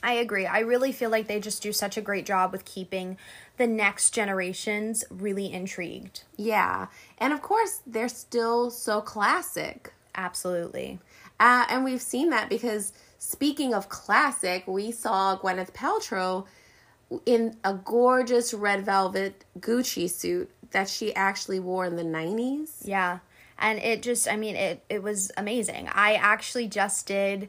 I 0.07 0.13
agree. 0.13 0.47
I 0.47 0.61
really 0.61 0.93
feel 0.93 1.11
like 1.11 1.27
they 1.27 1.41
just 1.41 1.65
do 1.65 1.73
such 1.73 1.97
a 1.97 2.01
great 2.01 2.25
job 2.25 2.53
with 2.53 2.65
keeping 2.65 3.19
the 3.57 3.67
next 3.67 4.13
generations 4.13 5.05
really 5.11 5.53
intrigued. 5.53 6.23
Yeah. 6.37 6.87
And 7.19 7.33
of 7.33 7.43
course, 7.43 7.83
they're 7.85 8.09
still 8.09 8.71
so 8.71 9.01
classic. 9.01 9.93
Absolutely. 10.15 11.01
Uh, 11.41 11.67
and 11.69 11.83
we've 11.83 12.01
seen 12.01 12.31
that 12.31 12.49
because 12.49 12.93
speaking 13.19 13.75
of 13.75 13.89
classic, 13.89 14.65
we 14.69 14.93
saw 14.93 15.37
Gwyneth 15.37 15.73
Paltrow 15.73 16.47
in 17.27 17.57
a 17.65 17.75
gorgeous 17.75 18.55
red 18.55 18.85
velvet 18.85 19.45
Gucci 19.59 20.09
suit 20.09 20.49
that 20.71 20.89
she 20.89 21.13
actually 21.17 21.59
wore 21.59 21.85
in 21.85 21.97
the 21.97 22.05
90s. 22.05 22.87
Yeah. 22.87 23.19
And 23.59 23.81
it 23.81 24.05
just 24.05 24.29
I 24.29 24.37
mean 24.37 24.55
it 24.55 24.85
it 24.89 25.03
was 25.03 25.33
amazing. 25.37 25.89
I 25.89 26.15
actually 26.15 26.69
just 26.69 27.09
did 27.09 27.49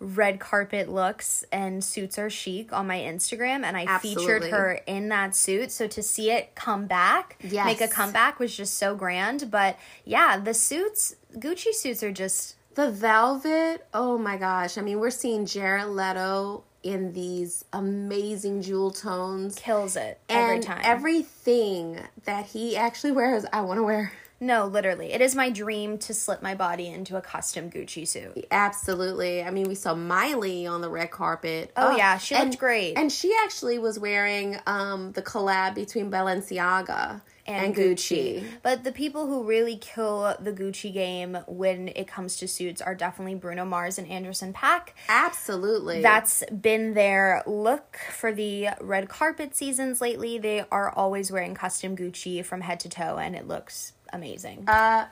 red 0.00 0.38
carpet 0.38 0.88
looks 0.88 1.44
and 1.50 1.82
suits 1.82 2.18
are 2.18 2.30
chic 2.30 2.72
on 2.72 2.86
my 2.86 2.98
Instagram 2.98 3.64
and 3.64 3.76
I 3.76 3.98
featured 3.98 4.44
her 4.44 4.80
in 4.86 5.08
that 5.08 5.34
suit. 5.34 5.72
So 5.72 5.88
to 5.88 6.02
see 6.02 6.30
it 6.30 6.54
come 6.54 6.86
back, 6.86 7.36
Yes. 7.42 7.66
make 7.66 7.80
a 7.80 7.88
comeback 7.88 8.38
was 8.38 8.56
just 8.56 8.74
so 8.78 8.94
grand. 8.94 9.50
But 9.50 9.76
yeah, 10.04 10.38
the 10.38 10.54
suits 10.54 11.16
Gucci 11.34 11.72
suits 11.74 12.02
are 12.02 12.12
just 12.12 12.56
The 12.74 12.90
velvet, 12.90 13.86
oh 13.92 14.16
my 14.18 14.36
gosh. 14.36 14.78
I 14.78 14.82
mean, 14.82 15.00
we're 15.00 15.10
seeing 15.10 15.46
Jared 15.46 15.88
Leto 15.88 16.62
in 16.84 17.12
these 17.12 17.64
amazing 17.72 18.62
jewel 18.62 18.92
tones. 18.92 19.56
kills 19.56 19.96
it 19.96 20.20
every 20.28 20.54
and 20.54 20.62
time. 20.62 20.80
everything 20.84 21.98
that 22.24 22.46
he 22.46 22.76
actually 22.76 23.10
wears, 23.12 23.44
I 23.52 23.62
want 23.62 23.78
to 23.78 23.82
wear. 23.82 24.12
No, 24.40 24.66
literally. 24.66 25.12
It 25.12 25.20
is 25.20 25.34
my 25.34 25.50
dream 25.50 25.98
to 25.98 26.14
slip 26.14 26.42
my 26.42 26.54
body 26.54 26.86
into 26.86 27.16
a 27.16 27.20
custom 27.20 27.70
Gucci 27.70 28.06
suit. 28.06 28.46
Absolutely. 28.50 29.42
I 29.42 29.50
mean, 29.50 29.66
we 29.68 29.74
saw 29.74 29.94
Miley 29.94 30.66
on 30.66 30.80
the 30.80 30.88
red 30.90 31.10
carpet. 31.10 31.72
Oh, 31.76 31.96
yeah, 31.96 32.18
she 32.18 32.34
looked 32.34 32.46
and- 32.46 32.58
great. 32.58 32.96
And 32.96 33.10
she 33.10 33.34
actually 33.44 33.78
was 33.78 33.98
wearing 33.98 34.56
um, 34.66 35.12
the 35.12 35.22
collab 35.22 35.74
between 35.74 36.10
Balenciaga 36.10 37.20
and, 37.48 37.66
and 37.66 37.74
Gucci. 37.74 38.44
But 38.62 38.84
the 38.84 38.92
people 38.92 39.26
who 39.26 39.42
really 39.42 39.76
kill 39.76 40.36
the 40.38 40.52
Gucci 40.52 40.92
game 40.92 41.38
when 41.46 41.88
it 41.88 42.06
comes 42.06 42.36
to 42.36 42.46
suits 42.46 42.80
are 42.80 42.94
definitely 42.94 43.34
Bruno 43.34 43.64
Mars 43.64 43.98
and 43.98 44.06
Anderson 44.06 44.52
Paak. 44.52 44.90
Absolutely. 45.08 46.02
That's 46.02 46.44
been 46.44 46.94
their 46.94 47.42
look 47.46 47.98
for 48.12 48.32
the 48.32 48.68
red 48.80 49.08
carpet 49.08 49.56
seasons 49.56 50.00
lately. 50.00 50.38
They 50.38 50.64
are 50.70 50.90
always 50.90 51.32
wearing 51.32 51.54
custom 51.54 51.96
Gucci 51.96 52.44
from 52.44 52.60
head 52.60 52.80
to 52.80 52.88
toe, 52.88 53.16
and 53.16 53.34
it 53.34 53.48
looks 53.48 53.94
amazing. 54.12 54.64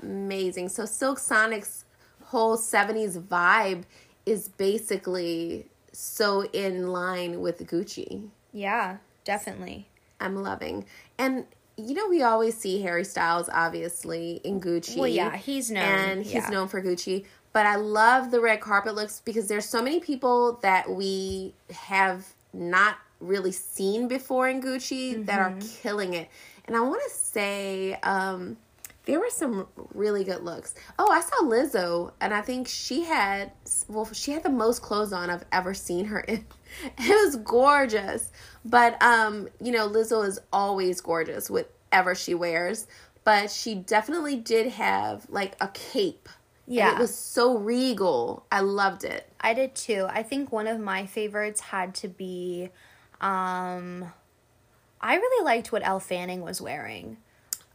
amazing. 0.02 0.68
So 0.68 0.84
Silk 0.84 1.18
Sonic's 1.18 1.84
whole 2.24 2.56
70s 2.56 3.20
vibe 3.22 3.84
is 4.24 4.48
basically 4.48 5.66
so 5.92 6.42
in 6.52 6.88
line 6.88 7.40
with 7.40 7.64
Gucci. 7.66 8.28
yeah, 8.52 8.96
definitely. 9.24 9.88
I'm 10.20 10.36
loving. 10.42 10.84
And 11.18 11.44
you 11.78 11.92
know, 11.94 12.08
we 12.08 12.22
always 12.22 12.56
see 12.56 12.80
Harry 12.82 13.04
Styles 13.04 13.50
obviously 13.52 14.40
in 14.44 14.60
Gucci. 14.60 14.96
Well, 14.96 15.08
yeah, 15.08 15.36
he's 15.36 15.70
known, 15.70 15.82
And 15.84 16.22
he's 16.24 16.34
yeah. 16.34 16.48
known 16.48 16.68
for 16.68 16.80
Gucci. 16.82 17.26
But 17.52 17.66
I 17.66 17.76
love 17.76 18.30
the 18.30 18.40
red 18.40 18.60
carpet 18.60 18.94
looks 18.94 19.20
because 19.24 19.46
there's 19.48 19.68
so 19.68 19.82
many 19.82 20.00
people 20.00 20.58
that 20.62 20.88
we 20.90 21.54
have 21.70 22.26
not 22.54 22.96
really 23.20 23.52
seen 23.52 24.08
before 24.08 24.48
in 24.48 24.62
Gucci 24.62 25.24
that 25.26 25.38
are 25.38 25.50
Mm-hmm. 25.50 25.68
killing 25.82 26.14
it. 26.14 26.28
And 26.66 26.76
I 26.76 26.80
want 26.80 27.02
to 27.08 27.14
say 27.14 27.94
um, 28.02 28.56
there 29.06 29.20
were 29.20 29.30
some 29.30 29.68
really 29.94 30.24
good 30.24 30.42
looks. 30.42 30.74
Oh, 30.98 31.10
I 31.10 31.20
saw 31.20 31.36
Lizzo, 31.44 32.12
and 32.20 32.34
I 32.34 32.42
think 32.42 32.68
she 32.68 33.04
had 33.04 33.52
well, 33.88 34.04
she 34.12 34.32
had 34.32 34.42
the 34.42 34.50
most 34.50 34.82
clothes 34.82 35.12
on 35.12 35.30
I've 35.30 35.44
ever 35.52 35.74
seen 35.74 36.06
her 36.06 36.20
in. 36.20 36.44
It 36.98 37.24
was 37.24 37.36
gorgeous, 37.36 38.32
but 38.64 39.00
um, 39.02 39.48
you 39.62 39.72
know, 39.72 39.88
Lizzo 39.88 40.26
is 40.26 40.38
always 40.52 41.00
gorgeous 41.00 41.48
whatever 41.48 42.14
she 42.14 42.34
wears. 42.34 42.86
But 43.24 43.50
she 43.50 43.74
definitely 43.74 44.36
did 44.36 44.72
have 44.72 45.26
like 45.28 45.56
a 45.60 45.68
cape. 45.68 46.28
Yeah. 46.66 46.90
And 46.90 46.98
it 46.98 47.00
was 47.00 47.14
so 47.14 47.56
regal. 47.56 48.46
I 48.52 48.60
loved 48.60 49.02
it. 49.02 49.28
I 49.40 49.54
did 49.54 49.74
too. 49.74 50.06
I 50.08 50.22
think 50.22 50.52
one 50.52 50.66
of 50.68 50.78
my 50.78 51.06
favorites 51.06 51.60
had 51.60 51.94
to 51.96 52.08
be 52.08 52.70
um 53.20 54.12
I 55.00 55.16
really 55.16 55.44
liked 55.44 55.72
what 55.72 55.84
Elle 55.84 56.00
Fanning 56.00 56.40
was 56.40 56.60
wearing. 56.60 57.16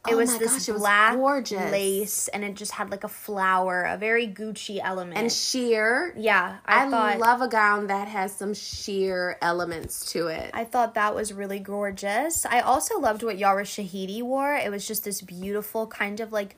It 0.08 0.14
Oh 0.14 0.18
was 0.18 0.36
this 0.40 0.54
gosh, 0.54 0.70
it 0.70 0.72
was 0.72 0.82
black 0.82 1.16
gorgeous. 1.16 1.72
lace 1.72 2.28
and 2.30 2.44
it 2.44 2.56
just 2.56 2.72
had 2.72 2.90
like 2.90 3.04
a 3.04 3.08
flower, 3.08 3.84
a 3.84 3.98
very 3.98 4.28
Gucci 4.28 4.80
element. 4.82 5.18
And 5.18 5.32
sheer. 5.32 6.14
yeah, 6.18 6.58
I, 6.66 6.88
I, 6.88 6.90
thought 6.90 7.20
love 7.20 7.42
a 7.42 7.48
gown 7.48 7.88
that 7.88 8.08
has 8.08 8.36
some 8.36 8.56
sheer 8.56 9.38
elements 9.44 10.12
to 10.14 10.28
it. 10.28 10.50
I 10.56 10.64
thought 10.64 10.96
that 10.96 11.14
was 11.14 11.32
really 11.34 11.60
gorgeous. 11.60 12.48
I 12.48 12.62
also 12.62 13.00
loved 13.00 13.22
what 13.22 13.38
Yara 13.38 13.64
Shahidi 13.64 14.24
wore. 14.24 14.56
It 14.56 14.72
was 14.72 14.88
just 14.88 15.04
this 15.04 15.22
beautiful 15.22 15.86
kind 15.86 16.20
of 16.20 16.32
like 16.32 16.56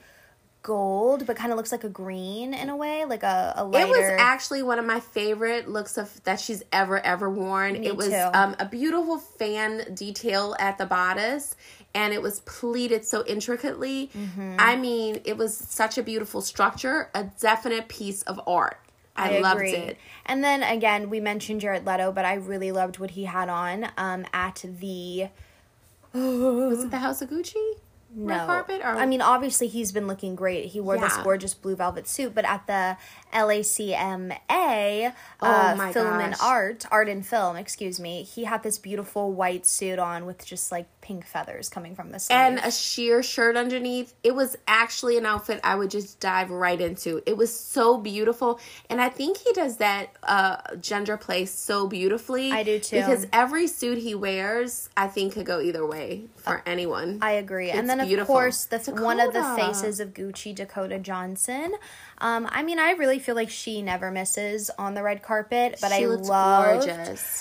gold, 0.63 1.27
but 1.27 1.35
kind 1.35 1.51
of 1.51 1.57
looks 1.57 1.71
like 1.71 1.83
a 1.83 1.89
green 1.89 2.53
in 2.53 2.69
a 2.69 2.75
way, 2.77 3.03
like 3.05 3.23
a, 3.23 3.53
a 3.57 3.65
lighter. 3.65 3.87
It 3.87 3.89
was 3.89 4.19
actually 4.19 4.63
one 4.63 4.79
of 4.79 4.85
my 4.85 5.01
favorite 5.01 5.69
looks 5.69 5.97
of 5.97 6.23
that 6.23 6.39
she's 6.39 6.63
ever 6.71 6.99
ever 7.05 7.29
worn. 7.29 7.73
Me 7.73 7.87
it 7.87 7.95
was 7.95 8.13
um, 8.33 8.55
a 8.57 8.65
beautiful 8.65 9.17
fan 9.19 9.93
detail 9.93 10.55
at 10.57 10.77
the 10.77 10.85
bodice, 10.85 11.55
and 11.95 12.13
it 12.13 12.21
was 12.21 12.39
pleated 12.41 13.05
so 13.05 13.23
intricately. 13.25 14.09
Mm-hmm. 14.15 14.55
I 14.59 14.75
mean, 14.75 15.21
it 15.25 15.37
was 15.37 15.55
such 15.55 15.97
a 15.97 16.03
beautiful 16.03 16.41
structure, 16.41 17.09
a 17.13 17.25
definite 17.39 17.87
piece 17.87 18.21
of 18.23 18.39
art. 18.47 18.79
I, 19.15 19.39
loved 19.39 19.57
agree. 19.57 19.75
it. 19.75 19.97
And 20.25 20.43
then 20.43 20.63
again, 20.63 21.09
we 21.09 21.19
mentioned 21.19 21.61
Jared 21.61 21.85
Leto, 21.85 22.11
but 22.11 22.25
I 22.25 22.33
really 22.33 22.71
loved 22.71 22.97
what 22.97 23.11
he 23.11 23.25
had 23.25 23.47
on 23.47 23.89
um, 23.95 24.25
at 24.33 24.63
the 24.63 25.27
Was 26.13 26.83
it 26.83 26.89
the 26.91 26.97
House 26.97 27.21
of 27.21 27.29
Gucci? 27.29 27.75
no 28.15 28.35
Red 28.35 28.45
carpet, 28.45 28.81
or 28.83 28.89
I 28.89 29.05
mean, 29.05 29.21
obviously 29.21 29.67
he's 29.67 29.91
been 29.91 30.07
looking 30.07 30.35
great. 30.35 30.67
He 30.67 30.79
wore 30.79 30.97
this 30.97 31.17
gorgeous 31.17 31.53
blue 31.53 31.75
velvet 31.75 32.07
suit, 32.07 32.35
but 32.35 32.45
at 32.45 32.67
the 32.67 32.97
LACMA 33.33 35.13
Oh 35.41 35.47
uh, 35.47 35.91
Film 35.91 36.19
and. 36.19 36.35
Art, 36.41 36.85
Art 36.91 37.09
and 37.09 37.25
Film, 37.25 37.55
excuse 37.57 37.99
me, 37.99 38.23
he 38.23 38.45
had 38.45 38.63
this 38.63 38.77
beautiful 38.77 39.31
white 39.33 39.65
suit 39.65 39.99
on 39.99 40.25
with 40.25 40.45
just 40.45 40.71
like 40.71 40.87
pink 41.01 41.25
feathers 41.25 41.67
coming 41.69 41.95
from 41.95 42.11
the 42.11 42.19
sleeve. 42.19 42.37
and 42.37 42.59
a 42.59 42.71
sheer 42.71 43.21
shirt 43.21 43.57
underneath. 43.57 44.13
It 44.23 44.35
was 44.35 44.55
actually 44.67 45.17
an 45.17 45.25
outfit 45.25 45.59
I 45.63 45.75
would 45.75 45.91
just 45.91 46.19
dive 46.19 46.49
right 46.49 46.79
into. 46.79 47.21
It 47.25 47.35
was 47.35 47.53
so 47.53 47.97
beautiful, 47.97 48.59
and 48.89 49.01
I 49.01 49.09
think 49.09 49.37
he 49.37 49.51
does 49.53 49.77
that 49.77 50.09
uh, 50.23 50.75
gender 50.79 51.17
play 51.17 51.45
so 51.45 51.87
beautifully. 51.87 52.51
I 52.51 52.63
do 52.63 52.79
too. 52.79 52.97
because 52.97 53.27
every 53.33 53.67
suit 53.67 53.97
he 53.97 54.15
wears, 54.15 54.89
I 54.95 55.07
think 55.07 55.33
could 55.33 55.45
go 55.45 55.59
either 55.59 55.85
way 55.85 56.23
for 56.37 56.61
anyone. 56.65 57.19
I 57.21 57.31
agree. 57.31 57.69
It's 57.69 57.77
and 57.77 57.89
then 57.89 57.99
of 57.99 58.27
course 58.27 58.65
the 58.65 58.79
one 59.01 59.19
of 59.19 59.33
the 59.33 59.43
faces 59.57 59.99
of 59.99 60.13
Gucci, 60.13 60.55
Dakota 60.55 60.99
Johnson. 60.99 61.73
Um, 62.19 62.47
I 62.51 62.63
mean, 62.63 62.79
I 62.79 62.91
really 62.91 63.19
feel 63.19 63.35
like 63.35 63.49
she 63.49 63.81
never 63.81 64.11
misses 64.11 64.69
on 64.77 64.93
the 64.93 65.03
red 65.03 65.21
carpet, 65.21 65.77
but 65.81 65.91
She 65.91 66.03
I 66.03 66.07
love 66.07 66.85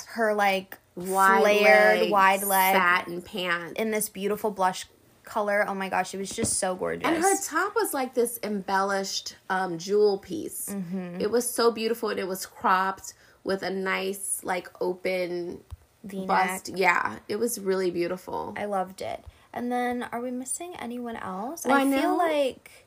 her 0.08 0.34
like 0.34 0.78
wide 0.94 1.40
flared, 1.40 2.10
wide 2.10 2.42
leg 2.42 2.74
satin 2.74 3.22
pants. 3.22 3.74
in 3.80 3.90
this 3.90 4.08
beautiful 4.08 4.50
blush 4.50 4.86
color. 5.24 5.64
Oh 5.66 5.74
my 5.74 5.88
gosh, 5.88 6.14
it 6.14 6.18
was 6.18 6.30
just 6.30 6.58
so 6.58 6.74
gorgeous. 6.74 7.06
And 7.06 7.22
her 7.22 7.36
top 7.42 7.74
was 7.74 7.94
like 7.94 8.14
this 8.14 8.38
embellished 8.42 9.36
um, 9.48 9.78
jewel 9.78 10.18
piece. 10.18 10.68
Mm-hmm. 10.68 11.20
It 11.20 11.30
was 11.30 11.48
so 11.48 11.70
beautiful, 11.70 12.08
and 12.10 12.18
it 12.18 12.26
was 12.26 12.44
cropped 12.46 13.14
with 13.44 13.62
a 13.62 13.70
nice, 13.70 14.40
like, 14.42 14.68
open 14.80 15.60
V-neck. 16.04 16.26
bust. 16.26 16.72
Yeah, 16.76 17.18
it 17.28 17.36
was 17.36 17.60
really 17.60 17.90
beautiful. 17.90 18.54
I 18.56 18.66
loved 18.66 19.00
it. 19.00 19.24
And 19.52 19.70
then, 19.70 20.04
are 20.12 20.20
we 20.20 20.30
missing 20.30 20.74
anyone 20.78 21.16
else? 21.16 21.64
Well, 21.66 21.76
I, 21.76 21.82
I 21.82 22.00
feel 22.00 22.16
like. 22.16 22.81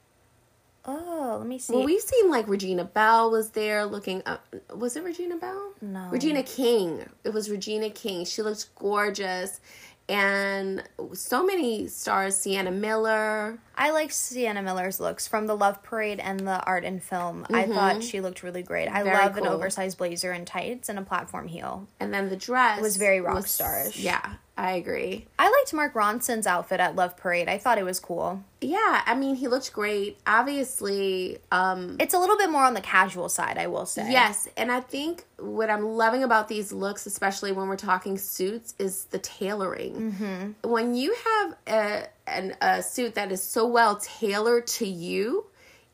Oh, 0.87 1.37
let 1.39 1.47
me 1.47 1.57
see. 1.57 1.73
Well, 1.73 1.85
we've 1.85 2.01
seen 2.01 2.29
like 2.29 2.47
Regina 2.47 2.83
Bell 2.83 3.31
was 3.31 3.51
there 3.51 3.85
looking 3.85 4.21
up. 4.25 4.45
Was 4.73 4.95
it 4.95 5.03
Regina 5.03 5.37
Bell? 5.37 5.73
No. 5.81 6.09
Regina 6.09 6.43
King. 6.43 7.05
It 7.23 7.33
was 7.33 7.49
Regina 7.49 7.89
King. 7.89 8.25
She 8.25 8.41
looked 8.41 8.73
gorgeous. 8.75 9.59
And 10.07 10.83
so 11.13 11.43
many 11.43 11.87
stars 11.87 12.35
Sienna 12.37 12.69
Miller. 12.69 13.57
I 13.75 13.89
like 13.89 14.11
Sienna 14.11 14.61
Miller's 14.61 14.99
looks 14.99 15.27
from 15.27 15.47
the 15.47 15.55
Love 15.57 15.81
Parade 15.81 16.19
and 16.19 16.41
the 16.41 16.63
art 16.63 16.85
and 16.85 17.01
film. 17.01 17.47
I 17.51 17.63
thought 17.65 18.03
she 18.03 18.21
looked 18.21 18.43
really 18.43 18.61
great. 18.61 18.87
I 18.87 18.99
Mm-hmm. 18.99 19.03
Very 19.05 19.17
love 19.17 19.37
an 19.37 19.47
oversized 19.47 19.97
blazer 19.97 20.29
and 20.31 20.45
tights 20.45 20.89
and 20.89 20.99
a 20.99 21.01
platform 21.01 21.47
heel. 21.47 21.87
And 21.99 22.13
then 22.13 22.29
the 22.29 22.35
dress 22.35 22.81
was 22.81 22.97
very 22.97 23.19
rock 23.19 23.45
starish. 23.45 23.99
Yeah, 23.99 24.33
I 24.57 24.73
agree. 24.73 25.25
I 25.37 25.49
liked 25.49 25.73
Mark 25.73 25.93
Ronson's 25.95 26.47
outfit 26.47 26.79
at 26.79 26.95
Love 26.95 27.17
Parade. 27.17 27.49
I 27.49 27.57
thought 27.57 27.77
it 27.77 27.83
was 27.83 27.99
cool. 27.99 28.41
Yeah, 28.61 29.01
I 29.05 29.13
mean, 29.13 29.35
he 29.35 29.49
looked 29.49 29.73
great. 29.73 30.17
Obviously, 30.25 31.39
um, 31.51 31.97
It's 31.99 32.13
a 32.13 32.19
little 32.19 32.37
bit 32.37 32.49
more 32.49 32.63
on 32.63 32.73
the 32.73 32.81
casual 32.81 33.27
side, 33.27 33.57
I 33.57 33.67
will 33.67 33.85
say. 33.85 34.09
Yes, 34.09 34.47
and 34.55 34.71
I 34.71 34.79
think 34.79 35.25
what 35.37 35.69
I'm 35.69 35.85
loving 35.85 36.23
about 36.23 36.47
these 36.47 36.71
looks, 36.71 37.05
especially 37.05 37.51
when 37.51 37.67
we're 37.67 37.75
talking 37.75 38.17
suits, 38.17 38.73
is 38.79 39.05
the 39.05 39.19
tailoring. 39.19 40.13
Mm-hmm. 40.13 40.69
When 40.69 40.95
you 40.95 41.15
have 41.25 41.55
a 41.67 42.07
an, 42.27 42.55
a 42.61 42.81
suit 42.81 43.15
that 43.15 43.31
is 43.31 43.43
so 43.43 43.67
well 43.67 43.97
tailored 43.97 44.67
to 44.67 44.87
you, 44.87 45.45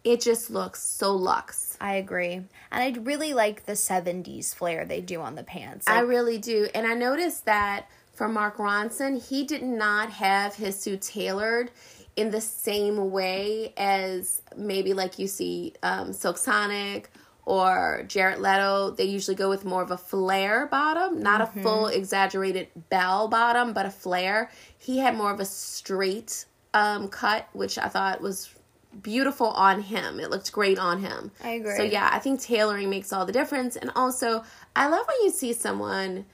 it 0.03 0.21
just 0.21 0.51
looks 0.51 0.81
so 0.83 1.15
luxe. 1.15 1.77
I 1.81 1.95
agree. 1.95 2.33
And 2.33 2.47
I 2.71 2.95
really 3.01 3.33
like 3.33 3.65
the 3.65 3.73
70s 3.73 4.53
flair 4.53 4.85
they 4.85 5.01
do 5.01 5.19
on 5.19 5.33
the 5.35 5.43
pants. 5.43 5.87
I 5.87 6.01
really 6.01 6.37
do, 6.37 6.69
and 6.75 6.85
I 6.85 6.93
noticed 6.93 7.45
that 7.45 7.89
for 8.13 8.27
Mark 8.27 8.57
Ronson, 8.57 9.25
he 9.27 9.43
did 9.45 9.63
not 9.63 10.11
have 10.11 10.55
his 10.55 10.79
suit 10.79 11.01
tailored 11.01 11.71
in 12.15 12.31
the 12.31 12.41
same 12.41 13.11
way 13.11 13.73
as 13.77 14.41
maybe 14.55 14.93
like 14.93 15.17
you 15.17 15.27
see 15.27 15.73
um, 15.81 16.13
Silk 16.13 16.37
Sonic 16.37 17.09
or 17.45 18.03
Jared 18.07 18.39
Leto. 18.39 18.91
They 18.91 19.05
usually 19.05 19.35
go 19.35 19.49
with 19.49 19.65
more 19.65 19.81
of 19.81 19.91
a 19.91 19.97
flare 19.97 20.67
bottom, 20.67 21.19
not 21.21 21.41
a 21.41 21.47
full 21.47 21.87
exaggerated 21.87 22.67
bell 22.89 23.27
bottom, 23.27 23.73
but 23.73 23.85
a 23.85 23.89
flare. 23.89 24.51
He 24.77 24.99
had 24.99 25.15
more 25.15 25.31
of 25.31 25.39
a 25.39 25.45
straight 25.45 26.45
um, 26.73 27.07
cut, 27.07 27.47
which 27.53 27.77
I 27.77 27.87
thought 27.87 28.21
was 28.21 28.53
beautiful 29.01 29.47
on 29.47 29.81
him. 29.81 30.19
It 30.19 30.29
looked 30.29 30.51
great 30.51 30.77
on 30.77 30.99
him. 31.01 31.31
I 31.43 31.51
agree. 31.51 31.75
So 31.77 31.83
yeah, 31.83 32.09
I 32.11 32.19
think 32.19 32.41
tailoring 32.41 32.89
makes 32.89 33.13
all 33.13 33.25
the 33.25 33.31
difference. 33.31 33.75
And 33.75 33.91
also, 33.95 34.43
I 34.75 34.87
love 34.87 35.07
when 35.07 35.17
you 35.23 35.31
see 35.31 35.53
someone 35.53 36.25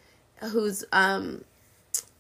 who's 0.42 0.84
um 0.92 1.44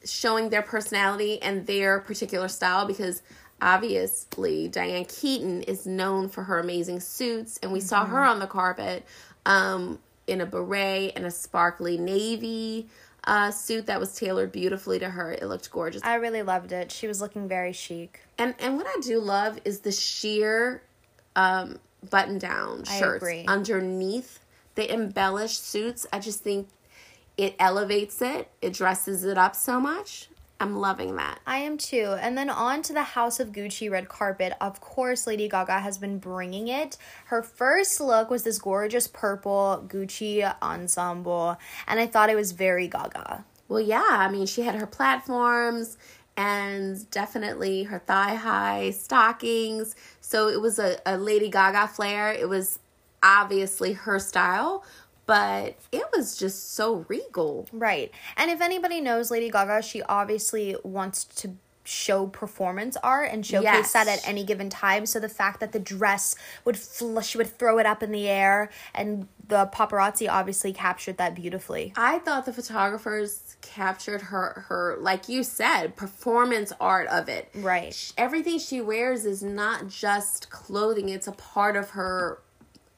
showing 0.05 0.49
their 0.49 0.61
personality 0.61 1.41
and 1.41 1.65
their 1.67 1.99
particular 1.99 2.47
style 2.47 2.85
because 2.85 3.21
obviously 3.61 4.67
Diane 4.67 5.05
Keaton 5.05 5.63
is 5.63 5.85
known 5.85 6.29
for 6.29 6.43
her 6.43 6.59
amazing 6.59 6.99
suits 6.99 7.57
and 7.61 7.71
we 7.71 7.79
saw 7.79 8.05
her 8.05 8.17
Mm-hmm. 8.17 8.29
on 8.29 8.39
the 8.39 8.47
carpet 8.47 9.05
um 9.45 9.99
in 10.27 10.41
a 10.41 10.45
beret 10.45 11.13
and 11.15 11.25
a 11.25 11.31
sparkly 11.31 11.97
navy 11.97 12.87
uh, 13.23 13.51
suit 13.51 13.87
that 13.87 13.99
was 13.99 14.15
tailored 14.15 14.53
beautifully 14.53 14.99
to 14.99 15.09
her. 15.09 15.33
It 15.33 15.43
looked 15.43 15.69
gorgeous. 15.69 16.01
I 16.03 16.15
really 16.15 16.43
loved 16.43 16.71
it. 16.71 16.91
She 16.93 17.07
was 17.07 17.19
looking 17.19 17.47
very 17.49 17.73
chic. 17.73 18.21
And 18.37 18.55
and 18.59 18.77
what 18.77 18.87
I 18.87 18.99
do 19.01 19.19
love 19.19 19.59
is 19.65 19.81
the 19.81 19.91
sheer 19.91 20.81
um, 21.35 21.79
button 22.09 22.39
down 22.39 22.83
shirts 22.85 23.25
underneath 23.47 24.39
the 24.75 24.93
embellished 24.93 25.65
suits. 25.65 26.05
I 26.13 26.19
just 26.19 26.41
think 26.41 26.67
it 27.37 27.55
elevates 27.59 28.21
it. 28.21 28.49
It 28.61 28.73
dresses 28.73 29.23
it 29.23 29.37
up 29.37 29.55
so 29.55 29.79
much. 29.79 30.29
I'm 30.59 30.75
loving 30.77 31.15
that. 31.17 31.39
I 31.45 31.59
am 31.59 31.77
too. 31.77 32.15
And 32.19 32.35
then 32.35 32.49
on 32.49 32.81
to 32.83 32.93
the 32.93 33.03
House 33.03 33.39
of 33.39 33.51
Gucci 33.51 33.91
red 33.91 34.09
carpet. 34.09 34.53
Of 34.59 34.81
course, 34.81 35.27
Lady 35.27 35.47
Gaga 35.47 35.79
has 35.79 35.99
been 35.99 36.17
bringing 36.17 36.67
it. 36.67 36.97
Her 37.25 37.43
first 37.43 38.01
look 38.01 38.31
was 38.31 38.41
this 38.41 38.57
gorgeous 38.57 39.07
purple 39.07 39.85
Gucci 39.87 40.51
ensemble, 40.61 41.57
and 41.87 41.99
I 41.99 42.07
thought 42.07 42.31
it 42.31 42.35
was 42.35 42.53
very 42.53 42.87
Gaga. 42.87 43.45
Well, 43.67 43.81
yeah. 43.81 44.07
I 44.09 44.29
mean, 44.29 44.47
she 44.47 44.63
had 44.63 44.75
her 44.75 44.87
platforms 44.87 45.97
and 46.35 47.09
definitely 47.11 47.83
her 47.83 47.99
thigh 47.99 48.35
high 48.35 48.91
stockings. 48.91 49.95
So 50.21 50.47
it 50.47 50.61
was 50.61 50.79
a, 50.79 50.99
a 51.05 51.17
Lady 51.17 51.49
Gaga 51.49 51.87
flair. 51.87 52.31
It 52.31 52.49
was 52.49 52.79
obviously 53.21 53.93
her 53.93 54.19
style, 54.19 54.83
but 55.27 55.75
it 55.91 56.05
was 56.15 56.35
just 56.35 56.73
so 56.73 57.05
regal. 57.07 57.67
Right. 57.71 58.11
And 58.35 58.49
if 58.49 58.59
anybody 58.61 58.99
knows 59.01 59.29
Lady 59.29 59.49
Gaga, 59.51 59.83
she 59.83 60.01
obviously 60.03 60.75
wants 60.83 61.23
to 61.25 61.55
show 61.83 62.27
performance 62.27 62.97
art 63.01 63.29
and 63.31 63.45
showcase 63.45 63.63
Yes. 63.63 63.93
that 63.93 64.07
at 64.09 64.27
any 64.27 64.43
given 64.43 64.69
time. 64.69 65.05
So 65.05 65.21
the 65.21 65.29
fact 65.29 65.61
that 65.61 65.71
the 65.71 65.79
dress 65.79 66.35
would 66.65 66.77
fl- 66.77 67.21
she 67.21 67.37
would 67.37 67.57
throw 67.57 67.77
it 67.79 67.85
up 67.85 68.03
in 68.03 68.11
the 68.11 68.27
air 68.27 68.69
and 68.93 69.29
the 69.47 69.67
paparazzi 69.73 70.29
obviously 70.29 70.73
captured 70.73 71.15
that 71.17 71.33
beautifully. 71.33 71.93
I 71.95 72.19
thought 72.19 72.45
the 72.45 72.51
photographers 72.51 73.55
captured 73.61 74.23
her 74.23 74.65
her 74.67 74.97
like 74.99 75.29
you 75.29 75.43
said 75.43 75.95
performance 75.95 76.73
art 76.81 77.07
of 77.07 77.29
it. 77.29 77.49
Right. 77.55 77.93
Sh- 77.93 78.11
Everything 78.17 78.59
she 78.59 78.81
wears 78.81 79.23
is 79.25 79.41
not 79.41 79.87
just 79.87 80.49
clothing; 80.49 81.07
it's 81.07 81.27
a 81.27 81.31
part 81.31 81.77
of 81.77 81.91
her 81.91 82.39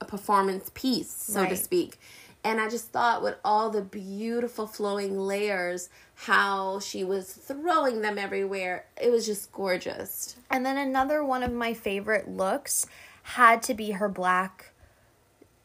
performance 0.07 0.71
piece, 0.73 1.11
so 1.11 1.45
to 1.45 1.55
speak. 1.55 1.99
And 2.43 2.61
I 2.61 2.69
just 2.69 2.91
thought 2.91 3.21
with 3.21 3.35
all 3.43 3.69
the 3.69 3.81
beautiful 3.81 4.65
flowing 4.65 5.17
layers, 5.19 5.89
how 6.15 6.79
she 6.79 7.03
was 7.03 7.31
throwing 7.33 8.01
them 8.01 8.17
everywhere. 8.17 8.85
It 9.01 9.11
was 9.11 9.25
just 9.25 9.51
gorgeous. 9.51 10.35
And 10.49 10.65
then 10.65 10.77
another 10.77 11.23
one 11.23 11.43
of 11.43 11.51
my 11.51 11.73
favorite 11.73 12.29
looks 12.29 12.85
had 13.23 13.61
to 13.63 13.73
be 13.73 13.91
her 13.91 14.07
black 14.07 14.71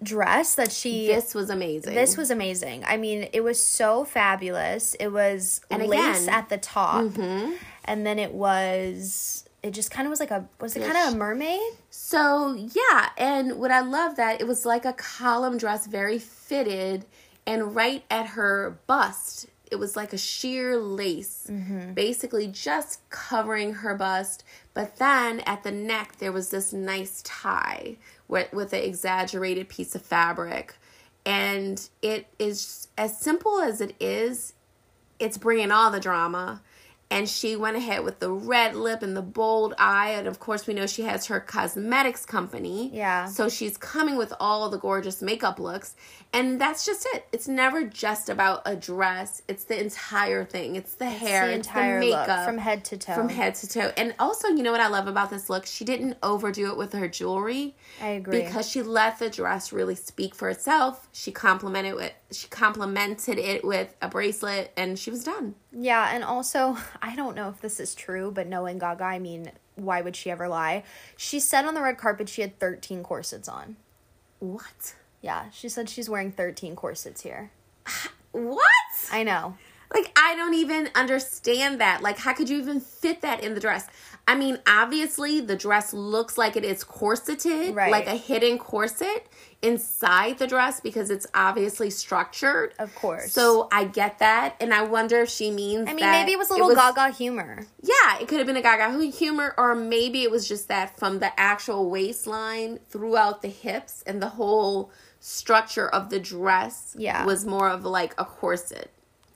dress 0.03 0.57
that 0.57 0.73
she 0.73 1.07
This 1.07 1.35
was 1.35 1.49
amazing. 1.49 1.95
This 1.95 2.17
was 2.17 2.31
amazing. 2.31 2.85
I 2.85 2.97
mean, 2.97 3.29
it 3.33 3.43
was 3.43 3.61
so 3.61 4.05
fabulous. 4.05 4.95
It 4.95 5.09
was 5.09 5.61
And 5.71 5.87
lace 5.87 6.25
again- 6.25 6.35
at 6.35 6.49
the 6.49 6.59
top, 6.59 7.05
mm-hmm. 7.05 7.53
and 7.85 8.05
then 8.07 8.19
it 8.19 8.33
was. 8.33 9.44
It 9.65 9.73
just 9.73 9.91
kind 9.91 10.07
of 10.07 10.11
was 10.11 10.21
like 10.21 10.31
a. 10.31 10.47
Was 10.61 10.77
it 10.77 10.83
kind 10.83 11.09
of 11.09 11.15
a 11.15 11.17
mermaid? 11.17 11.73
So 11.89 12.53
yeah, 12.53 13.09
and 13.17 13.59
what 13.59 13.71
I 13.71 13.81
love 13.81 14.17
that 14.17 14.39
it 14.43 14.47
was 14.47 14.67
like 14.67 14.85
a 14.85 14.93
column 14.93 15.57
dress, 15.57 15.87
very 15.87 16.19
fitted, 16.19 17.07
and 17.47 17.75
right 17.75 18.05
at 18.11 18.27
her 18.27 18.79
bust, 18.87 19.47
it 19.71 19.77
was 19.77 19.97
like 19.97 20.13
a 20.13 20.19
sheer 20.19 20.77
lace, 20.77 21.47
mm-hmm. 21.51 21.95
basically 21.95 22.47
just 22.47 23.09
covering 23.09 23.73
her 23.77 23.95
bust. 23.95 24.45
But 24.75 24.97
then 24.97 25.41
at 25.41 25.63
the 25.63 25.73
neck, 25.73 26.17
there 26.19 26.31
was 26.31 26.51
this 26.51 26.75
nice 26.75 27.23
tie 27.23 27.97
with 28.29 28.53
with 28.53 28.75
an 28.75 28.83
exaggerated 28.83 29.71
piece 29.71 29.95
of 29.95 30.03
fabric, 30.03 30.75
and 31.25 31.89
it 32.03 32.27
is 32.39 32.89
as 32.99 33.19
simple 33.19 33.61
as 33.61 33.81
it 33.81 33.97
is. 33.99 34.53
It's 35.19 35.39
bringing 35.39 35.71
all 35.71 35.91
the 35.91 36.01
drama 36.01 36.61
and 37.15 37.29
she 37.29 37.55
went 37.55 37.77
ahead 37.77 38.03
with 38.03 38.19
the 38.19 38.29
red 38.29 38.75
lip 38.75 39.01
and 39.01 39.17
the 39.17 39.23
bold 39.23 39.73
eye. 39.79 40.11
And 40.11 40.27
of 40.27 40.41
course 40.41 40.67
we 40.67 40.75
know 40.75 40.85
she 40.85 41.03
has 41.03 41.27
her 41.27 41.39
cosmetics 41.39 42.27
company. 42.27 42.91
Yeah. 42.93 43.27
so 43.27 43.49
she's 43.49 43.77
coming 43.77 44.17
with 44.17 44.33
all 44.41 44.69
the 44.69 44.79
gorgeous 44.79 45.23
makeup 45.23 45.61
looks. 45.61 45.95
And 46.33 46.61
that's 46.61 46.85
just 46.85 47.07
it. 47.15 47.29
It's 47.31 47.47
never 47.47 47.85
just 47.85 48.29
about 48.29 48.63
a 48.67 48.75
dress. 48.75 49.43
It's 49.47 49.63
the 49.63 49.81
entire 49.81 50.45
thing. 50.45 50.75
It's 50.75 50.97
the 50.97 51.09
hair 51.09 51.47
the 51.47 51.55
it's 51.55 51.69
entire 51.69 52.01
the 52.01 52.11
look, 52.11 52.27
makeup. 52.27 52.45
from 52.47 52.59
head 52.59 52.85
to 52.87 52.99
toe. 52.99 53.15
from 53.15 53.29
head 53.29 53.55
to 53.57 53.69
toe. 53.69 53.93
And 53.97 54.17
also 54.19 54.49
you 54.49 54.65
know 54.65 54.73
what 54.73 54.81
i 54.81 54.89
love 54.89 55.07
about 55.07 55.31
this 55.31 55.49
look? 55.49 55.67
She 55.67 55.85
didn't 55.85 56.17
overdo 56.21 56.71
it 56.71 56.77
with 56.77 56.95
her 56.95 57.07
jewelry. 57.07 57.77
I 58.03 58.09
agree. 58.09 58.43
because 58.43 58.69
she 58.69 58.83
let 58.83 59.21
the 59.21 59.31
dress 59.31 59.73
really 59.73 59.95
speak 59.95 60.35
for 60.35 60.49
itself. 60.49 61.09
She 61.13 61.31
complimented 61.31 61.95
with 61.95 62.13
she 62.33 62.49
complimented 62.49 63.39
it 63.39 63.65
with 63.65 63.95
a 64.03 64.09
bracelet 64.09 64.73
and 64.77 64.99
she 64.99 65.11
was 65.13 65.23
done. 65.23 65.55
Yeah, 65.77 66.15
and 66.15 66.23
also, 66.23 66.77
I 67.05 67.15
don't 67.15 67.37
know 67.37 67.51
if 67.51 67.61
this 67.61 67.81
is 67.81 67.95
true, 67.95 68.31
but 68.31 68.47
knowing 68.47 68.79
Gaga, 68.79 69.05
I 69.05 69.19
mean, 69.19 69.53
why 69.77 70.01
would 70.01 70.17
she 70.17 70.31
ever 70.31 70.49
lie? 70.49 70.85
She 71.19 71.39
said 71.39 71.67
on 71.67 71.75
the 71.75 71.83
red 71.83 71.99
carpet 71.99 72.31
she 72.31 72.41
had 72.41 72.59
13 72.59 73.03
corsets 73.03 73.47
on. 73.47 73.77
what 74.39 74.95
Yeah, 75.21 75.51
she 75.51 75.69
said 75.69 75.91
she's 75.91 76.09
wearing 76.09 76.33
13 76.33 76.75
corsets 76.77 77.21
here. 77.23 77.51
What? 78.33 78.59
I 79.13 79.23
know. 79.23 79.57
Like, 79.95 80.11
I 80.19 80.35
don't 80.35 80.55
even 80.55 80.89
understand 80.97 81.81
that. 81.81 82.03
Like, 82.03 82.19
how 82.19 82.33
could 82.33 82.49
you 82.51 82.59
even 82.59 82.81
fit 82.81 83.21
that 83.21 83.45
in 83.45 83.55
the 83.55 83.61
dress? 83.61 83.87
I 84.27 84.35
mean, 84.35 84.59
obviously, 84.67 85.41
the 85.41 85.55
dress 85.55 85.93
looks 85.95 86.37
like 86.37 86.57
it 86.57 86.65
is 86.65 86.83
corseted, 86.83 87.77
Right. 87.77 87.93
like 87.93 88.09
a 88.09 88.17
hidden 88.17 88.59
corset 88.59 89.29
inside 89.65 90.39
the 90.39 90.47
dress 90.47 90.79
because 90.81 91.11
it's 91.11 91.27
obviously 91.35 91.91
structured. 91.91 92.75
Of 92.79 92.95
course. 92.95 93.33
So 93.33 93.69
I 93.73 93.85
get 93.85 94.19
that. 94.21 94.57
And 94.61 94.73
I 94.75 94.83
wonder 94.83 95.21
if 95.23 95.31
she 95.31 95.51
means 95.51 95.89
I 95.89 95.95
mean, 95.95 96.11
maybe 96.11 96.33
it 96.33 96.39
was 96.39 96.51
a 96.51 96.55
little 96.55 96.75
Gaga 96.75 97.11
humor. 97.15 97.67
Yeah, 97.83 98.19
it 98.21 98.29
could 98.29 98.39
have 98.39 98.47
been 98.47 98.57
a 98.57 98.63
Gaga 98.63 98.91
hu- 98.93 99.11
humor, 99.11 99.55
or 99.59 99.75
maybe 99.75 100.23
it 100.23 100.31
was 100.31 100.47
just 100.47 100.69
that 100.69 100.99
from 100.99 101.19
the 101.19 101.39
actual 101.41 101.91
waistline 101.91 102.79
throughout 102.89 103.43
the 103.43 103.49
hips 103.49 104.03
and 104.07 104.23
the 104.23 104.29
whole 104.31 104.91
structure 105.21 105.89
of 105.89 106.11
the 106.11 106.21
dress 106.21 106.95
Yeah. 106.99 107.25
was 107.25 107.47
more 107.47 107.69
of 107.71 107.85
like 107.85 108.15
a 108.19 108.25
corset, 108.25 108.91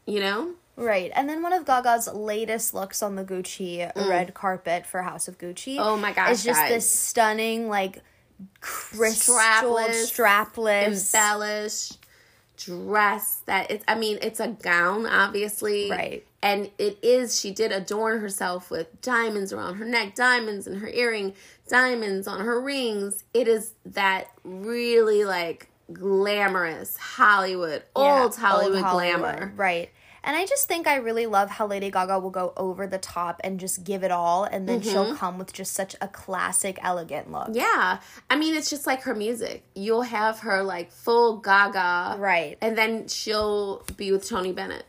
you 0.07 0.21
know? 0.21 0.53
Right. 0.77 1.11
And 1.15 1.29
then 1.29 1.43
one 1.43 1.53
of 1.53 1.65
Gaga's 1.65 2.07
latest 2.13 2.73
looks 2.73 3.03
on 3.03 3.17
the 3.17 3.25
Gucci 3.25 3.91
red 4.09 4.33
carpet 4.35 4.87
for 4.87 5.03
House 5.03 5.27
of 5.27 5.37
Gucci. 5.39 5.77
Mm. 5.77 5.81
Oh 5.81 5.97
my 5.97 6.13
gosh, 6.13 6.31
Is 6.31 6.45
just 6.45 6.61
guys. 6.61 6.71
this 6.71 6.89
stunning, 6.91 7.69
like, 7.69 7.99
crystal 8.61 9.35
Strapless, 9.37 10.13
strapless. 10.13 11.15
embellished 11.15 11.99
dress 12.57 13.43
that 13.47 13.71
it's 13.71 13.85
I 13.87 13.95
mean, 13.95 14.19
it's 14.21 14.41
a 14.41 14.49
gown, 14.49 15.07
obviously. 15.07 15.91
Right. 15.91 16.25
And 16.43 16.71
it 16.79 16.99
is, 17.03 17.41
she 17.41 17.51
did 17.51 17.73
adorn 17.73 18.21
herself 18.21 18.71
with 18.71 19.01
diamonds 19.03 19.53
around 19.53 19.75
her 19.77 19.85
neck, 19.85 20.15
diamonds 20.15 20.67
in 20.69 20.77
her 20.77 20.89
earring, 20.89 21.35
diamonds 21.69 22.29
on 22.29 22.45
her 22.45 22.61
rings. 22.61 23.25
It 23.35 23.49
is 23.49 23.73
that 23.85 24.29
really 24.45 25.25
like 25.25 25.69
glamorous 25.93 26.97
Hollywood, 26.97 27.83
Yeah, 27.97 28.23
old 28.23 28.37
Hollywood 28.37 28.83
glamour. 28.83 29.53
Right. 29.57 29.91
And 30.29 30.37
I 30.37 30.45
just 30.45 30.69
think 30.69 30.87
I 30.87 30.97
really 30.97 31.25
love 31.25 31.49
how 31.49 31.67
Lady 31.67 31.91
Gaga 31.91 32.19
will 32.19 32.29
go 32.29 32.53
over 32.55 32.87
the 32.87 32.99
top 32.99 33.41
and 33.43 33.59
just 33.59 33.83
give 33.83 34.05
it 34.05 34.11
all, 34.11 34.45
and 34.45 34.69
then 34.69 34.83
she'll 34.83 35.17
come 35.17 35.39
with 35.39 35.55
just 35.55 35.73
such 35.73 35.97
a 36.03 36.09
classic, 36.09 36.79
elegant 36.83 37.33
look. 37.33 37.47
Mm-hmm. 37.47 37.57
Yeah. 37.57 38.01
I 38.29 38.37
mean, 38.37 38.55
it's 38.55 38.69
just 38.69 38.87
like 38.87 39.05
her 39.05 39.15
music. 39.15 39.65
You'll 39.75 40.03
have 40.03 40.41
her 40.41 40.63
like 40.63 40.93
full 40.93 41.39
gaga. 41.39 42.19
Right. 42.21 42.59
And 42.61 42.77
then 42.77 43.09
she'll 43.09 43.83
be 43.97 44.13
with 44.13 44.29
Tony 44.29 44.53
Bennett. 44.53 44.85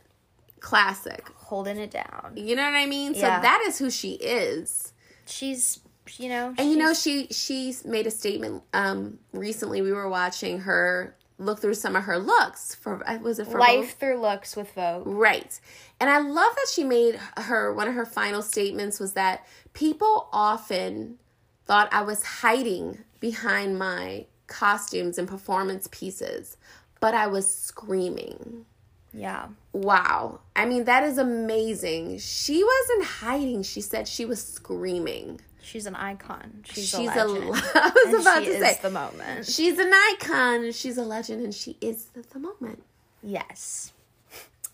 Classic. 0.60 1.26
Holding 1.36 1.78
it 1.78 1.90
down. 1.90 2.34
You 2.36 2.54
know 2.54 2.64
what 2.64 2.74
I 2.74 2.84
mean? 2.84 3.14
So 3.14 3.22
that 3.22 3.64
is 3.66 3.78
who 3.78 3.88
she 3.88 4.16
is. 4.16 4.92
She's, 5.24 5.80
you 6.18 6.28
know, 6.28 6.54
And 6.58 6.70
you 6.70 6.76
know, 6.76 6.92
she 6.92 7.28
she's 7.30 7.86
made 7.86 8.06
a 8.06 8.10
statement 8.10 8.62
um 8.74 9.18
recently 9.32 9.80
we 9.80 9.90
were 9.90 10.10
watching 10.10 10.60
her 10.60 11.16
look 11.40 11.60
through 11.60 11.74
some 11.74 11.96
of 11.96 12.04
her 12.04 12.18
looks 12.18 12.74
for 12.74 13.02
uh, 13.08 13.18
was 13.18 13.38
it 13.38 13.46
for 13.46 13.58
life 13.58 13.98
through 13.98 14.20
looks 14.20 14.54
with 14.54 14.72
Vogue. 14.74 15.06
Right. 15.06 15.58
And 15.98 16.10
I 16.10 16.18
love 16.18 16.54
that 16.54 16.66
she 16.72 16.84
made 16.84 17.18
her 17.36 17.72
one 17.72 17.88
of 17.88 17.94
her 17.94 18.06
final 18.06 18.42
statements 18.42 19.00
was 19.00 19.14
that 19.14 19.46
people 19.72 20.28
often 20.32 21.18
thought 21.64 21.88
I 21.92 22.02
was 22.02 22.22
hiding 22.22 22.98
behind 23.20 23.78
my 23.78 24.26
costumes 24.46 25.18
and 25.18 25.26
performance 25.26 25.88
pieces, 25.90 26.56
but 27.00 27.14
I 27.14 27.26
was 27.26 27.52
screaming. 27.52 28.66
Yeah. 29.12 29.48
Wow. 29.72 30.40
I 30.54 30.66
mean, 30.66 30.84
that 30.84 31.04
is 31.04 31.18
amazing. 31.18 32.18
She 32.18 32.62
wasn't 32.62 33.04
hiding. 33.04 33.62
She 33.62 33.80
said 33.80 34.06
she 34.06 34.24
was 34.24 34.44
screaming. 34.44 35.40
She's 35.70 35.86
an 35.86 35.94
icon. 35.94 36.64
She's, 36.64 36.88
She's 36.88 37.08
a 37.10 37.22
a 37.22 37.24
legend. 37.26 37.62
I 37.74 37.92
was 37.94 38.14
and 38.14 38.22
about 38.22 38.42
she 38.42 38.50
to 38.50 38.56
is 38.56 38.60
say. 38.76 38.78
the 38.82 38.90
moment. 38.90 39.46
She's 39.46 39.78
an 39.78 39.92
icon. 39.94 40.72
She's 40.72 40.98
a 40.98 41.04
legend, 41.04 41.44
and 41.44 41.54
she 41.54 41.76
is 41.80 42.06
the, 42.06 42.22
the 42.22 42.40
moment. 42.40 42.82
Yes. 43.22 43.92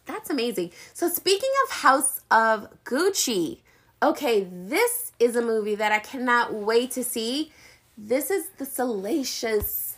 That's 0.07 0.31
amazing. 0.31 0.71
So, 0.95 1.11
speaking 1.11 1.51
of 1.65 1.73
House 1.77 2.23
of 2.31 2.69
Gucci, 2.85 3.59
okay, 4.03 4.47
this 4.51 5.13
is 5.21 5.37
a 5.37 5.43
movie 5.43 5.75
that 5.75 5.93
I 5.93 5.99
cannot 5.99 6.55
wait 6.55 6.93
to 6.93 7.05
see. 7.05 7.53
This 7.99 8.31
is 8.31 8.49
the 8.57 8.65
salacious, 8.65 9.97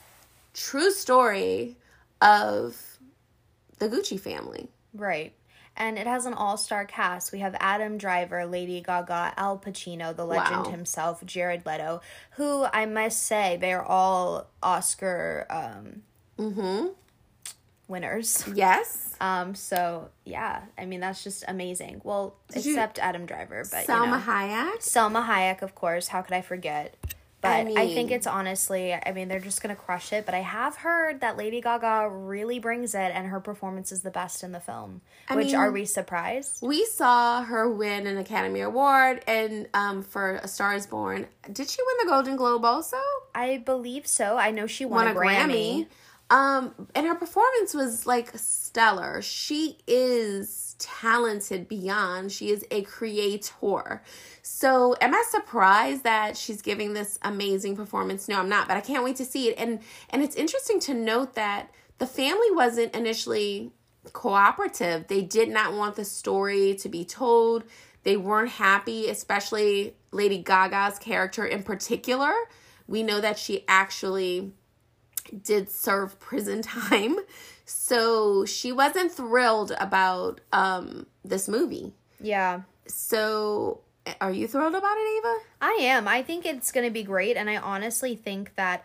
true 0.53 0.91
story 0.91 1.77
of 2.21 2.99
the 3.79 3.89
Gucci 3.89 4.19
family. 4.19 4.67
Right. 4.95 5.33
And 5.81 5.97
it 5.97 6.07
has 6.09 6.27
an 6.27 6.35
all 6.35 6.57
star 6.57 6.85
cast. 6.85 7.31
We 7.33 7.39
have 7.39 7.55
Adam 7.61 7.97
Driver, 7.99 8.45
Lady 8.45 8.81
Gaga, 8.83 9.33
Al 9.37 9.57
Pacino, 9.59 10.15
the 10.15 10.25
legend 10.27 10.65
Wow. 10.67 10.71
himself, 10.73 11.25
Jared 11.25 11.65
Leto, 11.65 12.01
who 12.33 12.65
I 12.73 12.85
must 12.85 13.23
say, 13.23 13.57
they're 13.61 13.85
all 13.85 14.49
Oscar 14.61 15.47
um, 15.49 16.03
winners. 17.87 18.45
Yes. 18.55 19.15
Um, 19.21 19.55
so 19.55 20.11
yeah, 20.25 20.63
I 20.77 20.85
mean 20.85 21.01
that's 21.01 21.23
just 21.25 21.45
amazing. 21.49 22.01
Well, 22.05 22.35
you- 22.55 22.73
except 22.73 22.99
Adam 22.99 23.25
Driver, 23.27 23.65
but 23.71 23.85
Selma 23.87 24.19
you 24.19 24.25
know. 24.27 24.33
Hayek. 24.73 24.83
Selma 24.83 25.23
Hayek, 25.29 25.63
of 25.63 25.75
course. 25.75 26.09
How 26.09 26.23
could 26.23 26.35
I 26.35 26.41
forget? 26.43 26.97
But 27.41 27.51
I 27.51 27.83
I, 27.83 27.95
think 27.95 28.11
it's 28.11 28.27
honestly, 28.27 28.93
I 28.93 29.13
mean, 29.13 29.29
they're 29.29 29.39
just 29.39 29.63
gonna 29.63 29.77
crush 29.77 30.13
it. 30.13 30.27
But 30.27 30.35
I 30.35 30.41
have 30.41 30.77
heard 30.77 31.21
that 31.21 31.37
Lady 31.37 31.61
Gaga 31.61 32.09
really 32.11 32.59
brings 32.59 32.95
it, 32.95 33.13
and 33.15 33.29
her 33.29 33.39
performance 33.39 33.93
is 33.93 34.03
the 34.03 34.11
best 34.11 34.43
in 34.43 34.51
the 34.51 34.59
film. 34.61 35.03
Which 35.31 35.49
mean- 35.49 35.57
are 35.57 35.71
we 35.71 35.85
surprised? 35.85 36.59
We 36.63 36.85
saw 36.87 37.43
her 37.43 37.71
win 37.71 38.07
an 38.09 38.19
Academy 38.19 38.61
Award 38.61 39.23
and 39.29 39.69
um, 39.73 40.03
for 40.03 40.37
A 40.43 40.49
Star 40.49 40.75
Is 40.75 40.87
Born. 40.87 41.27
Did 41.53 41.69
she 41.69 41.81
win 41.81 42.07
the 42.07 42.11
Golden 42.11 42.37
Globe 42.37 42.65
also? 42.65 42.99
I 43.35 43.59
believe 43.59 44.07
so. 44.07 44.37
I 44.37 44.51
know 44.51 44.67
she 44.67 44.85
won, 44.85 45.07
Won 45.07 45.17
a, 45.17 45.19
Grammy. 45.19 45.87
Um, 46.31 46.89
and 46.95 47.07
her 47.07 47.15
performance 47.15 47.73
was 47.73 48.07
like 48.07 48.31
stellar. 48.37 49.23
She 49.23 49.79
is 49.87 50.77
talented 50.79 51.69
beyond. 51.69 52.33
She 52.33 52.51
is 52.51 52.65
a 52.71 52.83
creator. 52.83 54.03
So, 54.43 54.95
am 55.01 55.15
I 55.15 55.25
surprised 55.31 56.05
that 56.05 56.37
she's 56.37 56.61
giving 56.61 56.93
this 56.93 57.19
amazing 57.23 57.77
performance? 57.77 58.29
No, 58.29 58.39
I'm 58.39 58.49
not, 58.49 58.69
but 58.69 58.77
I 58.77 58.81
can't 58.81 59.05
wait 59.05 59.17
to 59.17 59.25
see 59.25 59.49
it. 59.49 59.55
And 59.59 59.81
and 60.11 60.23
it's 60.23 60.37
interesting 60.37 60.81
to 60.81 60.95
note 60.95 61.35
that 61.35 61.71
the 61.99 62.07
family 62.07 62.51
wasn't 62.51 62.95
initially 62.95 63.73
cooperative. 64.13 65.09
They 65.09 65.23
did 65.23 65.49
not 65.49 65.73
want 65.73 65.97
the 65.97 66.05
story 66.05 66.75
to 66.77 66.89
be 66.89 67.05
told. 67.05 67.65
They 68.05 68.17
weren't 68.17 68.51
happy, 68.51 69.09
especially 69.09 69.95
Lady 70.13 70.43
Gaga's 70.43 70.99
character 70.99 71.45
in 71.45 71.63
particular. 71.63 72.33
We 72.87 73.03
know 73.03 73.21
that 73.21 73.39
she 73.39 73.65
actually 73.69 74.53
did 75.43 75.71
serve 75.71 76.19
prison 76.21 76.63
time. 76.63 77.17
So 77.65 78.45
she 78.45 78.73
wasn't 78.73 79.13
thrilled 79.13 79.73
about 79.79 80.41
um, 80.53 81.07
this 81.25 81.49
movie. 81.49 81.93
Yeah. 82.21 82.63
So 82.87 83.81
are 84.21 84.33
you 84.33 84.47
thrilled 84.47 84.75
about 84.75 84.97
it, 84.97 85.19
Ava? 85.19 85.37
I 85.61 85.79
am. 85.83 86.09
I 86.09 86.23
think 86.23 86.47
it's 86.47 86.73
going 86.73 86.87
to 86.87 86.93
be 86.93 87.03
great. 87.03 87.37
And 87.37 87.51
I 87.51 87.57
honestly 87.57 88.17
think 88.17 88.55
that 88.57 88.85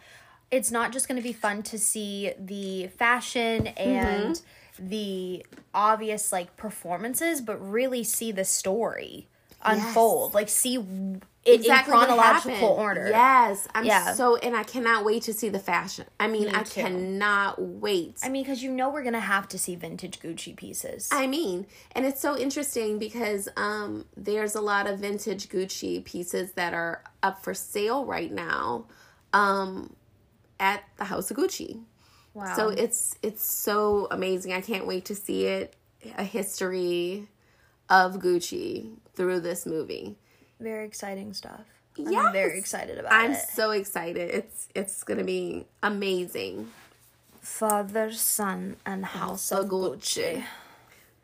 it's 0.52 0.72
not 0.72 0.92
just 0.92 1.08
going 1.08 1.16
to 1.16 1.24
be 1.24 1.34
fun 1.34 1.64
to 1.64 1.80
see 1.80 2.34
the 2.38 2.88
fashion 2.88 3.68
and 3.68 4.36
mm-hmm. 4.36 4.88
the 4.90 5.46
obvious 5.74 6.32
like 6.32 6.56
performances, 6.58 7.42
but 7.42 7.58
really 7.58 8.04
see 8.04 8.32
the 8.32 8.46
story 8.46 9.28
unfold. 9.64 10.32
Yes. 10.32 10.36
Like 10.36 10.50
see 10.50 10.78
it 11.46 11.56
exactly 11.56 11.94
in 11.94 12.00
chronological 12.00 12.68
order. 12.70 13.10
Yes, 13.10 13.68
I'm 13.76 13.86
yeah. 13.86 14.14
so 14.14 14.38
and 14.38 14.56
I 14.56 14.64
cannot 14.64 15.04
wait 15.04 15.24
to 15.24 15.34
see 15.34 15.50
the 15.50 15.60
fashion. 15.60 16.06
I 16.20 16.28
mean, 16.28 16.46
Me 16.46 16.52
I 16.54 16.64
too. 16.64 16.82
cannot 16.82 17.62
wait. 17.62 18.18
I 18.24 18.30
mean, 18.30 18.44
because 18.44 18.64
you 18.64 18.72
know 18.72 18.90
we're 18.90 19.04
gonna 19.04 19.20
have 19.20 19.50
to 19.50 19.60
see 19.60 19.76
vintage 19.76 20.20
Gucci 20.20 20.56
pieces. 20.56 21.10
I 21.12 21.28
mean, 21.28 21.68
and 21.94 22.06
it's 22.06 22.22
so 22.22 22.38
interesting 22.38 22.98
because 22.98 23.50
um, 23.58 24.06
there's 24.16 24.56
a 24.56 24.62
lot 24.62 24.88
of 24.88 25.00
vintage 25.00 25.50
Gucci 25.50 26.04
pieces 26.06 26.54
that 26.54 26.74
are 26.74 27.04
up 27.22 27.44
for 27.44 27.54
sale 27.54 28.06
right 28.06 28.32
now 28.32 28.86
um, 29.34 29.96
at 30.60 30.84
the 30.98 31.06
House 31.06 31.30
of 31.30 31.36
Gucci. 31.36 31.84
Wow! 32.34 32.56
So 32.56 32.70
it's 32.70 33.18
it's 33.22 33.44
so 33.44 34.08
amazing. 34.12 34.54
I 34.54 34.62
can't 34.62 34.88
wait 34.88 35.06
to 35.06 35.16
see 35.16 35.46
it. 35.46 35.76
A 36.18 36.24
history 36.24 37.28
of 37.90 38.16
Gucci 38.16 38.92
through 39.14 39.40
this 39.42 39.66
movie 39.66 40.18
very 40.64 40.86
exciting 40.86 41.34
stuff. 41.34 41.62
Yeah, 41.96 42.22
I'm 42.22 42.34
very 42.34 42.58
excited 42.58 42.98
about 42.98 43.12
I'm 43.12 43.32
it. 43.32 43.36
I'm 43.36 43.40
so 43.54 43.72
excited. 43.72 44.32
It's 44.32 44.68
it's 44.74 45.04
gonna 45.04 45.24
be 45.24 45.66
amazing. 45.84 46.72
Father, 47.40 48.12
Son, 48.12 48.78
and 48.86 49.06
House 49.06 49.52
of 49.52 49.68
Gucci. 49.68 50.38
Gucci. 50.38 50.44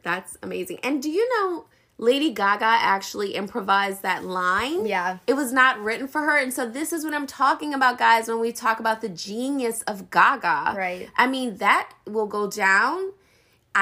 That's 0.04 0.38
amazing. 0.44 0.80
And 0.84 1.02
do 1.02 1.10
you 1.10 1.28
know 1.40 1.66
Lady 1.98 2.32
Gaga 2.32 2.66
actually 2.66 3.36
improvised 3.36 4.02
that 4.04 4.24
line? 4.24 4.86
Yeah. 4.86 5.20
It 5.28 5.34
was 5.34 5.52
not 5.52 5.80
written 5.80 6.08
for 6.08 6.22
her. 6.22 6.38
And 6.38 6.54
so 6.54 6.70
this 6.70 6.94
is 6.94 7.04
what 7.04 7.14
I'm 7.14 7.28
talking 7.28 7.74
about, 7.74 7.98
guys, 7.98 8.28
when 8.28 8.40
we 8.40 8.52
talk 8.52 8.80
about 8.80 9.02
the 9.02 9.10
genius 9.10 9.82
of 9.84 10.10
Gaga. 10.10 10.74
Right. 10.76 11.10
I 11.18 11.28
mean, 11.28 11.58
that 11.58 11.94
will 12.06 12.28
go 12.28 12.50
down 12.50 13.12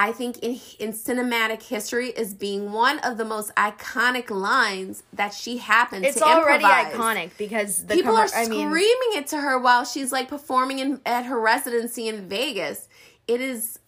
I 0.00 0.12
think 0.12 0.38
in 0.38 0.60
in 0.78 0.92
cinematic 0.92 1.60
history 1.60 2.10
is 2.10 2.32
being 2.32 2.70
one 2.70 3.00
of 3.00 3.18
the 3.18 3.24
most 3.24 3.52
iconic 3.56 4.30
lines 4.30 5.02
that 5.12 5.34
she 5.34 5.58
happened 5.58 6.04
it's 6.04 6.20
to 6.20 6.24
improvise. 6.24 6.60
It's 6.60 6.64
already 6.64 7.24
iconic 7.26 7.36
because 7.36 7.82
people 7.82 8.12
com- 8.12 8.20
are 8.20 8.28
screaming 8.28 8.70
mean, 8.70 9.18
it 9.18 9.26
to 9.28 9.40
her 9.40 9.58
while 9.58 9.84
she's 9.84 10.12
like 10.12 10.28
performing 10.28 10.78
in 10.78 11.00
at 11.04 11.26
her 11.26 11.40
residency 11.40 12.06
in 12.06 12.28
Vegas. 12.28 12.88
It 13.26 13.40
is 13.40 13.80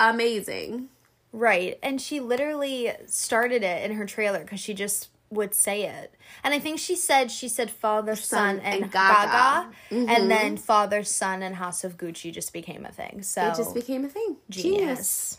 amazing. 0.00 0.88
Right. 1.32 1.78
And 1.80 2.00
she 2.00 2.18
literally 2.18 2.90
started 3.06 3.62
it 3.62 3.88
in 3.88 3.96
her 3.96 4.04
trailer 4.04 4.40
because 4.40 4.58
she 4.58 4.74
just 4.74 5.10
would 5.30 5.54
say 5.54 5.84
it. 5.84 6.12
And 6.42 6.52
I 6.52 6.58
think 6.58 6.80
she 6.80 6.96
said 6.96 7.30
she 7.30 7.46
said 7.46 7.70
Father, 7.70 8.16
Son, 8.16 8.58
and, 8.58 8.82
and 8.82 8.92
Gaga, 8.92 9.26
Gaga 9.26 9.70
mm-hmm. 9.92 10.08
and 10.08 10.28
then 10.28 10.56
Father, 10.56 11.04
Son, 11.04 11.40
and 11.40 11.54
House 11.54 11.84
of 11.84 11.96
Gucci 11.96 12.32
just 12.32 12.52
became 12.52 12.84
a 12.84 12.90
thing. 12.90 13.22
So 13.22 13.46
it 13.46 13.56
just 13.56 13.74
became 13.74 14.04
a 14.04 14.08
thing. 14.08 14.38
Genius. 14.50 14.80
Genius. 14.80 15.38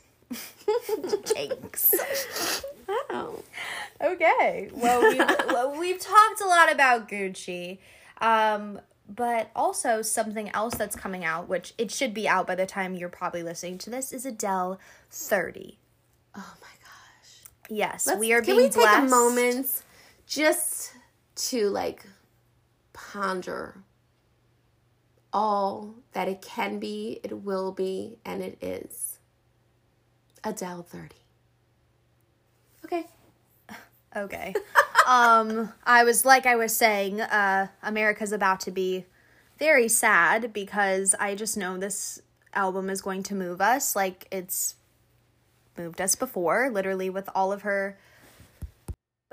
Jinx. 1.25 1.93
wow. 3.09 3.35
Okay. 4.01 4.69
Well, 4.73 5.01
we've, 5.01 5.17
well, 5.47 5.79
we've 5.79 5.99
talked 5.99 6.41
a 6.41 6.47
lot 6.47 6.71
about 6.71 7.07
Gucci. 7.07 7.79
Um, 8.19 8.79
but 9.09 9.51
also 9.55 10.01
something 10.01 10.49
else 10.49 10.75
that's 10.75 10.95
coming 10.95 11.25
out, 11.25 11.47
which 11.49 11.73
it 11.77 11.91
should 11.91 12.13
be 12.13 12.27
out 12.27 12.47
by 12.47 12.55
the 12.55 12.65
time 12.65 12.95
you're 12.95 13.09
probably 13.09 13.43
listening 13.43 13.77
to 13.79 13.89
this, 13.89 14.11
is 14.11 14.25
Adele 14.25 14.79
30. 15.11 15.77
Oh 16.35 16.53
my 16.61 16.67
gosh. 16.81 17.43
Yes, 17.69 18.07
Let's, 18.07 18.19
we 18.19 18.33
are 18.33 18.41
Can 18.41 18.55
we 18.55 18.63
take 18.63 18.73
blessed. 18.75 19.07
a 19.07 19.09
moment 19.09 19.83
just 20.25 20.93
to 21.35 21.69
like 21.69 22.05
ponder 22.93 23.83
all 25.31 25.95
that 26.13 26.27
it 26.27 26.41
can 26.41 26.79
be, 26.79 27.19
it 27.23 27.43
will 27.43 27.71
be, 27.71 28.17
and 28.23 28.41
it 28.41 28.57
is. 28.61 29.12
Adele 30.43 30.83
30. 30.83 31.15
Okay. 32.85 33.05
Okay. 34.15 34.53
um 35.07 35.73
I 35.83 36.03
was 36.03 36.23
like 36.23 36.45
I 36.45 36.55
was 36.55 36.75
saying, 36.77 37.19
uh 37.19 37.69
America's 37.81 38.31
about 38.31 38.59
to 38.59 38.71
be 38.71 39.05
very 39.57 39.87
sad 39.87 40.53
because 40.53 41.15
I 41.19 41.33
just 41.33 41.57
know 41.57 41.79
this 41.79 42.21
album 42.53 42.91
is 42.91 43.01
going 43.01 43.23
to 43.23 43.33
move 43.33 43.59
us 43.59 43.95
like 43.95 44.27
it's 44.31 44.75
moved 45.75 45.99
us 45.99 46.13
before, 46.13 46.69
literally 46.69 47.09
with 47.09 47.27
all 47.33 47.51
of 47.51 47.63
her 47.63 47.97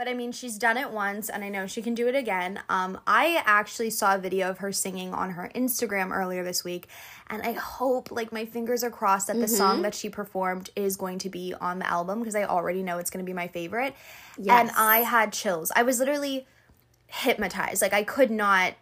but 0.00 0.08
I 0.08 0.14
mean, 0.14 0.32
she's 0.32 0.56
done 0.56 0.78
it 0.78 0.92
once 0.92 1.28
and 1.28 1.44
I 1.44 1.50
know 1.50 1.66
she 1.66 1.82
can 1.82 1.94
do 1.94 2.08
it 2.08 2.14
again. 2.14 2.58
Um, 2.70 2.98
I 3.06 3.42
actually 3.44 3.90
saw 3.90 4.14
a 4.14 4.18
video 4.18 4.48
of 4.48 4.56
her 4.56 4.72
singing 4.72 5.12
on 5.12 5.32
her 5.32 5.50
Instagram 5.54 6.10
earlier 6.10 6.42
this 6.42 6.64
week, 6.64 6.88
and 7.28 7.42
I 7.42 7.52
hope, 7.52 8.10
like, 8.10 8.32
my 8.32 8.46
fingers 8.46 8.82
are 8.82 8.88
crossed 8.88 9.26
that 9.26 9.34
mm-hmm. 9.34 9.42
the 9.42 9.48
song 9.48 9.82
that 9.82 9.94
she 9.94 10.08
performed 10.08 10.70
is 10.74 10.96
going 10.96 11.18
to 11.18 11.28
be 11.28 11.52
on 11.60 11.80
the 11.80 11.86
album 11.86 12.20
because 12.20 12.34
I 12.34 12.44
already 12.44 12.82
know 12.82 12.96
it's 12.96 13.10
going 13.10 13.22
to 13.22 13.28
be 13.28 13.34
my 13.34 13.46
favorite. 13.48 13.94
Yes. 14.38 14.58
And 14.58 14.70
I 14.74 15.00
had 15.00 15.34
chills. 15.34 15.70
I 15.76 15.82
was 15.82 15.98
literally 15.98 16.46
hypnotized. 17.08 17.82
Like, 17.82 17.92
I 17.92 18.02
could 18.02 18.30
not 18.30 18.72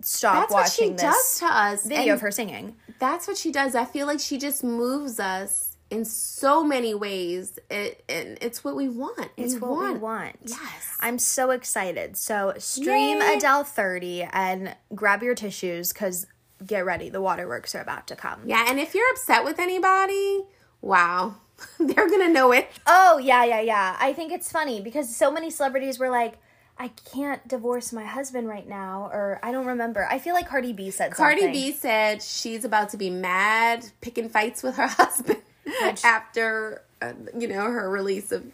stop 0.00 0.48
that's 0.48 0.52
watching 0.52 0.94
this 0.94 1.40
to 1.40 1.46
us. 1.46 1.86
video 1.86 2.02
and 2.02 2.10
of 2.12 2.20
her 2.20 2.30
singing. 2.30 2.76
That's 3.00 3.26
what 3.26 3.36
she 3.36 3.50
does. 3.50 3.74
I 3.74 3.84
feel 3.84 4.06
like 4.06 4.20
she 4.20 4.38
just 4.38 4.62
moves 4.62 5.18
us 5.18 5.67
in 5.90 6.04
so 6.04 6.62
many 6.62 6.94
ways 6.94 7.58
it 7.70 8.04
and 8.08 8.36
it's 8.40 8.62
what 8.62 8.76
we 8.76 8.88
want 8.88 9.30
it's 9.36 9.54
we 9.54 9.60
what 9.60 9.70
want. 9.70 9.94
we 9.94 9.98
want 9.98 10.36
yes 10.46 10.96
i'm 11.00 11.18
so 11.18 11.50
excited 11.50 12.16
so 12.16 12.52
stream 12.58 13.18
Yay. 13.20 13.36
adele 13.36 13.64
30 13.64 14.22
and 14.32 14.76
grab 14.94 15.22
your 15.22 15.34
tissues 15.34 15.92
because 15.92 16.26
get 16.66 16.84
ready 16.84 17.08
the 17.08 17.22
waterworks 17.22 17.74
are 17.74 17.80
about 17.80 18.06
to 18.06 18.16
come 18.16 18.40
yeah 18.44 18.66
and 18.68 18.78
if 18.78 18.94
you're 18.94 19.10
upset 19.10 19.44
with 19.44 19.58
anybody 19.58 20.44
wow 20.82 21.36
they're 21.80 22.08
gonna 22.08 22.28
know 22.28 22.52
it 22.52 22.68
oh 22.86 23.18
yeah 23.18 23.44
yeah 23.44 23.60
yeah 23.60 23.96
i 23.98 24.12
think 24.12 24.32
it's 24.32 24.50
funny 24.52 24.80
because 24.80 25.14
so 25.14 25.30
many 25.30 25.50
celebrities 25.50 25.98
were 25.98 26.10
like 26.10 26.38
I 26.80 26.88
can't 27.12 27.46
divorce 27.48 27.92
my 27.92 28.04
husband 28.04 28.46
right 28.48 28.68
now, 28.68 29.10
or 29.12 29.40
I 29.42 29.50
don't 29.50 29.66
remember. 29.66 30.06
I 30.08 30.20
feel 30.20 30.32
like 30.32 30.48
Cardi 30.48 30.72
B 30.72 30.92
said 30.92 31.10
Cardi 31.10 31.40
something. 31.40 31.52
B 31.52 31.72
said 31.72 32.22
she's 32.22 32.64
about 32.64 32.90
to 32.90 32.96
be 32.96 33.10
mad, 33.10 33.90
picking 34.00 34.28
fights 34.28 34.62
with 34.62 34.76
her 34.76 34.86
husband. 34.86 35.42
Which, 35.82 36.04
after 36.04 36.82
uh, 37.00 37.12
you 37.36 37.48
know 37.48 37.70
her 37.70 37.88
release 37.90 38.32
of 38.32 38.44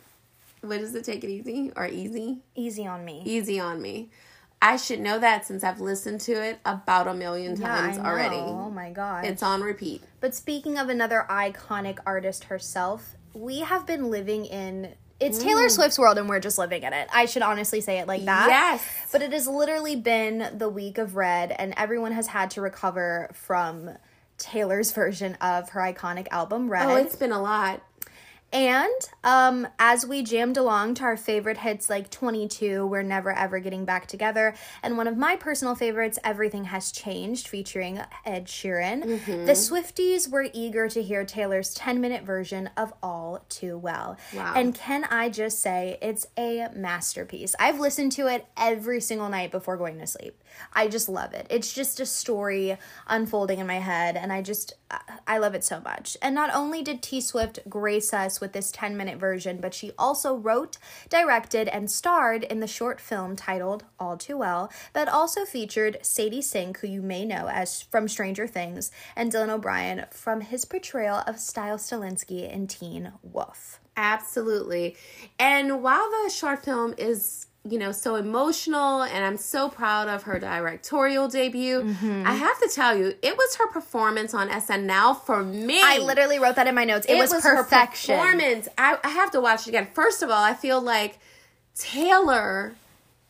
what 0.60 0.80
is 0.80 0.94
it? 0.94 1.04
Take 1.04 1.24
it 1.24 1.30
easy 1.30 1.72
or 1.76 1.86
easy? 1.86 2.38
Easy 2.54 2.86
on 2.86 3.04
me. 3.04 3.22
Easy 3.24 3.60
on 3.60 3.80
me. 3.82 4.10
I 4.62 4.76
should 4.76 5.00
know 5.00 5.18
that 5.18 5.44
since 5.44 5.62
I've 5.62 5.80
listened 5.80 6.22
to 6.22 6.32
it 6.32 6.58
about 6.64 7.06
a 7.06 7.12
million 7.12 7.54
times 7.54 7.98
yeah, 7.98 8.06
already. 8.06 8.36
Oh 8.36 8.70
my 8.70 8.90
god. 8.90 9.26
It's 9.26 9.42
on 9.42 9.60
repeat. 9.60 10.02
But 10.20 10.34
speaking 10.34 10.78
of 10.78 10.88
another 10.88 11.26
iconic 11.28 11.98
artist 12.06 12.44
herself, 12.44 13.14
we 13.34 13.60
have 13.60 13.86
been 13.86 14.10
living 14.10 14.46
in 14.46 14.94
it's 15.20 15.38
Taylor 15.38 15.66
mm. 15.66 15.70
Swift's 15.70 15.98
world 15.98 16.18
and 16.18 16.28
we're 16.28 16.40
just 16.40 16.58
living 16.58 16.82
in 16.82 16.92
it. 16.92 17.08
I 17.12 17.26
should 17.26 17.42
honestly 17.42 17.80
say 17.80 17.98
it 17.98 18.08
like 18.08 18.24
that. 18.24 18.48
Yes. 18.48 18.84
But 19.12 19.22
it 19.22 19.32
has 19.32 19.46
literally 19.46 19.96
been 19.96 20.50
the 20.56 20.68
week 20.68 20.98
of 20.98 21.14
Red 21.14 21.52
and 21.52 21.74
everyone 21.76 22.12
has 22.12 22.28
had 22.28 22.50
to 22.52 22.60
recover 22.60 23.30
from 23.32 23.90
Taylor's 24.38 24.92
version 24.92 25.36
of 25.40 25.70
her 25.70 25.80
iconic 25.80 26.28
album 26.30 26.66
oh, 26.66 26.70
Red. 26.70 26.86
Oh, 26.86 26.96
it's 26.96 27.16
been 27.16 27.32
a 27.32 27.40
lot. 27.40 27.80
And 28.54 28.92
um, 29.24 29.66
as 29.80 30.06
we 30.06 30.22
jammed 30.22 30.56
along 30.56 30.94
to 30.94 31.02
our 31.02 31.16
favorite 31.16 31.56
hits 31.58 31.90
like 31.90 32.08
22, 32.08 32.86
We're 32.86 33.02
Never 33.02 33.32
Ever 33.32 33.58
Getting 33.58 33.84
Back 33.84 34.06
Together, 34.06 34.54
and 34.80 34.96
one 34.96 35.08
of 35.08 35.16
my 35.16 35.34
personal 35.34 35.74
favorites, 35.74 36.20
Everything 36.22 36.66
Has 36.66 36.92
Changed, 36.92 37.48
featuring 37.48 38.00
Ed 38.24 38.46
Sheeran, 38.46 39.02
Mm-hmm. 39.04 39.46
the 39.46 39.52
Swifties 39.54 40.30
were 40.30 40.46
eager 40.52 40.88
to 40.88 41.02
hear 41.02 41.24
Taylor's 41.24 41.74
10 41.74 42.00
minute 42.00 42.22
version 42.22 42.70
of 42.76 42.92
All 43.02 43.44
Too 43.48 43.76
Well. 43.76 44.16
Wow. 44.32 44.52
And 44.54 44.72
can 44.72 45.02
I 45.06 45.30
just 45.30 45.60
say, 45.60 45.98
it's 46.00 46.28
a 46.38 46.68
masterpiece. 46.76 47.56
I've 47.58 47.80
listened 47.80 48.12
to 48.12 48.28
it 48.28 48.46
every 48.56 49.00
single 49.00 49.28
night 49.28 49.50
before 49.50 49.76
going 49.76 49.98
to 49.98 50.06
sleep. 50.06 50.40
I 50.72 50.86
just 50.86 51.08
love 51.08 51.32
it. 51.34 51.48
It's 51.50 51.74
just 51.74 51.98
a 51.98 52.06
story 52.06 52.78
unfolding 53.08 53.58
in 53.58 53.66
my 53.66 53.80
head, 53.80 54.16
and 54.16 54.32
I 54.32 54.42
just, 54.42 54.74
I 55.26 55.38
love 55.38 55.56
it 55.56 55.64
so 55.64 55.80
much. 55.80 56.16
And 56.22 56.36
not 56.36 56.54
only 56.54 56.82
did 56.82 57.02
T 57.02 57.20
Swift 57.20 57.58
grace 57.68 58.14
us 58.14 58.40
with 58.44 58.52
this 58.52 58.70
10 58.70 58.94
minute 58.94 59.18
version, 59.18 59.56
but 59.58 59.72
she 59.72 59.92
also 59.98 60.36
wrote, 60.36 60.76
directed, 61.08 61.66
and 61.68 61.90
starred 61.90 62.44
in 62.44 62.60
the 62.60 62.66
short 62.66 63.00
film 63.00 63.36
titled 63.36 63.84
All 63.98 64.18
Too 64.18 64.36
Well, 64.36 64.70
that 64.92 65.08
also 65.08 65.46
featured 65.46 65.96
Sadie 66.02 66.42
Sink, 66.42 66.80
who 66.80 66.86
you 66.86 67.00
may 67.00 67.24
know 67.24 67.48
as 67.48 67.80
from 67.80 68.06
Stranger 68.06 68.46
Things, 68.46 68.90
and 69.16 69.32
Dylan 69.32 69.48
O'Brien 69.48 70.04
from 70.10 70.42
his 70.42 70.66
portrayal 70.66 71.22
of 71.26 71.40
Stiles 71.40 71.88
Stilinski 71.88 72.52
in 72.52 72.66
Teen 72.66 73.12
Wolf. 73.22 73.80
Absolutely. 73.96 74.96
And 75.38 75.82
while 75.82 76.10
the 76.10 76.30
short 76.30 76.62
film 76.62 76.94
is, 76.98 77.46
you 77.66 77.78
know, 77.78 77.92
so 77.92 78.16
emotional 78.16 79.02
and 79.02 79.24
I'm 79.24 79.38
so 79.38 79.70
proud 79.70 80.08
of 80.08 80.24
her 80.24 80.38
directorial 80.38 81.28
debut, 81.28 81.80
Mm-hmm. 81.82 82.24
I 82.26 82.34
have 82.34 82.58
to 82.60 82.68
tell 82.68 82.94
you, 82.96 83.14
it 83.22 83.36
was 83.38 83.56
her 83.56 83.66
performance 83.68 84.34
on 84.34 84.50
SNL 84.50 85.22
for 85.22 85.42
me. 85.42 85.80
I 85.82 85.98
literally 85.98 86.38
wrote 86.38 86.56
that 86.56 86.66
in 86.66 86.74
my 86.74 86.84
notes. 86.84 87.06
It, 87.08 87.16
was, 87.18 87.32
perfection. 87.32 88.18
Her 88.18 88.22
performance. 88.32 88.68
I, 88.76 88.98
I 89.02 89.08
have 89.08 89.30
to 89.30 89.40
watch 89.40 89.62
it 89.62 89.68
again. 89.68 89.88
First 89.94 90.22
of 90.22 90.28
all, 90.30 90.42
I 90.42 90.52
feel 90.54 90.80
like 90.80 91.18
Taylor 91.74 92.74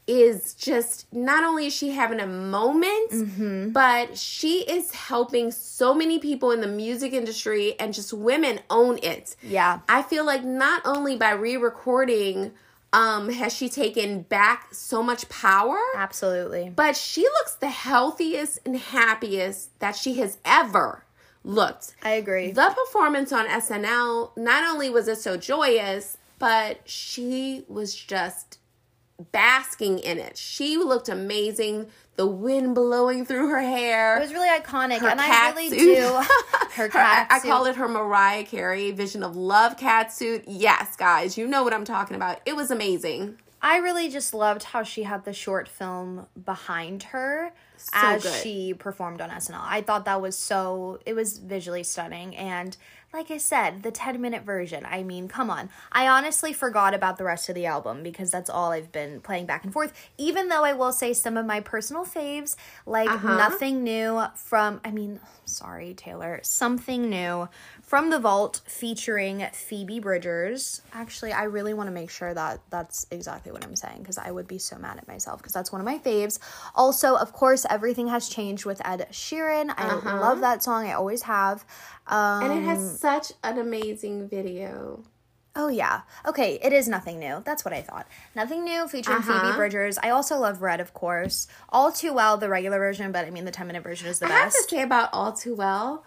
is 0.07 0.53
just 0.55 1.11
not 1.15 1.45
only 1.45 1.67
is 1.67 1.75
she 1.75 1.91
having 1.91 2.21
a 2.21 2.27
moment, 2.27 3.11
Mm-hmm. 3.11 3.71
but 3.71 4.19
she 4.19 4.61
is 4.69 4.93
helping 4.93 5.51
so 5.51 5.95
many 5.95 6.19
people 6.19 6.51
in 6.51 6.61
the 6.61 6.67
music 6.67 7.13
industry 7.15 7.75
and 7.81 7.95
just 7.95 8.13
women 8.13 8.61
own 8.69 8.99
it. 9.03 9.35
Yeah. 9.43 9.79
I 9.89 10.03
feel 10.03 10.27
like 10.27 10.45
not 10.45 10.83
only 10.85 11.17
by 11.17 11.31
re-recording 11.33 12.53
um 12.95 13.29
has 13.29 13.53
she 13.53 13.69
taken 13.69 14.23
back 14.23 14.73
so 14.73 15.03
much 15.03 15.29
power, 15.29 15.79
Absolutely. 15.97 16.71
but 16.75 16.97
she 16.97 17.23
looks 17.23 17.57
the 17.57 17.69
healthiest 17.69 18.61
and 18.65 18.77
happiest 18.77 19.79
that 19.81 19.97
she 19.97 20.15
has 20.15 20.39
ever 20.45 21.05
looked. 21.43 21.95
I 22.03 22.13
agree. 22.13 22.53
The 22.53 22.75
performance 22.75 23.33
on 23.33 23.47
SNL, 23.47 24.37
not 24.37 24.65
only 24.65 24.89
was 24.89 25.09
it 25.09 25.19
so 25.19 25.37
joyous, 25.37 26.17
but 26.39 26.81
she 26.85 27.65
was 27.69 27.95
just 27.95 28.59
basking 29.33 29.99
in 29.99 30.19
it. 30.19 30.37
She 30.37 30.77
looked 30.77 31.09
amazing. 31.09 31.87
The 32.17 32.27
wind 32.27 32.75
blowing 32.77 33.27
through 33.27 33.49
her 33.49 33.61
hair. 33.61 34.19
It 34.19 34.21
was 34.21 34.33
really 34.33 34.49
iconic, 34.49 34.99
her 35.01 35.09
and 35.09 35.21
I 35.21 35.51
really 35.51 35.69
suit. 35.71 35.79
do. 35.97 36.03
Her 36.75 36.85
Her- 36.85 36.89
cat 36.89 37.29
I, 37.31 37.37
I 37.37 37.41
call 37.41 37.67
it 37.67 37.77
her 37.77 37.87
Mariah 37.89 38.45
Carey 38.45 38.91
Vision 38.91 39.23
of 39.23 39.37
Love 39.37 39.77
cat 39.77 40.13
suit. 40.13 40.43
Yes, 40.49 40.97
guys, 40.97 41.39
you 41.39 41.47
know 41.47 41.63
what 41.63 41.73
I'm 41.73 41.85
talking 41.85 42.17
about. 42.17 42.41
It 42.47 42.57
was 42.57 42.71
amazing. 42.73 43.37
I 43.63 43.77
really 43.79 44.09
just 44.09 44.35
loved 44.35 44.65
how 44.65 44.83
she 44.83 45.05
had 45.05 45.25
the 45.25 45.33
short 45.33 45.69
film 45.69 46.27
behind 46.45 47.05
her 47.05 47.53
as 47.95 48.23
good. 48.25 48.33
she 48.43 48.75
performed 48.75 49.21
on 49.21 49.31
SNL. 49.31 49.61
I 49.63 49.81
thought 49.83 50.05
that 50.05 50.21
was 50.21 50.37
so 50.37 50.99
it 51.07 51.15
was 51.15 51.39
visually 51.39 51.83
stunning 51.85 52.35
and 52.37 52.77
like 53.15 53.31
I 53.31 53.39
said, 53.39 53.83
the 53.85 53.91
10 53.91 54.21
minute 54.21 54.43
version. 54.43 54.85
I 54.85 55.03
mean, 55.05 55.29
come 55.29 55.49
on. 55.49 55.71
I 55.93 56.09
honestly 56.09 56.53
forgot 56.53 56.93
about 56.93 57.17
the 57.17 57.25
rest 57.25 57.49
of 57.49 57.55
the 57.55 57.65
album 57.65 58.03
because 58.03 58.31
that's 58.31 58.51
all 58.51 58.73
I've 58.73 58.91
been 58.93 59.21
playing 59.21 59.47
back 59.47 59.65
and 59.65 59.73
forth. 59.73 59.93
Even 60.19 60.49
though 60.49 60.65
I 60.65 60.73
will 60.73 60.93
say 60.93 61.13
some 61.15 61.37
of 61.37 61.47
my 61.47 61.61
personal 61.61 62.05
faves, 62.05 62.57
like 62.85 63.09
Uh-huh. 63.09 63.37
Nothing 63.37 63.85
New 63.85 64.21
from, 64.35 64.81
I 64.85 64.91
mean, 64.91 65.21
sorry, 65.47 65.95
Taylor, 65.95 66.41
Something 66.43 67.09
New 67.09 67.49
from 67.83 68.11
The 68.11 68.19
Vault 68.19 68.63
featuring 68.67 69.47
Phoebe 69.53 70.01
Bridgers. 70.01 70.83
Actually, 70.93 71.33
I 71.33 71.45
really 71.45 71.75
want 71.75 71.87
to 71.87 71.93
make 71.93 72.11
sure 72.11 72.35
that 72.35 72.61
that's 72.71 73.07
exactly 73.13 73.53
what 73.53 73.65
I'm 73.65 73.77
saying 73.77 73.99
because 74.01 74.19
I 74.19 74.31
would 74.33 74.49
be 74.49 74.59
so 74.59 74.77
mad 74.77 74.99
at 74.99 75.07
myself 75.07 75.39
because 75.39 75.53
that's 75.53 75.71
one 75.71 75.81
of 75.81 75.85
my 75.85 75.99
faves. 75.99 76.39
Also, 76.75 77.15
of 77.17 77.33
course, 77.33 77.65
Everything 77.71 78.09
Has 78.09 78.29
Changed 78.29 78.65
with 78.67 78.81
Ed 78.85 79.07
Sheeran. 79.13 79.73
I 79.77 79.85
Uh-huh. 79.95 80.19
love 80.21 80.41
that 80.41 80.63
song. 80.65 80.87
I 80.87 80.93
always 80.95 81.23
have. 81.23 81.65
Um, 82.07 82.43
And 82.45 82.53
it 82.59 82.63
has 82.65 83.01
such 83.05 83.33
an 83.43 83.59
amazing 83.59 84.27
video. 84.31 85.03
Oh 85.55 85.69
yeah. 85.69 86.01
Okay, 86.27 86.59
it 86.63 86.73
is 86.73 86.89
nothing 86.89 87.19
new. 87.19 87.43
That's 87.45 87.63
what 87.63 87.75
I 87.75 87.83
thought. 87.83 88.07
Nothing 88.35 88.65
new 88.65 88.89
featuring 88.89 89.21
Phoebe 89.21 89.35
Uh-huh. 89.37 89.57
Bridgers. 89.57 89.99
I 90.03 90.09
also 90.09 90.39
love 90.39 90.63
Red, 90.63 90.81
of 90.81 90.95
course. 90.95 91.47
All 91.69 91.93
too 91.93 92.15
well, 92.15 92.39
the 92.39 92.49
regular 92.49 92.79
version, 92.79 93.13
but 93.13 93.27
I 93.27 93.31
mean 93.31 93.45
the 93.45 93.51
10 93.51 93.67
minute 93.67 93.83
version 93.83 94.09
is 94.09 94.21
the 94.21 94.27
best. 94.27 94.39
I 94.39 94.41
have 94.45 94.53
to 94.53 94.63
say 94.71 94.83
about 94.83 95.11
All 95.13 95.33
Too 95.35 95.55
Well, 95.55 96.03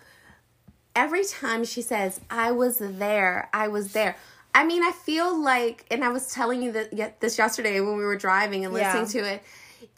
every 0.96 1.24
time 1.24 1.64
she 1.64 1.84
says, 1.84 2.20
I 2.32 2.52
was 2.52 2.80
there, 2.80 3.50
I 3.54 3.68
was 3.68 3.94
there. 3.94 4.18
I 4.56 4.66
mean, 4.66 4.82
I 4.84 4.92
feel 4.92 5.40
like, 5.40 5.86
and 5.92 6.04
I 6.04 6.10
was 6.10 6.34
telling 6.34 6.64
you 6.64 6.72
that 6.72 7.20
this 7.22 7.38
yesterday 7.38 7.80
when 7.80 7.96
we 7.96 8.06
were 8.06 8.18
driving 8.18 8.66
and 8.66 8.74
Yeah. 8.76 9.00
listening 9.00 9.22
to 9.22 9.30
it. 9.36 9.44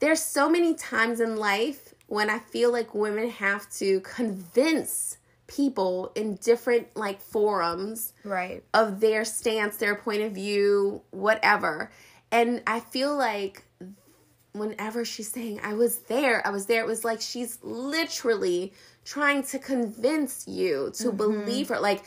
There's 0.02 0.22
so 0.22 0.50
many 0.50 0.74
times 0.76 1.22
in 1.22 1.38
life 1.38 1.94
when 2.08 2.30
I 2.30 2.40
feel 2.40 2.74
like 2.74 2.94
women 2.94 3.30
have 3.30 3.70
to 3.78 4.02
convince 4.02 5.16
people 5.50 6.12
in 6.16 6.36
different 6.36 6.88
like 6.96 7.22
forums 7.22 8.14
Right. 8.24 8.64
of 8.74 9.00
their 9.00 9.26
stance, 9.26 9.78
their 9.78 9.96
point 9.96 10.22
of 10.22 10.32
view, 10.32 11.02
whatever. 11.12 11.92
And 12.32 12.62
I 12.68 12.80
feel 12.80 13.16
like 13.16 13.64
whenever 14.54 15.04
she's 15.04 15.32
saying, 15.32 15.60
I 15.64 15.74
was 15.74 16.00
there, 16.00 16.46
I 16.46 16.52
was 16.52 16.68
there, 16.68 16.82
it 16.82 16.88
was 16.88 17.04
like 17.04 17.22
she's 17.22 17.60
literally 17.64 18.74
trying 19.06 19.44
to 19.44 19.60
convince 19.60 20.48
you 20.48 20.92
to 20.96 21.06
mm-hmm. 21.06 21.18
believe 21.18 21.70
her. 21.70 21.80
Like, 21.80 22.04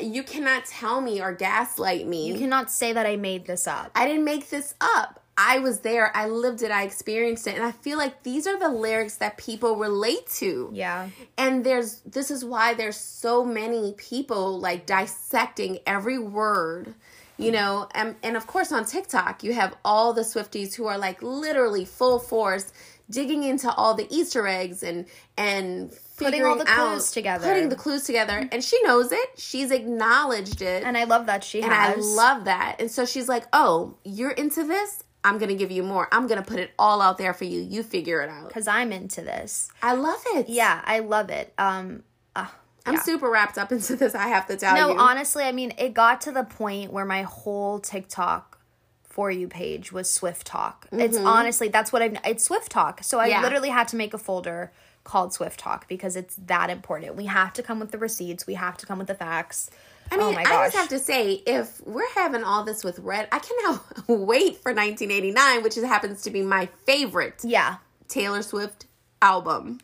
you 0.00 0.22
cannot 0.22 0.64
tell 0.64 1.00
me 1.00 1.20
or 1.20 1.32
gaslight 1.32 2.06
me. 2.06 2.26
You 2.26 2.38
cannot 2.38 2.70
say 2.70 2.92
that 2.92 3.06
I 3.06 3.16
made 3.16 3.46
this 3.46 3.66
up. 3.66 3.90
I 3.94 4.06
didn't 4.06 4.24
make 4.24 4.48
this 4.48 4.74
up. 4.80 5.19
I 5.36 5.58
was 5.58 5.80
there. 5.80 6.14
I 6.14 6.26
lived 6.26 6.62
it. 6.62 6.70
I 6.70 6.82
experienced 6.82 7.46
it. 7.46 7.54
And 7.56 7.64
I 7.64 7.72
feel 7.72 7.96
like 7.96 8.22
these 8.24 8.46
are 8.46 8.58
the 8.58 8.68
lyrics 8.68 9.16
that 9.16 9.38
people 9.38 9.76
relate 9.76 10.28
to 10.38 10.70
Yeah. 10.72 11.08
and 11.38 11.64
there's 11.64 12.00
this 12.00 12.30
is 12.30 12.44
why 12.44 12.74
there's 12.74 12.96
so 12.98 13.44
many 13.44 13.94
people 13.96 14.58
like 14.60 14.84
dissecting 14.86 15.78
every 15.86 16.18
word 16.18 16.94
you 17.38 17.50
know 17.50 17.88
and, 17.94 18.16
and 18.22 18.36
of 18.36 18.46
course 18.46 18.70
on 18.70 18.84
tiktok 18.84 19.42
you 19.42 19.54
have 19.54 19.74
all 19.82 20.12
the 20.12 20.20
swifties 20.20 20.74
who 20.74 20.86
are 20.86 20.98
like 20.98 21.22
literally 21.22 21.86
full 21.86 22.18
force 22.18 22.70
digging 23.08 23.42
into 23.44 23.72
all 23.72 23.94
the 23.94 24.06
easter 24.14 24.46
eggs 24.46 24.82
and 24.82 25.06
and 25.38 25.90
Putting 26.18 26.44
all 26.44 26.58
the 26.58 26.66
clues 26.66 27.08
out- 27.08 27.14
together. 27.14 27.48
putting 27.48 27.70
the 27.70 27.76
clues 27.76 28.02
together 28.04 28.46
and 28.52 28.62
she 28.62 28.78
knows 28.82 29.10
it 29.10 29.30
she's 29.38 29.70
acknowledged 29.70 30.60
it 30.60 30.84
And 30.84 30.98
I 30.98 31.04
love 31.04 31.24
that 31.26 31.42
she 31.42 31.62
and 31.62 31.72
has. 31.72 31.96
I 31.96 32.00
love 32.00 32.44
that. 32.44 32.76
And 32.78 32.90
so 32.90 33.06
she's 33.06 33.26
like, 33.26 33.44
"Oh, 33.54 33.94
you're 34.04 34.32
into 34.32 34.62
this? 34.64 35.02
I'm 35.22 35.38
going 35.38 35.48
to 35.50 35.54
give 35.54 35.70
you 35.70 35.82
more. 35.82 36.08
I'm 36.12 36.26
going 36.26 36.42
to 36.42 36.46
put 36.48 36.58
it 36.58 36.70
all 36.78 37.00
out 37.02 37.18
there 37.18 37.34
for 37.34 37.44
you. 37.44 37.60
You 37.60 37.82
figure 37.82 38.20
it 38.22 38.30
out." 38.30 38.48
because 38.48 38.66
I'm 38.68 38.92
into 38.92 39.20
this. 39.22 39.68
I 39.82 39.92
love 39.94 40.22
it. 40.34 40.48
Yeah, 40.48 40.80
I 40.84 41.00
love 41.00 41.30
it. 41.30 41.52
Um, 41.58 42.02
uh, 42.34 42.46
I'm 42.86 42.94
yeah. 42.94 43.02
super 43.02 43.28
wrapped 43.30 43.58
up 43.58 43.70
into 43.72 43.96
this, 43.96 44.14
I 44.14 44.28
have 44.28 44.46
to 44.46 44.56
tell 44.56 44.74
No, 44.74 44.88
you. 44.90 44.94
No, 44.94 45.00
honestly, 45.00 45.44
I 45.44 45.52
mean, 45.52 45.72
it 45.78 45.92
got 45.94 46.20
to 46.22 46.32
the 46.32 46.44
point 46.44 46.92
where 46.92 47.04
my 47.04 47.22
whole 47.22 47.78
TikTok 47.80 48.58
for 49.04 49.30
you 49.30 49.48
page 49.48 49.92
was 49.92 50.08
SwiftTok. 50.08 50.74
It's 50.92 51.16
honestly 51.18 51.68
that's 51.68 51.92
what 51.92 52.00
I've 52.00 52.16
it's 52.24 52.48
SwiftTok. 52.48 53.04
So 53.04 53.18
I 53.18 53.24
Mm-hmm. 53.24 53.30
Yeah. 53.32 53.42
literally 53.42 53.68
had 53.68 53.88
to 53.88 53.96
make 53.96 54.14
a 54.14 54.18
folder 54.18 54.72
called 55.04 55.32
SwiftTok 55.32 55.82
because 55.88 56.14
it's 56.16 56.36
that 56.46 56.70
important. 56.70 57.16
We 57.16 57.26
have 57.26 57.52
to 57.54 57.62
come 57.62 57.80
with 57.80 57.90
the 57.90 57.98
receipts. 57.98 58.46
We 58.46 58.54
have 58.54 58.76
to 58.78 58.86
come 58.86 58.98
with 58.98 59.08
the 59.08 59.14
facts. 59.14 59.68
I 60.10 60.16
mean, 60.16 60.34
oh 60.34 60.38
I 60.38 60.44
just 60.44 60.76
have 60.76 60.88
to 60.88 60.98
say, 60.98 61.42
if 61.46 61.80
we're 61.86 62.10
having 62.14 62.42
all 62.42 62.64
this 62.64 62.82
with 62.82 62.98
Red, 62.98 63.28
I 63.30 63.38
cannot 63.38 64.08
wait 64.08 64.56
for 64.56 64.72
1989, 64.72 65.62
which 65.62 65.76
is, 65.76 65.84
happens 65.84 66.22
to 66.22 66.30
be 66.30 66.42
my 66.42 66.66
favorite 66.84 67.40
yeah. 67.44 67.76
Taylor 68.08 68.42
Swift 68.42 68.86
album. 69.22 69.80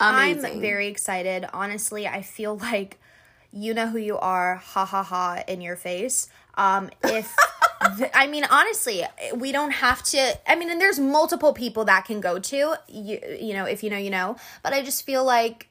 Amazing. 0.00 0.44
I'm 0.46 0.60
very 0.60 0.86
excited. 0.86 1.46
Honestly, 1.52 2.06
I 2.06 2.22
feel 2.22 2.56
like 2.72 2.98
you 3.52 3.74
know 3.74 3.88
who 3.88 3.98
you 3.98 4.16
are, 4.16 4.56
ha 4.56 4.84
ha 4.84 5.02
ha, 5.02 5.42
in 5.46 5.60
your 5.60 5.76
face. 5.76 6.28
Um, 6.54 6.90
if 7.02 7.34
th- 7.98 8.10
I 8.14 8.26
mean, 8.26 8.44
honestly, 8.50 9.04
we 9.34 9.52
don't 9.52 9.72
have 9.72 10.02
to. 10.04 10.38
I 10.46 10.54
mean, 10.54 10.70
and 10.70 10.80
there's 10.80 10.98
multiple 10.98 11.52
people 11.52 11.84
that 11.86 12.04
can 12.04 12.20
go 12.20 12.38
to. 12.38 12.76
You, 12.88 13.18
you 13.40 13.54
know, 13.54 13.64
if 13.64 13.82
you 13.82 13.90
know, 13.90 13.98
you 13.98 14.10
know. 14.10 14.36
But 14.62 14.72
I 14.72 14.82
just 14.82 15.04
feel 15.04 15.24
like 15.24 15.68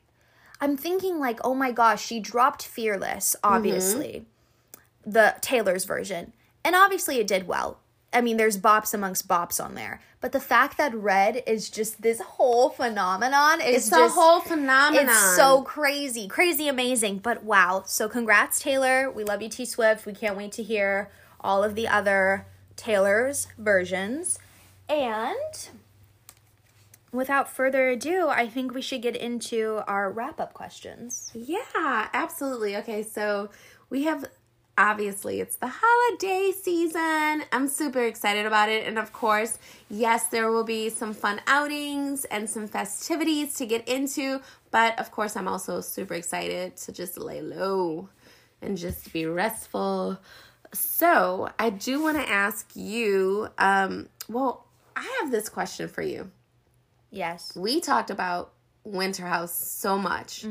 I'm 0.62 0.78
thinking 0.78 1.20
like, 1.20 1.40
oh 1.44 1.54
my 1.54 1.72
gosh, 1.72 2.06
she 2.06 2.20
dropped 2.20 2.66
Fearless, 2.66 3.36
mm-hmm. 3.36 3.54
obviously, 3.54 4.26
the 5.06 5.36
Taylor's 5.42 5.86
version, 5.86 6.34
and 6.64 6.76
obviously 6.76 7.18
it 7.18 7.28
did 7.28 7.48
well. 7.48 7.80
I 8.12 8.22
mean, 8.22 8.38
there's 8.38 8.58
bops 8.58 8.94
amongst 8.94 9.28
bops 9.28 9.64
on 9.64 9.76
there, 9.76 10.02
but 10.20 10.32
the 10.32 10.40
fact 10.40 10.78
that 10.78 10.94
red 10.96 11.44
is 11.46 11.70
just 11.70 12.02
this 12.02 12.20
whole 12.20 12.70
phenomenon 12.70 13.62
is 13.62 13.88
It's 13.88 13.90
just 13.90 14.18
a 14.18 14.20
whole 14.20 14.40
phenomenon. 14.42 15.06
it's 15.06 15.36
so 15.36 15.62
crazy, 15.62 16.28
crazy 16.28 16.68
amazing. 16.68 17.20
But 17.20 17.44
wow. 17.44 17.84
So 17.86 18.10
congrats, 18.10 18.60
Taylor. 18.60 19.12
We 19.12 19.24
love 19.24 19.42
you, 19.42 19.50
T 19.50 19.64
Swift. 19.64 20.06
We 20.06 20.14
can't 20.14 20.36
wait 20.36 20.52
to 20.54 20.64
hear 20.64 21.12
all 21.40 21.64
of 21.64 21.76
the 21.76 21.88
other 21.88 22.48
Taylor's 22.76 23.48
versions. 23.58 24.40
And 24.90 25.70
without 27.12 27.50
further 27.50 27.90
ado, 27.90 28.28
I 28.28 28.48
think 28.48 28.74
we 28.74 28.82
should 28.82 29.02
get 29.02 29.16
into 29.16 29.82
our 29.88 30.12
wrap 30.12 30.40
up 30.40 30.54
questions. 30.54 31.32
Yeah, 31.34 32.10
absolutely. 32.14 32.78
Okay, 32.78 33.04
so 33.04 33.50
we 33.90 34.04
have 34.04 34.26
obviously 34.78 35.42
it's 35.42 35.58
the 35.58 35.70
holiday 35.72 36.52
season. 36.52 37.44
I'm 37.52 37.68
super 37.68 38.02
excited 38.04 38.46
about 38.46 38.70
it. 38.70 38.88
And 38.88 38.98
of 38.98 39.12
course, 39.12 39.60
yes, 39.90 40.28
there 40.28 40.50
will 40.50 40.64
be 40.64 40.90
some 40.90 41.14
fun 41.14 41.42
outings 41.48 42.24
and 42.26 42.50
some 42.50 42.68
festivities 42.68 43.56
to 43.56 43.66
get 43.66 43.88
into. 43.88 44.42
But 44.72 44.98
of 44.98 45.12
course, 45.12 45.36
I'm 45.36 45.48
also 45.48 45.82
super 45.82 46.14
excited 46.14 46.78
to 46.78 46.92
just 46.94 47.18
lay 47.18 47.42
low 47.42 48.10
and 48.62 48.78
just 48.78 49.12
be 49.12 49.26
restful. 49.26 50.18
So 50.74 51.50
I 51.60 51.72
do 51.72 52.02
want 52.02 52.18
to 52.18 52.30
ask 52.30 52.72
you, 52.76 53.50
um, 53.58 54.08
well, 54.30 54.66
I 54.96 55.20
have 55.22 55.32
this 55.32 55.50
question 55.50 55.88
for 55.88 56.02
you. 56.02 56.32
Yes. 57.12 57.56
We 57.56 57.82
talked 57.82 58.10
about 58.10 58.52
Winter 58.84 59.26
House 59.26 59.54
so 59.54 59.98
much 59.98 60.46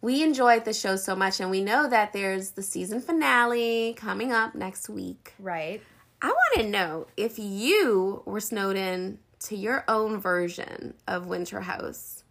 we 0.00 0.22
enjoyed 0.22 0.66
the 0.66 0.74
show 0.74 0.96
so 0.96 1.16
much 1.16 1.40
and 1.40 1.50
we 1.50 1.62
know 1.64 1.88
that 1.88 2.12
there's 2.12 2.50
the 2.50 2.62
season 2.62 3.00
finale 3.00 3.94
coming 3.96 4.32
up 4.32 4.54
next 4.54 4.88
week 4.90 5.32
Right. 5.38 5.80
i 6.20 6.26
want 6.26 6.54
to 6.56 6.68
know 6.68 7.06
if 7.16 7.38
you 7.38 8.22
were 8.26 8.40
snowed 8.40 8.76
in 8.76 9.18
to 9.44 9.56
your 9.56 9.82
own 9.88 10.20
version 10.20 10.92
of 11.08 11.26
winter 11.26 11.62
house 11.62 12.22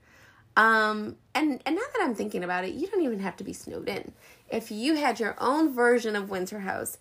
um 0.55 1.16
and 1.34 1.61
and 1.66 1.76
now 1.76 1.82
that 1.95 2.03
i'm 2.03 2.14
thinking 2.14 2.43
about 2.43 2.64
it 2.64 2.74
you 2.76 2.86
don't 2.88 3.01
even 3.01 3.20
have 3.20 3.36
to 3.38 3.43
be 3.43 3.53
snowed 3.53 3.89
in 3.89 4.11
if 4.49 4.70
you 4.70 4.93
had 4.95 5.20
your 5.20 5.36
own 5.39 5.74
version 5.74 6.16
of 6.16 6.30
winter 6.30 6.59
house 6.59 6.99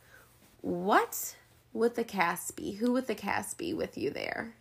what 0.63 1.37
would 1.75 1.95
the 1.97 2.05
cast 2.05 2.57
be 2.57 2.73
who 2.73 2.93
would 2.93 3.07
the 3.07 3.15
cast 3.15 3.59
be 3.59 3.75
with 3.75 3.99
you 3.99 4.09
there 4.11 4.55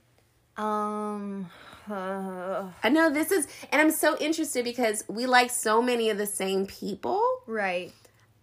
Um. 0.58 1.50
Uh, 1.92 2.70
i 2.84 2.90
know 2.90 3.10
this 3.10 3.32
is 3.32 3.48
and 3.72 3.82
i'm 3.82 3.92
so 3.92 4.18
interested 4.18 4.64
because 4.64 5.04
we 5.08 5.26
like 5.26 5.50
so 5.50 5.82
many 5.82 6.10
of 6.10 6.18
the 6.18 6.26
same 6.26 6.66
people 6.66 7.22
right. 7.48 7.92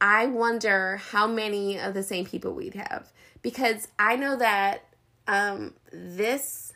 I 0.01 0.26
wonder 0.26 0.99
how 1.11 1.26
many 1.26 1.78
of 1.78 1.94
the 1.94 2.03
same 2.03 2.24
people 2.24 2.55
we'd 2.55 2.74
have 2.74 3.11
because 3.42 3.88
I 3.99 4.16
know 4.16 4.36
that 4.36 4.84
um, 5.26 5.74
this 5.92 6.72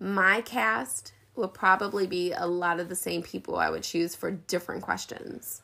my 0.00 0.40
cast 0.42 1.12
will 1.34 1.48
probably 1.48 2.06
be 2.06 2.32
a 2.32 2.46
lot 2.46 2.80
of 2.80 2.88
the 2.88 2.96
same 2.96 3.22
people 3.22 3.56
I 3.56 3.70
would 3.70 3.82
choose 3.82 4.14
for 4.14 4.30
different 4.30 4.82
questions. 4.82 5.62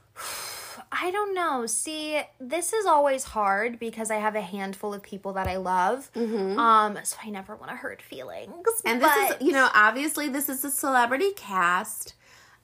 I 0.93 1.11
don't 1.13 1.35
know. 1.35 1.67
See, 1.67 2.21
this 2.41 2.73
is 2.73 2.85
always 2.85 3.23
hard 3.25 3.79
because 3.79 4.11
I 4.11 4.17
have 4.17 4.35
a 4.35 4.41
handful 4.41 4.93
of 4.93 5.03
people 5.03 5.33
that 5.35 5.47
I 5.47 5.57
love. 5.57 6.11
Um, 6.17 6.99
so 7.05 7.17
I 7.25 7.31
never 7.31 7.55
want 7.55 7.71
to 7.71 7.77
hurt 7.77 8.03
feelings. 8.03 8.67
And 8.85 9.01
this 9.01 9.31
is 9.31 9.37
you 9.41 9.53
know 9.53 9.69
obviously 9.75 10.29
this 10.29 10.49
is 10.49 10.65
a 10.65 10.71
celebrity 10.71 11.31
cast. 11.37 12.15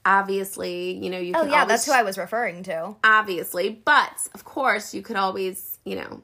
Obviously, 0.04 0.92
you 0.96 1.10
know 1.10 1.18
you 1.18 1.34
can 1.34 1.48
Oh 1.48 1.50
yeah, 1.50 1.64
that's 1.64 1.86
who 1.86 1.92
I 1.92 2.02
was 2.02 2.18
referring 2.18 2.62
to. 2.64 2.96
obviously, 3.04 3.70
but 3.84 4.28
of 4.34 4.44
course 4.44 4.94
you 4.94 5.02
could 5.02 5.16
always 5.16 5.78
you 5.84 5.96
know 5.96 6.22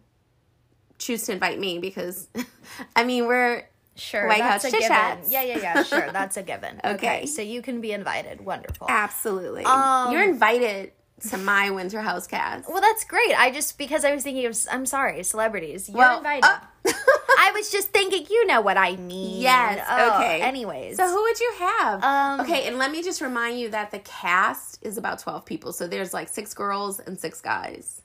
choose 0.98 1.24
to 1.24 1.32
invite 1.32 1.58
me 1.58 1.78
because 1.78 2.28
I 2.96 3.04
mean 3.04 3.26
we're 3.26 3.64
Sure, 3.94 4.26
White 4.26 4.38
that's 4.38 4.64
House 4.64 4.72
a 4.72 4.78
given. 4.78 5.30
Yeah, 5.30 5.42
yeah, 5.42 5.58
yeah. 5.58 5.82
Sure, 5.82 6.10
that's 6.12 6.36
a 6.36 6.42
given. 6.42 6.80
okay. 6.82 6.94
Okay. 6.94 7.26
so 7.26 7.42
you 7.42 7.60
can 7.60 7.80
be 7.80 7.92
invited. 7.92 8.40
Wonderful. 8.40 8.86
Absolutely. 8.88 9.64
Um, 9.64 10.12
You're 10.12 10.24
invited 10.24 10.92
to 11.30 11.38
my 11.38 11.70
Winter 11.70 12.00
House 12.00 12.26
cast. 12.26 12.68
Well, 12.68 12.80
that's 12.80 13.04
great. 13.04 13.34
I 13.38 13.50
just 13.50 13.78
because 13.78 14.04
I 14.04 14.14
was 14.14 14.22
thinking 14.22 14.46
of. 14.46 14.56
I'm 14.70 14.86
sorry, 14.86 15.22
celebrities. 15.22 15.88
You're 15.88 15.98
Well, 15.98 16.18
invited. 16.18 16.44
uh, 16.44 16.58
I 17.38 17.52
was 17.54 17.70
just 17.70 17.88
thinking. 17.88 18.26
You 18.28 18.46
know 18.46 18.60
what 18.60 18.76
I 18.76 18.96
mean. 18.96 19.40
yes. 19.40 19.84
Oh, 19.88 20.16
okay. 20.16 20.40
Anyways. 20.42 20.96
So 20.96 21.08
who 21.08 21.22
would 21.22 21.40
you 21.40 21.52
have? 21.58 22.02
Um, 22.04 22.40
okay, 22.40 22.66
and 22.66 22.78
let 22.78 22.90
me 22.90 23.02
just 23.02 23.20
remind 23.20 23.58
you 23.58 23.68
that 23.70 23.90
the 23.90 23.98
cast 24.00 24.78
is 24.82 24.98
about 24.98 25.18
12 25.20 25.44
people. 25.44 25.72
So 25.72 25.86
there's 25.86 26.12
like 26.12 26.28
six 26.28 26.54
girls 26.54 26.98
and 27.00 27.18
six 27.18 27.40
guys. 27.40 28.02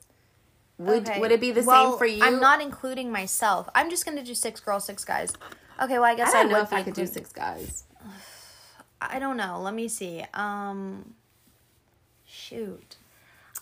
Would 0.78 1.08
Okay. 1.08 1.20
would 1.20 1.32
it 1.32 1.40
be 1.40 1.50
the 1.50 1.62
Well, 1.64 1.90
same 1.92 1.98
for 1.98 2.06
you? 2.06 2.22
I'm 2.24 2.40
not 2.40 2.60
including 2.62 3.10
myself. 3.10 3.68
I'm 3.74 3.90
just 3.90 4.04
gonna 4.04 4.22
do 4.24 4.34
six 4.34 4.60
girls, 4.60 4.84
six 4.84 5.04
guys. 5.04 5.32
Okay, 5.82 5.94
well 5.94 6.04
I 6.04 6.10
I 6.10 6.14
guess 6.14 6.34
I, 6.34 6.42
don't 6.42 6.52
know 6.52 6.58
would 6.58 6.64
if 6.64 6.72
I 6.72 6.82
could 6.84 6.94
do 6.94 7.06
six 7.06 7.32
guys. 7.32 7.84
I 9.00 9.18
don't 9.18 9.36
know. 9.36 9.60
Let 9.60 9.74
me 9.74 9.88
see. 9.88 10.24
Um, 10.34 11.14
shoot. 12.26 12.96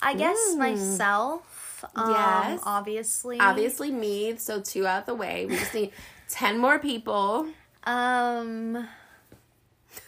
I 0.01 0.13
guess 0.13 0.37
Mm. 0.53 0.57
myself. 0.57 1.83
Um, 1.95 2.11
Yes. 2.11 2.59
Obviously. 2.63 3.39
Obviously 3.39 3.91
me, 3.91 4.35
so 4.37 4.61
two 4.61 4.85
out 4.87 5.01
of 5.01 5.05
the 5.05 5.15
way. 5.15 5.45
We 5.45 5.57
just 5.57 5.73
need 5.73 5.91
10 6.29 6.57
more 6.57 6.79
people. 6.79 7.47
Um. 7.83 8.87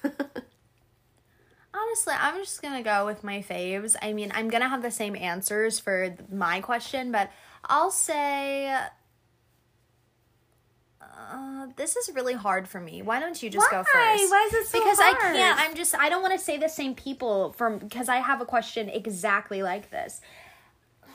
Honestly, 1.74 2.14
I'm 2.20 2.36
just 2.38 2.62
gonna 2.62 2.82
go 2.84 3.06
with 3.06 3.24
my 3.24 3.42
faves. 3.42 3.96
I 4.02 4.12
mean, 4.14 4.32
I'm 4.34 4.50
gonna 4.50 4.68
have 4.68 4.82
the 4.82 4.92
same 4.92 5.16
answers 5.16 5.80
for 5.80 6.16
my 6.32 6.62
question, 6.62 7.12
but 7.12 7.30
I'll 7.66 7.92
say. 7.92 8.76
Uh, 11.32 11.68
this 11.76 11.96
is 11.96 12.10
really 12.16 12.34
hard 12.34 12.68
for 12.68 12.80
me. 12.80 13.02
Why 13.02 13.20
don't 13.20 13.42
you 13.42 13.50
just 13.50 13.70
go 13.70 13.84
first? 13.84 14.32
Why 14.32 14.48
is 14.48 14.54
it 14.54 14.68
so 14.68 14.80
because 14.80 15.00
I 15.00 15.14
can't. 15.14 15.60
I'm 15.60 15.76
just. 15.76 15.96
I 15.96 16.10
don't 16.10 16.22
want 16.22 16.34
to 16.34 16.40
say 16.40 16.58
the 16.58 16.70
same 16.70 16.96
people 16.96 17.54
from 17.54 17.78
because 17.78 18.10
I 18.10 18.18
have 18.18 18.42
a 18.42 18.46
question 18.46 18.90
exactly 18.90 19.62
like 19.62 19.90
this. 19.92 20.22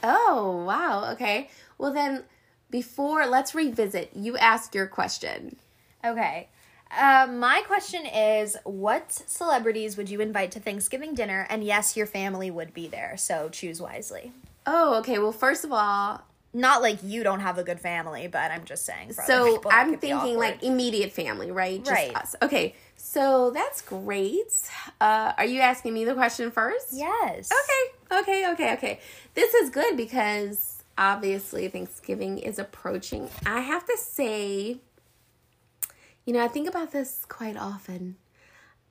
Oh, 0.02 0.64
wow. 0.66 1.12
Okay. 1.12 1.48
Well 1.78 1.92
then 1.92 2.24
before 2.70 3.26
let's 3.26 3.54
revisit. 3.54 4.10
You 4.14 4.36
ask 4.36 4.74
your 4.74 4.86
question. 4.86 5.56
Okay. 6.04 6.48
Uh, 6.96 7.26
my 7.28 7.62
question 7.66 8.06
is 8.06 8.56
what 8.64 9.10
celebrities 9.10 9.96
would 9.96 10.08
you 10.10 10.20
invite 10.20 10.52
to 10.52 10.60
Thanksgiving 10.60 11.14
dinner? 11.14 11.46
And 11.48 11.64
yes, 11.64 11.96
your 11.96 12.06
family 12.06 12.50
would 12.50 12.74
be 12.74 12.86
there, 12.86 13.16
so 13.16 13.48
choose 13.48 13.80
wisely. 13.80 14.32
Oh, 14.66 14.98
okay. 14.98 15.18
Well, 15.18 15.32
first 15.32 15.64
of 15.64 15.72
all, 15.72 16.22
Not 16.56 16.82
like 16.82 17.00
you 17.02 17.24
don't 17.24 17.40
have 17.40 17.58
a 17.58 17.64
good 17.64 17.80
family, 17.80 18.28
but 18.28 18.52
I'm 18.52 18.64
just 18.64 18.86
saying. 18.86 19.12
So 19.12 19.56
people, 19.56 19.72
I'm 19.74 19.98
thinking 19.98 20.38
like 20.38 20.62
immediate 20.62 21.10
family, 21.12 21.50
right? 21.50 21.80
Just 21.80 21.90
Right. 21.90 22.16
us. 22.16 22.36
Okay. 22.40 22.76
So 22.96 23.50
that's 23.50 23.82
great. 23.82 24.70
Uh, 25.00 25.32
are 25.36 25.44
you 25.44 25.60
asking 25.60 25.92
me 25.94 26.04
the 26.04 26.14
question 26.14 26.52
first? 26.52 26.88
yes. 26.92 27.50
Okay. 27.50 28.20
Okay. 28.20 28.52
Okay. 28.52 28.72
Okay. 28.74 29.00
This 29.34 29.52
is 29.54 29.68
good 29.70 29.96
because 29.96 30.84
obviously 30.96 31.66
Thanksgiving 31.66 32.38
is 32.38 32.60
approaching. 32.60 33.28
I 33.44 33.60
have 33.60 33.84
to 33.86 33.96
say, 33.98 34.78
you 36.24 36.32
know, 36.32 36.44
I 36.44 36.46
think 36.46 36.68
about 36.68 36.92
this 36.92 37.24
quite 37.28 37.56
often. 37.56 38.14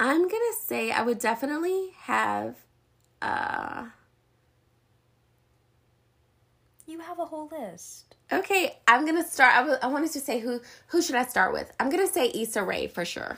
I'm 0.02 0.24
gonna 0.24 0.54
say 0.62 0.92
I 0.92 1.02
would 1.02 1.20
definitely 1.20 1.92
have. 2.02 2.58
Uh, 3.22 3.86
You 6.86 7.00
have 7.00 7.20
a 7.20 7.26
whole 7.26 7.48
list. 7.52 8.16
Okay, 8.32 8.78
I'm 8.88 9.06
gonna 9.06 9.24
start. 9.24 9.56
I, 9.56 9.60
w- 9.60 9.78
I 9.82 9.88
wanted 9.88 10.12
to 10.12 10.20
say 10.20 10.40
who 10.40 10.60
who 10.88 11.02
should 11.02 11.16
I 11.16 11.26
start 11.26 11.54
with? 11.54 11.72
I'm 11.80 11.90
gonna 11.90 12.08
say 12.08 12.32
Issa 12.34 12.64
Rae 12.64 12.88
for 12.88 13.06
sure. 13.06 13.38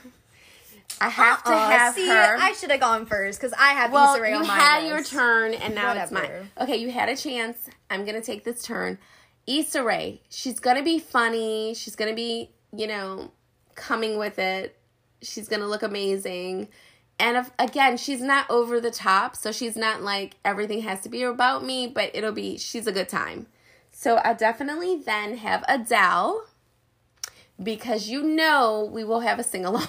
I 1.00 1.08
have 1.08 1.44
to 1.44 1.50
have 1.50 1.94
see, 1.94 2.08
her. 2.08 2.36
I 2.38 2.52
should 2.52 2.70
have 2.70 2.80
gone 2.80 3.06
first 3.06 3.38
because 3.40 3.52
I 3.58 3.72
have 3.72 3.92
well, 3.92 4.14
Issa 4.14 4.22
Rae 4.22 4.32
on 4.32 4.46
my 4.46 4.54
list. 4.54 4.54
You 4.54 4.60
had 4.60 4.86
your 4.86 5.02
turn, 5.04 5.54
and 5.54 5.74
now 5.74 5.92
it's 5.92 6.10
mine. 6.10 6.50
Okay, 6.60 6.76
you 6.76 6.90
had 6.90 7.08
a 7.08 7.16
chance. 7.16 7.68
I'm 7.90 8.04
gonna 8.04 8.22
take 8.22 8.44
this 8.44 8.62
turn. 8.62 8.98
Issa 9.46 9.82
Rae. 9.84 10.22
She's 10.30 10.58
gonna 10.58 10.82
be 10.82 10.98
funny. 10.98 11.74
She's 11.74 11.94
gonna 11.96 12.14
be, 12.14 12.50
you 12.74 12.86
know, 12.86 13.30
coming 13.74 14.18
with 14.18 14.38
it. 14.38 14.76
She's 15.22 15.48
gonna 15.48 15.66
look 15.66 15.82
amazing. 15.82 16.68
And 17.18 17.36
if, 17.36 17.50
again, 17.58 17.96
she's 17.96 18.20
not 18.20 18.48
over 18.50 18.80
the 18.80 18.90
top, 18.90 19.36
so 19.36 19.50
she's 19.50 19.76
not 19.76 20.02
like 20.02 20.34
everything 20.44 20.82
has 20.82 21.00
to 21.02 21.08
be 21.08 21.22
about 21.22 21.64
me, 21.64 21.86
but 21.86 22.10
it'll 22.14 22.32
be 22.32 22.58
she's 22.58 22.86
a 22.86 22.92
good 22.92 23.08
time. 23.08 23.46
So 23.90 24.20
I 24.22 24.34
definitely 24.34 24.96
then 24.96 25.38
have 25.38 25.64
Adele 25.68 26.44
because 27.62 28.08
you 28.08 28.22
know 28.22 28.88
we 28.92 29.02
will 29.04 29.20
have 29.20 29.38
a 29.38 29.42
sing 29.42 29.64
along. 29.64 29.88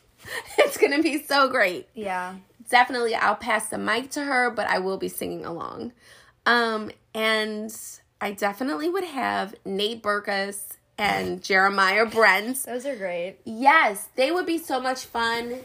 it's 0.58 0.76
gonna 0.76 1.02
be 1.02 1.22
so 1.22 1.48
great 1.48 1.88
Yeah. 1.94 2.34
definitely 2.68 3.14
I'll 3.14 3.36
pass 3.36 3.68
the 3.68 3.78
mic 3.78 4.10
to 4.10 4.24
her, 4.24 4.50
but 4.50 4.66
I 4.68 4.78
will 4.78 4.98
be 4.98 5.08
singing 5.08 5.46
along. 5.46 5.92
Um, 6.44 6.90
and 7.14 7.74
I 8.20 8.32
definitely 8.32 8.88
would 8.90 9.04
have 9.04 9.54
Nate 9.64 10.02
Berkus 10.02 10.76
and 10.98 11.42
Jeremiah 11.42 12.04
Brent. 12.04 12.62
Those 12.64 12.84
are 12.84 12.96
great. 12.96 13.36
Yes, 13.44 14.08
they 14.16 14.30
would 14.30 14.46
be 14.46 14.58
so 14.58 14.80
much 14.80 15.04
fun. 15.06 15.60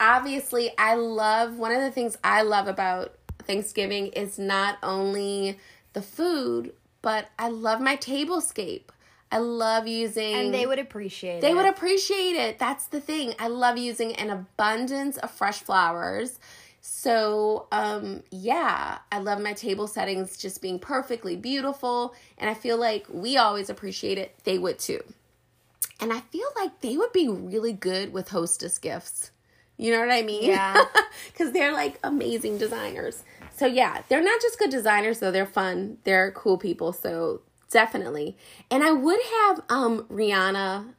Obviously, 0.00 0.70
I 0.78 0.94
love 0.94 1.58
one 1.58 1.72
of 1.72 1.82
the 1.82 1.90
things 1.90 2.16
I 2.24 2.42
love 2.42 2.66
about 2.66 3.14
Thanksgiving 3.40 4.06
is 4.08 4.38
not 4.38 4.78
only 4.82 5.58
the 5.92 6.02
food, 6.02 6.72
but 7.02 7.28
I 7.38 7.48
love 7.48 7.80
my 7.80 7.96
tablescape. 7.96 8.84
I 9.32 9.38
love 9.38 9.86
using 9.86 10.34
And 10.34 10.54
they 10.54 10.66
would 10.66 10.78
appreciate 10.78 11.36
it. 11.36 11.40
they 11.42 11.50
it. 11.50 11.54
would 11.54 11.66
appreciate 11.66 12.34
it. 12.34 12.58
That's 12.58 12.86
the 12.86 13.00
thing. 13.00 13.34
I 13.38 13.48
love 13.48 13.76
using 13.78 14.14
an 14.16 14.30
abundance 14.30 15.18
of 15.18 15.30
fresh 15.30 15.60
flowers. 15.60 16.40
So, 16.80 17.68
um, 17.70 18.22
yeah, 18.30 18.98
I 19.12 19.18
love 19.18 19.40
my 19.40 19.52
table 19.52 19.86
settings 19.86 20.36
just 20.38 20.62
being 20.62 20.78
perfectly 20.78 21.36
beautiful. 21.36 22.14
And 22.38 22.48
I 22.48 22.54
feel 22.54 22.78
like 22.78 23.06
we 23.08 23.36
always 23.36 23.68
appreciate 23.70 24.18
it. 24.18 24.34
They 24.44 24.58
would 24.58 24.78
too. 24.78 25.00
And 26.00 26.12
I 26.12 26.20
feel 26.20 26.48
like 26.56 26.80
they 26.80 26.96
would 26.96 27.12
be 27.12 27.28
really 27.28 27.74
good 27.74 28.12
with 28.12 28.30
hostess 28.30 28.78
gifts. 28.78 29.30
You 29.80 29.92
know 29.92 30.00
what 30.00 30.10
I 30.10 30.22
mean? 30.22 30.44
Yeah. 30.44 30.84
Because 31.32 31.52
they're 31.52 31.72
like 31.72 31.98
amazing 32.04 32.58
designers. 32.58 33.24
So, 33.56 33.64
yeah, 33.66 34.02
they're 34.08 34.22
not 34.22 34.40
just 34.42 34.58
good 34.58 34.70
designers, 34.70 35.20
though. 35.20 35.30
They're 35.30 35.46
fun. 35.46 35.96
They're 36.04 36.32
cool 36.32 36.58
people. 36.58 36.92
So, 36.92 37.40
definitely. 37.70 38.36
And 38.70 38.84
I 38.84 38.92
would 38.92 39.20
have 39.38 39.62
um 39.70 40.04
Rihanna 40.10 40.92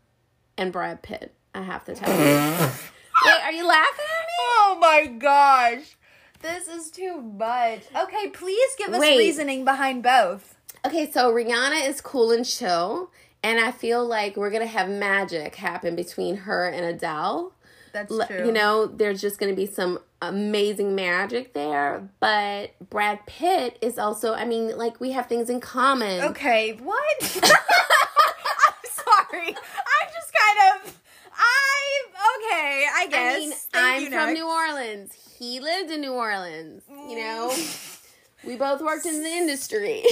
and 0.58 0.72
Brad 0.72 1.03
Pitt. 1.03 1.34
I 1.53 1.62
have 1.62 1.86
to 1.86 1.95
tell 1.95 2.10
you. 2.10 2.26
Wait, 3.26 3.44
are 3.44 3.52
you 3.52 3.68
laughing 3.68 4.06
at 4.20 4.26
me? 4.26 4.38
Oh 4.40 4.78
my 4.82 5.06
gosh. 5.06 5.98
This 6.41 6.68
is 6.68 6.90
too 6.90 7.22
much. 7.22 7.84
Okay, 7.95 8.30
please 8.30 8.72
give 8.80 8.90
us 8.94 8.99
Wait. 8.99 9.18
reasoning 9.18 9.64
behind 9.64 10.02
both. 10.02 10.56
Okay, 10.84 11.10
so 11.12 11.32
Rihanna 11.32 11.88
is 11.88 12.02
cool 12.02 12.32
and 12.32 12.44
chill, 12.44 13.12
and 13.44 13.60
I 13.60 13.72
feel 13.72 14.03
like 14.03 14.36
we're 14.36 14.49
gonna 14.49 14.66
have 14.66 14.90
magic 14.90 15.56
happen 15.56 15.95
between 15.95 16.38
her 16.38 16.68
and 16.68 16.84
Adele. 16.84 17.53
That's 17.93 18.11
L- 18.11 18.26
true. 18.27 18.45
You 18.45 18.51
know, 18.51 18.85
there's 18.85 19.22
just 19.22 19.39
gonna 19.39 19.53
be 19.53 19.65
some 19.65 19.99
amazing 20.22 20.95
magic 20.95 21.53
there. 21.53 22.09
But 22.19 22.72
Brad 22.89 23.26
Pitt 23.26 23.77
is 23.81 23.97
also, 23.97 24.34
I 24.34 24.45
mean, 24.45 24.77
like 24.77 24.99
we 24.99 25.11
have 25.11 25.27
things 25.27 25.49
in 25.49 25.59
common. 25.59 26.22
Okay, 26.26 26.73
what? 26.73 27.22
I'm 27.43 28.89
sorry. 28.91 29.47
I'm 29.47 30.09
just 30.13 30.31
kind 30.34 30.85
of. 30.85 30.97
I 31.34 32.03
okay. 32.38 32.85
I 32.95 33.07
guess. 33.09 33.35
I 33.35 33.39
mean, 33.39 33.53
I'm 33.73 34.03
from 34.05 34.27
next. 34.27 34.39
New 34.39 34.47
Orleans. 34.47 35.13
He 35.38 35.59
lived 35.59 35.91
in 35.91 36.01
New 36.01 36.13
Orleans. 36.13 36.84
You 36.89 37.18
know, 37.18 37.49
mm. 37.51 38.05
we 38.45 38.55
both 38.57 38.81
worked 38.81 39.05
in 39.05 39.23
the 39.23 39.30
industry, 39.30 40.03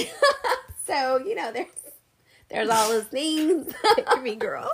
so 0.86 1.18
you 1.18 1.34
know, 1.34 1.52
there's 1.52 1.66
there's 2.50 2.68
all 2.68 2.88
those 2.88 3.04
things. 3.04 3.72
Me, 4.22 4.34
girl. 4.34 4.68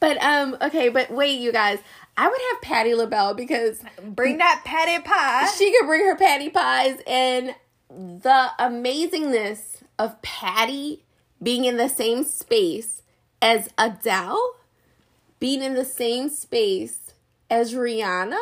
But 0.00 0.22
um, 0.22 0.56
okay, 0.60 0.88
but 0.88 1.10
wait, 1.10 1.40
you 1.40 1.52
guys, 1.52 1.78
I 2.16 2.28
would 2.28 2.40
have 2.52 2.62
Patti 2.62 2.94
LaBelle 2.94 3.34
because 3.34 3.82
Bring 4.04 4.38
that 4.38 4.62
patty 4.64 5.02
pie. 5.02 5.46
she 5.56 5.72
could 5.72 5.86
bring 5.86 6.04
her 6.06 6.16
patty 6.16 6.50
pies 6.50 6.98
and 7.06 7.54
the 7.88 8.48
amazingness 8.58 9.82
of 9.98 10.20
Patty 10.22 11.04
being 11.42 11.64
in 11.64 11.76
the 11.76 11.88
same 11.88 12.24
space 12.24 13.02
as 13.40 13.68
Adele, 13.78 14.56
being 15.38 15.62
in 15.62 15.74
the 15.74 15.84
same 15.84 16.28
space 16.28 17.12
as 17.50 17.74
Rihanna. 17.74 18.40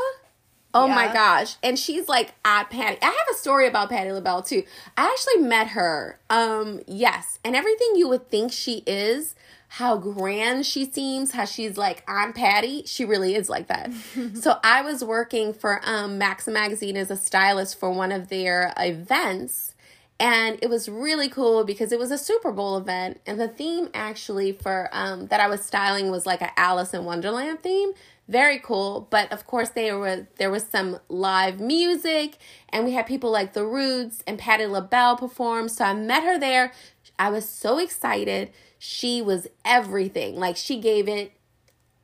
Oh 0.77 0.89
my 0.89 1.13
gosh. 1.13 1.55
And 1.63 1.79
she's 1.79 2.09
like 2.09 2.35
at 2.45 2.69
Patty. 2.69 2.99
I 3.01 3.07
have 3.07 3.15
a 3.33 3.39
story 3.39 3.69
about 3.69 3.91
Patti 3.91 4.11
LaBelle 4.11 4.43
too. 4.43 4.65
I 4.97 5.07
actually 5.07 5.47
met 5.47 5.69
her. 5.69 6.19
Um, 6.29 6.81
yes. 6.89 7.39
And 7.45 7.55
everything 7.55 7.93
you 7.95 8.09
would 8.09 8.29
think 8.29 8.51
she 8.51 8.83
is, 8.85 9.37
how 9.79 9.97
grand 9.97 10.65
she 10.65 10.89
seems, 10.89 11.33
how 11.33 11.45
she's 11.45 11.77
like 11.77 12.05
I'm 12.07 12.33
Patty, 12.33 12.85
she 12.87 13.05
really 13.05 13.35
is 13.35 13.49
like 13.49 13.67
that. 13.67 13.91
so 14.35 14.57
I 14.63 14.83
was 14.83 15.03
working 15.03 15.53
for 15.53 15.81
um 15.85 16.17
Maxim 16.17 16.55
magazine 16.55 16.97
as 16.97 17.11
a 17.11 17.17
stylist 17.17 17.81
for 17.81 17.91
one 17.91 18.13
of 18.13 18.29
their 18.29 18.73
events. 18.79 19.75
And 20.21 20.61
it 20.63 20.71
was 20.71 20.89
really 20.89 21.29
cool 21.29 21.65
because 21.65 21.91
it 21.91 21.99
was 21.99 22.13
a 22.13 22.19
Super 22.19 22.53
Bowl 22.53 22.79
event, 22.79 23.21
and 23.27 23.41
the 23.41 23.49
theme 23.49 23.89
actually 23.93 24.53
for 24.53 24.89
um, 24.93 25.27
that 25.27 25.41
I 25.41 25.49
was 25.49 25.65
styling 25.65 26.09
was 26.09 26.25
like 26.25 26.41
a 26.41 26.57
Alice 26.59 26.95
in 26.95 27.05
Wonderland 27.05 27.61
theme. 27.61 27.95
Very 28.29 28.61
cool, 28.61 29.09
but 29.11 29.31
of 29.33 29.45
course 29.45 29.71
there 29.71 29.99
were 29.99 30.29
there 30.37 30.53
was 30.53 30.65
some 30.71 31.01
live 31.09 31.59
music, 31.59 32.39
and 32.69 32.85
we 32.85 32.93
had 32.93 33.09
people 33.09 33.33
like 33.33 33.55
the 33.55 33.67
Roots 33.67 34.23
and 34.25 34.39
Patti 34.39 34.67
LaBelle 34.67 35.17
perform. 35.17 35.69
So 35.69 35.85
I 35.85 35.95
met 35.95 36.23
her 36.23 36.39
there. 36.39 36.73
I 37.19 37.31
was 37.31 37.49
so 37.49 37.79
excited. 37.79 38.53
She 38.87 39.23
was 39.23 39.49
everything. 39.65 40.37
Like 40.37 40.59
she 40.59 40.79
gave 40.79 41.09
it 41.09 41.33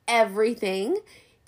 everything. 0.07 0.97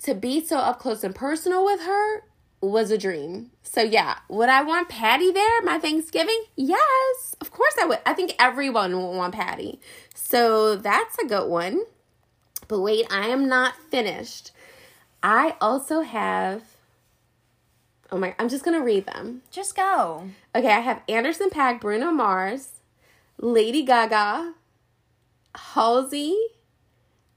To 0.04 0.14
be 0.14 0.44
so 0.44 0.58
up 0.58 0.78
close 0.78 1.02
and 1.02 1.12
personal 1.12 1.64
with 1.64 1.80
her 1.80 2.22
was 2.60 2.92
a 2.92 2.98
dream. 2.98 3.50
So 3.64 3.82
yeah, 3.82 4.18
would 4.28 4.48
I 4.48 4.62
want 4.62 4.88
Patty 4.88 5.32
there 5.32 5.60
my 5.62 5.80
Thanksgiving? 5.80 6.44
Yes, 6.54 7.34
of 7.40 7.50
course 7.50 7.74
I 7.82 7.84
would. 7.84 7.98
I 8.06 8.14
think 8.14 8.36
everyone 8.38 8.96
would 8.96 9.16
want 9.16 9.34
Patty. 9.34 9.80
So 10.14 10.76
that's 10.76 11.18
a 11.18 11.26
good 11.26 11.48
one. 11.48 11.82
But 12.68 12.78
wait, 12.78 13.06
I 13.10 13.26
am 13.26 13.48
not 13.48 13.74
finished. 13.90 14.52
I 15.20 15.56
also 15.60 16.02
have 16.02 16.62
Oh 18.12 18.18
my, 18.18 18.36
I'm 18.38 18.48
just 18.48 18.64
going 18.64 18.78
to 18.78 18.84
read 18.84 19.06
them. 19.06 19.42
Just 19.50 19.74
go. 19.74 20.28
Okay, 20.54 20.72
I 20.72 20.78
have 20.78 21.02
Anderson 21.08 21.50
Paak, 21.50 21.80
Bruno 21.80 22.12
Mars, 22.12 22.74
Lady 23.38 23.82
Gaga, 23.82 24.54
Halsey, 25.56 26.36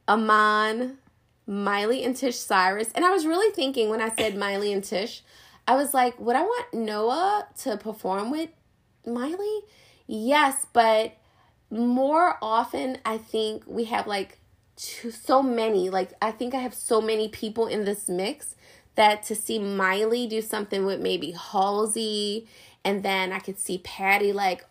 Iman, 0.07 0.97
Miley 1.45 2.03
and 2.03 2.15
Tish 2.15 2.37
Cyrus. 2.37 2.91
And 2.93 3.05
I 3.05 3.11
was 3.11 3.25
really 3.25 3.53
thinking 3.53 3.89
when 3.89 4.01
I 4.01 4.09
said 4.15 4.37
Miley 4.37 4.73
and 4.73 4.83
Tish, 4.83 5.23
I 5.67 5.75
was 5.75 5.93
like, 5.93 6.19
would 6.19 6.35
I 6.35 6.41
want 6.41 6.73
Noah 6.73 7.47
to 7.63 7.77
perform 7.77 8.31
with 8.31 8.49
Miley? 9.05 9.61
Yes, 10.07 10.65
but 10.73 11.17
more 11.69 12.37
often 12.41 12.97
I 13.05 13.17
think 13.17 13.63
we 13.65 13.85
have 13.85 14.07
like 14.07 14.39
so 14.77 15.41
many. 15.43 15.89
Like 15.89 16.11
I 16.21 16.31
think 16.31 16.53
I 16.53 16.59
have 16.59 16.73
so 16.73 17.01
many 17.01 17.27
people 17.27 17.67
in 17.67 17.85
this 17.85 18.07
mix 18.07 18.55
that 18.95 19.23
to 19.23 19.35
see 19.35 19.59
Miley 19.59 20.27
do 20.27 20.41
something 20.41 20.85
with 20.85 20.99
maybe 20.99 21.31
Halsey 21.31 22.47
and 22.83 23.03
then 23.03 23.33
I 23.33 23.39
could 23.39 23.59
see 23.59 23.79
Patty 23.79 24.31
like 24.31 24.65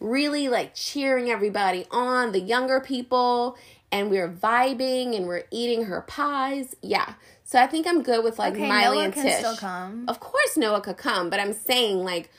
really 0.00 0.48
like 0.48 0.74
cheering 0.74 1.30
everybody 1.30 1.86
on, 1.90 2.32
the 2.32 2.40
younger 2.40 2.80
people, 2.80 3.56
and 3.90 4.10
we're 4.10 4.28
vibing 4.28 5.16
and 5.16 5.26
we're 5.26 5.44
eating 5.50 5.84
her 5.84 6.02
pies. 6.02 6.74
Yeah. 6.82 7.14
So 7.44 7.60
I 7.60 7.66
think 7.66 7.86
I'm 7.86 8.02
good 8.02 8.24
with 8.24 8.38
like 8.38 8.54
Okay, 8.54 8.68
Miley 8.68 8.96
Noah 8.96 9.04
and 9.04 9.12
can 9.14 9.22
Tish. 9.24 9.36
still 9.38 9.56
come. 9.56 10.04
Of 10.08 10.18
course 10.20 10.56
Noah 10.56 10.80
could 10.80 10.96
come, 10.96 11.30
but 11.30 11.38
I'm 11.40 11.52
saying 11.52 11.98
like 11.98 12.30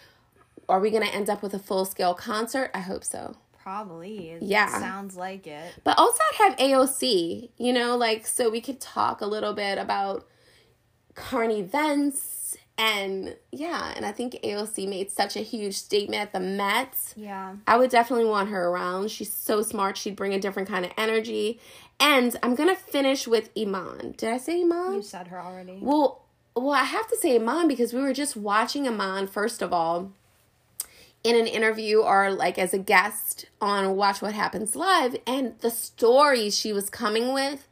are 0.70 0.82
we 0.82 0.90
going 0.92 1.04
to 1.08 1.16
end 1.16 1.30
up 1.30 1.42
with 1.42 1.54
a 1.54 1.60
full 1.60 1.86
scale 1.86 2.14
concert? 2.14 2.70
I 2.74 2.80
hope 2.80 3.06
so. 3.06 3.38
Probably. 3.64 4.32
It 4.32 4.44
Yeah. 4.44 4.68
Sounds 4.80 5.16
like 5.16 5.48
it. 5.48 5.74
But 5.86 5.98
also 5.98 6.20
I'd 6.42 6.50
have 6.50 6.58
AOC, 6.58 7.52
you 7.58 7.72
know, 7.72 7.96
like 7.96 8.28
so 8.28 8.50
we 8.50 8.60
could 8.60 8.82
talk 8.82 9.22
a 9.22 9.26
little 9.26 9.54
bit 9.54 9.78
about 9.78 10.28
current 11.16 11.54
events 11.54 12.20
and 12.78 13.36
yeah, 13.52 13.94
and 13.96 14.06
I 14.06 14.12
think 14.12 14.34
AOC 14.44 14.88
made 14.88 15.12
such 15.12 15.36
a 15.36 15.40
huge 15.40 15.76
statement 15.76 16.22
at 16.22 16.34
the 16.34 16.40
Mets. 16.40 17.14
Yeah. 17.18 17.56
I 17.66 17.78
would 17.78 17.90
definitely 17.90 18.26
want 18.26 18.50
her 18.50 18.68
around. 18.68 19.10
She's 19.10 19.34
so 19.34 19.64
smart. 19.64 19.98
She'd 19.98 20.16
bring 20.16 20.34
a 20.34 20.40
different 20.40 20.70
kind 20.70 20.86
of 20.86 20.92
energy. 20.98 21.60
And 22.00 22.36
I'm 22.44 22.54
gonna 22.54 22.76
finish 22.76 23.28
with 23.28 23.50
Iman. 23.58 24.14
Did 24.18 24.32
I 24.32 24.38
say 24.38 24.62
Iman? 24.62 24.96
You 24.96 25.02
said 25.02 25.28
her 25.28 25.42
already. 25.42 25.80
Well, 25.82 26.24
well, 26.56 26.72
I 26.72 26.84
have 26.84 27.08
to 27.08 27.18
say 27.18 27.36
Iman 27.36 27.68
because 27.68 27.94
we 27.94 28.02
were 28.02 28.14
just 28.14 28.36
watching 28.36 28.88
Iman 28.88 29.28
first 29.28 29.62
of 29.62 29.74
all 29.74 30.12
in 31.24 31.36
an 31.36 31.48
interview 31.48 32.00
or 32.00 32.32
like 32.32 32.60
as 32.60 32.74
a 32.74 32.78
guest 32.78 33.48
on 33.60 33.96
Watch 33.96 34.22
What 34.22 34.34
Happens 34.34 34.76
Live, 34.76 35.18
and 35.26 35.60
the 35.60 35.72
stories 35.72 36.58
she 36.58 36.72
was 36.72 36.90
coming 36.90 37.34
with 37.34 37.68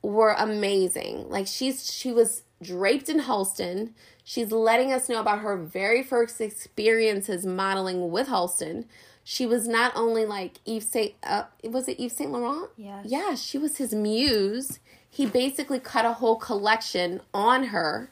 were 0.00 0.32
amazing. 0.32 1.28
Like 1.28 1.46
she's 1.46 1.92
she 1.92 2.12
was 2.12 2.42
draped 2.62 3.08
in 3.08 3.20
Halston. 3.20 3.90
She's 4.24 4.52
letting 4.52 4.92
us 4.92 5.08
know 5.08 5.20
about 5.20 5.40
her 5.40 5.56
very 5.56 6.02
first 6.02 6.40
experiences 6.40 7.46
modeling 7.46 8.10
with 8.10 8.28
Halston. 8.28 8.84
She 9.24 9.46
was 9.46 9.68
not 9.68 9.92
only 9.94 10.24
like 10.24 10.58
Yves 10.66 10.88
Saint 10.88 11.14
uh, 11.22 11.44
was 11.64 11.88
it 11.88 12.00
Yves 12.00 12.16
Saint 12.16 12.32
Laurent? 12.32 12.70
Yes. 12.76 13.04
Yeah, 13.06 13.34
she 13.34 13.58
was 13.58 13.76
his 13.76 13.92
muse. 13.94 14.80
He 15.10 15.26
basically 15.26 15.80
cut 15.80 16.04
a 16.04 16.14
whole 16.14 16.36
collection 16.36 17.20
on 17.34 17.64
her. 17.64 18.10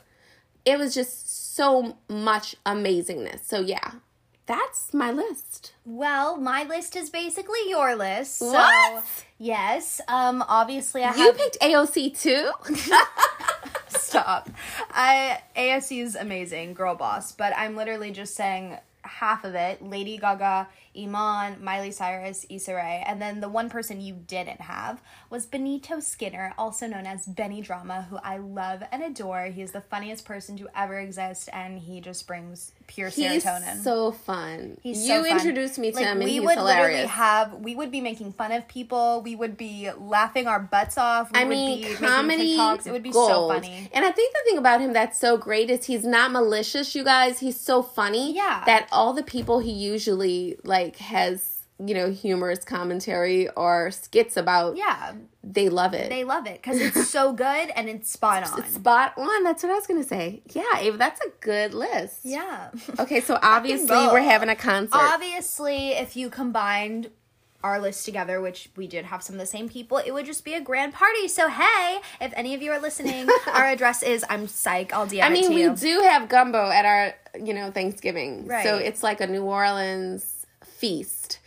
It 0.64 0.78
was 0.78 0.94
just 0.94 1.55
so 1.55 1.97
much 2.09 2.56
amazingness. 2.66 3.44
So 3.44 3.60
yeah, 3.60 3.93
that's 4.47 4.93
my 4.93 5.10
list. 5.10 5.73
Well, 5.85 6.36
my 6.36 6.64
list 6.64 6.97
is 6.97 7.10
basically 7.10 7.60
your 7.68 7.97
list. 7.97 8.39
So, 8.39 8.52
What? 8.52 9.05
Yes. 9.39 10.01
Um. 10.09 10.44
Obviously, 10.47 11.02
I 11.02 11.14
You 11.14 11.32
picked 11.32 11.59
AOC 11.60 12.20
too? 12.20 12.51
Stop. 13.88 14.51
I 14.90 15.43
AOC 15.56 16.02
is 16.02 16.14
amazing, 16.14 16.74
girl 16.74 16.94
boss. 16.94 17.32
But 17.32 17.52
I'm 17.56 17.76
literally 17.76 18.10
just 18.10 18.34
saying 18.34 18.78
half 19.02 19.44
of 19.44 19.55
it 19.55 19.82
Lady 19.82 20.18
Gaga, 20.18 20.68
Iman, 20.98 21.62
Miley 21.62 21.90
Cyrus, 21.90 22.44
Issa 22.48 22.74
Rae. 22.74 23.05
And 23.06 23.20
then 23.20 23.40
the 23.40 23.48
one 23.48 23.70
person 23.70 24.01
you 24.01 24.14
didn't 24.26 24.60
have 24.60 25.02
was 25.30 25.47
Benito 25.47 26.01
Skinner, 26.01 26.55
also 26.59 26.86
known 26.86 27.06
as 27.06 27.26
Benny 27.26 27.60
Drama, 27.60 28.06
who 28.10 28.16
I 28.16 28.38
love 28.38 28.82
and 28.90 29.02
adore. 29.02 29.47
He 29.47 29.62
is 29.62 29.72
the 29.72 29.80
funniest 29.80 30.24
person 30.24 30.56
to 30.59 30.68
ever 30.74 30.98
exist, 30.98 31.48
and 31.52 31.78
he 31.78 32.01
just 32.01 32.26
brings 32.26 32.72
pure 32.86 33.08
He's 33.08 33.44
serotonin. 33.44 33.82
so 33.82 34.12
fun. 34.12 34.78
He's 34.82 35.00
you 35.06 35.16
so 35.16 35.22
fun. 35.24 35.32
introduced 35.32 35.78
me 35.78 35.90
to 35.90 35.96
Like, 35.96 36.04
him, 36.06 36.16
and 36.18 36.24
we 36.24 36.32
he's 36.32 36.40
would 36.40 36.56
literally 36.58 36.72
hilarious. 36.74 37.10
have 37.10 37.54
we 37.54 37.74
would 37.74 37.90
be 37.90 38.00
making 38.00 38.32
fun 38.32 38.52
of 38.52 38.66
people. 38.68 39.22
We 39.22 39.34
would 39.36 39.56
be 39.56 39.90
laughing 39.98 40.46
our 40.46 40.60
butts 40.60 40.96
off. 40.98 41.32
We 41.32 41.40
I 41.40 41.44
would 41.44 41.50
mean, 41.50 41.82
be 41.88 41.94
comedy. 41.94 42.54
It 42.58 42.90
would 42.92 43.02
be 43.02 43.10
gold. 43.10 43.30
so 43.30 43.48
funny. 43.48 43.88
And 43.92 44.04
I 44.04 44.10
think 44.12 44.32
the 44.34 44.40
thing 44.46 44.58
about 44.58 44.80
him 44.80 44.92
that's 44.92 45.18
so 45.18 45.36
great 45.36 45.70
is 45.70 45.86
he's 45.86 46.04
not 46.04 46.30
malicious, 46.32 46.94
you 46.94 47.04
guys. 47.04 47.38
He's 47.40 47.58
so 47.58 47.82
funny. 47.82 48.34
Yeah. 48.34 48.62
That 48.66 48.88
all 48.92 49.12
the 49.12 49.22
people 49.22 49.58
he 49.60 49.72
usually 49.72 50.56
like 50.64 50.96
has, 50.96 51.55
you 51.85 51.94
know, 51.94 52.11
humorous 52.11 52.65
commentary 52.65 53.48
or 53.51 53.90
skits 53.90 54.36
about, 54.36 54.77
Yeah, 54.77 55.12
they 55.44 55.69
love 55.69 55.93
it. 55.93 56.09
they 56.09 56.24
love 56.24 56.47
it 56.47 56.62
because 56.62 56.81
it's 56.81 57.09
so 57.09 57.32
good 57.47 57.70
and 57.77 57.89
it's 57.89 58.11
spot 58.11 58.51
on. 58.51 58.66
Spot 58.66 59.12
on. 59.16 59.44
That's 59.44 59.62
what 59.62 59.73
I 59.73 59.74
was 59.74 59.86
gonna 59.86 60.03
say. 60.05 60.43
Yeah, 60.53 60.78
Ava, 60.78 60.97
that's 60.97 61.20
a 61.20 61.28
good 61.40 61.74
list. 61.74 62.20
Yeah. 62.24 62.70
Okay, 62.98 63.20
so 63.20 63.39
obviously 63.43 63.89
we're 63.89 64.20
having 64.23 64.48
a 64.48 64.57
concert. 64.57 64.97
Obviously, 64.97 65.90
if 65.90 66.16
you 66.16 66.31
combined 66.31 67.11
our 67.62 67.81
list 67.81 68.05
together, 68.05 68.40
which 68.40 68.70
we 68.77 68.86
did 68.86 69.05
have 69.07 69.23
some 69.23 69.35
of 69.35 69.40
the 69.40 69.47
same 69.47 69.69
people, 69.69 69.98
it 69.98 70.12
would 70.12 70.24
just 70.24 70.44
be 70.44 70.55
a 70.55 70.61
grand 70.61 70.94
party. 70.94 71.28
So 71.28 71.48
hey, 71.48 71.98
if 72.20 72.32
any 72.36 72.55
of 72.55 72.62
you 72.62 72.70
are 72.73 72.81
listening, 72.81 73.28
our 73.48 73.65
address 73.66 74.03
is 74.03 74.24
I'm 74.31 74.47
psych. 74.47 74.94
I'll 74.94 75.07
DM 75.07 75.23
I 75.24 75.28
mean, 75.28 75.48
to 75.48 75.55
we 75.55 75.69
do 75.74 76.01
have 76.01 76.28
gumbo 76.28 76.70
at 76.70 76.86
our, 76.86 77.15
you 77.39 77.53
know, 77.53 77.70
Thanksgiving. 77.70 78.48
So 78.62 78.77
it's 78.78 79.03
like 79.03 79.20
a 79.20 79.27
New 79.27 79.43
Orleans 79.43 80.47
feast. 80.65 81.40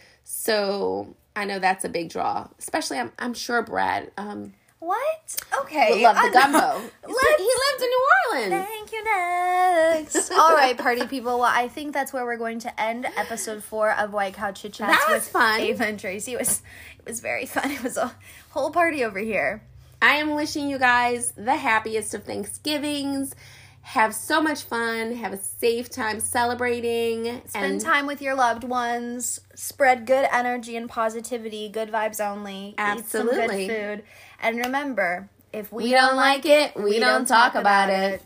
So 0.50 1.16
I 1.36 1.46
know 1.46 1.60
that's 1.60 1.86
a 1.86 1.90
big 1.90 2.10
draw. 2.10 2.48
Especially, 2.58 2.98
I'm, 2.98 3.12
I'm 3.20 3.36
sure 3.36 3.62
Brad 3.62 4.10
um, 4.18 4.54
What? 4.80 5.36
Okay. 5.62 6.02
love 6.04 6.16
the 6.16 6.32
gumbo. 6.32 6.82
He 7.40 7.46
lived 7.46 7.84
in 7.84 7.90
New 7.90 8.08
Orleans. 8.34 8.68
Thank 8.68 8.92
you 8.92 9.04
next. 9.04 10.32
All 10.38 10.56
right, 10.56 10.76
party 10.76 11.06
people. 11.06 11.40
Well, 11.40 11.52
I 11.54 11.68
think 11.68 11.94
that's 11.94 12.12
where 12.12 12.26
we're 12.26 12.38
going 12.38 12.60
to 12.60 12.82
end 12.82 13.06
episode 13.16 13.64
four 13.64 13.92
of 13.92 14.12
White 14.12 14.34
Couch 14.34 14.64
Chit 14.64 14.74
Chats 14.74 14.92
That 14.92 15.14
was 15.14 15.24
with 15.26 15.32
fun. 15.32 15.60
Ava 15.62 15.86
and 15.86 16.00
Tracy. 16.00 16.34
It 16.34 16.40
was 16.40 16.64
it 16.98 17.06
was 17.06 17.20
very 17.20 17.46
fun. 17.46 17.70
It 17.72 17.84
was 17.84 17.96
a 17.96 18.14
whole 18.50 18.72
party 18.72 19.06
over 19.06 19.20
here. 19.20 19.62
I 20.02 20.16
am 20.16 20.34
wishing 20.34 20.68
you 20.68 20.80
guys 20.80 21.32
the 21.38 21.56
happiest 21.56 22.14
of 22.16 22.24
Thanksgivings. 22.24 23.36
Have 23.82 24.14
so 24.14 24.42
much 24.42 24.64
fun. 24.64 25.16
Have 25.16 25.34
a 25.34 25.42
safe 25.42 25.90
time 25.90 26.20
celebrating. 26.20 27.42
Spend 27.48 27.82
time 27.82 28.06
with 28.06 28.22
your 28.22 28.36
loved 28.36 28.64
ones 28.64 29.40
spread 29.60 30.06
good 30.06 30.26
energy 30.32 30.78
and 30.78 30.90
positivity, 30.90 31.68
good 31.68 31.92
vibes 31.92 32.26
only. 32.26 32.76
Absolutely. 32.78 33.40
Eat 33.66 33.68
some 33.68 33.68
good 33.68 33.98
food. 33.98 34.04
And 34.42 34.58
remember, 34.58 35.30
if 35.52 35.72
we, 35.72 35.84
we 35.84 35.92
don't, 35.92 36.12
don't, 36.12 36.16
like 36.16 36.46
it, 36.46 36.76
we, 36.78 36.98
don't, 36.98 37.02
don't, 37.02 37.26
talk, 37.28 37.54
talk 37.54 37.62
about, 37.62 37.90
about 37.90 38.14
it. 38.14 38.22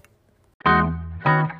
it. 0.65 1.53